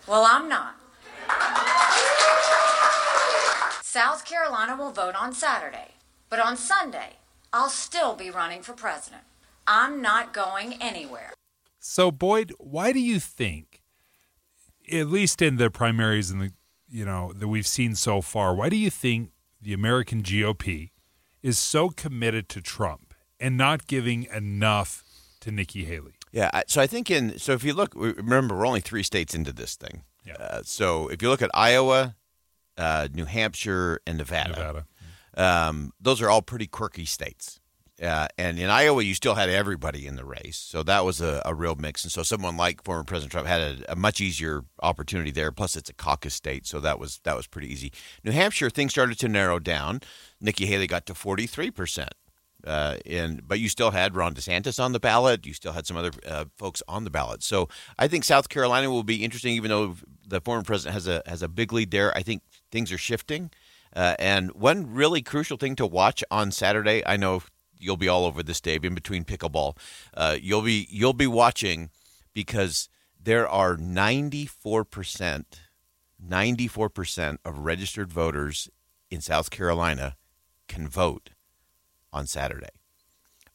Well, 0.08 0.24
I'm 0.24 0.48
not. 0.48 0.76
South 3.82 4.24
Carolina 4.24 4.74
will 4.74 4.90
vote 4.90 5.14
on 5.14 5.34
Saturday, 5.34 5.92
but 6.30 6.40
on 6.40 6.56
Sunday, 6.56 7.16
I'll 7.52 7.68
still 7.68 8.14
be 8.14 8.30
running 8.30 8.62
for 8.62 8.72
president. 8.72 9.22
I'm 9.66 10.00
not 10.00 10.32
going 10.32 10.80
anywhere. 10.80 11.34
So, 11.78 12.10
Boyd, 12.10 12.54
why 12.58 12.92
do 12.92 13.00
you 13.00 13.20
think, 13.20 13.82
at 14.90 15.08
least 15.08 15.42
in 15.42 15.56
the 15.56 15.70
primaries 15.70 16.30
and 16.30 16.40
the 16.40 16.52
you 16.90 17.04
know 17.04 17.34
that 17.34 17.48
we've 17.48 17.66
seen 17.66 17.94
so 17.94 18.22
far, 18.22 18.54
why 18.54 18.70
do 18.70 18.76
you 18.76 18.88
think 18.88 19.30
the 19.60 19.74
American 19.74 20.22
GOP 20.22 20.90
is 21.42 21.58
so 21.58 21.90
committed 21.90 22.48
to 22.48 22.62
Trump 22.62 23.12
and 23.38 23.58
not 23.58 23.86
giving 23.86 24.24
enough 24.24 25.04
to 25.40 25.52
Nikki 25.52 25.84
Haley? 25.84 26.17
Yeah, 26.38 26.62
so 26.68 26.80
I 26.80 26.86
think 26.86 27.10
in 27.10 27.36
so 27.38 27.52
if 27.52 27.64
you 27.64 27.74
look, 27.74 27.92
remember 27.96 28.56
we're 28.56 28.66
only 28.66 28.80
three 28.80 29.02
states 29.02 29.34
into 29.34 29.52
this 29.52 29.74
thing. 29.74 30.04
Yeah. 30.24 30.34
Uh, 30.34 30.62
so 30.64 31.08
if 31.08 31.20
you 31.20 31.30
look 31.30 31.42
at 31.42 31.50
Iowa, 31.52 32.14
uh, 32.76 33.08
New 33.12 33.24
Hampshire, 33.24 34.00
and 34.06 34.18
Nevada, 34.18 34.50
Nevada. 34.50 34.86
Um, 35.36 35.92
those 36.00 36.22
are 36.22 36.30
all 36.30 36.42
pretty 36.42 36.68
quirky 36.68 37.06
states. 37.06 37.58
Uh, 38.00 38.28
and 38.38 38.56
in 38.60 38.70
Iowa, 38.70 39.02
you 39.02 39.14
still 39.14 39.34
had 39.34 39.48
everybody 39.48 40.06
in 40.06 40.14
the 40.14 40.24
race, 40.24 40.56
so 40.56 40.84
that 40.84 41.04
was 41.04 41.20
a, 41.20 41.42
a 41.44 41.52
real 41.52 41.74
mix. 41.74 42.04
And 42.04 42.12
so, 42.12 42.22
someone 42.22 42.56
like 42.56 42.84
former 42.84 43.02
President 43.02 43.32
Trump 43.32 43.48
had 43.48 43.60
a, 43.60 43.92
a, 43.92 43.96
much 43.96 44.20
easier 44.20 44.62
opportunity 44.80 45.32
there. 45.32 45.50
Plus, 45.50 45.74
it's 45.74 45.90
a 45.90 45.94
caucus 45.94 46.34
state, 46.34 46.64
so 46.68 46.78
that 46.78 47.00
was 47.00 47.18
that 47.24 47.36
was 47.36 47.48
pretty 47.48 47.72
easy. 47.72 47.90
New 48.22 48.30
Hampshire, 48.30 48.70
things 48.70 48.92
started 48.92 49.18
to 49.18 49.28
narrow 49.28 49.58
down. 49.58 50.02
Nikki 50.40 50.66
Haley 50.66 50.86
got 50.86 51.06
to 51.06 51.14
forty 51.14 51.48
three 51.48 51.72
percent. 51.72 52.14
Uh, 52.68 52.98
and 53.06 53.48
but 53.48 53.58
you 53.58 53.68
still 53.68 53.90
had 53.90 54.14
Ron 54.14 54.34
DeSantis 54.34 54.78
on 54.82 54.92
the 54.92 55.00
ballot. 55.00 55.46
You 55.46 55.54
still 55.54 55.72
had 55.72 55.86
some 55.86 55.96
other 55.96 56.10
uh, 56.26 56.44
folks 56.56 56.82
on 56.86 57.04
the 57.04 57.10
ballot. 57.10 57.42
So 57.42 57.68
I 57.98 58.08
think 58.08 58.24
South 58.24 58.48
Carolina 58.50 58.90
will 58.90 59.02
be 59.02 59.24
interesting, 59.24 59.54
even 59.54 59.70
though 59.70 59.96
the 60.26 60.40
former 60.42 60.62
president 60.62 60.92
has 60.92 61.08
a 61.08 61.22
has 61.26 61.42
a 61.42 61.48
big 61.48 61.72
lead 61.72 61.90
there. 61.90 62.16
I 62.16 62.22
think 62.22 62.42
things 62.70 62.92
are 62.92 62.98
shifting. 62.98 63.50
Uh, 63.96 64.14
and 64.18 64.52
one 64.52 64.92
really 64.92 65.22
crucial 65.22 65.56
thing 65.56 65.74
to 65.76 65.86
watch 65.86 66.22
on 66.30 66.52
Saturday, 66.52 67.02
I 67.06 67.16
know 67.16 67.42
you'll 67.78 67.96
be 67.96 68.08
all 68.08 68.26
over 68.26 68.42
this, 68.42 68.60
Dave, 68.60 68.84
in 68.84 68.94
between 68.94 69.24
pickleball. 69.24 69.78
Uh, 70.12 70.36
you'll 70.40 70.62
be 70.62 70.86
you'll 70.90 71.14
be 71.14 71.26
watching 71.26 71.88
because 72.34 72.90
there 73.18 73.48
are 73.48 73.78
ninety 73.78 74.44
four 74.44 74.84
percent, 74.84 75.62
ninety 76.20 76.68
four 76.68 76.90
percent 76.90 77.40
of 77.46 77.60
registered 77.60 78.12
voters 78.12 78.68
in 79.10 79.22
South 79.22 79.48
Carolina 79.50 80.16
can 80.68 80.86
vote 80.86 81.30
on 82.12 82.26
Saturday. 82.26 82.68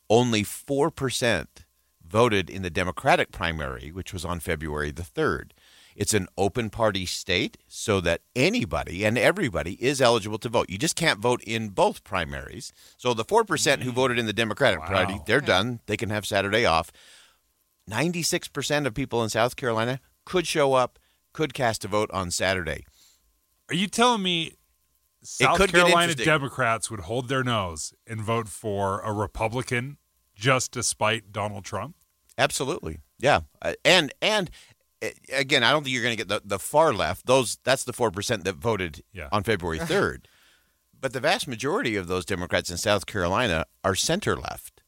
Only 0.10 0.44
four 0.44 0.92
percent 0.92 1.66
voted 2.06 2.50
in 2.50 2.62
the 2.62 2.70
Democratic 2.70 3.32
primary, 3.32 3.92
which 3.92 4.14
was 4.14 4.24
on 4.24 4.40
February 4.40 4.92
the 4.92 5.04
third. 5.04 5.54
It's 5.96 6.14
an 6.14 6.28
open 6.38 6.70
party 6.70 7.06
state 7.06 7.58
so 7.68 8.02
that 8.02 8.22
anybody 8.36 9.04
and 9.04 9.18
everybody 9.18 9.74
is 9.74 10.02
eligible 10.02 10.40
to 10.40 10.50
vote. 10.50 10.70
You 10.70 10.78
just 10.78 10.96
can't 10.96 11.20
vote 11.20 11.44
in 11.44 11.70
both 11.70 12.04
primaries. 12.04 12.74
So 12.98 13.14
the 13.14 13.26
4% 13.26 13.48
who 13.82 13.90
mm-hmm. 13.90 13.96
voted 13.96 14.20
in 14.20 14.26
the 14.26 14.34
Democratic 14.34 14.82
Wow. 14.82 14.88
Party, 14.88 15.20
they're 15.26 15.42
done. 15.42 15.80
They 15.86 15.98
can 15.98 16.10
have 16.10 16.26
Saturday 16.26 16.66
off. 16.66 16.92
96% 17.90 18.86
of 18.86 18.94
people 18.94 19.24
in 19.24 19.30
South 19.30 19.56
Carolina 19.56 20.00
could 20.26 20.48
show 20.48 20.74
up, 20.74 20.98
could 21.32 21.54
cast 21.54 21.86
a 21.86 21.88
vote 21.88 22.10
on 22.12 22.32
Saturday. 22.32 22.86
Are 23.70 23.76
you 23.76 23.88
telling 23.88 24.24
me 24.24 24.54
South 25.24 25.58
could 25.58 25.72
get 25.72 25.86
Carolina. 25.86 26.16
Democrats 26.16 26.92
would 26.92 27.02
hold 27.02 27.30
their 27.30 27.44
nose 27.44 27.94
and 28.06 28.22
vote 28.22 28.48
for 28.50 29.00
a 29.02 29.12
Republican 29.14 29.98
just 30.36 30.72
despite 30.72 31.32
Donald 31.32 31.64
Trump? 31.66 31.96
Absolutely, 32.38 33.00
yeah, 33.20 33.42
Uh, 33.62 33.74
and 33.86 34.12
and 34.22 34.50
uh, 35.04 35.10
again, 35.32 35.64
I 35.64 35.72
don't 35.72 35.84
think 35.84 35.94
you're 35.94 36.04
going 36.04 36.18
to 36.18 36.24
get 36.24 36.28
the, 36.28 36.42
the 36.44 36.60
far 36.60 36.94
left. 36.94 37.26
Those 37.26 37.58
that's 37.64 37.84
the 37.84 37.94
four 37.94 38.10
percent 38.12 38.44
that 38.46 38.56
voted 38.56 39.04
Yeah. 39.14 39.30
on 39.32 39.44
February 39.44 39.80
third. 39.94 40.28
but 41.00 41.14
the 41.14 41.20
vast 41.20 41.48
majority 41.48 41.96
of 41.96 42.08
those 42.08 42.26
Democrats 42.26 42.70
in 42.72 42.78
South 42.78 43.06
Carolina 43.06 43.66
are 43.84 43.94
center 43.96 44.36
left, 44.36 44.82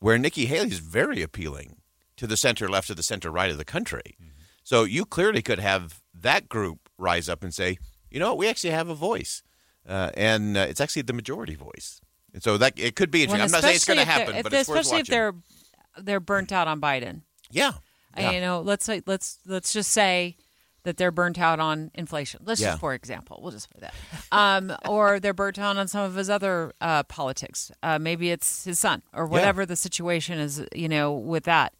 where 0.00 0.18
Nikki 0.18 0.46
Haley 0.46 0.70
is 0.70 0.78
very 0.80 1.22
appealing 1.22 1.76
to 2.16 2.26
the 2.26 2.36
center 2.36 2.68
left 2.68 2.90
of 2.90 2.96
the 2.96 3.02
center 3.02 3.30
right 3.30 3.50
of 3.50 3.58
the 3.58 3.64
country. 3.64 4.16
So 4.64 4.82
you 4.84 5.04
clearly 5.04 5.42
could 5.42 5.60
have 5.60 6.02
that 6.14 6.48
group 6.48 6.88
rise 6.98 7.28
up 7.28 7.44
and 7.44 7.54
say, 7.54 7.78
you 8.10 8.18
know, 8.18 8.30
what, 8.30 8.38
we 8.38 8.48
actually 8.48 8.70
have 8.70 8.88
a 8.88 8.94
voice, 8.94 9.42
uh, 9.88 10.10
and 10.16 10.56
uh, 10.56 10.60
it's 10.68 10.80
actually 10.80 11.02
the 11.02 11.12
majority 11.12 11.54
voice. 11.54 12.00
And 12.34 12.42
so 12.42 12.58
that 12.58 12.78
it 12.78 12.96
could 12.96 13.10
be 13.10 13.22
interesting. 13.22 13.40
Well, 13.40 13.46
I'm 13.46 13.52
not 13.52 13.62
saying 13.62 13.76
it's 13.76 13.84
going 13.84 13.98
to 13.98 14.04
happen, 14.04 14.42
but 14.42 14.52
if- 14.52 14.60
it's 14.60 14.68
worth 14.68 14.80
especially 14.80 15.00
if 15.00 15.06
they're 15.06 15.34
they're 15.98 16.20
burnt 16.20 16.52
out 16.52 16.68
on 16.68 16.80
Biden. 16.80 17.22
Yeah. 17.50 17.68
Uh, 17.68 18.20
Yeah. 18.20 18.30
You 18.32 18.40
know, 18.40 18.60
let's 18.60 18.84
say, 18.84 19.02
let's 19.06 19.38
let's 19.46 19.72
just 19.72 19.90
say 19.90 20.36
that 20.82 20.98
they're 20.98 21.10
burnt 21.10 21.38
out 21.38 21.58
on 21.58 21.90
inflation. 21.94 22.40
Let's 22.44 22.60
Yeah. 22.60 22.68
just, 22.68 22.80
for 22.80 22.92
example, 22.94 23.40
we'll 23.42 23.50
just 23.52 23.68
say 23.72 23.80
that, 23.80 23.94
um, 24.30 24.76
or 24.88 25.18
they're 25.18 25.32
burnt 25.34 25.58
out 25.58 25.76
on 25.78 25.88
some 25.88 26.02
of 26.04 26.14
his 26.14 26.28
other 26.30 26.72
uh, 26.80 27.02
politics. 27.04 27.72
Uh, 27.82 27.98
maybe 27.98 28.30
it's 28.30 28.64
his 28.64 28.78
son 28.78 29.02
or 29.14 29.26
whatever 29.26 29.64
the 29.66 29.74
situation 29.76 30.38
is. 30.38 30.62
You 30.74 30.88
know, 30.88 31.12
with 31.14 31.44
that. 31.44 31.72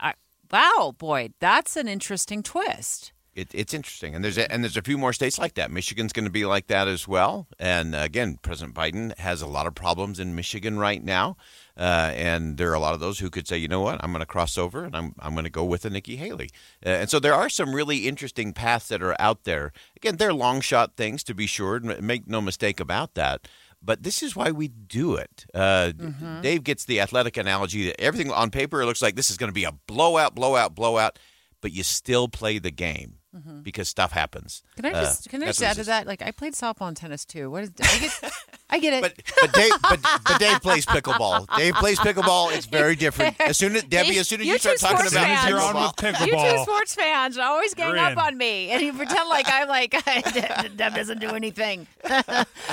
I, 0.00 0.14
wow, 0.50 0.94
boy, 0.98 1.30
that's 1.40 1.76
an 1.76 1.86
interesting 1.88 2.42
twist. 2.42 3.12
It, 3.40 3.50
it's 3.54 3.74
interesting, 3.74 4.14
and 4.14 4.24
there's 4.24 4.38
a, 4.38 4.50
and 4.52 4.62
there's 4.62 4.76
a 4.76 4.82
few 4.82 4.98
more 4.98 5.12
states 5.12 5.38
like 5.38 5.54
that. 5.54 5.70
Michigan's 5.70 6.12
going 6.12 6.24
to 6.24 6.30
be 6.30 6.44
like 6.44 6.66
that 6.68 6.86
as 6.88 7.08
well. 7.08 7.46
And 7.58 7.94
uh, 7.94 7.98
again, 7.98 8.38
President 8.42 8.74
Biden 8.74 9.16
has 9.18 9.42
a 9.42 9.46
lot 9.46 9.66
of 9.66 9.74
problems 9.74 10.20
in 10.20 10.34
Michigan 10.34 10.78
right 10.78 11.02
now, 11.02 11.36
uh, 11.76 12.12
and 12.14 12.58
there 12.58 12.70
are 12.70 12.74
a 12.74 12.80
lot 12.80 12.94
of 12.94 13.00
those 13.00 13.18
who 13.18 13.30
could 13.30 13.48
say, 13.48 13.56
you 13.56 13.68
know 13.68 13.80
what, 13.80 14.02
I'm 14.02 14.12
going 14.12 14.20
to 14.20 14.26
cross 14.26 14.58
over 14.58 14.84
and 14.84 14.94
I'm 14.94 15.14
I'm 15.18 15.32
going 15.32 15.44
to 15.44 15.50
go 15.50 15.64
with 15.64 15.84
a 15.84 15.90
Nikki 15.90 16.16
Haley. 16.16 16.50
Uh, 16.84 16.90
and 16.90 17.10
so 17.10 17.18
there 17.18 17.34
are 17.34 17.48
some 17.48 17.74
really 17.74 18.06
interesting 18.06 18.52
paths 18.52 18.88
that 18.88 19.02
are 19.02 19.16
out 19.18 19.44
there. 19.44 19.72
Again, 19.96 20.16
they're 20.16 20.34
long 20.34 20.60
shot 20.60 20.96
things 20.96 21.24
to 21.24 21.34
be 21.34 21.46
sure. 21.46 21.80
Make 21.80 22.28
no 22.28 22.40
mistake 22.40 22.80
about 22.80 23.14
that. 23.14 23.48
But 23.82 24.02
this 24.02 24.22
is 24.22 24.36
why 24.36 24.50
we 24.50 24.68
do 24.68 25.14
it. 25.14 25.46
Uh, 25.54 25.92
Mm-hmm. 25.96 26.42
Dave 26.42 26.64
gets 26.64 26.84
the 26.84 27.00
athletic 27.00 27.36
analogy 27.38 27.86
that 27.86 27.98
everything 27.98 28.30
on 28.30 28.50
paper 28.50 28.84
looks 28.84 29.00
like 29.00 29.16
this 29.16 29.30
is 29.30 29.38
going 29.38 29.48
to 29.48 29.54
be 29.54 29.64
a 29.64 29.72
blowout, 29.86 30.34
blowout, 30.34 30.74
blowout, 30.74 31.18
but 31.62 31.72
you 31.72 31.82
still 31.82 32.28
play 32.28 32.58
the 32.58 32.70
game 32.70 33.14
Mhm. 33.36 33.62
because 33.62 33.88
stuff 33.88 34.10
happens. 34.10 34.62
Can 34.74 34.86
I 34.86 34.90
Uh, 34.90 35.00
just 35.04 35.28
can 35.28 35.40
I 35.42 35.46
just 35.46 35.62
add 35.62 35.76
to 35.76 35.84
that? 35.84 36.04
Like 36.04 36.20
I 36.20 36.32
played 36.32 36.54
softball 36.54 36.88
and 36.88 36.96
tennis 36.96 37.24
too. 37.24 37.48
What 37.48 37.62
is 37.62 37.70
I 37.80 37.98
get 37.98 38.32
I 38.70 38.78
get 38.80 38.92
it. 38.94 39.02
But 39.02 39.14
but 39.40 39.52
Dave 39.52 39.72
but, 39.82 40.00
but 40.26 40.38
Dave 40.40 40.60
plays 40.60 40.84
pickleball. 40.84 41.46
Dave 41.56 41.74
plays 41.74 42.00
pickleball. 42.00 42.52
It's 42.52 42.66
very 42.66 42.96
different. 42.96 43.36
As 43.40 43.56
soon 43.56 43.76
as 43.76 43.84
Debbie, 43.84 44.18
as 44.18 44.26
soon 44.26 44.40
as 44.40 44.46
you, 44.46 44.54
You 44.54 44.58
start 44.58 44.78
talking 44.78 45.06
about 45.06 45.12
fans. 45.12 45.48
You're 45.48 45.60
on 45.60 45.74
with 45.76 45.94
pickleball, 45.96 46.26
You 46.26 46.56
two 46.56 46.62
sports 46.62 46.94
fans 46.96 47.38
always 47.38 47.72
gang 47.74 47.96
up 47.98 48.18
on 48.18 48.36
me, 48.36 48.70
and 48.70 48.82
you 48.82 48.92
pretend 48.92 49.28
like 49.28 49.46
I'm 49.48 49.68
like 49.68 49.92
Deb 50.76 50.94
doesn't 50.96 51.20
do 51.20 51.28
anything. 51.30 51.86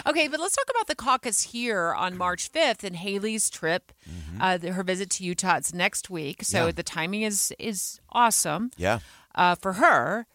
okay, 0.07 0.27
but 0.27 0.39
let's 0.39 0.55
talk 0.55 0.69
about 0.71 0.87
the 0.87 0.95
caucus 0.95 1.41
here 1.43 1.93
on 1.93 2.17
March 2.17 2.51
5th 2.51 2.83
and 2.83 2.95
Haley's 2.95 3.49
trip, 3.51 3.91
uh, 4.41 4.57
her 4.59 4.83
visit 4.83 5.09
to 5.11 5.23
Utah. 5.23 5.57
It's 5.57 5.73
next 5.73 6.09
week, 6.09 6.43
so 6.43 6.57
Mm-hmm. 6.57 6.65
Yeah. 6.67 6.71
the 6.71 6.83
timing 6.83 7.21
is 7.21 7.53
is 7.59 7.99
awesome 8.11 8.71
Yeah. 8.77 8.99
uh, 9.35 9.53
for 9.55 9.73
her. 9.73 10.25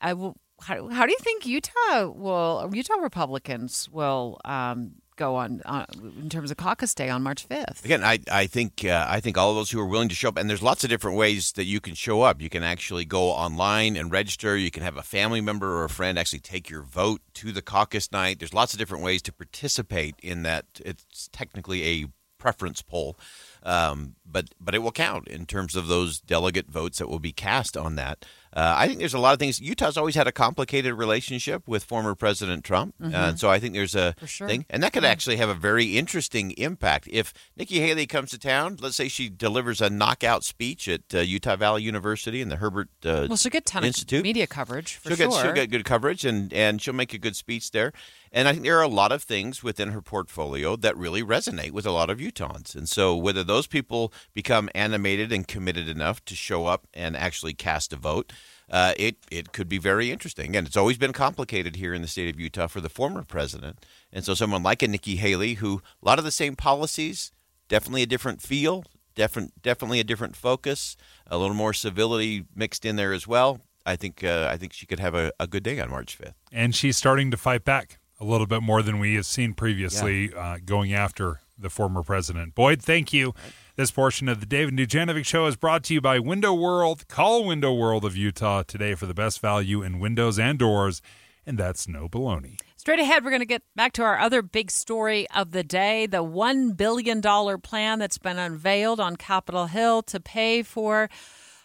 I 0.00 0.14
will. 0.14 0.36
How, 0.62 0.88
how 0.88 1.06
do 1.06 1.12
you 1.12 1.18
think 1.20 1.46
Utah 1.46 2.08
will 2.08 2.70
Utah 2.70 2.96
Republicans 2.96 3.88
will 3.90 4.38
um, 4.44 4.96
go 5.20 5.36
on 5.36 5.60
uh, 5.64 5.84
in 6.20 6.28
terms 6.28 6.50
of 6.50 6.56
caucus 6.56 6.94
day 6.94 7.08
on 7.08 7.22
March 7.22 7.48
5th? 7.48 7.84
Again, 7.84 8.02
I, 8.02 8.18
I 8.30 8.46
think 8.46 8.84
uh, 8.84 9.06
I 9.08 9.20
think 9.20 9.38
all 9.38 9.50
of 9.50 9.56
those 9.56 9.70
who 9.70 9.78
are 9.78 9.86
willing 9.86 10.08
to 10.08 10.14
show 10.14 10.30
up, 10.30 10.38
and 10.38 10.50
there's 10.50 10.62
lots 10.62 10.82
of 10.82 10.90
different 10.90 11.16
ways 11.16 11.52
that 11.52 11.64
you 11.64 11.80
can 11.80 11.94
show 11.94 12.22
up. 12.22 12.40
You 12.42 12.50
can 12.50 12.62
actually 12.62 13.04
go 13.04 13.24
online 13.30 13.96
and 13.96 14.10
register. 14.10 14.56
You 14.56 14.70
can 14.70 14.82
have 14.82 14.96
a 14.96 15.02
family 15.02 15.40
member 15.40 15.78
or 15.78 15.84
a 15.84 15.90
friend 15.90 16.18
actually 16.18 16.40
take 16.40 16.68
your 16.68 16.82
vote 16.82 17.20
to 17.34 17.52
the 17.52 17.62
caucus 17.62 18.10
night. 18.10 18.38
There's 18.38 18.54
lots 18.54 18.72
of 18.72 18.78
different 18.78 19.04
ways 19.04 19.22
to 19.22 19.32
participate 19.32 20.16
in 20.22 20.42
that. 20.42 20.64
It's 20.84 21.28
technically 21.32 21.84
a 21.84 22.06
preference 22.38 22.80
poll, 22.82 23.16
um, 23.62 24.16
but 24.26 24.46
but 24.58 24.74
it 24.74 24.82
will 24.82 24.90
count 24.90 25.28
in 25.28 25.46
terms 25.46 25.76
of 25.76 25.86
those 25.86 26.20
delegate 26.20 26.70
votes 26.70 26.98
that 26.98 27.08
will 27.08 27.20
be 27.20 27.32
cast 27.32 27.76
on 27.76 27.94
that. 27.96 28.24
Uh, 28.52 28.74
I 28.76 28.86
think 28.88 28.98
there's 28.98 29.14
a 29.14 29.18
lot 29.18 29.32
of 29.32 29.38
things. 29.38 29.60
Utah's 29.60 29.96
always 29.96 30.14
had 30.16 30.26
a 30.26 30.32
complicated 30.32 30.94
relationship 30.94 31.68
with 31.68 31.84
former 31.84 32.14
President 32.14 32.64
Trump, 32.64 32.94
uh, 33.02 33.34
so 33.36 33.48
I 33.48 33.60
think 33.60 33.74
there's 33.74 33.94
a 33.94 34.14
sure. 34.26 34.48
thing, 34.48 34.66
and 34.68 34.82
that 34.82 34.92
could 34.92 35.04
Yeah. 35.04 35.10
actually 35.10 35.36
have 35.36 35.48
a 35.48 35.54
very 35.54 35.96
interesting 35.96 36.50
impact 36.52 37.08
if 37.12 37.32
Nikki 37.56 37.80
Haley 37.80 38.06
comes 38.06 38.30
to 38.30 38.38
town. 38.38 38.76
Let's 38.80 38.96
say 38.96 39.08
she 39.08 39.28
delivers 39.28 39.80
a 39.80 39.88
knockout 39.88 40.42
speech 40.44 40.88
at 40.88 41.02
uh, 41.14 41.20
Utah 41.20 41.56
Valley 41.56 41.82
University 41.82 42.42
and 42.42 42.50
the 42.50 42.56
Herbert 42.56 42.88
uh, 43.04 43.26
Well, 43.28 43.36
she'll 43.36 43.50
get 43.50 43.66
ton 43.66 43.84
Institute. 43.84 44.18
of 44.18 44.24
media 44.24 44.46
coverage 44.46 44.96
for 44.96 45.10
she'll 45.10 45.16
sure. 45.16 45.28
get 45.30 45.42
she'll 45.42 45.52
get 45.54 45.70
good 45.70 45.84
coverage 45.84 46.24
and 46.24 46.52
and 46.52 46.82
she'll 46.82 46.94
make 46.94 47.14
a 47.14 47.18
good 47.18 47.36
speech 47.36 47.70
there. 47.70 47.92
And 48.32 48.46
I 48.46 48.52
think 48.52 48.64
there 48.64 48.78
are 48.78 48.82
a 48.82 48.88
lot 48.88 49.10
of 49.10 49.24
things 49.24 49.62
within 49.62 49.90
her 49.90 50.00
portfolio 50.00 50.76
that 50.76 50.96
really 50.96 51.22
resonate 51.22 51.72
with 51.72 51.84
a 51.84 51.90
lot 51.90 52.10
of 52.10 52.18
Utahns. 52.18 52.76
And 52.76 52.88
so 52.88 53.16
whether 53.16 53.42
those 53.42 53.66
people 53.66 54.12
become 54.34 54.70
animated 54.72 55.32
and 55.32 55.48
committed 55.48 55.88
enough 55.88 56.24
to 56.26 56.36
show 56.36 56.66
up 56.66 56.86
and 56.94 57.16
actually 57.16 57.54
cast 57.54 57.92
a 57.92 57.96
vote, 57.96 58.32
uh, 58.70 58.94
it 58.96 59.16
it 59.32 59.52
could 59.52 59.68
be 59.68 59.78
very 59.78 60.12
interesting. 60.12 60.54
And 60.54 60.66
it's 60.66 60.76
always 60.76 60.96
been 60.96 61.12
complicated 61.12 61.74
here 61.76 61.92
in 61.92 62.02
the 62.02 62.08
state 62.08 62.32
of 62.32 62.38
Utah 62.38 62.68
for 62.68 62.80
the 62.80 62.88
former 62.88 63.24
president. 63.24 63.84
And 64.12 64.24
so 64.24 64.34
someone 64.34 64.62
like 64.62 64.82
a 64.82 64.88
Nikki 64.88 65.16
Haley, 65.16 65.54
who 65.54 65.82
a 66.00 66.06
lot 66.06 66.20
of 66.20 66.24
the 66.24 66.30
same 66.30 66.54
policies, 66.54 67.32
definitely 67.68 68.02
a 68.02 68.06
different 68.06 68.40
feel, 68.40 68.84
different 69.16 69.60
definitely 69.60 69.98
a 69.98 70.04
different 70.04 70.36
focus, 70.36 70.96
a 71.26 71.36
little 71.36 71.56
more 71.56 71.72
civility 71.72 72.44
mixed 72.54 72.84
in 72.84 72.94
there 72.94 73.12
as 73.12 73.26
well. 73.26 73.60
I 73.84 73.96
think 73.96 74.22
uh, 74.22 74.48
I 74.48 74.56
think 74.56 74.72
she 74.72 74.86
could 74.86 75.00
have 75.00 75.16
a, 75.16 75.32
a 75.40 75.48
good 75.48 75.64
day 75.64 75.80
on 75.80 75.90
March 75.90 76.14
fifth. 76.14 76.36
And 76.52 76.76
she's 76.76 76.96
starting 76.96 77.32
to 77.32 77.36
fight 77.36 77.64
back 77.64 77.99
a 78.20 78.24
little 78.24 78.46
bit 78.46 78.62
more 78.62 78.82
than 78.82 78.98
we 78.98 79.14
have 79.14 79.26
seen 79.26 79.54
previously, 79.54 80.32
uh, 80.34 80.58
going 80.64 80.92
after 80.92 81.40
the 81.58 81.70
former 81.70 82.02
president. 82.02 82.54
Boyd, 82.54 82.82
thank 82.82 83.12
you. 83.12 83.34
This 83.76 83.90
portion 83.90 84.28
of 84.28 84.40
the 84.40 84.46
David 84.46 84.76
Dujanovic 84.76 85.24
Show 85.24 85.46
is 85.46 85.56
brought 85.56 85.84
to 85.84 85.94
you 85.94 86.00
by 86.00 86.18
Window 86.18 86.52
World. 86.52 87.08
Call 87.08 87.44
Window 87.46 87.72
World 87.72 88.04
of 88.04 88.16
Utah 88.16 88.62
today 88.62 88.94
for 88.94 89.06
the 89.06 89.14
best 89.14 89.40
value 89.40 89.82
in 89.82 90.00
windows 90.00 90.38
and 90.38 90.58
doors, 90.58 91.00
and 91.46 91.56
that's 91.56 91.88
no 91.88 92.08
baloney. 92.08 92.58
Straight 92.76 93.00
ahead, 93.00 93.24
we're 93.24 93.30
going 93.30 93.40
to 93.40 93.46
get 93.46 93.62
back 93.74 93.92
to 93.94 94.02
our 94.02 94.18
other 94.18 94.42
big 94.42 94.70
story 94.70 95.26
of 95.34 95.52
the 95.52 95.62
day 95.64 96.06
the 96.06 96.24
$1 96.24 96.76
billion 96.76 97.22
plan 97.60 97.98
that's 97.98 98.18
been 98.18 98.38
unveiled 98.38 99.00
on 99.00 99.16
Capitol 99.16 99.66
Hill 99.66 100.02
to 100.04 100.20
pay 100.20 100.62
for, 100.62 101.08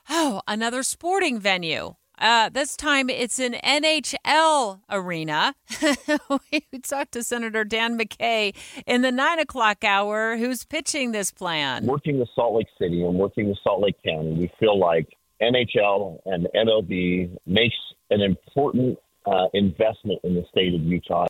oh, 0.09 0.41
another 0.47 0.83
sporting 0.83 1.39
venue. 1.39 1.95
Uh, 2.17 2.49
this 2.49 2.75
time 2.75 3.09
it's 3.09 3.39
an 3.39 3.53
NHL 3.63 4.81
arena. 4.89 5.55
we 6.51 6.79
talked 6.83 7.11
to 7.13 7.23
Senator 7.23 7.63
Dan 7.63 7.97
McCay 7.97 8.55
in 8.85 9.01
the 9.01 9.11
nine 9.11 9.39
o'clock 9.39 9.83
hour, 9.83 10.37
who's 10.37 10.63
pitching 10.65 11.11
this 11.11 11.31
plan. 11.31 11.85
working 11.85 12.19
with 12.19 12.29
Salt 12.35 12.55
Lake 12.55 12.67
City 12.79 13.03
and 13.03 13.15
working 13.15 13.49
with 13.49 13.57
Salt 13.63 13.81
Lake 13.81 13.95
County, 14.03 14.33
we 14.33 14.51
feel 14.59 14.79
like 14.79 15.07
NHL 15.41 16.19
and 16.25 16.47
MLB 16.55 17.37
makes 17.45 17.75
an 18.09 18.21
important 18.21 18.97
uh, 19.25 19.47
investment 19.53 20.19
in 20.23 20.35
the 20.35 20.43
state 20.51 20.73
of 20.73 20.81
Utah. 20.81 21.25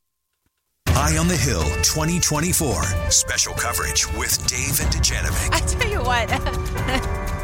Eye 0.88 1.18
on 1.18 1.28
the 1.28 1.36
Hill 1.36 1.64
2024. 1.84 2.84
Special 3.12 3.54
coverage 3.54 4.08
with 4.18 4.36
Dave 4.48 4.80
and 4.80 4.92
Dujanovic. 4.94 5.50
I 5.54 5.60
tell 5.60 5.90
you 5.90 6.02
what. 6.02 7.32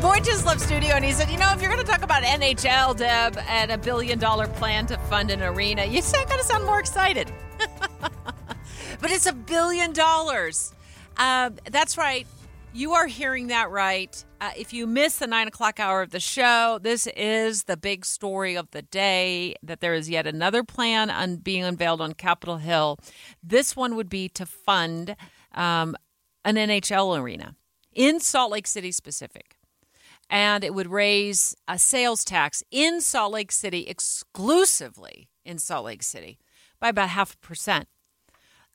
Boyd 0.00 0.24
just 0.24 0.46
left 0.46 0.60
studio 0.60 0.94
and 0.94 1.04
he 1.04 1.12
said, 1.12 1.30
You 1.30 1.38
know, 1.38 1.52
if 1.52 1.60
you're 1.60 1.70
going 1.70 1.84
to 1.84 1.90
talk 1.90 2.02
about 2.02 2.22
NHL, 2.22 2.96
Deb, 2.96 3.36
and 3.48 3.70
a 3.70 3.78
billion 3.78 4.18
dollar 4.18 4.46
plan 4.46 4.86
to 4.86 4.96
fund 4.98 5.30
an 5.30 5.42
arena, 5.42 5.84
you 5.84 6.00
got 6.00 6.38
to 6.38 6.44
sound 6.44 6.64
more 6.64 6.78
excited. 6.78 7.32
but 8.00 9.10
it's 9.10 9.26
a 9.26 9.32
billion 9.32 9.92
dollars. 9.92 10.72
Uh, 11.16 11.50
that's 11.70 11.98
right. 11.98 12.26
You 12.72 12.94
are 12.94 13.06
hearing 13.06 13.48
that 13.48 13.70
right. 13.70 14.24
Uh, 14.40 14.50
if 14.56 14.72
you 14.72 14.86
miss 14.86 15.18
the 15.18 15.26
nine 15.26 15.48
o'clock 15.48 15.78
hour 15.78 16.02
of 16.02 16.10
the 16.10 16.20
show, 16.20 16.78
this 16.82 17.06
is 17.08 17.64
the 17.64 17.76
big 17.76 18.04
story 18.04 18.56
of 18.56 18.70
the 18.72 18.82
day 18.82 19.54
that 19.62 19.80
there 19.80 19.94
is 19.94 20.08
yet 20.08 20.26
another 20.26 20.64
plan 20.64 21.10
on 21.10 21.36
being 21.36 21.62
unveiled 21.62 22.00
on 22.00 22.14
Capitol 22.14 22.56
Hill. 22.56 22.98
This 23.42 23.76
one 23.76 23.96
would 23.96 24.08
be 24.08 24.28
to 24.30 24.46
fund 24.46 25.14
um, 25.54 25.96
an 26.44 26.56
NHL 26.56 27.18
arena 27.18 27.54
in 27.92 28.18
Salt 28.20 28.50
Lake 28.50 28.66
City 28.66 28.90
specific. 28.90 29.56
And 30.30 30.64
it 30.64 30.74
would 30.74 30.90
raise 30.90 31.54
a 31.68 31.78
sales 31.78 32.24
tax 32.24 32.62
in 32.70 33.00
Salt 33.00 33.32
Lake 33.32 33.52
City, 33.52 33.86
exclusively 33.86 35.28
in 35.44 35.58
Salt 35.58 35.84
Lake 35.84 36.02
City, 36.02 36.38
by 36.80 36.88
about 36.88 37.10
half 37.10 37.34
a 37.34 37.38
percent. 37.38 37.88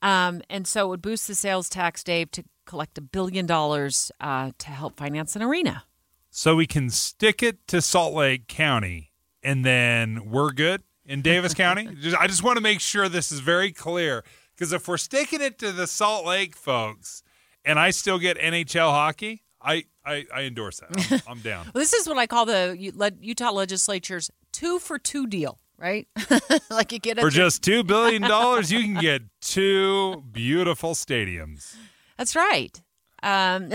Um, 0.01 0.41
and 0.49 0.67
so 0.67 0.85
it 0.85 0.89
would 0.89 1.01
boost 1.01 1.27
the 1.27 1.35
sales 1.35 1.69
tax, 1.69 2.03
Dave, 2.03 2.31
to 2.31 2.43
collect 2.65 2.97
a 2.97 3.01
billion 3.01 3.45
dollars 3.45 4.11
uh, 4.21 4.51
to 4.57 4.67
help 4.69 4.97
finance 4.97 5.35
an 5.35 5.41
arena. 5.41 5.83
So 6.29 6.55
we 6.55 6.67
can 6.67 6.89
stick 6.89 7.41
it 7.41 7.67
to 7.67 7.81
Salt 7.81 8.13
Lake 8.13 8.47
County, 8.47 9.11
and 9.41 9.65
then 9.65 10.29
we're 10.29 10.51
good 10.51 10.83
in 11.05 11.21
Davis 11.21 11.53
County? 11.55 11.89
Just, 11.99 12.15
I 12.15 12.27
just 12.27 12.43
want 12.43 12.57
to 12.57 12.61
make 12.61 12.79
sure 12.79 13.09
this 13.09 13.31
is 13.31 13.39
very 13.39 13.71
clear 13.71 14.23
because 14.55 14.71
if 14.71 14.87
we're 14.87 14.97
sticking 14.97 15.41
it 15.41 15.57
to 15.59 15.71
the 15.71 15.87
Salt 15.87 16.25
Lake 16.25 16.55
folks, 16.55 17.23
and 17.65 17.79
I 17.79 17.89
still 17.89 18.19
get 18.19 18.37
NHL 18.37 18.91
hockey, 18.91 19.43
I 19.61 19.85
I, 20.05 20.25
I 20.33 20.41
endorse 20.43 20.79
that. 20.79 21.11
I'm, 21.11 21.21
I'm 21.37 21.39
down. 21.39 21.65
Well, 21.73 21.81
this 21.81 21.93
is 21.93 22.07
what 22.07 22.17
I 22.17 22.27
call 22.27 22.45
the 22.45 22.75
Utah 23.21 23.51
legislature's 23.51 24.31
two 24.51 24.79
for 24.79 24.97
two 24.97 25.27
deal, 25.27 25.59
right? 25.77 26.07
like 26.69 26.91
you 26.91 26.99
get 26.99 27.17
a 27.17 27.21
For 27.21 27.29
just 27.29 27.63
two 27.63 27.83
billion 27.95 28.21
dollars, 28.21 28.71
you 28.71 28.81
can 28.81 28.95
get 28.95 29.23
two 29.41 30.23
beautiful 30.31 30.93
stadiums. 30.93 31.75
That's 32.17 32.35
right. 32.35 32.81
Um, 33.21 33.71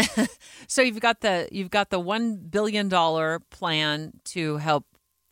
so 0.67 0.83
you've 0.83 1.01
got 1.01 1.21
the 1.21 1.49
you've 1.53 1.71
got 1.71 1.91
the 1.91 2.01
one 2.01 2.37
billion 2.37 2.89
dollar 2.89 3.41
plan 3.51 4.13
to 4.27 4.57
help 4.57 4.87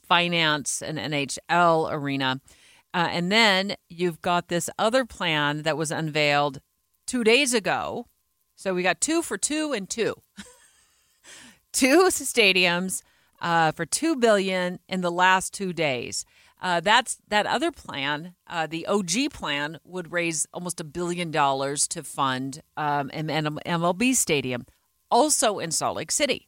finance 0.07 0.83
an 0.83 0.97
NHL 0.97 1.91
arena, 1.91 2.41
uh, 2.93 3.09
and 3.11 3.33
then 3.33 3.75
you've 3.89 4.21
got 4.21 4.49
this 4.49 4.69
other 4.79 5.05
plan 5.07 5.63
that 5.63 5.79
was 5.79 5.91
unveiled 5.91 6.61
two 7.07 7.25
days 7.25 7.55
ago. 7.55 8.07
So 8.55 8.75
we 8.75 8.83
got 8.83 9.01
two 9.01 9.23
for 9.23 9.39
two 9.39 9.73
and 9.73 9.89
two, 9.89 10.15
two 11.73 12.05
stadiums 12.11 13.03
uh, 13.41 13.73
for 13.73 13.85
two 13.87 14.17
billion 14.17 14.79
in 14.89 15.01
the 15.01 15.11
last 15.11 15.53
two 15.53 15.73
days. 15.73 16.25
Uh, 16.61 16.79
that's 16.79 17.19
that 17.27 17.45
other 17.45 17.73
plan. 17.73 18.35
Uh, 18.47 18.69
the 18.69 18.87
OG 18.87 19.33
plan 19.33 19.79
would 19.85 20.13
raise 20.13 20.47
almost 20.55 20.81
a 20.81 20.85
billion 20.85 21.33
dollars 21.33 21.89
to 21.89 22.05
fund 22.05 22.63
um, 22.77 23.11
an 23.13 23.27
MLB 23.27 24.15
stadium, 24.15 24.65
also 25.11 25.59
in 25.59 25.73
Salt 25.73 25.97
Lake 25.97 26.13
City. 26.13 26.47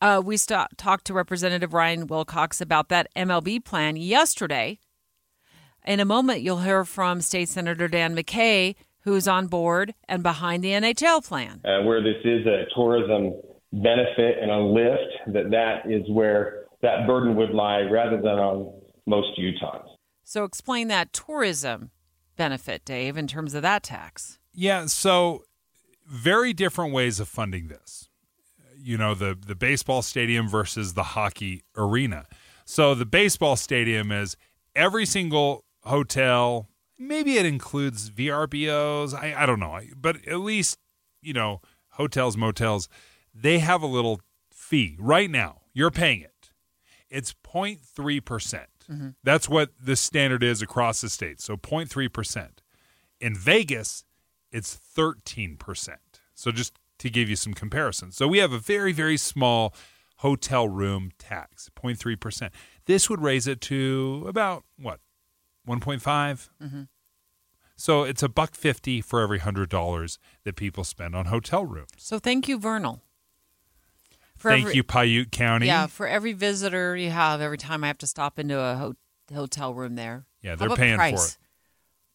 Uh, 0.00 0.20
we 0.24 0.36
st- 0.36 0.76
talked 0.76 1.04
to 1.06 1.14
Representative 1.14 1.72
Ryan 1.72 2.08
Wilcox 2.08 2.60
about 2.60 2.88
that 2.88 3.06
MLB 3.14 3.64
plan 3.64 3.96
yesterday. 3.96 4.80
In 5.86 6.00
a 6.00 6.04
moment, 6.04 6.40
you'll 6.40 6.58
hear 6.62 6.84
from 6.84 7.20
State 7.20 7.48
Senator 7.48 7.86
Dan 7.86 8.16
McCay, 8.16 8.74
who's 9.02 9.28
on 9.28 9.46
board 9.46 9.94
and 10.08 10.20
behind 10.24 10.64
the 10.64 10.70
NHL 10.70 11.24
plan. 11.24 11.60
uh, 11.64 11.82
where 11.84 12.02
this 12.02 12.16
is 12.24 12.44
a 12.44 12.64
tourism 12.74 13.34
benefit 13.82 14.38
and 14.40 14.50
a 14.50 14.58
lift, 14.58 15.34
that 15.34 15.50
that 15.50 15.90
is 15.90 16.02
where 16.10 16.64
that 16.82 17.06
burden 17.06 17.36
would 17.36 17.50
lie 17.50 17.80
rather 17.80 18.16
than 18.16 18.38
on 18.38 18.72
most 19.06 19.28
Utahns. 19.38 19.86
So, 20.24 20.44
explain 20.44 20.88
that 20.88 21.12
tourism 21.12 21.90
benefit, 22.36 22.84
Dave, 22.84 23.16
in 23.16 23.26
terms 23.26 23.54
of 23.54 23.62
that 23.62 23.82
tax. 23.82 24.38
Yeah, 24.52 24.86
so 24.86 25.44
very 26.06 26.52
different 26.52 26.92
ways 26.92 27.20
of 27.20 27.28
funding 27.28 27.68
this. 27.68 28.08
You 28.78 28.96
know, 28.96 29.14
the 29.14 29.36
the 29.38 29.54
baseball 29.54 30.02
stadium 30.02 30.48
versus 30.48 30.94
the 30.94 31.02
hockey 31.02 31.62
arena. 31.76 32.26
So 32.64 32.94
the 32.94 33.06
baseball 33.06 33.56
stadium 33.56 34.10
is 34.10 34.36
every 34.74 35.06
single 35.06 35.64
hotel, 35.84 36.68
maybe 36.98 37.38
it 37.38 37.46
includes 37.46 38.10
VRBOs, 38.10 39.14
I, 39.14 39.34
I 39.42 39.46
don't 39.46 39.60
know, 39.60 39.80
but 39.96 40.26
at 40.26 40.40
least, 40.40 40.78
you 41.22 41.32
know, 41.32 41.60
hotels, 41.90 42.36
motels, 42.36 42.88
they 43.38 43.58
have 43.58 43.82
a 43.82 43.86
little 43.86 44.20
fee 44.52 44.96
right 44.98 45.30
now. 45.30 45.60
You're 45.72 45.90
paying 45.90 46.20
it. 46.22 46.50
It's 47.10 47.32
0.3%. 47.32 48.24
percent 48.24 48.70
Mhm. 48.90 49.16
That's 49.24 49.48
what 49.48 49.70
the 49.80 49.96
standard 49.96 50.42
is 50.44 50.62
across 50.62 51.00
the 51.00 51.08
state. 51.08 51.40
So 51.40 51.56
0.3%. 51.56 52.62
In 53.20 53.34
Vegas, 53.34 54.04
it's 54.52 54.74
13%. 54.76 55.96
So 56.34 56.52
just 56.52 56.78
to 56.98 57.10
give 57.10 57.28
you 57.28 57.36
some 57.36 57.52
comparison. 57.52 58.12
So 58.12 58.28
we 58.28 58.38
have 58.38 58.52
a 58.52 58.58
very, 58.58 58.92
very 58.92 59.16
small 59.16 59.74
hotel 60.18 60.68
room 60.68 61.10
tax, 61.18 61.68
0.3%. 61.74 62.50
This 62.86 63.10
would 63.10 63.20
raise 63.20 63.46
it 63.46 63.60
to 63.62 64.24
about 64.28 64.64
what? 64.78 65.00
1.5? 65.66 66.48
Mhm. 66.62 66.88
So 67.76 68.04
it's 68.04 68.22
a 68.22 68.28
buck 68.28 68.54
50 68.54 69.00
for 69.00 69.20
every 69.20 69.40
$100 69.40 70.18
that 70.44 70.56
people 70.56 70.84
spend 70.84 71.14
on 71.14 71.26
hotel 71.26 71.64
rooms. 71.66 71.90
So, 71.98 72.18
thank 72.18 72.48
you, 72.48 72.58
Vernal. 72.58 73.02
For 74.36 74.50
Thank 74.50 74.64
every- 74.66 74.76
you 74.76 74.84
Piute 74.84 75.30
County. 75.32 75.66
Yeah, 75.66 75.86
for 75.86 76.06
every 76.06 76.32
visitor 76.32 76.96
you 76.96 77.10
have, 77.10 77.40
every 77.40 77.58
time 77.58 77.82
I 77.84 77.86
have 77.86 77.98
to 77.98 78.06
stop 78.06 78.38
into 78.38 78.58
a 78.60 78.76
ho- 78.76 78.94
hotel 79.34 79.72
room 79.74 79.94
there. 79.96 80.26
Yeah, 80.42 80.54
they're 80.56 80.68
paying 80.70 80.94
for 80.94 80.98
Price? 80.98 81.32
it. 81.32 81.38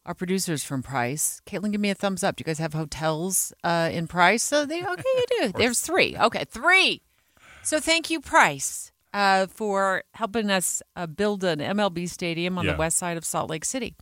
Our 0.05 0.13
producers 0.15 0.63
from 0.63 0.81
Price. 0.83 1.41
Caitlin, 1.45 1.71
give 1.71 1.81
me 1.81 1.89
a 1.89 1.95
thumbs 1.95 2.23
up. 2.23 2.35
Do 2.35 2.41
you 2.41 2.45
guys 2.45 2.57
have 2.59 2.73
hotels 2.73 3.53
uh, 3.63 3.89
in 3.91 4.07
Price? 4.07 4.41
So 4.43 4.65
they 4.65 4.83
okay, 4.85 5.03
you 5.05 5.25
do. 5.41 5.51
There's 5.55 5.79
three. 5.81 6.15
Okay, 6.17 6.45
three. 6.49 7.01
So 7.63 7.79
thank 7.79 8.09
you, 8.09 8.19
Price, 8.19 8.91
uh, 9.13 9.45
for 9.47 10.03
helping 10.15 10.49
us 10.49 10.81
uh, 10.95 11.05
build 11.05 11.43
an 11.43 11.59
MLB 11.59 12.09
stadium 12.09 12.57
on 12.57 12.65
Yeah. 12.65 12.71
the 12.73 12.77
west 12.79 12.97
side 12.97 13.17
of 13.17 13.25
Salt 13.25 13.49
Lake 13.49 13.65
City. 13.65 13.95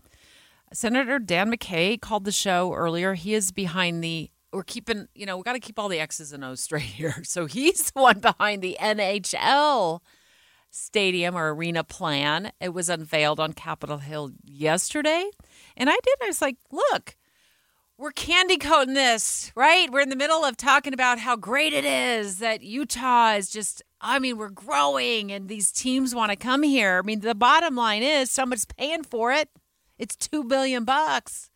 Senator 0.71 1.19
Dan 1.19 1.51
McCay 1.51 1.99
called 1.99 2.25
the 2.25 2.31
show 2.31 2.73
earlier. 2.73 3.15
He 3.15 3.33
is 3.33 3.51
behind 3.51 4.03
the. 4.03 4.29
We're 4.51 4.63
keeping, 4.63 5.07
you 5.13 5.25
know, 5.25 5.37
we 5.37 5.43
got 5.43 5.53
to 5.53 5.59
keep 5.59 5.77
all 5.77 5.89
the 5.89 5.99
X's 5.99 6.33
and 6.33 6.43
O's 6.43 6.61
straight 6.61 6.81
here. 6.99 7.23
So 7.23 7.45
he's 7.45 7.91
the 7.91 8.01
one 8.01 8.19
behind 8.19 8.61
the 8.61 8.77
NHL 8.79 9.99
stadium 10.71 11.35
or 11.35 11.53
arena 11.53 11.83
plan. 11.83 12.51
It 12.59 12.69
was 12.69 12.89
unveiled 12.89 13.39
on 13.39 13.53
Capitol 13.53 13.97
Hill 13.97 14.31
yesterday. 14.43 15.29
And 15.77 15.89
I 15.89 15.93
did. 16.03 16.15
I 16.23 16.27
was 16.27 16.41
like, 16.41 16.57
look, 16.71 17.15
we're 17.97 18.11
candy 18.11 18.57
coating 18.57 18.93
this, 18.93 19.51
right? 19.55 19.89
We're 19.91 19.99
in 20.01 20.09
the 20.09 20.15
middle 20.15 20.45
of 20.45 20.55
talking 20.57 20.93
about 20.93 21.19
how 21.19 21.35
great 21.35 21.73
it 21.73 21.85
is 21.85 22.39
that 22.39 22.61
Utah 22.63 23.33
is 23.33 23.49
just, 23.49 23.81
I 23.99 24.19
mean, 24.19 24.37
we're 24.37 24.49
growing 24.49 25.31
and 25.31 25.49
these 25.49 25.71
teams 25.71 26.15
want 26.15 26.31
to 26.31 26.35
come 26.37 26.63
here. 26.63 26.99
I 26.99 27.01
mean, 27.05 27.19
the 27.19 27.35
bottom 27.35 27.75
line 27.75 28.03
is 28.03 28.31
someone's 28.31 28.65
paying 28.65 29.03
for 29.03 29.31
it. 29.33 29.49
It's 29.97 30.15
two 30.15 30.43
billion 30.45 30.85
bucks. 30.85 31.49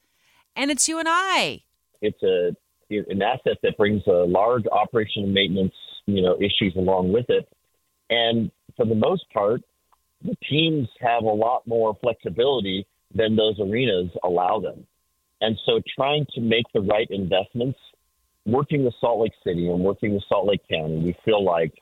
And 0.55 0.69
it's 0.69 0.87
you 0.87 0.99
and 0.99 1.07
I. 1.09 1.61
it's 2.01 2.21
a 2.23 2.55
an 2.97 3.21
asset 3.21 3.57
that 3.63 3.77
brings 3.77 4.01
a 4.07 4.25
large 4.25 4.63
operation 4.71 5.23
and 5.23 5.33
maintenance 5.33 5.73
you 6.05 6.21
know 6.21 6.35
issues 6.37 6.73
along 6.75 7.11
with 7.11 7.25
it. 7.29 7.47
And 8.09 8.51
for 8.75 8.85
the 8.85 8.95
most 8.95 9.25
part 9.31 9.61
the 10.23 10.35
teams 10.49 10.87
have 11.01 11.23
a 11.23 11.27
lot 11.27 11.67
more 11.67 11.97
flexibility 12.01 12.87
than 13.13 13.35
those 13.35 13.59
arenas 13.59 14.09
allow 14.23 14.59
them. 14.59 14.87
And 15.41 15.57
so 15.65 15.81
trying 15.97 16.25
to 16.35 16.41
make 16.41 16.63
the 16.73 16.79
right 16.79 17.07
investments 17.09 17.77
working 18.45 18.83
with 18.85 18.93
salt 18.99 19.21
lake 19.21 19.33
city 19.43 19.69
and 19.69 19.79
working 19.79 20.13
with 20.13 20.23
salt 20.27 20.47
lake 20.47 20.61
county 20.69 20.97
we 20.97 21.15
feel 21.23 21.43
like 21.43 21.73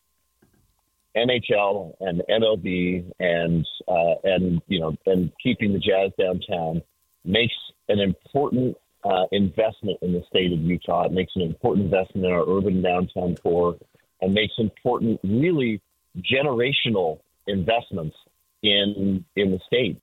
nhl 1.17 1.93
and 1.99 2.21
mlb 2.29 3.11
and 3.19 3.67
uh, 3.87 4.15
and 4.23 4.61
you 4.67 4.79
know 4.79 4.95
and 5.07 5.31
keeping 5.41 5.73
the 5.73 5.79
jazz 5.79 6.11
downtown 6.19 6.81
makes 7.25 7.53
an 7.89 7.99
important 7.99 8.77
uh, 9.03 9.25
investment 9.31 9.97
in 10.01 10.13
the 10.13 10.23
state 10.29 10.51
of 10.51 10.59
Utah. 10.59 11.05
It 11.05 11.11
makes 11.11 11.33
an 11.35 11.41
important 11.41 11.85
investment 11.85 12.25
in 12.25 12.31
our 12.31 12.47
urban 12.47 12.81
downtown 12.81 13.35
core 13.35 13.77
and 14.21 14.33
makes 14.33 14.53
important, 14.57 15.19
really 15.23 15.81
generational 16.17 17.19
investments 17.47 18.15
in 18.61 19.25
in 19.35 19.51
the 19.51 19.59
state. 19.65 19.99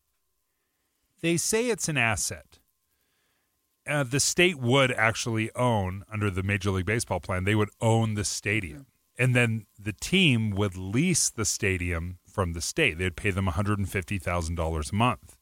They 1.21 1.37
say 1.37 1.69
it's 1.69 1.89
an 1.89 1.97
asset. 1.97 2.59
Uh, 3.87 4.05
the 4.05 4.21
state 4.21 4.59
would 4.59 4.93
actually 4.93 5.51
own, 5.55 6.05
under 6.13 6.31
the 6.31 6.43
Major 6.43 6.71
League 6.71 6.87
Baseball 6.87 7.21
plan, 7.21 7.45
they 7.45 7.55
would 7.55 7.71
own 7.81 8.15
the 8.15 8.25
stadium. 8.25 8.87
And 9.19 9.35
then 9.35 9.67
the 9.79 9.95
team 9.95 10.51
would 10.51 10.77
lease 10.77 11.31
the 11.31 11.47
stadium 11.47 12.19
from 12.31 12.53
the 12.53 12.61
state. 12.61 12.99
They'd 12.99 13.17
pay 13.17 13.31
them 13.31 13.47
$150,000 13.47 14.93
a 14.93 14.95
month. 14.95 15.37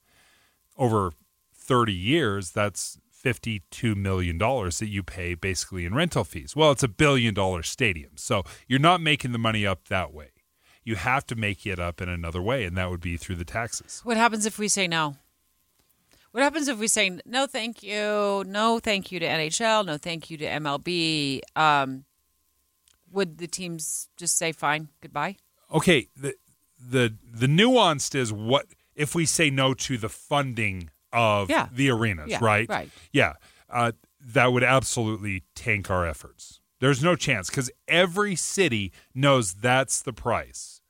Over 0.79 1.13
30 1.53 1.93
years, 1.93 2.53
that's 2.53 2.99
$52 3.27 3.97
million 3.97 4.39
that 4.39 4.89
you 4.89 5.03
pay 5.03 5.35
basically 5.35 5.85
in 5.85 5.95
rental 5.95 6.25
fees. 6.25 6.55
Well, 6.55 6.71
it's 6.71 6.83
a 6.83 6.89
billion 6.89 7.35
dollar 7.35 7.63
stadium. 7.63 8.13
So 8.17 8.45
you're 8.69 8.79
not 8.79 9.01
making 9.01 9.33
the 9.33 9.39
money 9.39 9.67
up 9.67 9.89
that 9.89 10.13
way. 10.15 10.31
You 10.85 10.95
have 10.95 11.27
to 11.27 11.35
make 11.35 11.67
it 11.67 11.81
up 11.81 12.01
in 12.01 12.09
another 12.09 12.41
way, 12.41 12.65
and 12.65 12.77
that 12.77 12.91
would 12.91 13.01
be 13.01 13.17
through 13.17 13.37
the 13.37 13.45
taxes. 13.45 14.01
What 14.05 14.17
happens 14.17 14.47
if 14.47 14.59
we 14.59 14.69
say 14.69 14.87
no? 14.87 15.17
What 16.31 16.45
happens 16.45 16.69
if 16.69 16.79
we 16.79 16.87
say 16.87 17.19
no, 17.25 17.47
thank 17.47 17.83
you, 17.83 18.45
no, 18.47 18.79
thank 18.79 19.11
you 19.11 19.19
to 19.19 19.27
NHL, 19.27 19.85
no, 19.87 19.97
thank 19.97 20.31
you 20.31 20.37
to 20.37 20.45
MLB? 20.45 21.41
Um, 21.57 22.05
would 23.11 23.39
the 23.39 23.47
teams 23.49 24.09
just 24.17 24.37
say 24.39 24.53
fine, 24.53 24.89
goodbye? 25.01 25.37
okay 25.73 26.09
the 26.17 26.35
the 26.79 27.15
the 27.25 27.47
nuanced 27.47 28.15
is 28.15 28.33
what 28.33 28.67
if 28.95 29.15
we 29.15 29.27
say 29.27 29.51
no 29.51 29.75
to 29.75 29.99
the 29.99 30.09
funding 30.09 30.91
of 31.17 31.51
Yeah. 31.51 31.69
the 31.73 31.91
arenas 31.91 32.29
Yeah, 32.31 32.39
right 32.41 32.69
right. 32.69 32.91
yeah 33.13 33.33
uh, 33.71 33.91
that 34.21 34.53
would 34.53 34.63
absolutely 34.63 35.43
tank 35.57 35.91
our 35.91 36.07
efforts 36.07 36.61
there's 36.79 37.03
no 37.03 37.17
chance 37.17 37.49
because 37.51 37.71
every 37.89 38.37
city 38.37 38.93
knows 39.15 39.55
that's 39.55 40.03
the 40.03 40.13
price 40.13 40.81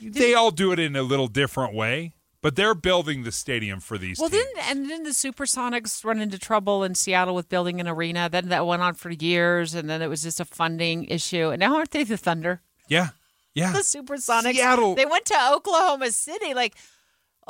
they 0.00 0.32
all 0.34 0.50
do 0.50 0.72
it 0.72 0.78
in 0.78 0.96
a 0.96 1.02
little 1.02 1.28
different 1.28 1.74
way 1.74 2.14
but 2.42 2.56
they're 2.56 2.74
building 2.74 3.22
the 3.24 3.32
stadium 3.32 3.80
for 3.80 3.98
these 3.98 4.18
Well, 4.18 4.30
teams. 4.30 4.42
didn't 4.42 4.70
and 4.70 4.88
didn't 4.88 5.04
the 5.04 5.10
Supersonics 5.10 6.02
run 6.06 6.20
into 6.22 6.38
trouble 6.38 6.82
in 6.84 6.94
Seattle 6.94 7.34
with 7.34 7.50
building 7.50 7.80
an 7.82 7.86
arena? 7.86 8.30
Then 8.32 8.48
that 8.48 8.66
went 8.66 8.80
on 8.80 8.94
for 8.94 9.10
years, 9.10 9.74
and 9.74 9.90
then 9.90 10.00
it 10.00 10.06
was 10.08 10.22
just 10.22 10.40
a 10.40 10.46
funding 10.46 11.04
issue. 11.04 11.50
And 11.50 11.60
now 11.60 11.76
aren't 11.76 11.90
they 11.90 12.02
the 12.02 12.16
Thunder? 12.16 12.62
yeah 12.88 13.08
yeah 13.54 13.72
The 13.72 13.80
Supersonics. 13.80 14.54
Seattle- 14.54 14.94
They 14.94 15.04
went 15.04 15.26
to 15.26 15.52
Oklahoma 15.52 16.10
City. 16.12 16.54
Like 16.54 16.76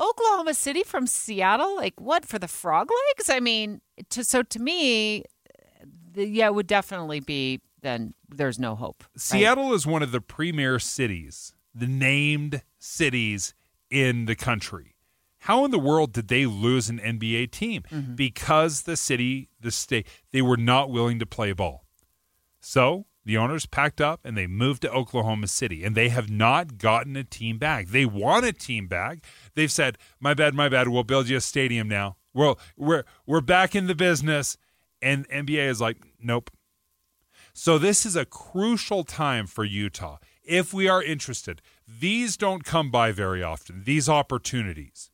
Oklahoma 0.00 0.54
City 0.54 0.82
from 0.82 1.06
Seattle, 1.06 1.76
like 1.76 2.00
what 2.00 2.24
for 2.24 2.38
the 2.38 2.48
frog 2.48 2.88
legs? 2.90 3.28
I 3.28 3.40
mean, 3.40 3.80
to, 4.10 4.24
so 4.24 4.42
to 4.42 4.58
me, 4.58 5.24
the, 6.12 6.26
yeah, 6.26 6.46
it 6.46 6.54
would 6.54 6.66
definitely 6.66 7.20
be 7.20 7.60
then 7.82 8.14
there's 8.28 8.58
no 8.58 8.74
hope. 8.74 9.04
right? 9.04 9.20
Seattle 9.20 9.72
is 9.72 9.86
one 9.86 10.02
of 10.02 10.12
the 10.12 10.20
premier 10.20 10.78
cities, 10.78 11.54
the 11.74 11.86
named 11.86 12.62
cities 12.78 13.54
in 13.90 14.26
the 14.26 14.36
country. 14.36 14.96
How 15.44 15.64
in 15.64 15.70
the 15.70 15.78
world 15.78 16.12
did 16.12 16.28
they 16.28 16.44
lose 16.44 16.90
an 16.90 16.98
NBA 16.98 17.50
team? 17.50 17.82
Mm-hmm. 17.90 18.14
Because 18.14 18.82
the 18.82 18.96
city, 18.96 19.48
the 19.58 19.70
state, 19.70 20.06
they 20.32 20.42
were 20.42 20.58
not 20.58 20.90
willing 20.90 21.18
to 21.18 21.26
play 21.26 21.52
ball. 21.52 21.86
So 22.60 23.06
the 23.24 23.36
owners 23.36 23.66
packed 23.66 24.00
up 24.00 24.20
and 24.24 24.36
they 24.36 24.46
moved 24.46 24.82
to 24.82 24.90
Oklahoma 24.90 25.46
City, 25.46 25.84
and 25.84 25.94
they 25.94 26.08
have 26.08 26.30
not 26.30 26.78
gotten 26.78 27.16
a 27.16 27.24
team 27.24 27.58
back. 27.58 27.88
They 27.88 28.06
want 28.06 28.46
a 28.46 28.52
team 28.52 28.86
back. 28.86 29.18
They've 29.54 29.70
said, 29.70 29.98
"My 30.18 30.34
bad, 30.34 30.54
my 30.54 30.68
bad. 30.68 30.88
We'll 30.88 31.04
build 31.04 31.28
you 31.28 31.36
a 31.36 31.40
stadium 31.40 31.88
now. 31.88 32.16
Well, 32.32 32.58
we're 32.76 33.04
we're 33.26 33.40
back 33.40 33.74
in 33.74 33.86
the 33.86 33.94
business." 33.94 34.56
And 35.02 35.28
NBA 35.28 35.68
is 35.68 35.80
like, 35.80 35.98
"Nope." 36.20 36.50
So 37.52 37.78
this 37.78 38.06
is 38.06 38.16
a 38.16 38.24
crucial 38.24 39.04
time 39.04 39.46
for 39.46 39.64
Utah. 39.64 40.18
If 40.42 40.72
we 40.72 40.88
are 40.88 41.02
interested, 41.02 41.60
these 41.86 42.36
don't 42.36 42.64
come 42.64 42.90
by 42.90 43.12
very 43.12 43.42
often. 43.42 43.84
These 43.84 44.08
opportunities 44.08 45.10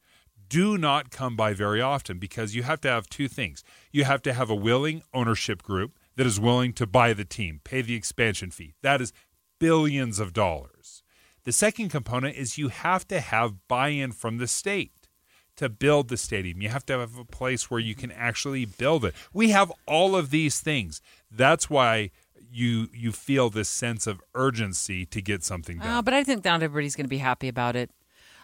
do 0.48 0.78
not 0.78 1.10
come 1.10 1.36
by 1.36 1.52
very 1.52 1.80
often 1.80 2.18
because 2.18 2.54
you 2.54 2.62
have 2.62 2.80
to 2.82 2.88
have 2.88 3.08
two 3.08 3.28
things. 3.28 3.64
You 3.90 4.04
have 4.04 4.22
to 4.22 4.32
have 4.32 4.50
a 4.50 4.54
willing 4.54 5.02
ownership 5.12 5.62
group 5.62 5.98
that 6.16 6.26
is 6.26 6.40
willing 6.40 6.72
to 6.74 6.86
buy 6.86 7.12
the 7.12 7.24
team, 7.24 7.60
pay 7.64 7.82
the 7.82 7.94
expansion 7.94 8.51
fee. 8.51 8.74
That 8.82 9.01
is 9.01 9.12
billions 9.59 10.18
of 10.18 10.32
dollars. 10.32 11.02
The 11.44 11.52
second 11.52 11.90
component 11.90 12.36
is 12.36 12.59
you 12.59 12.68
have 12.68 13.06
to 13.09 13.20
have 13.20 13.68
buy 13.68 13.88
in 13.88 14.12
from 14.12 14.38
the 14.38 14.48
state 14.48 15.09
to 15.56 15.68
build 15.68 16.09
the 16.09 16.16
stadium. 16.16 16.60
You 16.60 16.68
have 16.68 16.84
to 16.86 16.98
have 16.98 17.16
a 17.16 17.24
place 17.24 17.70
where 17.70 17.80
you 17.80 17.94
can 17.94 18.10
actually 18.10 18.64
build 18.64 19.05
it. 19.05 19.14
We 19.32 19.51
have 19.51 19.72
all 19.86 20.16
of 20.16 20.30
these 20.30 20.60
things. 20.60 21.01
That's 21.30 21.70
why 21.70 22.10
you 22.51 22.88
you 22.93 23.12
feel 23.12 23.51
this 23.51 23.68
sense 23.68 24.06
of 24.06 24.20
urgency 24.34 25.06
to 25.06 25.22
get 25.22 25.44
something 25.44 25.78
done. 25.78 25.88
Uh, 25.88 26.02
but 26.02 26.14
I 26.14 26.24
think 26.24 26.44
not 26.44 26.62
everybody's 26.62 26.97
going 26.97 27.05
to 27.05 27.09
be 27.09 27.18
happy 27.18 27.48
about 27.48 27.76
it. 27.76 27.90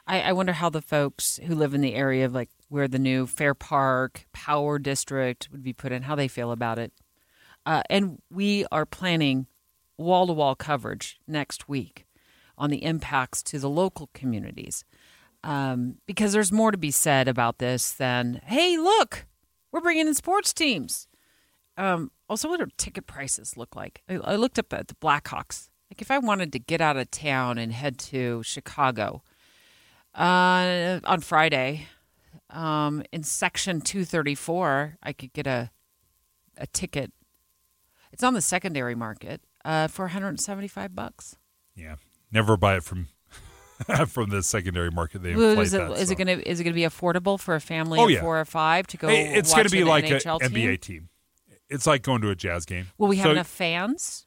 I, 0.06 0.20
I 0.22 0.32
wonder 0.32 0.52
how 0.52 0.68
the 0.68 0.82
folks 0.82 1.38
who 1.44 1.54
live 1.54 1.74
in 1.74 1.80
the 1.80 1.94
area 1.94 2.24
of 2.24 2.34
like 2.34 2.50
where 2.68 2.88
the 2.88 2.98
new 2.98 3.26
Fair 3.26 3.54
Park 3.54 4.26
Power 4.32 4.78
District 4.78 5.48
would 5.52 5.62
be 5.62 5.72
put 5.72 5.92
in, 5.92 6.02
how 6.02 6.14
they 6.14 6.28
feel 6.28 6.50
about 6.50 6.78
it. 6.78 6.92
Uh, 7.64 7.82
and 7.88 8.18
we 8.30 8.66
are 8.72 8.86
planning 8.86 9.46
wall 9.98 10.26
to 10.26 10.32
wall 10.32 10.54
coverage 10.54 11.20
next 11.26 11.68
week 11.68 12.06
on 12.58 12.70
the 12.70 12.84
impacts 12.84 13.42
to 13.42 13.58
the 13.58 13.70
local 13.70 14.10
communities. 14.14 14.84
Um, 15.44 15.96
because 16.06 16.32
there's 16.32 16.52
more 16.52 16.70
to 16.70 16.78
be 16.78 16.90
said 16.90 17.26
about 17.26 17.58
this 17.58 17.92
than, 17.92 18.40
hey, 18.44 18.78
look, 18.78 19.26
we're 19.72 19.80
bringing 19.80 20.06
in 20.06 20.14
sports 20.14 20.52
teams. 20.52 21.08
Um, 21.76 22.12
also, 22.28 22.48
what 22.48 22.60
do 22.60 22.66
ticket 22.76 23.06
prices 23.06 23.56
look 23.56 23.74
like? 23.74 24.02
I, 24.08 24.14
I 24.18 24.36
looked 24.36 24.58
up 24.58 24.72
at 24.72 24.88
the 24.88 24.94
Blackhawks. 24.94 25.68
Like, 25.90 26.00
if 26.00 26.10
I 26.10 26.18
wanted 26.18 26.52
to 26.52 26.58
get 26.58 26.80
out 26.80 26.96
of 26.96 27.10
town 27.10 27.58
and 27.58 27.72
head 27.72 27.98
to 27.98 28.42
Chicago 28.44 29.22
uh, 30.14 31.00
on 31.04 31.20
Friday, 31.20 31.88
um, 32.50 33.02
in 33.12 33.22
section 33.24 33.80
234, 33.80 34.98
I 35.02 35.12
could 35.12 35.32
get 35.32 35.46
a 35.46 35.70
a 36.56 36.66
ticket. 36.66 37.12
It's 38.12 38.22
on 38.22 38.34
the 38.34 38.40
secondary 38.42 38.94
market 38.94 39.40
uh, 39.64 39.88
for 39.88 40.04
175 40.04 40.94
bucks. 40.94 41.36
Yeah, 41.74 41.96
never 42.30 42.56
buy 42.56 42.76
it 42.76 42.84
from 42.84 43.08
from 44.06 44.30
the 44.30 44.42
secondary 44.42 44.90
market. 44.90 45.22
They 45.22 45.34
Well, 45.34 45.50
inflate 45.50 45.66
is 45.66 45.74
it, 45.74 45.78
that. 45.78 45.90
is 45.92 46.08
so. 46.08 46.12
it 46.12 46.18
gonna 46.18 46.32
is 46.44 46.60
it 46.60 46.64
gonna 46.64 46.74
be 46.74 46.82
affordable 46.82 47.40
for 47.40 47.54
a 47.54 47.60
family 47.60 47.98
Oh, 47.98 48.04
of 48.04 48.10
yeah. 48.10 48.20
four 48.20 48.38
or 48.40 48.44
five 48.44 48.86
to 48.88 48.96
go? 48.96 49.08
Hey, 49.08 49.34
it's 49.34 49.50
going 49.50 49.62
going 49.62 49.68
to 49.68 49.70
be 49.76 49.84
like 49.84 50.04
an 50.10 50.18
NBA 50.18 50.80
team. 50.80 51.08
It's 51.70 51.86
like 51.86 52.02
going 52.02 52.20
to 52.20 52.28
a 52.28 52.36
jazz 52.36 52.66
game. 52.66 52.88
Will 52.98 53.08
we 53.08 53.16
have 53.16 53.24
So 53.26 53.30
enough 53.30 53.46
fans? 53.46 54.26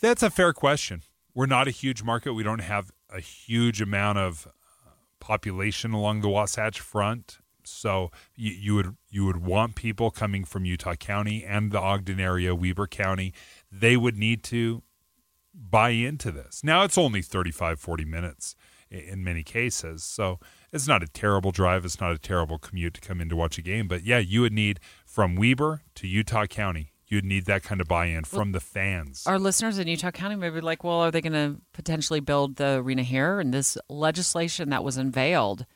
That's 0.00 0.22
a 0.22 0.30
fair 0.30 0.52
question. 0.52 1.02
We're 1.34 1.46
not 1.46 1.66
a 1.66 1.70
huge 1.72 2.02
market. 2.04 2.34
We 2.34 2.42
don't 2.44 2.60
have 2.60 2.92
a 3.10 3.20
huge 3.20 3.80
amount 3.80 4.18
of 4.18 4.46
uh, 4.46 4.90
population 5.18 5.92
along 5.92 6.20
the 6.20 6.28
Wasatch 6.28 6.78
Front. 6.78 7.38
So 7.72 8.10
you, 8.36 8.52
you 8.52 8.74
would 8.74 8.96
you 9.08 9.24
would 9.24 9.38
want 9.38 9.74
people 9.74 10.10
coming 10.10 10.44
from 10.44 10.64
Utah 10.64 10.94
County 10.94 11.44
and 11.44 11.72
the 11.72 11.80
Ogden 11.80 12.20
area, 12.20 12.54
Weber 12.54 12.86
County. 12.86 13.32
They 13.70 13.96
would 13.96 14.16
need 14.16 14.42
to 14.44 14.82
buy 15.54 15.90
into 15.90 16.30
this. 16.30 16.62
Now 16.64 16.84
it's 16.84 16.96
only 16.98 17.22
35 17.22 17.78
40 17.80 18.04
minutes 18.04 18.56
in 18.92 19.24
many 19.24 19.42
cases. 19.42 20.04
So 20.04 20.38
it's 20.72 20.86
not 20.86 21.02
a 21.02 21.06
terrible 21.06 21.50
drive, 21.50 21.84
it's 21.84 22.00
not 22.00 22.12
a 22.12 22.18
terrible 22.18 22.58
commute 22.58 22.94
to 22.94 23.00
come 23.00 23.20
in 23.20 23.28
to 23.30 23.36
watch 23.36 23.58
a 23.58 23.62
game, 23.62 23.88
but 23.88 24.04
yeah, 24.04 24.18
you 24.18 24.42
would 24.42 24.52
need 24.52 24.80
from 25.06 25.34
Weber 25.34 25.82
to 25.96 26.06
Utah 26.06 26.46
County. 26.46 26.92
You'd 27.06 27.24
need 27.26 27.44
that 27.44 27.62
kind 27.62 27.82
of 27.82 27.88
buy-in 27.88 28.24
from 28.24 28.52
the 28.52 28.60
fans. 28.60 29.24
Our 29.26 29.38
listeners 29.38 29.78
in 29.78 29.86
Utah 29.86 30.10
County 30.10 30.34
may 30.34 30.48
be 30.48 30.62
like, 30.62 30.82
well, 30.82 31.00
are 31.00 31.10
they 31.10 31.20
going 31.20 31.34
to 31.34 31.60
potentially 31.74 32.20
build 32.20 32.56
the 32.56 32.76
arena 32.76 33.02
here? 33.02 33.38
And 33.38 33.52
this 33.52 33.76
legislation 33.90 34.70
that 34.70 34.82
was 34.82 34.96
unveiled 34.96 35.66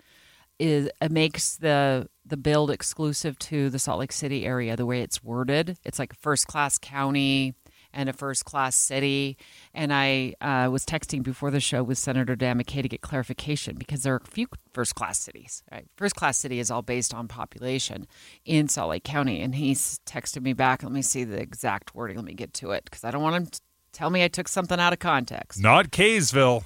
is 0.59 0.89
it 1.01 1.13
makes 1.13 1.57
the 1.57 2.09
the 2.25 2.37
build 2.37 2.71
exclusive 2.71 3.39
to 3.39 3.71
the 3.71 3.79
Salt 3.79 4.01
Lake 4.01 4.13
City 4.13 4.45
area. 4.45 4.77
The 4.77 4.87
way 4.87 5.03
it's 5.03 5.23
worded, 5.23 5.79
it's 5.85 5.99
like 5.99 6.13
a 6.13 6.17
first 6.17 6.47
class 6.47 6.79
county 6.79 7.55
and 7.93 8.09
a 8.09 8.13
first 8.13 8.45
class 8.45 8.77
city. 8.77 9.39
And 9.73 9.93
I 9.93 10.35
uh, 10.41 10.69
was 10.71 10.85
texting 10.85 11.23
before 11.23 11.51
the 11.51 11.61
show 11.61 11.83
with 11.83 11.99
Senator 11.99 12.37
Dan 12.37 12.61
McCay 12.61 12.83
to 12.83 12.89
get 12.89 13.01
clarification 13.01 13.77
because 13.77 14.03
there 14.03 14.15
are 14.15 14.23
a 14.25 14.31
few 14.31 14.49
first 14.73 14.95
class 14.95 15.19
cities. 15.19 15.63
Right, 15.73 15.87
first 15.97 16.15
class 16.15 16.37
city 16.37 16.59
is 16.59 16.71
all 16.71 16.83
based 16.83 17.15
on 17.15 17.29
population 17.29 18.07
in 18.45 18.69
Salt 18.69 18.91
Lake 18.91 19.05
County, 19.05 19.41
and 19.41 19.55
he's 19.55 20.01
texted 20.07 20.43
me 20.43 20.53
back. 20.53 20.83
Let 20.83 20.93
me 20.93 21.03
see 21.03 21.25
the 21.25 21.41
exact 21.41 21.95
wording. 21.95 22.17
Let 22.17 22.27
me 22.27 22.35
get 22.35 22.53
to 22.55 22.73
it 22.73 22.85
because 22.85 23.05
I 23.05 23.11
don't 23.11 23.23
want 23.23 23.37
him 23.37 23.47
to 23.47 23.61
tell 23.93 24.11
me 24.11 24.25
I 24.25 24.29
took 24.29 24.49
something 24.49 24.79
out 24.79 24.93
of 24.93 24.99
context. 24.99 25.61
Not 25.61 25.91
Kaysville. 25.91 26.65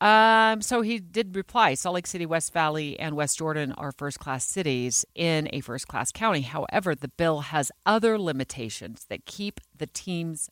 Um, 0.00 0.60
so 0.60 0.82
he 0.82 0.98
did 0.98 1.34
reply 1.34 1.74
Salt 1.74 1.94
Lake 1.94 2.06
City, 2.06 2.26
West 2.26 2.52
Valley, 2.52 2.98
and 2.98 3.16
West 3.16 3.38
Jordan 3.38 3.72
are 3.72 3.92
first 3.92 4.18
class 4.18 4.44
cities 4.44 5.06
in 5.14 5.48
a 5.52 5.60
first 5.60 5.88
class 5.88 6.12
county. 6.12 6.42
However, 6.42 6.94
the 6.94 7.08
bill 7.08 7.40
has 7.40 7.72
other 7.86 8.18
limitations 8.18 9.06
that 9.08 9.24
keep 9.24 9.60
the 9.74 9.86
team's 9.86 10.50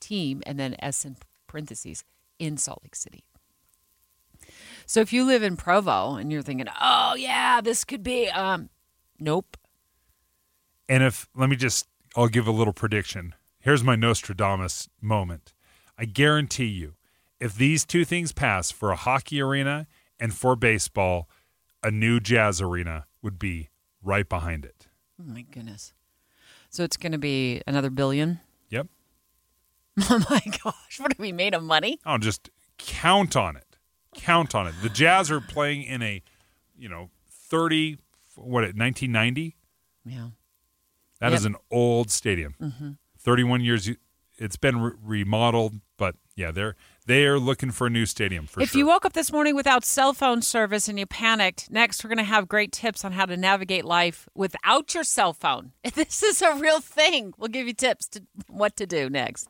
team 0.00 0.42
and 0.44 0.60
then 0.60 0.76
S 0.78 1.04
in 1.04 1.16
parentheses 1.46 2.04
in 2.38 2.56
Salt 2.58 2.80
Lake 2.82 2.96
City. 2.96 3.24
So 4.86 5.00
if 5.00 5.12
you 5.12 5.24
live 5.24 5.42
in 5.42 5.56
Provo 5.56 6.16
and 6.16 6.30
you're 6.30 6.42
thinking, 6.42 6.68
oh 6.80 7.14
yeah, 7.14 7.62
this 7.62 7.84
could 7.84 8.02
be 8.02 8.28
um 8.28 8.68
nope. 9.18 9.56
And 10.88 11.02
if 11.02 11.28
let 11.34 11.48
me 11.48 11.56
just 11.56 11.86
I'll 12.14 12.28
give 12.28 12.46
a 12.46 12.52
little 12.52 12.74
prediction. 12.74 13.34
Here's 13.58 13.82
my 13.82 13.96
Nostradamus 13.96 14.88
moment. 15.00 15.54
I 15.96 16.04
guarantee 16.04 16.66
you, 16.66 16.94
if 17.40 17.54
these 17.54 17.84
two 17.84 18.04
things 18.04 18.32
pass 18.32 18.70
for 18.70 18.90
a 18.90 18.96
hockey 18.96 19.40
arena 19.40 19.86
and 20.20 20.32
for 20.34 20.56
baseball, 20.56 21.28
a 21.82 21.90
new 21.90 22.20
jazz 22.20 22.60
arena 22.60 23.06
would 23.22 23.38
be 23.38 23.68
right 24.02 24.28
behind 24.28 24.64
it. 24.64 24.86
Oh 25.20 25.24
my 25.26 25.42
goodness. 25.42 25.92
So 26.70 26.82
it's 26.84 26.96
gonna 26.96 27.18
be 27.18 27.62
another 27.66 27.90
billion? 27.90 28.40
Yep. 28.70 28.88
Oh 30.10 30.24
my 30.28 30.40
gosh. 30.64 30.98
What 30.98 31.12
are 31.12 31.16
we 31.22 31.30
made 31.32 31.54
of 31.54 31.62
money? 31.62 32.00
I'll 32.04 32.18
just 32.18 32.50
count 32.78 33.36
on 33.36 33.56
it. 33.56 33.76
Count 34.16 34.54
on 34.54 34.66
it. 34.66 34.74
The 34.82 34.88
Jazz 34.88 35.30
are 35.30 35.40
playing 35.40 35.82
in 35.84 36.02
a, 36.02 36.20
you 36.76 36.88
know, 36.88 37.10
30 37.30 37.98
what 38.36 38.62
1990? 38.64 39.56
Yeah. 40.04 40.28
That 41.20 41.32
is 41.32 41.44
Yep. 41.44 41.52
an 41.52 41.56
old 41.70 42.10
stadium. 42.10 42.54
Mhm. 42.60 42.98
31 43.18 43.60
years 43.60 43.88
it's 44.36 44.56
been 44.56 44.80
re- 44.80 44.92
remodeled, 45.00 45.74
but 45.96 46.16
yeah, 46.34 46.50
they're 46.50 46.74
they 47.06 47.24
are 47.26 47.38
looking 47.38 47.70
for 47.70 47.86
a 47.86 47.90
new 47.90 48.06
stadium 48.06 48.46
for 48.46 48.60
if 48.60 48.70
sure. 48.70 48.78
you 48.78 48.86
woke 48.86 49.04
up 49.04 49.12
this 49.12 49.30
morning 49.30 49.54
without 49.54 49.84
cell 49.84 50.12
phone 50.12 50.42
service 50.42 50.88
and 50.88 50.98
you 50.98 51.06
panicked, 51.06 51.70
next 51.70 52.02
we're 52.02 52.08
going 52.08 52.18
to 52.18 52.24
have 52.24 52.48
great 52.48 52.72
tips 52.72 53.04
on 53.04 53.12
how 53.12 53.26
to 53.26 53.36
navigate 53.36 53.84
life 53.84 54.28
without 54.34 54.94
your 54.94 55.04
cell 55.04 55.32
phone. 55.32 55.72
This 55.94 56.22
is 56.22 56.42
a 56.42 56.54
real 56.56 56.80
thing. 56.80 57.34
We'll 57.38 57.48
give 57.48 57.66
you 57.66 57.72
tips 57.72 58.08
to 58.08 58.22
what 58.48 58.76
to 58.76 58.86
do 58.86 59.08
next. 59.08 59.48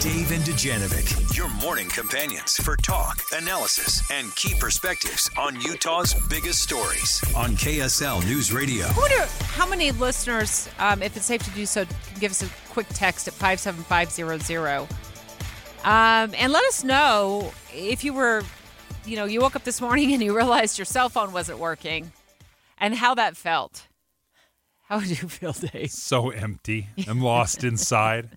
Dave 0.00 0.32
and 0.32 0.42
Dujanovic, 0.42 1.36
your 1.36 1.48
morning 1.62 1.88
companions 1.88 2.54
for 2.54 2.76
talk, 2.76 3.20
analysis, 3.32 4.02
and 4.10 4.34
key 4.34 4.54
perspectives 4.58 5.30
on 5.38 5.60
Utah's 5.60 6.12
biggest 6.28 6.60
stories 6.60 7.22
on 7.36 7.50
KSL 7.52 8.24
News 8.26 8.52
Radio. 8.52 8.86
I 8.86 8.96
wonder 8.96 9.26
how 9.54 9.64
many 9.64 9.92
listeners, 9.92 10.68
um, 10.80 11.02
if 11.02 11.16
it's 11.16 11.26
safe 11.26 11.44
to 11.44 11.50
do 11.52 11.66
so, 11.66 11.84
give 12.18 12.32
us 12.32 12.42
a 12.42 12.48
quick 12.68 12.88
text 12.88 13.28
at 13.28 13.34
57500. 13.34 15.11
Um, 15.84 16.32
and 16.38 16.52
let 16.52 16.64
us 16.64 16.84
know 16.84 17.52
if 17.74 18.04
you 18.04 18.12
were, 18.12 18.44
you 19.04 19.16
know, 19.16 19.24
you 19.24 19.40
woke 19.40 19.56
up 19.56 19.64
this 19.64 19.80
morning 19.80 20.12
and 20.12 20.22
you 20.22 20.36
realized 20.36 20.78
your 20.78 20.84
cell 20.84 21.08
phone 21.08 21.32
wasn't 21.32 21.58
working 21.58 22.12
and 22.78 22.94
how 22.94 23.14
that 23.16 23.36
felt. 23.36 23.88
How 24.88 25.00
did 25.00 25.22
you 25.22 25.28
feel, 25.28 25.52
Dave? 25.52 25.90
so 25.90 26.30
empty. 26.30 26.88
I'm 27.08 27.20
lost 27.20 27.64
inside. 27.64 28.30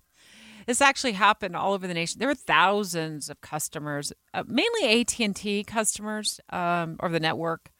This 0.66 0.80
actually 0.80 1.12
happened 1.12 1.54
all 1.54 1.72
over 1.74 1.86
the 1.86 1.94
nation. 1.94 2.18
There 2.18 2.28
were 2.28 2.34
thousands 2.34 3.30
of 3.30 3.40
customers, 3.40 4.12
uh, 4.34 4.42
mainly 4.48 5.00
AT 5.00 5.20
and 5.20 5.36
T 5.36 5.62
customers 5.62 6.40
um, 6.50 6.96
or 6.98 7.08
the 7.10 7.20
network, 7.20 7.70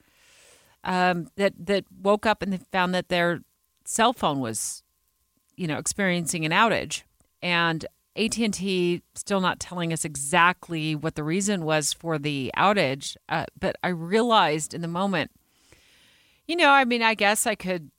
um, 0.85 1.27
that 1.35 1.55
that 1.67 1.87
woke 2.01 2.27
up 2.27 2.43
and 2.43 2.53
they 2.53 2.61
found 2.71 2.95
that 2.95 3.09
their 3.09 3.41
cell 3.85 4.13
phone 4.13 4.39
was, 4.39 4.85
you 5.57 5.67
know, 5.67 5.79
experiencing 5.79 6.45
an 6.45 6.53
outage, 6.53 7.03
and 7.43 7.85
AT 8.17 8.39
and 8.39 8.55
T 8.55 9.03
still 9.15 9.41
not 9.41 9.61
telling 9.61 9.93
us 9.93 10.05
exactly 10.05 10.95
what 10.95 11.15
the 11.15 11.23
reason 11.25 11.65
was 11.65 11.93
for 11.93 12.19
the 12.19 12.51
outage. 12.57 13.17
Uh, 13.29 13.45
but 13.59 13.77
I 13.83 13.89
realized 13.89 14.75
in 14.75 14.81
the 14.81 14.89
moment, 14.89 15.31
you 16.47 16.57
know, 16.57 16.71
I 16.71 16.85
mean, 16.85 17.03
I 17.03 17.15
guess 17.15 17.47
I 17.47 17.55
could 17.55 17.91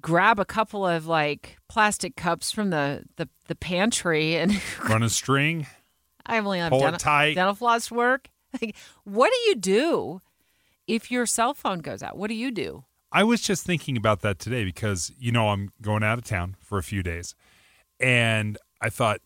grab 0.00 0.38
a 0.38 0.44
couple 0.44 0.86
of 0.86 1.06
like 1.06 1.58
plastic 1.68 2.14
cups 2.16 2.52
from 2.52 2.70
the 2.70 3.04
the, 3.16 3.28
the 3.48 3.54
pantry 3.54 4.36
and 4.36 4.60
Run 4.88 5.02
a 5.02 5.08
string. 5.08 5.66
I 6.24 6.38
only 6.38 6.58
have 6.58 6.70
Pull 6.70 6.80
it 6.80 6.82
dental, 6.82 6.98
tight. 6.98 7.34
dental 7.34 7.54
floss 7.54 7.90
work. 7.90 8.28
Like, 8.62 8.76
what 9.04 9.30
do 9.30 9.50
you 9.50 9.56
do 9.56 10.22
if 10.86 11.10
your 11.10 11.26
cell 11.26 11.52
phone 11.52 11.80
goes 11.80 12.02
out? 12.02 12.16
What 12.16 12.28
do 12.28 12.34
you 12.34 12.50
do? 12.50 12.84
I 13.12 13.24
was 13.24 13.40
just 13.40 13.64
thinking 13.64 13.96
about 13.96 14.20
that 14.22 14.38
today 14.38 14.64
because 14.64 15.12
you 15.18 15.32
know 15.32 15.48
I'm 15.48 15.70
going 15.82 16.02
out 16.02 16.18
of 16.18 16.24
town 16.24 16.56
for 16.60 16.78
a 16.78 16.82
few 16.82 17.02
days, 17.02 17.34
and 18.00 18.56
I 18.80 18.88
thought, 18.90 19.20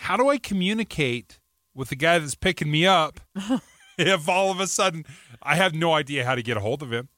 how 0.00 0.16
do 0.16 0.28
I 0.28 0.38
communicate 0.38 1.38
with 1.74 1.88
the 1.90 1.96
guy 1.96 2.18
that's 2.18 2.34
picking 2.34 2.70
me 2.70 2.86
up 2.86 3.20
if 3.98 4.28
all 4.28 4.50
of 4.50 4.60
a 4.60 4.66
sudden 4.66 5.04
I 5.42 5.56
have 5.56 5.74
no 5.74 5.94
idea 5.94 6.24
how 6.24 6.34
to 6.34 6.42
get 6.42 6.56
a 6.56 6.60
hold 6.60 6.82
of 6.82 6.92
him? 6.92 7.08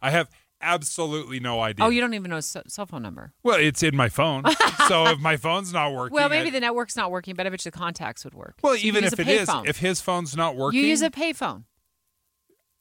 I 0.00 0.10
have 0.10 0.28
absolutely 0.60 1.38
no 1.40 1.60
idea. 1.60 1.84
Oh, 1.84 1.88
you 1.88 2.00
don't 2.00 2.14
even 2.14 2.30
know 2.30 2.36
his 2.36 2.56
cell 2.66 2.86
phone 2.86 3.02
number. 3.02 3.32
well, 3.42 3.58
it's 3.58 3.82
in 3.82 3.94
my 3.96 4.08
phone, 4.08 4.42
so 4.88 5.06
if 5.08 5.18
my 5.20 5.36
phone's 5.36 5.72
not 5.72 5.92
working, 5.92 6.14
Well, 6.14 6.28
maybe 6.28 6.48
I- 6.48 6.52
the 6.52 6.60
network's 6.60 6.96
not 6.96 7.10
working, 7.10 7.34
but 7.34 7.46
I 7.46 7.50
bet 7.50 7.64
you 7.64 7.70
the 7.70 7.78
contacts 7.78 8.24
would 8.24 8.34
work. 8.34 8.56
well, 8.62 8.74
So 8.74 8.80
even 8.86 9.04
if 9.04 9.18
it 9.18 9.28
is, 9.28 9.48
payphone. 9.48 9.68
if 9.68 9.78
his 9.78 10.00
phone's 10.00 10.36
not 10.36 10.56
working, 10.56 10.80
you 10.80 10.86
use 10.86 11.02
a 11.02 11.10
payphone. 11.10 11.64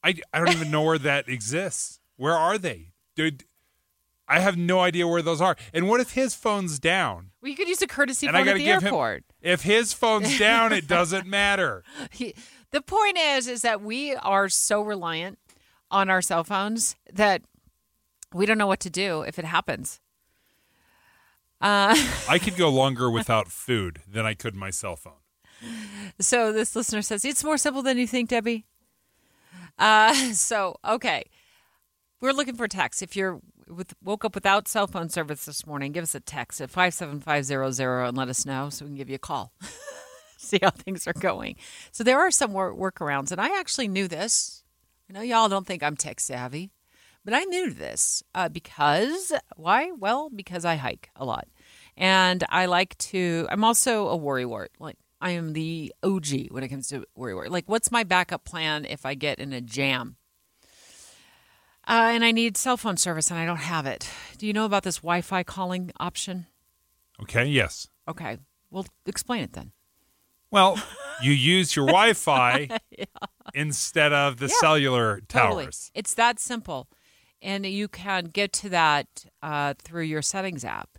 I, 0.03 0.15
I 0.33 0.39
don't 0.39 0.51
even 0.51 0.71
know 0.71 0.83
where 0.83 0.97
that 0.99 1.27
exists. 1.27 1.99
Where 2.15 2.33
are 2.35 2.57
they? 2.57 2.93
Dude, 3.15 3.43
I 4.27 4.39
have 4.39 4.57
no 4.57 4.79
idea 4.81 5.07
where 5.07 5.21
those 5.21 5.41
are. 5.41 5.55
And 5.73 5.87
what 5.87 5.99
if 5.99 6.11
his 6.13 6.35
phone's 6.35 6.79
down? 6.79 7.31
Well, 7.41 7.49
you 7.49 7.55
could 7.57 7.67
use 7.67 7.81
a 7.81 7.87
courtesy 7.87 8.27
and 8.27 8.35
I 8.37 8.41
phone 8.41 8.49
at 8.49 8.57
the 8.57 8.63
give 8.63 8.83
airport. 8.83 9.17
him 9.17 9.23
if 9.47 9.61
his 9.63 9.93
phone's 9.93 10.37
down, 10.37 10.73
it 10.73 10.87
doesn't 10.97 11.25
matter. 11.25 11.83
He- 12.11 12.35
the 12.71 12.81
point 12.81 13.17
is, 13.17 13.47
is 13.47 13.61
that 13.61 13.81
we 13.81 14.13
are 14.15 14.49
so 14.49 14.81
reliant 14.81 15.39
on 15.89 16.09
our 16.09 16.21
cell 16.21 16.43
phones 16.43 16.97
that 17.13 17.41
we 18.33 18.45
don't 18.45 18.57
know 18.57 18.67
what 18.67 18.81
to 18.81 18.89
do 18.89 19.21
if 19.21 19.39
it 19.39 19.45
happens. 19.45 20.01
Uh, 21.61 21.95
I 22.29 22.39
could 22.39 22.57
go 22.57 22.69
longer 22.69 23.09
without 23.09 23.47
food 23.47 24.01
than 24.07 24.25
I 24.25 24.33
could 24.33 24.53
my 24.53 24.69
cell 24.69 24.97
phone. 24.97 25.13
so 26.19 26.51
this 26.51 26.75
listener 26.75 27.01
says 27.01 27.23
it's 27.23 27.43
more 27.43 27.57
simple 27.57 27.81
than 27.81 27.97
you 27.97 28.05
think, 28.05 28.29
Debbie. 28.29 28.65
Uh, 29.79 30.13
so 30.33 30.75
okay, 30.85 31.23
we're 32.21 32.33
looking 32.33 32.55
for 32.55 32.67
text. 32.67 33.01
If 33.01 33.15
you're 33.15 33.39
with, 33.67 33.93
woke 34.03 34.25
up 34.25 34.35
without 34.35 34.67
cell 34.67 34.87
phone 34.87 35.09
service 35.09 35.45
this 35.45 35.65
morning, 35.65 35.91
give 35.91 36.03
us 36.03 36.15
a 36.15 36.19
text 36.19 36.61
at 36.61 36.69
five 36.69 36.93
seven 36.93 37.19
five 37.19 37.45
zero 37.45 37.71
zero 37.71 38.07
and 38.07 38.17
let 38.17 38.29
us 38.29 38.45
know 38.45 38.69
so 38.69 38.85
we 38.85 38.89
can 38.89 38.97
give 38.97 39.09
you 39.09 39.15
a 39.15 39.19
call. 39.19 39.53
See 40.37 40.59
how 40.61 40.69
things 40.69 41.07
are 41.07 41.13
going. 41.13 41.55
So 41.91 42.03
there 42.03 42.19
are 42.19 42.31
some 42.31 42.53
work 42.53 42.75
workarounds, 42.75 43.31
and 43.31 43.41
I 43.41 43.59
actually 43.59 43.87
knew 43.87 44.07
this. 44.07 44.63
I 45.09 45.13
know 45.13 45.21
y'all 45.21 45.49
don't 45.49 45.65
think 45.65 45.81
I'm 45.81 45.95
tech 45.95 46.19
savvy, 46.19 46.71
but 47.25 47.33
I 47.33 47.43
knew 47.45 47.71
this 47.71 48.23
uh, 48.35 48.49
because 48.49 49.33
why? 49.55 49.91
Well, 49.91 50.29
because 50.29 50.63
I 50.63 50.75
hike 50.75 51.09
a 51.15 51.25
lot, 51.25 51.47
and 51.95 52.43
I 52.49 52.67
like 52.67 52.97
to. 52.99 53.47
I'm 53.49 53.63
also 53.63 54.09
a 54.09 54.17
worrywart. 54.17 54.67
Like 54.79 54.97
I 55.19 55.31
am 55.31 55.53
the 55.53 55.93
OG 56.03 56.49
when 56.51 56.63
it 56.63 56.69
comes 56.69 56.87
to 56.89 57.05
worrywart. 57.17 57.49
Like, 57.49 57.67
what's 57.67 57.91
my 57.91 58.03
backup 58.03 58.45
plan 58.45 58.85
if 58.85 59.05
I 59.05 59.15
get 59.15 59.39
in 59.39 59.53
a 59.53 59.61
jam? 59.61 60.17
Uh, 61.87 62.09
and 62.13 62.25
I 62.25 62.31
need 62.31 62.57
cell 62.57 62.75
phone 62.75 62.97
service, 62.97 63.31
and 63.31 63.39
I 63.39 63.45
don't 63.45 63.57
have 63.57 63.85
it. 63.85 64.09
Do 64.37 64.45
you 64.45 64.53
know 64.53 64.65
about 64.65 64.83
this 64.83 64.97
Wi-Fi 64.97 65.43
calling 65.43 65.91
option? 65.99 66.47
Okay, 67.21 67.45
yes. 67.45 67.87
Okay, 68.07 68.37
well, 68.69 68.85
explain 69.05 69.43
it 69.43 69.53
then. 69.53 69.71
Well, 70.51 70.77
you 71.21 71.31
use 71.31 71.75
your 71.75 71.85
Wi-Fi 71.87 72.69
instead 73.53 74.11
of 74.13 74.37
the 74.37 74.47
Yeah, 74.47 74.55
cellular 74.59 75.21
Totally. 75.27 75.63
towers. 75.65 75.91
It's 75.93 76.13
that 76.15 76.39
simple. 76.39 76.87
And 77.41 77.65
you 77.65 77.87
can 77.87 78.25
get 78.25 78.51
to 78.53 78.69
that 78.69 79.25
uh, 79.41 79.75
through 79.77 80.03
your 80.03 80.21
settings 80.21 80.65
app. 80.65 80.97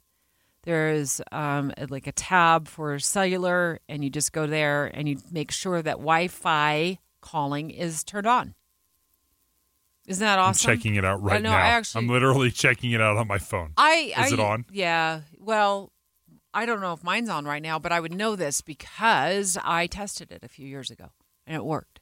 There's 0.63 1.21
um, 1.33 1.73
like 1.89 2.07
a 2.07 2.13
tab 2.13 2.69
for 2.69 2.99
cellular, 2.99 3.81
and 3.89 4.05
you 4.05 4.11
just 4.11 4.33
go 4.33 4.47
there 4.47 4.87
and 4.87 5.09
you 5.09 5.19
make 5.31 5.51
sure 5.51 5.83
that 5.83 5.97
Wi 5.97 6.29
Fi 6.29 6.99
calling 7.21 7.71
is 7.71 8.05
turned 8.05 8.27
on. 8.27 8.55
Isn't 10.09 10.25
that 10.25 10.39
awesome? 10.39 10.71
I'm 10.71 10.77
checking 10.77 10.95
it 10.95 11.05
out 11.05 11.23
right 11.23 11.43
know, 11.43 11.51
now. 11.51 11.59
I 11.59 11.69
actually, 11.69 12.05
I'm 12.05 12.09
literally 12.09 12.51
checking 12.65 12.93
it 12.93 13.01
out 13.01 13.19
on 13.19 13.29
my 13.29 13.37
phone. 13.37 13.73
I, 13.77 14.15
Is 14.19 14.33
I, 14.33 14.35
it 14.35 14.41
on? 14.41 14.65
Yeah. 14.73 15.21
Well, 15.39 15.93
I 16.55 16.65
don't 16.65 16.81
know 16.81 16.95
if 16.95 17.05
mine's 17.05 17.29
on 17.29 17.45
right 17.45 17.63
now, 17.63 17.79
but 17.79 17.93
I 17.93 18.01
would 18.01 18.15
know 18.15 18.35
this 18.35 18.63
because 18.63 19.59
I 19.63 19.87
tested 19.87 20.33
it 20.33 20.43
a 20.43 20.49
few 20.49 20.67
years 20.67 20.91
ago 20.91 21.11
and 21.47 21.55
it 21.55 21.65
worked. 21.65 22.01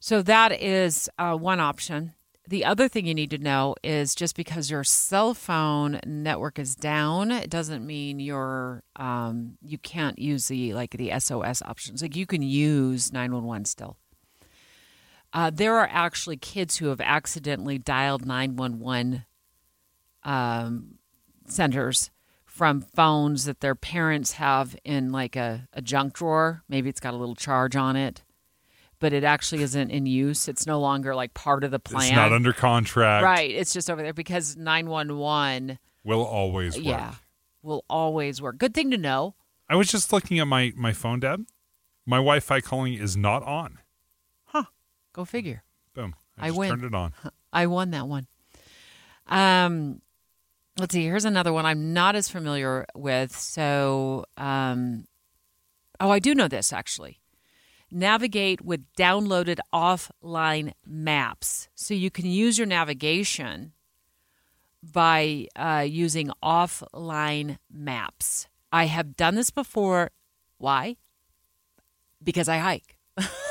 So 0.00 0.22
that 0.22 0.52
is 0.52 1.10
uh, 1.18 1.36
one 1.36 1.60
option. 1.60 2.14
The 2.48 2.64
other 2.64 2.88
thing 2.88 3.06
you 3.06 3.14
need 3.14 3.30
to 3.30 3.38
know 3.38 3.76
is 3.84 4.14
just 4.14 4.34
because 4.34 4.70
your 4.70 4.82
cell 4.82 5.34
phone 5.34 6.00
network 6.06 6.58
is 6.58 6.74
down, 6.74 7.30
it 7.30 7.50
doesn't 7.50 7.86
mean 7.86 8.18
you're 8.18 8.82
um, 8.96 9.58
you 9.62 9.76
can't 9.76 10.18
use 10.18 10.48
the 10.48 10.72
like 10.72 10.92
the 10.92 11.12
SOS 11.20 11.60
options. 11.62 12.00
Like 12.00 12.16
you 12.16 12.26
can 12.26 12.40
use 12.40 13.12
nine 13.12 13.32
one 13.32 13.44
one 13.44 13.66
still. 13.66 13.98
Uh, 15.32 15.50
there 15.50 15.76
are 15.76 15.88
actually 15.90 16.36
kids 16.36 16.78
who 16.78 16.86
have 16.88 17.00
accidentally 17.00 17.78
dialed 17.78 18.26
911 18.26 19.24
um, 20.24 20.98
centers 21.46 22.10
from 22.44 22.80
phones 22.80 23.44
that 23.44 23.60
their 23.60 23.74
parents 23.74 24.32
have 24.32 24.76
in 24.84 25.12
like 25.12 25.36
a, 25.36 25.68
a 25.72 25.80
junk 25.80 26.14
drawer. 26.14 26.62
Maybe 26.68 26.88
it's 26.88 27.00
got 27.00 27.14
a 27.14 27.16
little 27.16 27.36
charge 27.36 27.76
on 27.76 27.96
it, 27.96 28.22
but 28.98 29.12
it 29.12 29.22
actually 29.24 29.62
isn't 29.62 29.90
in 29.90 30.06
use. 30.06 30.48
It's 30.48 30.66
no 30.66 30.80
longer 30.80 31.14
like 31.14 31.32
part 31.32 31.62
of 31.64 31.70
the 31.70 31.78
plan. 31.78 32.08
It's 32.08 32.16
not 32.16 32.32
under 32.32 32.52
contract. 32.52 33.24
Right. 33.24 33.50
It's 33.50 33.72
just 33.72 33.88
over 33.88 34.02
there 34.02 34.12
because 34.12 34.56
911, 34.56 35.78
Will 36.02 36.24
always 36.24 36.76
work. 36.76 36.84
yeah, 36.84 37.14
will 37.62 37.84
always 37.88 38.40
work. 38.42 38.58
Good 38.58 38.74
thing 38.74 38.90
to 38.90 38.96
know. 38.96 39.34
I 39.68 39.76
was 39.76 39.90
just 39.90 40.12
looking 40.12 40.38
at 40.40 40.46
my 40.46 40.72
my 40.76 40.92
phone, 40.94 41.20
Deb. 41.20 41.44
My 42.06 42.16
Wi-Fi 42.16 42.60
calling 42.62 42.94
is 42.94 43.16
not 43.16 43.42
on. 43.42 43.78
Go 45.12 45.24
figure. 45.24 45.62
Boom. 45.94 46.14
I 46.38 46.48
I, 46.48 46.50
win. 46.52 46.70
turned 46.70 46.84
it 46.84 46.94
on. 46.94 47.12
I 47.52 47.66
won 47.66 47.90
that 47.90 48.06
one. 48.06 48.26
Um, 49.26 50.00
let's 50.78 50.94
see. 50.94 51.04
Here's 51.04 51.24
another 51.24 51.52
one 51.52 51.66
I'm 51.66 51.92
not 51.92 52.16
as 52.16 52.28
familiar 52.28 52.86
with. 52.94 53.36
So, 53.36 54.24
um, 54.36 55.06
oh, 55.98 56.10
I 56.10 56.18
do 56.18 56.34
know 56.34 56.48
this 56.48 56.72
actually. 56.72 57.20
Navigate 57.90 58.62
with 58.64 58.84
downloaded 58.96 59.58
offline 59.74 60.72
maps. 60.86 61.68
So 61.74 61.92
you 61.92 62.10
can 62.10 62.26
use 62.26 62.56
your 62.56 62.66
navigation 62.66 63.72
by 64.82 65.46
uh, 65.56 65.84
using 65.86 66.30
offline 66.42 67.58
maps. 67.70 68.46
I 68.72 68.84
have 68.84 69.16
done 69.16 69.34
this 69.34 69.50
before. 69.50 70.12
Why? 70.58 70.96
Because 72.22 72.48
I 72.48 72.58
hike. 72.58 72.96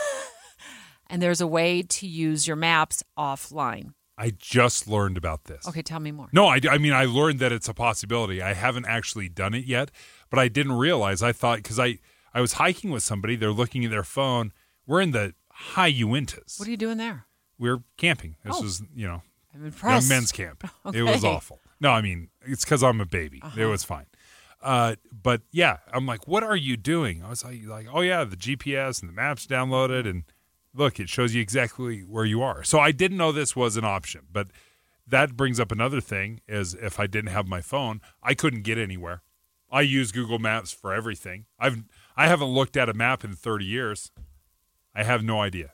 and 1.10 1.22
there's 1.22 1.42
a 1.42 1.48
way 1.48 1.82
to 1.82 2.08
use 2.08 2.48
your 2.48 2.56
maps 2.56 3.04
offline. 3.18 3.94
I 4.18 4.32
just 4.38 4.88
learned 4.88 5.18
about 5.18 5.46
this. 5.46 5.66
Okay, 5.68 5.82
tell 5.82 6.00
me 6.02 6.12
more. 6.12 6.28
No, 6.34 6.48
I, 6.48 6.60
I 6.70 6.78
mean, 6.78 6.92
I 6.94 7.06
learned 7.06 7.40
that 7.40 7.52
it's 7.54 7.70
a 7.70 7.74
possibility. 7.74 8.42
I 8.42 8.54
haven't 8.54 8.86
actually 8.86 9.30
done 9.30 9.54
it 9.54 9.66
yet, 9.66 9.92
but 10.30 10.40
I 10.40 10.50
didn't 10.50 10.74
realize. 10.74 11.24
I 11.24 11.32
thought, 11.32 11.58
because 11.60 11.80
I, 11.80 12.00
I 12.34 12.42
was 12.42 12.54
hiking 12.54 12.90
with 12.92 13.02
somebody, 13.02 13.38
they're 13.38 13.52
looking 13.52 13.86
at 13.86 13.92
their 13.92 14.04
phone. 14.04 14.52
We're 14.86 15.00
in 15.02 15.12
the 15.12 15.34
high 15.52 15.92
Uintas. 15.94 16.60
What 16.60 16.68
are 16.68 16.72
you 16.72 16.78
doing 16.78 16.98
there? 16.98 17.26
We're 17.58 17.80
camping. 17.98 18.36
This 18.44 18.56
Oh. 18.58 18.62
was, 18.62 18.82
you 18.94 19.08
know, 19.08 19.22
I'm 19.54 19.62
young 19.62 19.66
impressed. 19.68 20.10
men's 20.10 20.32
camp. 20.34 20.70
It 20.94 21.04
was 21.04 21.24
awful. 21.24 21.60
No, 21.80 21.92
I 21.92 22.02
mean, 22.02 22.28
it's 22.42 22.66
because 22.66 22.84
I'm 22.84 23.00
a 23.00 23.06
baby. 23.06 23.38
It 23.38 23.44
Uh-huh. 23.46 23.70
was 23.70 23.86
fine. 23.86 24.08
Uh, 24.62 24.96
but 25.12 25.44
yeah, 25.52 25.78
I'm 25.94 26.06
like, 26.06 26.28
what 26.28 26.44
are 26.44 26.58
you 26.58 26.76
doing? 26.76 27.24
I 27.24 27.30
was 27.30 27.46
like, 27.46 27.62
like, 27.66 27.88
oh 27.94 28.02
yeah, 28.02 28.26
the 28.26 28.36
GPS 28.36 29.00
and 29.02 29.08
the 29.10 29.14
maps 29.14 29.48
downloaded, 29.48 30.06
and 30.10 30.24
look, 30.74 31.00
it 31.00 31.10
shows 31.10 31.34
you 31.34 31.42
exactly 31.42 32.02
where 32.02 32.26
you 32.26 32.42
are. 32.42 32.64
So 32.64 32.80
I 32.80 32.92
didn't 32.92 33.18
know 33.18 33.32
this 33.32 33.56
was 33.56 33.78
an 33.78 33.86
option, 33.86 34.22
but 34.32 34.48
that 35.08 35.36
brings 35.36 35.60
up 35.60 35.72
another 35.72 36.02
thing: 36.02 36.42
is 36.48 36.74
if 36.76 37.00
I 37.00 37.08
didn't 37.08 37.32
have 37.32 37.48
my 37.48 37.62
phone, 37.62 38.02
I 38.22 38.34
couldn't 38.34 38.64
get 38.64 38.78
anywhere. 38.78 39.22
I 39.72 39.82
use 39.82 40.12
Google 40.12 40.40
Maps 40.40 40.72
for 40.72 40.94
everything. 40.94 41.46
I've 41.60 41.84
I 42.16 42.28
haven't 42.28 42.50
looked 42.50 42.76
at 42.76 42.90
a 42.90 42.94
map 42.94 43.24
in 43.24 43.34
30 43.34 43.66
years. 43.66 44.12
I 44.96 45.04
have 45.04 45.24
no 45.24 45.42
idea. 45.42 45.74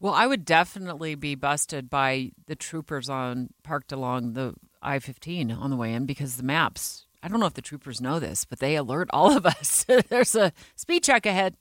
Well, 0.00 0.12
I 0.12 0.26
would 0.26 0.44
definitely 0.44 1.14
be 1.14 1.34
busted 1.34 1.88
by 1.88 2.32
the 2.46 2.56
troopers 2.56 3.08
on 3.08 3.50
parked 3.62 3.92
along 3.92 4.34
the 4.34 4.54
I 4.82 4.98
15 4.98 5.50
on 5.50 5.70
the 5.70 5.76
way 5.76 5.94
in 5.94 6.04
because 6.04 6.36
the 6.36 6.42
maps, 6.42 7.06
I 7.22 7.28
don't 7.28 7.40
know 7.40 7.46
if 7.46 7.54
the 7.54 7.62
troopers 7.62 8.02
know 8.02 8.18
this, 8.18 8.44
but 8.44 8.58
they 8.58 8.76
alert 8.76 9.08
all 9.12 9.34
of 9.34 9.46
us. 9.46 9.86
There's 10.08 10.34
a 10.34 10.52
speed 10.76 11.04
check 11.04 11.24
ahead. 11.24 11.56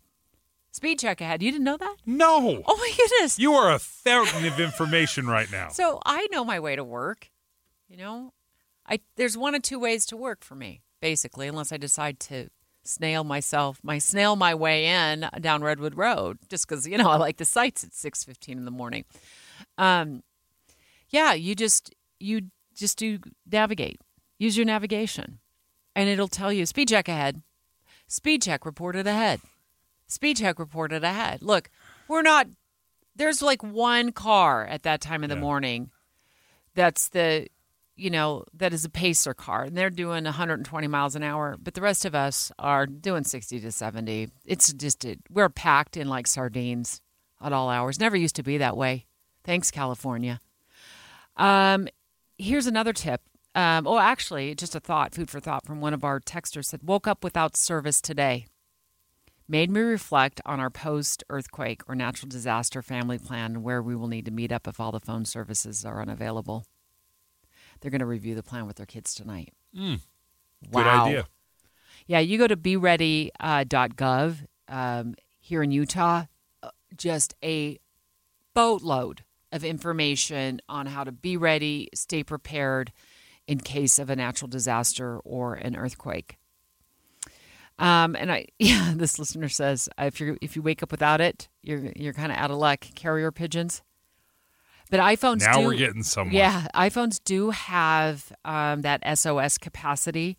Speed 0.73 0.97
check 0.97 1.21
ahead. 1.21 1.43
You 1.43 1.51
didn't 1.51 1.65
know 1.65 1.77
that? 1.77 1.97
No. 2.03 2.63
Oh 2.65 2.77
my 2.77 2.91
goodness. 2.97 3.37
You 3.37 3.53
are 3.53 3.71
a 3.71 3.77
fountain 3.77 4.43
of 4.47 4.59
information 4.59 5.27
right 5.27 5.49
now. 5.51 5.69
So 5.73 5.99
I 6.03 6.27
know 6.31 6.43
my 6.43 6.59
way 6.59 6.75
to 6.75 6.83
work. 6.83 7.29
You 7.87 7.97
know, 7.97 8.33
I 8.87 8.99
there's 9.15 9.37
one 9.37 9.53
of 9.53 9.61
two 9.61 9.77
ways 9.79 10.05
to 10.07 10.17
work 10.17 10.43
for 10.43 10.55
me, 10.55 10.81
basically, 10.99 11.47
unless 11.47 11.71
I 11.71 11.77
decide 11.77 12.19
to 12.21 12.49
snail 12.83 13.23
myself, 13.23 13.79
my 13.83 13.99
snail 13.99 14.35
my 14.35 14.55
way 14.55 14.87
in 14.87 15.29
down 15.39 15.63
Redwood 15.63 15.95
Road, 15.95 16.39
just 16.49 16.67
because 16.67 16.87
you 16.87 16.97
know 16.97 17.09
I 17.09 17.17
like 17.17 17.37
the 17.37 17.45
sights 17.45 17.83
at 17.83 17.93
six 17.93 18.23
fifteen 18.23 18.57
in 18.57 18.65
the 18.65 18.71
morning. 18.71 19.05
Um, 19.77 20.23
yeah, 21.09 21.33
you 21.33 21.53
just 21.53 21.93
you 22.19 22.49
just 22.75 22.97
do 22.97 23.19
navigate. 23.51 24.01
Use 24.39 24.57
your 24.57 24.65
navigation, 24.65 25.37
and 25.95 26.09
it'll 26.09 26.27
tell 26.27 26.51
you 26.51 26.65
speed 26.65 26.89
check 26.89 27.07
ahead. 27.07 27.43
Speed 28.07 28.41
check 28.41 28.65
reported 28.65 29.05
ahead. 29.05 29.39
Speed 30.13 30.37
check 30.37 30.59
reported 30.59 31.03
ahead. 31.03 31.41
Look, 31.41 31.71
we're 32.07 32.21
not. 32.21 32.47
There's 33.15 33.41
like 33.41 33.63
one 33.63 34.11
car 34.11 34.63
at 34.65 34.83
that 34.83 35.01
time 35.01 35.23
of 35.23 35.29
the 35.29 35.35
morning. 35.35 35.89
That's 36.75 37.09
the, 37.09 37.47
you 37.95 38.11
know, 38.11 38.45
that 38.53 38.73
is 38.73 38.85
a 38.85 38.89
pacer 38.89 39.33
car, 39.33 39.63
and 39.63 39.75
they're 39.75 39.89
doing 39.89 40.23
120 40.23 40.87
miles 40.87 41.15
an 41.15 41.23
hour. 41.23 41.57
But 41.59 41.73
the 41.73 41.81
rest 41.81 42.05
of 42.05 42.13
us 42.13 42.51
are 42.59 42.85
doing 42.85 43.23
60 43.23 43.59
to 43.59 43.71
70. 43.71 44.29
It's 44.45 44.71
just 44.73 45.03
it, 45.03 45.19
we're 45.31 45.49
packed 45.49 45.97
in 45.97 46.07
like 46.07 46.27
sardines 46.27 47.01
at 47.41 47.51
all 47.51 47.69
hours. 47.69 47.99
Never 47.99 48.15
used 48.15 48.35
to 48.35 48.43
be 48.43 48.59
that 48.59 48.77
way. 48.77 49.07
Thanks, 49.43 49.71
California. 49.71 50.39
Um, 51.37 51.87
here's 52.37 52.67
another 52.67 52.93
tip. 52.93 53.21
Um, 53.55 53.87
oh, 53.87 53.97
actually, 53.97 54.53
just 54.53 54.75
a 54.75 54.79
thought, 54.79 55.13
food 55.13 55.29
for 55.29 55.39
thought 55.39 55.65
from 55.65 55.81
one 55.81 55.93
of 55.93 56.03
our 56.03 56.19
texters 56.19 56.65
said, 56.65 56.81
woke 56.83 57.07
up 57.07 57.23
without 57.23 57.57
service 57.57 57.99
today. 57.99 58.45
Made 59.47 59.69
me 59.69 59.81
reflect 59.81 60.39
on 60.45 60.59
our 60.59 60.69
post 60.69 61.23
earthquake 61.29 61.81
or 61.87 61.95
natural 61.95 62.29
disaster 62.29 62.81
family 62.81 63.17
plan 63.17 63.61
where 63.61 63.81
we 63.81 63.95
will 63.95 64.07
need 64.07 64.25
to 64.25 64.31
meet 64.31 64.51
up 64.51 64.67
if 64.67 64.79
all 64.79 64.91
the 64.91 64.99
phone 64.99 65.25
services 65.25 65.83
are 65.83 66.01
unavailable. 66.01 66.65
They're 67.79 67.91
going 67.91 67.99
to 67.99 68.05
review 68.05 68.35
the 68.35 68.43
plan 68.43 68.65
with 68.65 68.77
their 68.77 68.85
kids 68.85 69.13
tonight. 69.13 69.53
Mm. 69.77 69.99
Good 70.71 70.87
idea. 70.87 71.27
Yeah, 72.07 72.19
you 72.19 72.37
go 72.37 72.47
to 72.47 72.55
beready.gov 72.55 74.37
um, 74.69 75.15
here 75.39 75.63
in 75.63 75.71
Utah, 75.71 76.25
uh, 76.61 76.69
just 76.95 77.35
a 77.43 77.79
boatload 78.53 79.23
of 79.51 79.63
information 79.63 80.61
on 80.69 80.87
how 80.87 81.03
to 81.03 81.11
be 81.11 81.37
ready, 81.37 81.89
stay 81.93 82.23
prepared 82.23 82.91
in 83.47 83.59
case 83.59 83.99
of 83.99 84.09
a 84.09 84.15
natural 84.15 84.47
disaster 84.47 85.19
or 85.19 85.55
an 85.55 85.75
earthquake. 85.75 86.37
Um, 87.79 88.15
and 88.15 88.31
I, 88.31 88.47
yeah, 88.59 88.93
this 88.95 89.19
listener 89.19 89.49
says 89.49 89.89
uh, 89.99 90.05
if 90.05 90.19
you 90.19 90.37
if 90.41 90.55
you 90.55 90.61
wake 90.61 90.83
up 90.83 90.91
without 90.91 91.21
it, 91.21 91.49
you're 91.61 91.91
you're 91.95 92.13
kind 92.13 92.31
of 92.31 92.37
out 92.37 92.51
of 92.51 92.57
luck. 92.57 92.85
Carrier 92.95 93.31
pigeons, 93.31 93.81
but 94.89 94.99
iPhones. 94.99 95.41
Now 95.41 95.59
do- 95.59 95.65
we're 95.65 95.75
getting 95.75 96.03
somewhere. 96.03 96.35
Yeah, 96.35 96.67
iPhones 96.75 97.19
do 97.23 97.49
have 97.51 98.31
um, 98.45 98.81
that 98.81 99.01
SOS 99.17 99.57
capacity. 99.57 100.37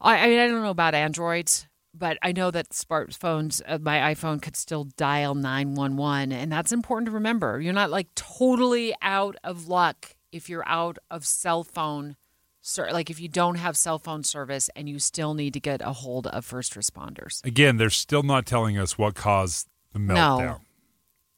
I, 0.00 0.18
I 0.18 0.28
mean, 0.28 0.38
I 0.40 0.46
don't 0.48 0.62
know 0.62 0.70
about 0.70 0.94
Androids, 0.94 1.68
but 1.94 2.18
I 2.22 2.32
know 2.32 2.50
that 2.50 2.70
smartphones, 2.70 3.62
uh, 3.66 3.78
my 3.80 4.14
iPhone 4.14 4.42
could 4.42 4.56
still 4.56 4.84
dial 4.96 5.34
911. 5.34 6.32
And 6.32 6.50
that's 6.50 6.72
important 6.72 7.06
to 7.06 7.12
remember. 7.12 7.60
You're 7.60 7.72
not 7.72 7.90
like 7.90 8.08
totally 8.14 8.94
out 9.00 9.36
of 9.44 9.68
luck 9.68 10.16
if 10.32 10.48
you're 10.48 10.66
out 10.66 10.98
of 11.10 11.24
cell 11.26 11.62
phone, 11.62 12.16
ser- 12.62 12.90
like 12.92 13.10
if 13.10 13.20
you 13.20 13.28
don't 13.28 13.56
have 13.56 13.76
cell 13.76 13.98
phone 13.98 14.24
service 14.24 14.70
and 14.74 14.88
you 14.88 14.98
still 14.98 15.34
need 15.34 15.52
to 15.52 15.60
get 15.60 15.82
a 15.82 15.92
hold 15.92 16.26
of 16.28 16.44
first 16.44 16.74
responders. 16.74 17.44
Again, 17.44 17.76
they're 17.76 17.90
still 17.90 18.22
not 18.22 18.46
telling 18.46 18.78
us 18.78 18.96
what 18.96 19.14
caused 19.14 19.68
the 19.92 19.98
meltdown. 19.98 20.38
No, 20.38 20.60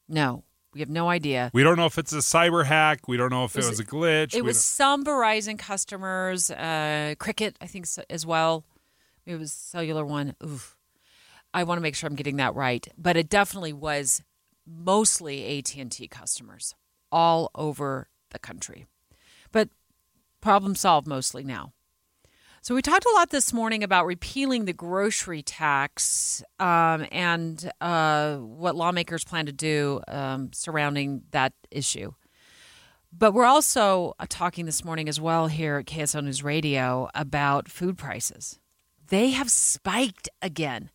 no, 0.08 0.44
we 0.72 0.80
have 0.80 0.90
no 0.90 1.08
idea. 1.08 1.50
We 1.52 1.62
don't 1.62 1.76
know 1.76 1.86
if 1.86 1.98
it's 1.98 2.12
a 2.12 2.18
cyber 2.18 2.64
hack. 2.64 3.08
We 3.08 3.16
don't 3.16 3.30
know 3.30 3.44
if 3.44 3.56
it 3.56 3.64
was, 3.64 3.80
a 3.80 3.84
glitch. 3.84 4.34
It 4.34 4.42
We 4.42 4.48
was 4.48 4.62
some 4.62 5.04
Verizon 5.04 5.58
customers, 5.58 6.50
uh, 6.50 7.14
Cricket, 7.18 7.56
I 7.60 7.66
think, 7.66 7.86
so, 7.86 8.02
as 8.08 8.24
well. 8.24 8.64
It 9.26 9.36
was 9.36 9.52
cellular 9.52 10.04
one. 10.04 10.34
Oof. 10.44 10.76
I 11.54 11.62
want 11.64 11.78
to 11.78 11.82
make 11.82 11.94
sure 11.94 12.08
I'm 12.08 12.16
getting 12.16 12.36
that 12.36 12.54
right, 12.54 12.86
but 12.98 13.16
it 13.16 13.28
definitely 13.28 13.72
was 13.72 14.22
mostly 14.66 15.58
AT 15.58 15.76
and 15.76 15.90
T 15.90 16.08
customers 16.08 16.74
all 17.12 17.50
over 17.54 18.08
the 18.30 18.40
country. 18.40 18.86
But 19.52 19.68
problem 20.44 20.74
solved 20.74 21.06
mostly 21.06 21.42
now. 21.42 21.72
So 22.60 22.74
we 22.74 22.82
talked 22.82 23.06
a 23.06 23.14
lot 23.16 23.30
this 23.30 23.50
morning 23.50 23.82
about 23.82 24.04
repealing 24.04 24.66
the 24.66 24.74
grocery 24.74 25.42
tax 25.42 26.44
um, 26.60 27.06
and 27.10 27.72
uh, 27.80 28.36
what 28.36 28.76
lawmakers 28.76 29.24
plan 29.24 29.46
to 29.46 29.52
do 29.52 30.02
um, 30.06 30.50
surrounding 30.52 31.22
that 31.30 31.54
issue. 31.70 32.12
But 33.10 33.32
we're 33.32 33.46
also 33.46 34.12
uh, 34.18 34.26
talking 34.28 34.66
this 34.66 34.84
morning 34.84 35.08
as 35.08 35.18
well 35.18 35.46
here 35.46 35.78
at 35.78 35.86
KSL 35.86 36.24
News 36.24 36.42
Radio 36.42 37.08
about 37.14 37.70
food 37.70 37.96
prices. 37.96 38.58
They 39.08 39.30
have 39.30 39.50
spiked 39.50 40.28
again 40.42 40.90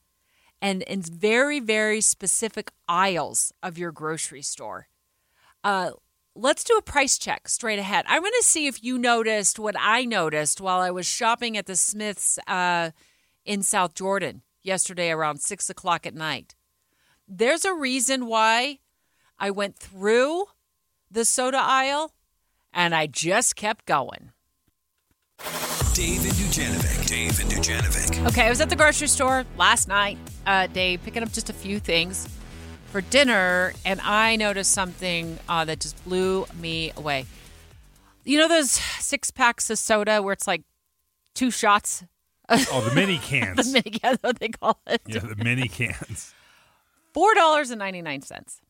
and 0.62 0.84
in 0.84 1.02
very, 1.02 1.60
very 1.60 2.02
specific 2.02 2.70
aisles 2.88 3.52
of 3.64 3.80
your 3.80 3.92
grocery 3.92 4.44
store. 4.44 4.90
Uh, 5.64 5.92
let's 6.40 6.64
do 6.64 6.76
a 6.78 6.82
price 6.82 7.18
check 7.18 7.48
straight 7.48 7.80
ahead. 7.80 8.06
I 8.08 8.20
want 8.20 8.34
to 8.40 8.44
see 8.44 8.68
if 8.68 8.84
you 8.84 8.98
noticed 8.98 9.60
what 9.60 9.76
I 9.78 10.06
noticed 10.06 10.62
while 10.62 10.80
I 10.80 10.92
was 10.92 11.06
shopping 11.06 11.58
at 11.58 11.66
the 11.66 11.76
Smiths 11.76 12.40
uh, 12.48 12.92
in 13.46 13.62
South 13.62 13.94
Jordan 13.94 14.42
yesterday 14.64 15.12
around 15.12 15.42
six 15.42 15.70
o'clock 15.70 16.06
at 16.06 16.16
night. 16.16 16.56
There's 17.28 17.66
a 17.66 17.74
reason 17.74 18.26
why 18.26 18.80
I 19.38 19.52
went 19.52 19.78
through 19.78 20.46
the 21.12 21.26
soda 21.26 21.60
aisle 21.62 22.14
and 22.74 22.96
I 22.96 23.08
just 23.08 23.56
kept 23.56 23.86
going. 23.86 24.32
Dave 25.94 26.24
and 26.24 26.34
Dujanovic. 26.34 27.08
Dave 27.08 27.40
and 27.42 27.52
Dujanovic. 27.52 28.28
Okay, 28.28 28.46
I 28.46 28.50
was 28.50 28.62
at 28.62 28.70
the 28.70 28.76
grocery 28.76 29.08
store 29.08 29.46
last 29.58 29.88
night, 29.88 30.18
uh, 30.46 30.68
Dave, 30.68 31.04
picking 31.04 31.24
up 31.24 31.32
just 31.32 31.50
a 31.50 31.54
few 31.54 31.80
things 31.80 32.28
for 32.92 33.02
dinner, 33.02 33.74
and 33.86 34.02
I 34.02 34.36
noticed 34.36 34.72
something 34.72 35.40
uh, 35.48 35.66
that 35.66 35.80
just 35.80 36.04
blew 36.06 36.46
me 36.60 36.92
away. 36.98 37.26
You 38.26 38.38
know 38.40 38.48
those 38.48 38.72
six 38.72 39.32
packs 39.32 39.70
of 39.70 39.78
soda 39.80 40.22
where 40.22 40.34
it's 40.34 40.48
like 40.48 40.64
two 41.36 41.52
shots? 41.52 42.04
Oh, 42.50 42.82
the 42.88 42.94
mini 42.96 43.18
cans. 43.24 43.58
the 43.58 43.72
mini 43.84 43.98
cans, 43.98 44.18
what 44.22 44.40
they 44.40 44.50
call 44.50 44.80
it. 44.88 45.02
yeah, 45.08 45.20
the 45.20 45.36
mini 45.36 45.68
cans. 45.68 46.34
Four 47.14 47.34
dollars 47.36 47.70
and 47.72 47.80
ninety 47.80 48.02
nine 48.02 48.22
cents. 48.22 48.62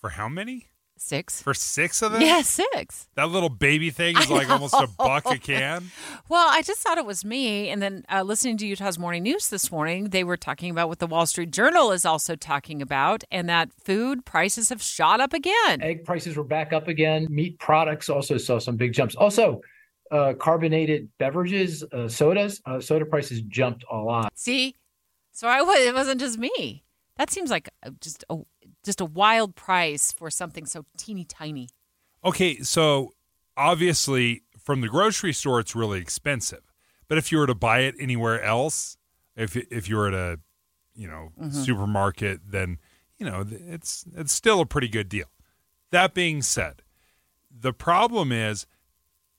For 0.00 0.10
how 0.10 0.28
many? 0.28 0.68
Six. 1.00 1.40
For 1.42 1.54
six 1.54 2.02
of 2.02 2.12
them? 2.12 2.22
Yeah, 2.22 2.42
six. 2.42 3.08
That 3.14 3.30
little 3.30 3.48
baby 3.48 3.90
thing 3.90 4.16
is 4.18 4.30
like 4.30 4.50
almost 4.50 4.74
a 4.74 4.88
buck 4.98 5.26
a 5.30 5.38
can. 5.38 5.90
Well, 6.28 6.48
I 6.50 6.62
just 6.62 6.80
thought 6.80 6.98
it 6.98 7.06
was 7.06 7.24
me. 7.24 7.70
And 7.70 7.80
then 7.80 8.04
uh, 8.12 8.22
listening 8.22 8.58
to 8.58 8.66
Utah's 8.66 8.98
Morning 8.98 9.22
News 9.22 9.48
this 9.48 9.72
morning, 9.72 10.10
they 10.10 10.24
were 10.24 10.36
talking 10.36 10.70
about 10.70 10.88
what 10.88 10.98
the 10.98 11.06
Wall 11.06 11.24
Street 11.26 11.50
Journal 11.50 11.90
is 11.90 12.04
also 12.04 12.36
talking 12.36 12.82
about, 12.82 13.24
and 13.30 13.48
that 13.48 13.72
food 13.72 14.26
prices 14.26 14.68
have 14.68 14.82
shot 14.82 15.20
up 15.20 15.32
again. 15.32 15.80
Egg 15.80 16.04
prices 16.04 16.36
were 16.36 16.44
back 16.44 16.72
up 16.72 16.86
again. 16.88 17.26
Meat 17.30 17.58
products 17.58 18.08
also 18.10 18.36
saw 18.36 18.58
some 18.58 18.76
big 18.76 18.92
jumps. 18.92 19.14
Also, 19.14 19.62
uh, 20.10 20.34
carbonated 20.34 21.08
beverages, 21.18 21.84
uh, 21.92 22.08
sodas, 22.08 22.60
uh, 22.66 22.80
soda 22.80 23.06
prices 23.06 23.40
jumped 23.42 23.84
a 23.90 23.96
lot. 23.96 24.32
See, 24.34 24.74
so 25.32 25.48
I 25.48 25.62
was. 25.62 25.78
It 25.80 25.94
wasn't 25.94 26.20
just 26.20 26.38
me. 26.38 26.84
That 27.16 27.30
seems 27.30 27.50
like 27.50 27.68
uh, 27.84 27.90
just 28.00 28.24
a 28.30 28.38
just 28.88 29.02
a 29.02 29.04
wild 29.04 29.54
price 29.54 30.10
for 30.12 30.30
something 30.30 30.64
so 30.64 30.86
teeny 30.96 31.22
tiny. 31.24 31.68
Okay, 32.24 32.60
so 32.62 33.12
obviously 33.54 34.42
from 34.58 34.80
the 34.80 34.88
grocery 34.88 35.34
store 35.34 35.60
it's 35.60 35.76
really 35.76 36.00
expensive. 36.00 36.62
But 37.06 37.18
if 37.18 37.30
you 37.30 37.36
were 37.38 37.46
to 37.46 37.54
buy 37.54 37.80
it 37.80 37.94
anywhere 38.00 38.42
else, 38.42 38.96
if 39.36 39.54
if 39.56 39.88
you 39.90 39.96
were 39.96 40.08
at 40.08 40.14
a, 40.14 40.40
you 40.94 41.06
know, 41.06 41.32
Mhm. 41.38 41.52
supermarket, 41.66 42.40
then 42.50 42.78
you 43.18 43.26
know 43.26 43.44
it's 43.50 44.06
it's 44.16 44.32
still 44.32 44.60
a 44.60 44.66
pretty 44.66 44.88
good 44.88 45.08
deal. 45.10 45.30
That 45.90 46.14
being 46.14 46.40
said, 46.40 46.82
the 47.50 47.72
problem 47.74 48.32
is 48.32 48.66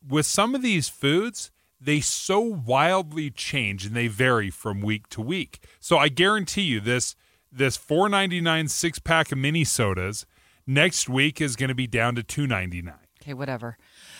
with 0.07 0.27
some 0.27 0.53
of 0.53 0.61
these 0.61 0.89
foods, 0.89 1.49
they 1.81 2.01
so 2.01 2.39
wildly 2.39 3.31
change 3.31 3.85
and 3.87 3.95
they 3.95 4.07
vary 4.07 4.51
from 4.51 4.81
week 4.81 5.07
to 5.09 5.21
week. 5.21 5.63
So 5.79 5.97
I 5.97 6.09
guarantee 6.09 6.63
you 6.73 6.79
this 6.79 7.15
this 7.51 7.77
4.99 7.77 8.69
six 8.69 8.99
pack 8.99 9.31
of 9.31 9.37
mini 9.37 9.63
sodas 9.63 10.25
next 10.67 11.09
week 11.09 11.41
is 11.41 11.55
going 11.55 11.69
to 11.69 11.75
be 11.75 11.87
down 11.87 12.15
to 12.15 12.23
2.99. 12.23 12.93
Okay, 13.21 13.33
whatever. 13.33 13.77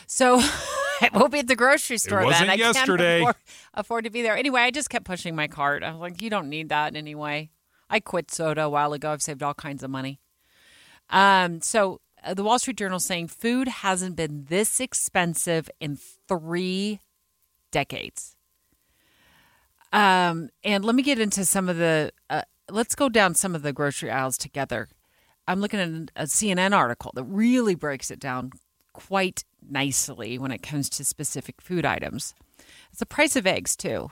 So 0.07 0.39
I 1.01 1.09
won't 1.13 1.31
be 1.31 1.39
at 1.39 1.47
the 1.47 1.55
grocery 1.55 1.97
store 1.97 2.23
wasn't 2.23 2.47
then. 2.47 2.49
I 2.49 2.55
yesterday. 2.55 3.19
can't 3.19 3.29
afford, 3.29 3.35
afford 3.73 4.03
to 4.05 4.09
be 4.09 4.21
there. 4.21 4.35
Anyway, 4.35 4.61
I 4.61 4.71
just 4.71 4.89
kept 4.89 5.05
pushing 5.05 5.35
my 5.35 5.47
cart. 5.47 5.83
I 5.83 5.91
was 5.91 6.01
like, 6.01 6.21
you 6.21 6.29
don't 6.29 6.49
need 6.49 6.69
that 6.69 6.95
anyway. 6.95 7.49
I 7.89 7.99
quit 7.99 8.31
soda 8.31 8.63
a 8.63 8.69
while 8.69 8.93
ago. 8.93 9.11
I've 9.11 9.21
saved 9.21 9.41
all 9.41 9.53
kinds 9.53 9.83
of 9.83 9.89
money. 9.89 10.19
Um, 11.09 11.61
so 11.61 12.01
uh, 12.23 12.33
the 12.33 12.43
Wall 12.43 12.59
Street 12.59 12.77
Journal 12.77 12.99
saying 12.99 13.29
food 13.29 13.67
hasn't 13.67 14.15
been 14.15 14.45
this 14.49 14.79
expensive 14.79 15.69
in 15.79 15.97
three 16.27 16.99
decades. 17.71 18.35
Um, 19.91 20.49
and 20.63 20.85
let 20.85 20.93
me 20.93 21.01
get 21.01 21.19
into 21.19 21.45
some 21.45 21.67
of 21.67 21.77
the 21.77 22.11
uh, 22.29 22.43
let's 22.69 22.95
go 22.95 23.09
down 23.09 23.35
some 23.35 23.55
of 23.55 23.61
the 23.61 23.73
grocery 23.73 24.11
aisles 24.11 24.37
together. 24.37 24.87
I'm 25.47 25.59
looking 25.61 25.79
at 25.79 26.11
a 26.15 26.25
CNN 26.25 26.75
article 26.75 27.11
that 27.15 27.23
really 27.23 27.75
breaks 27.75 28.11
it 28.11 28.19
down 28.19 28.51
quite 28.93 29.43
nicely 29.67 30.37
when 30.37 30.51
it 30.51 30.61
comes 30.61 30.89
to 30.91 31.05
specific 31.05 31.61
food 31.61 31.85
items. 31.85 32.35
It's 32.91 32.99
the 32.99 33.05
price 33.05 33.35
of 33.35 33.47
eggs 33.47 33.75
too. 33.75 34.11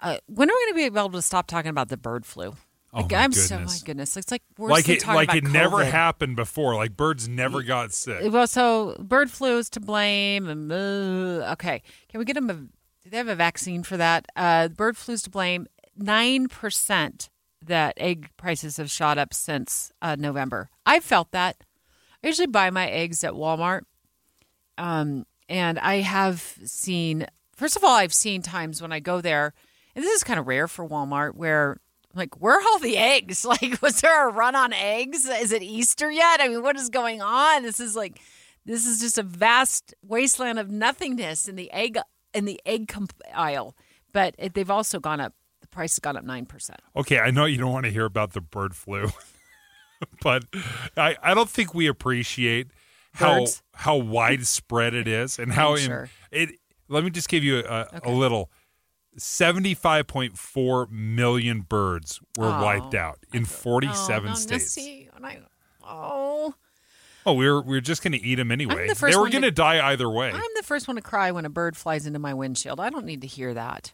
Uh, 0.00 0.16
when 0.26 0.50
are 0.50 0.52
we 0.52 0.72
going 0.72 0.86
to 0.86 0.92
be 0.92 0.98
able 0.98 1.10
to 1.10 1.22
stop 1.22 1.46
talking 1.46 1.70
about 1.70 1.88
the 1.88 1.96
bird 1.96 2.26
flu? 2.26 2.54
Oh, 2.92 3.00
Like, 3.00 3.10
my 3.12 3.18
I'm 3.18 3.32
so 3.32 3.54
my 3.54 3.60
goodness. 3.62 3.82
goodness. 3.82 4.16
It's 4.16 4.30
like 4.30 4.42
worse 4.58 4.70
like 4.70 4.88
it 4.88 5.00
talking 5.00 5.14
like 5.16 5.28
about 5.28 5.36
it 5.38 5.44
never 5.44 5.84
happened 5.84 6.36
before. 6.36 6.74
Like 6.76 6.96
birds 6.96 7.26
never 7.28 7.62
got 7.62 7.92
sick. 7.92 8.30
Well, 8.32 8.46
so 8.46 8.96
bird 9.00 9.30
flu 9.30 9.58
is 9.58 9.70
to 9.70 9.80
blame. 9.80 10.48
And 10.48 10.70
uh, 10.70 11.50
okay, 11.52 11.82
can 12.08 12.18
we 12.18 12.24
get 12.24 12.34
them? 12.34 12.50
A, 12.50 12.54
do 12.54 13.10
they 13.10 13.16
have 13.16 13.28
a 13.28 13.34
vaccine 13.34 13.82
for 13.82 13.96
that? 13.96 14.26
Uh, 14.36 14.68
bird 14.68 14.96
flu 14.96 15.14
is 15.14 15.22
to 15.22 15.30
blame. 15.30 15.66
Nine 15.96 16.48
percent 16.48 17.30
that 17.66 17.94
egg 17.96 18.30
prices 18.36 18.76
have 18.76 18.90
shot 18.90 19.18
up 19.18 19.34
since 19.34 19.92
uh, 20.02 20.16
November. 20.18 20.70
I 20.86 21.00
felt 21.00 21.30
that. 21.32 21.56
I 22.22 22.28
usually 22.28 22.46
buy 22.46 22.70
my 22.70 22.88
eggs 22.88 23.22
at 23.24 23.32
Walmart, 23.32 23.82
um, 24.78 25.26
and 25.48 25.78
I 25.78 25.96
have 25.96 26.58
seen. 26.64 27.26
First 27.54 27.76
of 27.76 27.84
all, 27.84 27.94
I've 27.94 28.14
seen 28.14 28.42
times 28.42 28.82
when 28.82 28.92
I 28.92 29.00
go 29.00 29.20
there, 29.20 29.52
and 29.94 30.04
this 30.04 30.12
is 30.12 30.24
kind 30.24 30.40
of 30.40 30.46
rare 30.46 30.66
for 30.66 30.88
Walmart, 30.88 31.34
where 31.34 31.78
like 32.14 32.40
where 32.40 32.58
are 32.58 32.62
all 32.62 32.78
the 32.78 32.96
eggs? 32.96 33.44
Like, 33.54 33.80
was 33.82 34.00
there 34.00 34.28
a 34.28 34.32
run 34.32 34.56
on 34.56 34.72
eggs? 34.72 35.26
Is 35.26 35.52
it 35.52 35.62
Easter 35.62 36.10
yet? 36.10 36.40
I 36.40 36.48
mean, 36.48 36.62
what 36.62 36.76
is 36.76 36.88
going 36.88 37.22
on? 37.22 37.62
This 37.62 37.78
is 37.78 37.94
like, 37.94 38.20
this 38.64 38.86
is 38.86 39.00
just 39.00 39.18
a 39.18 39.22
vast 39.22 39.94
wasteland 40.02 40.58
of 40.58 40.70
nothingness 40.70 41.46
in 41.48 41.56
the 41.56 41.70
egg 41.72 41.98
in 42.32 42.46
the 42.46 42.60
egg 42.66 42.88
comp- 42.88 43.22
aisle. 43.34 43.76
But 44.12 44.34
it, 44.38 44.54
they've 44.54 44.70
also 44.70 44.98
gone 44.98 45.20
up. 45.20 45.34
Price 45.74 45.92
has 45.94 45.98
gone 45.98 46.16
up 46.16 46.24
nine 46.24 46.46
percent. 46.46 46.80
Okay, 46.96 47.18
I 47.18 47.30
know 47.30 47.44
you 47.44 47.58
don't 47.58 47.72
want 47.72 47.84
to 47.84 47.90
hear 47.92 48.04
about 48.04 48.32
the 48.32 48.40
bird 48.40 48.74
flu, 48.76 49.08
but 50.22 50.44
I, 50.96 51.16
I 51.22 51.34
don't 51.34 51.50
think 51.50 51.74
we 51.74 51.86
appreciate 51.86 52.68
how 53.14 53.40
Birds? 53.40 53.62
how 53.74 53.96
widespread 53.96 54.94
it 54.94 55.06
is 55.08 55.38
and 55.38 55.52
how 55.52 55.74
in- 55.74 55.80
sure. 55.80 56.08
it. 56.30 56.50
Let 56.88 57.02
me 57.04 57.10
just 57.10 57.28
give 57.28 57.42
you 57.44 57.58
a, 57.58 57.88
a 58.04 58.10
little. 58.10 58.50
Seventy-five 59.16 60.08
point 60.08 60.36
four 60.36 60.88
million 60.90 61.60
birds 61.60 62.20
were 62.36 62.46
Oh, 62.48 62.62
wiped 62.62 62.94
out 62.96 63.18
in 63.32 63.44
forty-seven 63.44 64.30
oh, 64.30 64.32
no, 64.32 64.34
states. 64.34 64.76
I, 65.22 65.38
oh, 65.86 66.54
Oh, 67.26 67.32
we 67.34 67.48
were 67.48 67.62
we 67.62 67.76
are 67.78 67.80
just 67.80 68.02
going 68.02 68.12
to 68.12 68.20
eat 68.22 68.34
them 68.34 68.50
anyway. 68.50 68.88
the 68.88 68.94
they 68.94 69.16
were 69.16 69.30
going 69.30 69.42
to 69.42 69.50
die 69.52 69.86
either 69.92 70.10
way. 70.10 70.30
I'm 70.32 70.40
the 70.56 70.62
first 70.64 70.88
one 70.88 70.96
to 70.96 71.02
cry 71.02 71.30
when 71.30 71.44
a 71.44 71.48
bird 71.48 71.76
flies 71.76 72.06
into 72.06 72.18
my 72.18 72.34
windshield. 72.34 72.80
I 72.80 72.90
don't 72.90 73.06
need 73.06 73.20
to 73.20 73.26
hear 73.28 73.54
that. 73.54 73.92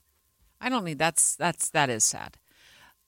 I 0.60 0.68
don't 0.68 0.84
need 0.84 0.98
that's 0.98 1.36
that's 1.36 1.70
that 1.70 1.90
is 1.90 2.04
sad. 2.04 2.36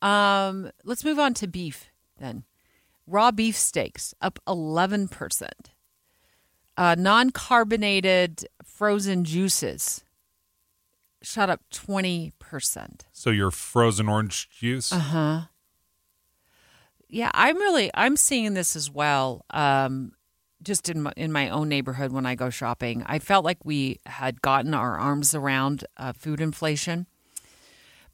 Um, 0.00 0.70
let's 0.84 1.04
move 1.04 1.18
on 1.18 1.34
to 1.34 1.46
beef 1.46 1.90
then. 2.18 2.44
Raw 3.06 3.30
beef 3.30 3.56
steaks 3.56 4.14
up 4.20 4.38
11%. 4.46 5.48
Uh, 6.76 6.94
non-carbonated 6.98 8.46
frozen 8.64 9.24
juices 9.24 10.04
shot 11.22 11.50
up 11.50 11.60
20%. 11.72 12.32
So 13.12 13.30
your 13.30 13.50
frozen 13.50 14.08
orange 14.08 14.48
juice. 14.50 14.92
Uh-huh. 14.92 15.42
Yeah, 17.08 17.30
I'm 17.34 17.56
really 17.56 17.90
I'm 17.94 18.16
seeing 18.16 18.54
this 18.54 18.74
as 18.74 18.90
well. 18.90 19.44
Um, 19.50 20.12
just 20.62 20.88
in 20.88 21.02
my, 21.02 21.12
in 21.16 21.32
my 21.32 21.48
own 21.48 21.68
neighborhood 21.68 22.12
when 22.12 22.24
I 22.24 22.34
go 22.34 22.48
shopping, 22.50 23.02
I 23.06 23.18
felt 23.18 23.44
like 23.44 23.64
we 23.64 23.98
had 24.06 24.40
gotten 24.42 24.74
our 24.74 24.96
arms 24.96 25.34
around 25.34 25.84
uh, 25.96 26.12
food 26.12 26.40
inflation, 26.40 27.06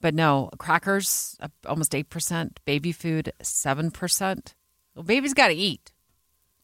but 0.00 0.14
no, 0.14 0.50
crackers 0.58 1.36
up 1.40 1.52
almost 1.66 1.94
eight 1.94 2.10
percent, 2.10 2.60
baby 2.64 2.92
food 2.92 3.32
seven 3.42 3.90
percent. 3.90 4.54
Well, 4.94 5.04
baby's 5.04 5.34
got 5.34 5.48
to 5.48 5.54
eat. 5.54 5.92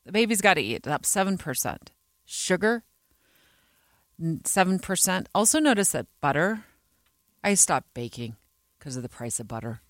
The 0.05 0.12
baby's 0.12 0.40
got 0.40 0.55
to 0.55 0.62
eat. 0.62 0.86
Up 0.86 1.06
seven 1.06 1.39
percent. 1.39 1.93
Sugar 2.24 2.85
seven 4.44 4.78
percent. 4.78 5.28
Also 5.35 5.59
notice 5.59 5.93
that 5.93 6.06
butter. 6.20 6.65
I 7.43 7.55
stopped 7.55 7.93
baking 7.94 8.36
because 8.78 8.97
of 8.97 9.02
the 9.02 9.09
price 9.09 9.39
of 9.39 9.48
butter 9.48 9.81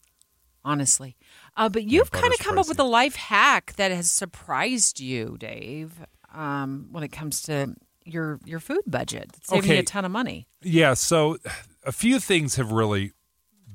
honestly. 0.65 1.16
Uh, 1.57 1.69
but 1.69 1.85
you've 1.85 2.11
kind 2.11 2.33
of 2.33 2.39
come 2.39 2.59
up 2.59 2.69
with 2.69 2.79
a 2.79 2.85
life 2.85 3.16
hack 3.16 3.75
that 3.77 3.91
has 3.91 4.11
surprised 4.11 5.01
you, 5.01 5.37
Dave, 5.39 5.93
um, 6.33 6.89
when 6.91 7.05
it 7.05 7.12
comes 7.12 7.43
to 7.43 7.75
your 8.05 8.41
your 8.45 8.61
food 8.61 8.83
budget. 8.87 9.31
It's 9.37 9.49
saving 9.49 9.71
you 9.71 9.79
a 9.79 9.83
ton 9.83 10.05
of 10.05 10.11
money. 10.11 10.47
Yeah, 10.62 10.95
so 10.95 11.39
a 11.85 11.93
few 11.93 12.19
things 12.19 12.57
have 12.57 12.73
really 12.73 13.12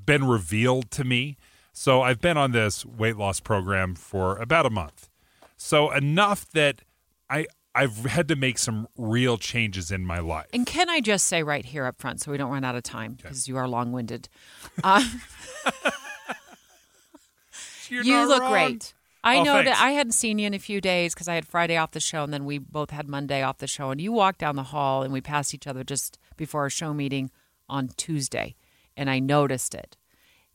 been 0.05 0.27
revealed 0.27 0.91
to 0.91 1.03
me. 1.03 1.38
So 1.73 2.01
I've 2.01 2.19
been 2.19 2.38
on 2.38 2.51
this 2.51 2.85
weight 2.85 3.15
loss 3.17 3.39
program 3.39 3.95
for 3.95 4.38
about 4.38 4.65
a 4.65 4.69
month. 4.69 5.09
So 5.55 5.91
enough 5.91 6.49
that 6.51 6.81
I 7.30 7.45
I've 7.76 8.05
had 8.05 8.27
to 8.30 8.35
make 8.35 8.57
some 8.57 8.88
real 8.97 9.38
changes 9.38 9.91
in 9.91 10.05
my 10.05 10.19
life. 10.19 10.47
And 10.53 10.65
can 10.65 10.89
I 10.89 10.99
just 11.01 11.27
say 11.27 11.43
right 11.43 11.63
here 11.63 11.85
up 11.85 11.99
front, 11.99 12.19
so 12.19 12.31
we 12.31 12.38
don't 12.38 12.51
run 12.51 12.63
out 12.63 12.76
of 12.76 12.84
time, 12.84 13.13
because 13.13 13.47
you 13.47 13.57
are 13.57 13.67
long 13.67 13.91
winded. 13.91 14.27
Uh, 14.84 15.03
you 17.89 18.27
look 18.27 18.41
wrong. 18.41 18.51
great. 18.51 18.93
I 19.23 19.38
Oh, 19.38 19.43
know 19.43 19.53
thanks. 19.55 19.69
that 19.77 19.84
I 19.84 19.91
hadn't 19.91 20.13
seen 20.13 20.39
you 20.39 20.47
in 20.47 20.53
a 20.53 20.59
few 20.59 20.80
days 20.80 21.13
because 21.13 21.27
I 21.27 21.35
had 21.35 21.45
Friday 21.47 21.76
off 21.77 21.91
the 21.91 21.99
show, 21.99 22.23
and 22.23 22.34
then 22.34 22.45
we 22.45 22.57
both 22.57 22.91
had 22.91 23.07
Monday 23.07 23.41
off 23.43 23.57
the 23.57 23.67
show. 23.67 23.91
And 23.91 23.99
you 23.99 24.11
walked 24.11 24.39
down 24.39 24.55
the 24.55 24.63
hall, 24.63 25.03
and 25.03 25.11
we 25.11 25.21
passed 25.21 25.53
each 25.53 25.67
other 25.67 25.84
just 25.84 26.17
before 26.38 26.61
our 26.61 26.69
show 26.69 26.93
meeting 26.93 27.30
on 27.67 27.89
Tuesday, 27.97 28.55
and 28.98 29.10
I 29.10 29.20
noticed 29.20 29.74
it 29.74 29.98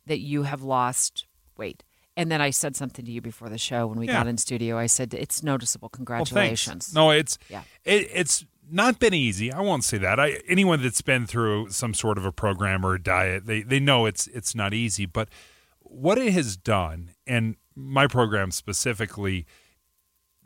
that 0.07 0.21
you 0.21 0.43
have 0.45 0.63
lost 0.63 1.27
weight. 1.57 1.83
And 2.17 2.31
then 2.31 2.41
I 2.41 2.51
said 2.51 2.77
something 2.77 3.05
to 3.05 3.11
you 3.11 3.21
before 3.21 3.49
the 3.49 3.59
show 3.59 3.87
when 3.87 3.99
we 3.99 4.07
Yeah. 4.07 4.15
got 4.15 4.27
in 4.29 4.39
studio. 4.39 4.79
I 4.79 4.87
said 4.87 5.15
it's 5.15 5.43
noticeable. 5.43 5.87
Well. 5.87 5.97
Congratulations. 5.99 6.95
no, 6.95 7.11
it's 7.11 7.39
Yeah. 7.49 7.63
it, 7.85 8.09
it's 8.13 8.45
not 8.71 8.99
been 8.99 9.15
easy. 9.15 9.53
I 9.53 9.61
won't 9.61 9.85
say 9.85 9.99
that. 9.99 10.21
I 10.21 10.41
anyone 10.49 10.83
that's 10.83 11.03
been 11.03 11.27
through 11.27 11.71
some 11.71 11.93
sort 11.95 12.17
of 12.19 12.25
a 12.25 12.33
program 12.33 12.85
or 12.85 12.95
a 12.95 13.03
diet, 13.03 13.47
they 13.47 13.63
they 13.63 13.81
know 13.81 14.07
it's 14.07 14.27
it's 14.29 14.55
not 14.55 14.73
easy. 14.73 15.07
But 15.07 15.29
what 15.81 16.19
it 16.19 16.33
has 16.33 16.57
done, 16.57 17.11
and 17.27 17.57
my 17.75 18.07
program 18.07 18.51
specifically 18.51 19.47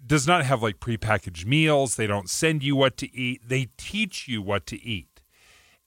does 0.07 0.27
not 0.27 0.45
have 0.45 0.63
like 0.63 0.79
prepackaged 0.81 1.45
meals. 1.45 1.97
They 1.97 2.07
don't 2.07 2.31
send 2.31 2.63
you 2.63 2.77
what 2.77 2.97
to 2.99 3.15
eat. 3.15 3.43
They 3.47 3.69
teach 3.77 4.27
you 4.29 4.41
what 4.41 4.65
to 4.67 4.83
eat. 4.83 5.08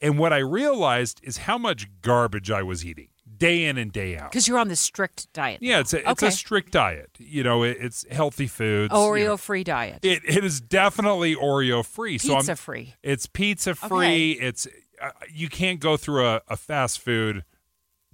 And 0.02 0.18
what 0.18 0.34
I 0.34 0.40
realized 0.40 1.19
is 1.23 1.38
how 1.38 1.57
much 1.57 1.88
garbage 2.02 2.49
I 2.49 2.64
was 2.64 2.84
eating 2.86 3.10
day 3.38 3.65
in 3.65 3.78
and 3.78 3.91
day 3.91 4.18
out. 4.18 4.32
Because 4.32 4.48
you're 4.48 4.57
on 4.60 4.68
this 4.68 4.80
strict 4.80 5.32
diet. 5.34 5.60
Yeah, 5.61 5.80
it's 5.80 5.94
a, 5.94 5.99
it's 5.99 6.10
Okay. 6.23 6.28
a 6.28 6.32
strict 6.32 6.72
diet. 6.72 7.10
You 7.19 7.44
know, 7.44 7.64
it, 7.64 7.78
it's 7.80 8.06
healthy 8.11 8.45
foods. 8.48 8.91
you 8.94 8.99
Oreo 8.99 9.26
know. 9.26 9.38
free 9.38 9.64
diet. 9.64 9.99
It, 10.03 10.22
it 10.28 10.44
is 10.44 10.61
definitely 10.61 11.36
Oreo 11.36 11.84
free. 11.86 12.18
so 12.19 12.34
I'm, 12.34 12.40
Pizza 12.41 12.56
free. 12.56 12.95
It's 13.03 13.26
pizza 13.28 13.73
free. 13.76 14.34
It's 14.34 14.68
uh, 15.02 15.10
you 15.34 15.49
can't 15.49 15.80
go 15.80 15.98
through 15.98 16.28
a, 16.28 16.41
a 16.48 16.56
fast 16.57 16.99
food 16.99 17.44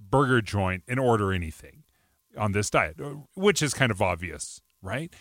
burger 0.00 0.40
joint 0.40 0.82
and 0.88 0.98
order 0.98 1.32
anything 1.32 1.82
on 2.36 2.52
this 2.52 2.70
diet, 2.70 2.96
uh, 2.98 3.14
which 3.34 3.60
is 3.62 3.74
kind 3.74 3.90
of 3.90 4.00
obvious, 4.00 4.62
right? 4.80 5.12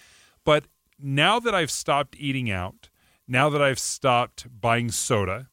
But 0.45 0.65
now 0.99 1.39
that 1.41 1.53
I've 1.53 1.72
stopped 1.72 2.15
eating 2.18 2.49
out, 2.49 2.89
now 3.27 3.49
that 3.49 3.61
I've 3.61 3.80
stopped 3.80 4.48
buying 4.61 4.89
soda, 4.91 5.49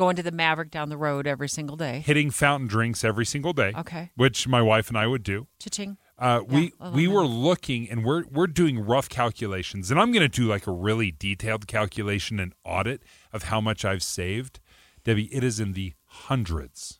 Going 0.00 0.16
to 0.16 0.22
the 0.22 0.32
Maverick 0.32 0.70
down 0.70 0.88
the 0.88 0.96
road 0.96 1.26
every 1.26 1.46
single 1.48 1.76
day. 1.76 2.00
hitting 2.00 2.30
fountain 2.30 2.66
drinks 2.66 3.04
every 3.04 3.26
single 3.26 3.52
day, 3.52 3.74
Okay. 3.76 4.10
which 4.16 4.48
my 4.48 4.62
wife 4.62 4.88
and 4.88 4.96
I 4.96 5.06
would 5.06 5.22
do. 5.22 5.46
Cha-ching. 5.58 5.98
Uh, 6.18 6.40
Yeah, 6.48 6.54
we 6.54 6.72
we 6.92 7.06
were 7.06 7.26
looking 7.26 7.86
and 7.90 8.02
we're 8.02 8.24
we're 8.30 8.46
doing 8.46 8.80
rough 8.80 9.10
calculations, 9.10 9.90
and 9.90 10.00
I'm 10.00 10.10
going 10.10 10.22
to 10.22 10.28
do 10.40 10.46
like 10.48 10.66
a 10.66 10.72
really 10.72 11.10
detailed 11.10 11.66
calculation 11.66 12.40
and 12.40 12.54
audit 12.64 13.02
of 13.30 13.42
how 13.44 13.60
much 13.60 13.84
I've 13.84 14.02
saved. 14.02 14.58
Debbie, 15.04 15.28
it 15.34 15.44
is 15.44 15.60
in 15.60 15.74
the 15.74 15.92
hundreds, 16.06 16.98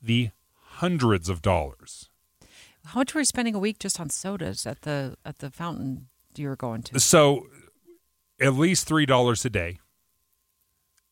the 0.00 0.30
hundreds 0.80 1.28
of 1.28 1.42
dollars. 1.42 2.08
How 2.86 3.00
much 3.00 3.14
were 3.14 3.20
you 3.20 3.26
spending 3.26 3.54
a 3.54 3.58
week 3.58 3.78
just 3.78 4.00
on 4.00 4.08
sodas 4.08 4.66
at 4.66 4.80
the 4.82 5.18
at 5.22 5.40
the 5.40 5.50
fountain 5.50 6.08
you 6.34 6.48
were 6.48 6.56
going 6.56 6.82
to? 6.84 6.98
So, 6.98 7.46
at 8.40 8.54
least 8.54 8.86
three 8.88 9.04
dollars 9.04 9.44
a 9.44 9.50
day, 9.50 9.80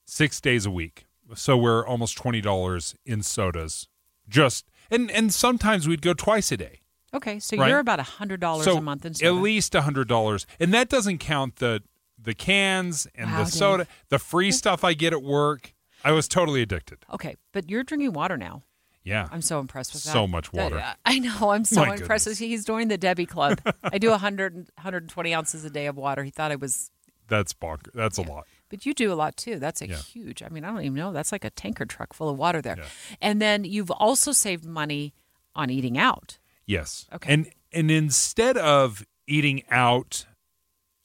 six 0.07 0.41
days 0.41 0.65
a 0.65 0.71
week. 0.71 1.05
So 1.35 1.57
we're 1.57 1.87
almost 1.87 2.17
twenty 2.17 2.41
dollars 2.41 2.95
in 3.05 3.23
sodas, 3.23 3.89
just 4.29 4.67
and 4.91 5.11
and 5.11 5.33
sometimes 5.33 5.87
we'd 5.89 6.03
go 6.03 6.15
twice 6.15 6.51
a 6.53 6.57
day. 6.57 6.81
Okay, 7.13 7.39
so 7.41 7.57
Right. 7.57 7.69
you're 7.69 7.79
about 7.81 7.99
a 8.01 8.05
hundred 8.05 8.41
dollars 8.41 8.65
So 8.65 8.77
a 8.77 8.81
month 8.81 9.05
in 9.05 9.13
At 9.25 9.35
least 9.35 9.75
a 9.75 9.83
hundred 9.83 10.09
dollars, 10.09 10.47
and 10.59 10.73
that 10.75 10.89
doesn't 10.89 11.19
count 11.19 11.57
the 11.57 11.83
the 12.23 12.35
cans 12.35 13.07
and 13.15 13.31
Wow, 13.31 13.39
the 13.39 13.45
Dave. 13.45 13.53
soda, 13.55 13.87
the 14.11 14.19
free 14.19 14.53
stuff 14.53 14.85
I 14.85 14.93
get 14.95 15.13
at 15.13 15.23
work. 15.23 15.75
I 16.05 16.13
was 16.13 16.29
totally 16.29 16.63
addicted. 16.63 16.99
Okay, 17.13 17.37
but 17.53 17.69
you're 17.71 17.83
drinking 17.85 18.13
water 18.13 18.37
now. 18.37 18.63
Yeah, 19.03 19.29
I'm 19.33 19.41
so 19.43 19.59
impressed 19.61 19.95
with 19.95 20.05
that. 20.05 20.13
So 20.13 20.27
much 20.27 20.51
That- 20.51 20.63
water. 20.73 20.79
Uh, 20.79 20.95
I 21.07 21.19
know. 21.19 21.51
I'm 21.51 21.65
so 21.65 21.85
My 21.87 21.95
impressed. 21.95 22.27
with 22.27 22.39
He's 22.39 22.65
joining 22.67 22.89
the 22.89 22.99
Debbie 22.99 23.25
Club. 23.27 23.61
I 23.83 23.97
do 23.99 24.11
100, 24.11 24.55
120 24.77 25.35
ounces 25.35 25.65
a 25.65 25.71
day 25.71 25.87
of 25.87 25.97
water. 25.97 26.23
He 26.23 26.31
thought 26.31 26.53
I 26.53 26.57
was, 26.57 26.91
that's 27.27 27.53
bonker. 27.55 27.91
That's 27.95 28.19
a 28.19 28.23
lot. 28.23 28.47
But 28.71 28.87
you 28.87 28.95
do 28.95 29.13
a 29.13 29.15
lot 29.15 29.37
too. 29.37 29.59
That's 29.59 29.83
a 29.83 29.89
Yeah. 29.89 29.97
huge. 29.99 30.43
I 30.43 30.49
mean, 30.49 30.65
I 30.65 30.69
don't 30.69 30.81
even 30.83 30.95
know. 30.95 31.13
That's 31.13 31.33
like 31.33 31.45
a 31.45 31.51
tanker 31.51 31.85
truck 31.85 32.15
full 32.15 32.31
of 32.31 32.39
water 32.39 32.63
there. 32.63 32.79
And 33.21 33.43
then 33.43 33.65
you've 33.65 33.91
also 33.91 34.33
saved 34.33 34.65
money 34.65 35.13
on 35.55 35.69
eating 35.69 35.99
out. 35.99 36.39
Yes. 36.65 37.07
Okay. 37.13 37.33
And 37.35 37.51
and 37.73 37.91
instead 37.91 38.57
of 38.57 39.05
eating 39.27 39.63
out 39.71 40.25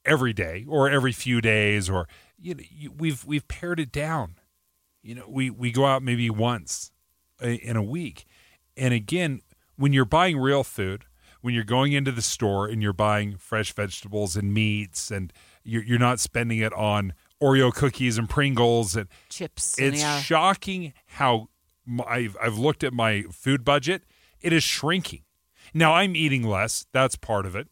every 0.05 0.33
day 0.33 0.63
or 0.67 0.89
every 0.89 1.11
few 1.11 1.41
days 1.41 1.89
or 1.89 2.07
you 2.39 2.53
know, 2.55 2.63
you, 2.69 2.91
we've 2.91 3.25
we've 3.25 3.47
pared 3.47 3.79
it 3.79 3.91
down. 3.91 4.35
You 5.01 5.15
know, 5.15 5.25
we 5.27 5.49
we 5.49 5.71
go 5.71 5.85
out 5.85 6.03
maybe 6.03 6.29
once 6.29 6.91
in 7.41 7.75
a 7.75 7.83
week. 7.83 8.25
And 8.77 8.93
again, 8.93 9.41
when 9.75 9.93
you're 9.93 10.05
buying 10.05 10.37
real 10.37 10.63
food, 10.63 11.05
when 11.41 11.53
you're 11.53 11.63
going 11.63 11.93
into 11.93 12.11
the 12.11 12.21
store 12.21 12.67
and 12.67 12.81
you're 12.81 12.93
buying 12.93 13.37
fresh 13.37 13.71
vegetables 13.73 14.35
and 14.35 14.53
meats 14.53 15.11
and 15.11 15.31
you're, 15.63 15.83
you're 15.83 15.99
not 15.99 16.19
spending 16.19 16.59
it 16.59 16.73
on 16.73 17.13
Oreo 17.41 17.74
cookies 17.74 18.18
and 18.18 18.30
Pringles 18.30 18.95
and 18.95 19.07
chips. 19.30 19.78
and 19.78 19.88
it's 19.88 20.02
yeah. 20.02 20.20
shocking 20.22 20.94
how 21.07 21.49
m- 21.88 22.02
I've, 22.07 22.38
I've 22.41 22.57
looked 22.57 22.84
at 22.84 22.94
my 22.94 23.24
food 23.32 23.64
budget. 23.64 24.03
It 24.41 24.53
is 24.53 24.64
shrinking. 24.64 25.24
Now 25.74 25.94
I'm 25.94 26.16
eating 26.16 26.44
less. 26.44 26.86
That's 26.91 27.16
part 27.16 27.45
of 27.45 27.56
it. 27.56 27.68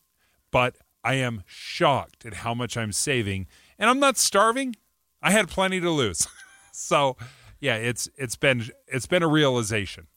But 0.51 0.75
I 1.03 1.15
am 1.15 1.43
shocked 1.45 2.25
at 2.25 2.35
how 2.35 2.53
much 2.53 2.77
I'm 2.77 2.91
saving. 2.91 3.47
And 3.79 3.89
I'm 3.89 3.99
not 3.99 4.17
starving. 4.17 4.75
I 5.21 5.31
had 5.31 5.47
plenty 5.47 5.79
to 5.79 5.89
lose. 5.89 6.27
so 6.71 7.17
yeah, 7.59 7.75
it's 7.75 8.09
it's 8.17 8.35
been 8.35 8.69
it's 8.87 9.07
been 9.07 9.23
a 9.23 9.27
realization. 9.27 10.07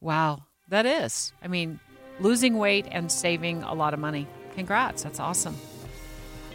Wow, 0.00 0.44
that 0.68 0.86
is. 0.86 1.32
I 1.42 1.48
mean, 1.48 1.78
losing 2.20 2.58
weight 2.58 2.86
and 2.90 3.10
saving 3.10 3.62
a 3.62 3.74
lot 3.74 3.94
of 3.94 4.00
money. 4.00 4.26
Congrats. 4.54 5.02
That's 5.02 5.20
awesome. 5.20 5.56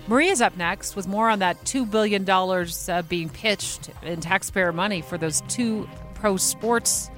Maria's 0.07 0.41
up 0.41 0.57
next 0.57 0.95
with 0.95 1.07
more 1.07 1.29
on 1.29 1.39
that 1.39 1.63
$2 1.63 1.89
billion 1.89 2.29
uh, 2.29 3.01
being 3.03 3.29
pitched 3.29 3.89
in 4.03 4.19
taxpayer 4.19 4.73
money 4.73 5.01
for 5.01 5.17
those 5.17 5.41
two 5.47 5.87
pro 6.13 6.37
sports 6.37 7.09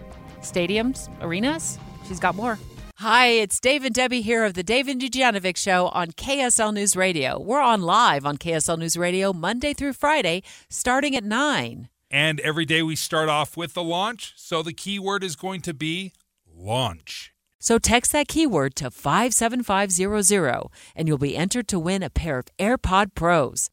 stadiums, 0.42 1.10
arenas. 1.22 1.80
She's 2.08 2.20
got 2.20 2.36
more. 2.36 2.60
Hi, 2.98 3.28
it's 3.28 3.60
Dave 3.60 3.84
and 3.84 3.94
Debbie 3.94 4.22
here 4.22 4.46
of 4.46 4.54
the 4.54 4.64
Dave 4.64 4.88
and 4.88 5.02
Dujanovic 5.02 5.58
Show 5.58 5.88
on 5.88 6.12
KSL 6.12 6.74
News 6.74 6.96
Radio. 6.96 7.40
We're 7.40 7.62
on 7.62 7.82
live 7.82 8.26
on 8.26 8.38
KSL 8.38 8.78
News 8.78 8.96
Radio 8.96 9.34
Monday 9.34 9.74
through 9.74 9.94
Friday, 9.94 10.44
starting 10.70 11.16
at 11.16 11.24
9. 11.24 11.90
And 12.12 12.40
every 12.42 12.66
day 12.66 12.84
we 12.84 12.96
start 12.96 13.28
off 13.28 13.58
with 13.58 13.74
the 13.74 13.84
launch. 13.84 14.34
So 14.38 14.62
the 14.62 14.74
keyword 14.74 15.24
is 15.24 15.36
going 15.36 15.62
to 15.62 15.74
be 15.74 16.14
launch. 16.54 17.33
So 17.64 17.80
text 17.80 18.12
that 18.12 18.28
keyword 18.28 18.76
to 18.76 18.92
57500 18.92 20.68
and 20.98 21.08
you'll 21.08 21.18
be 21.18 21.38
entered 21.38 21.70
to 21.70 21.80
win 21.80 22.04
a 22.04 22.10
pair 22.10 22.40
of 22.40 22.48
AirPod 22.60 23.16
Pros. 23.16 23.70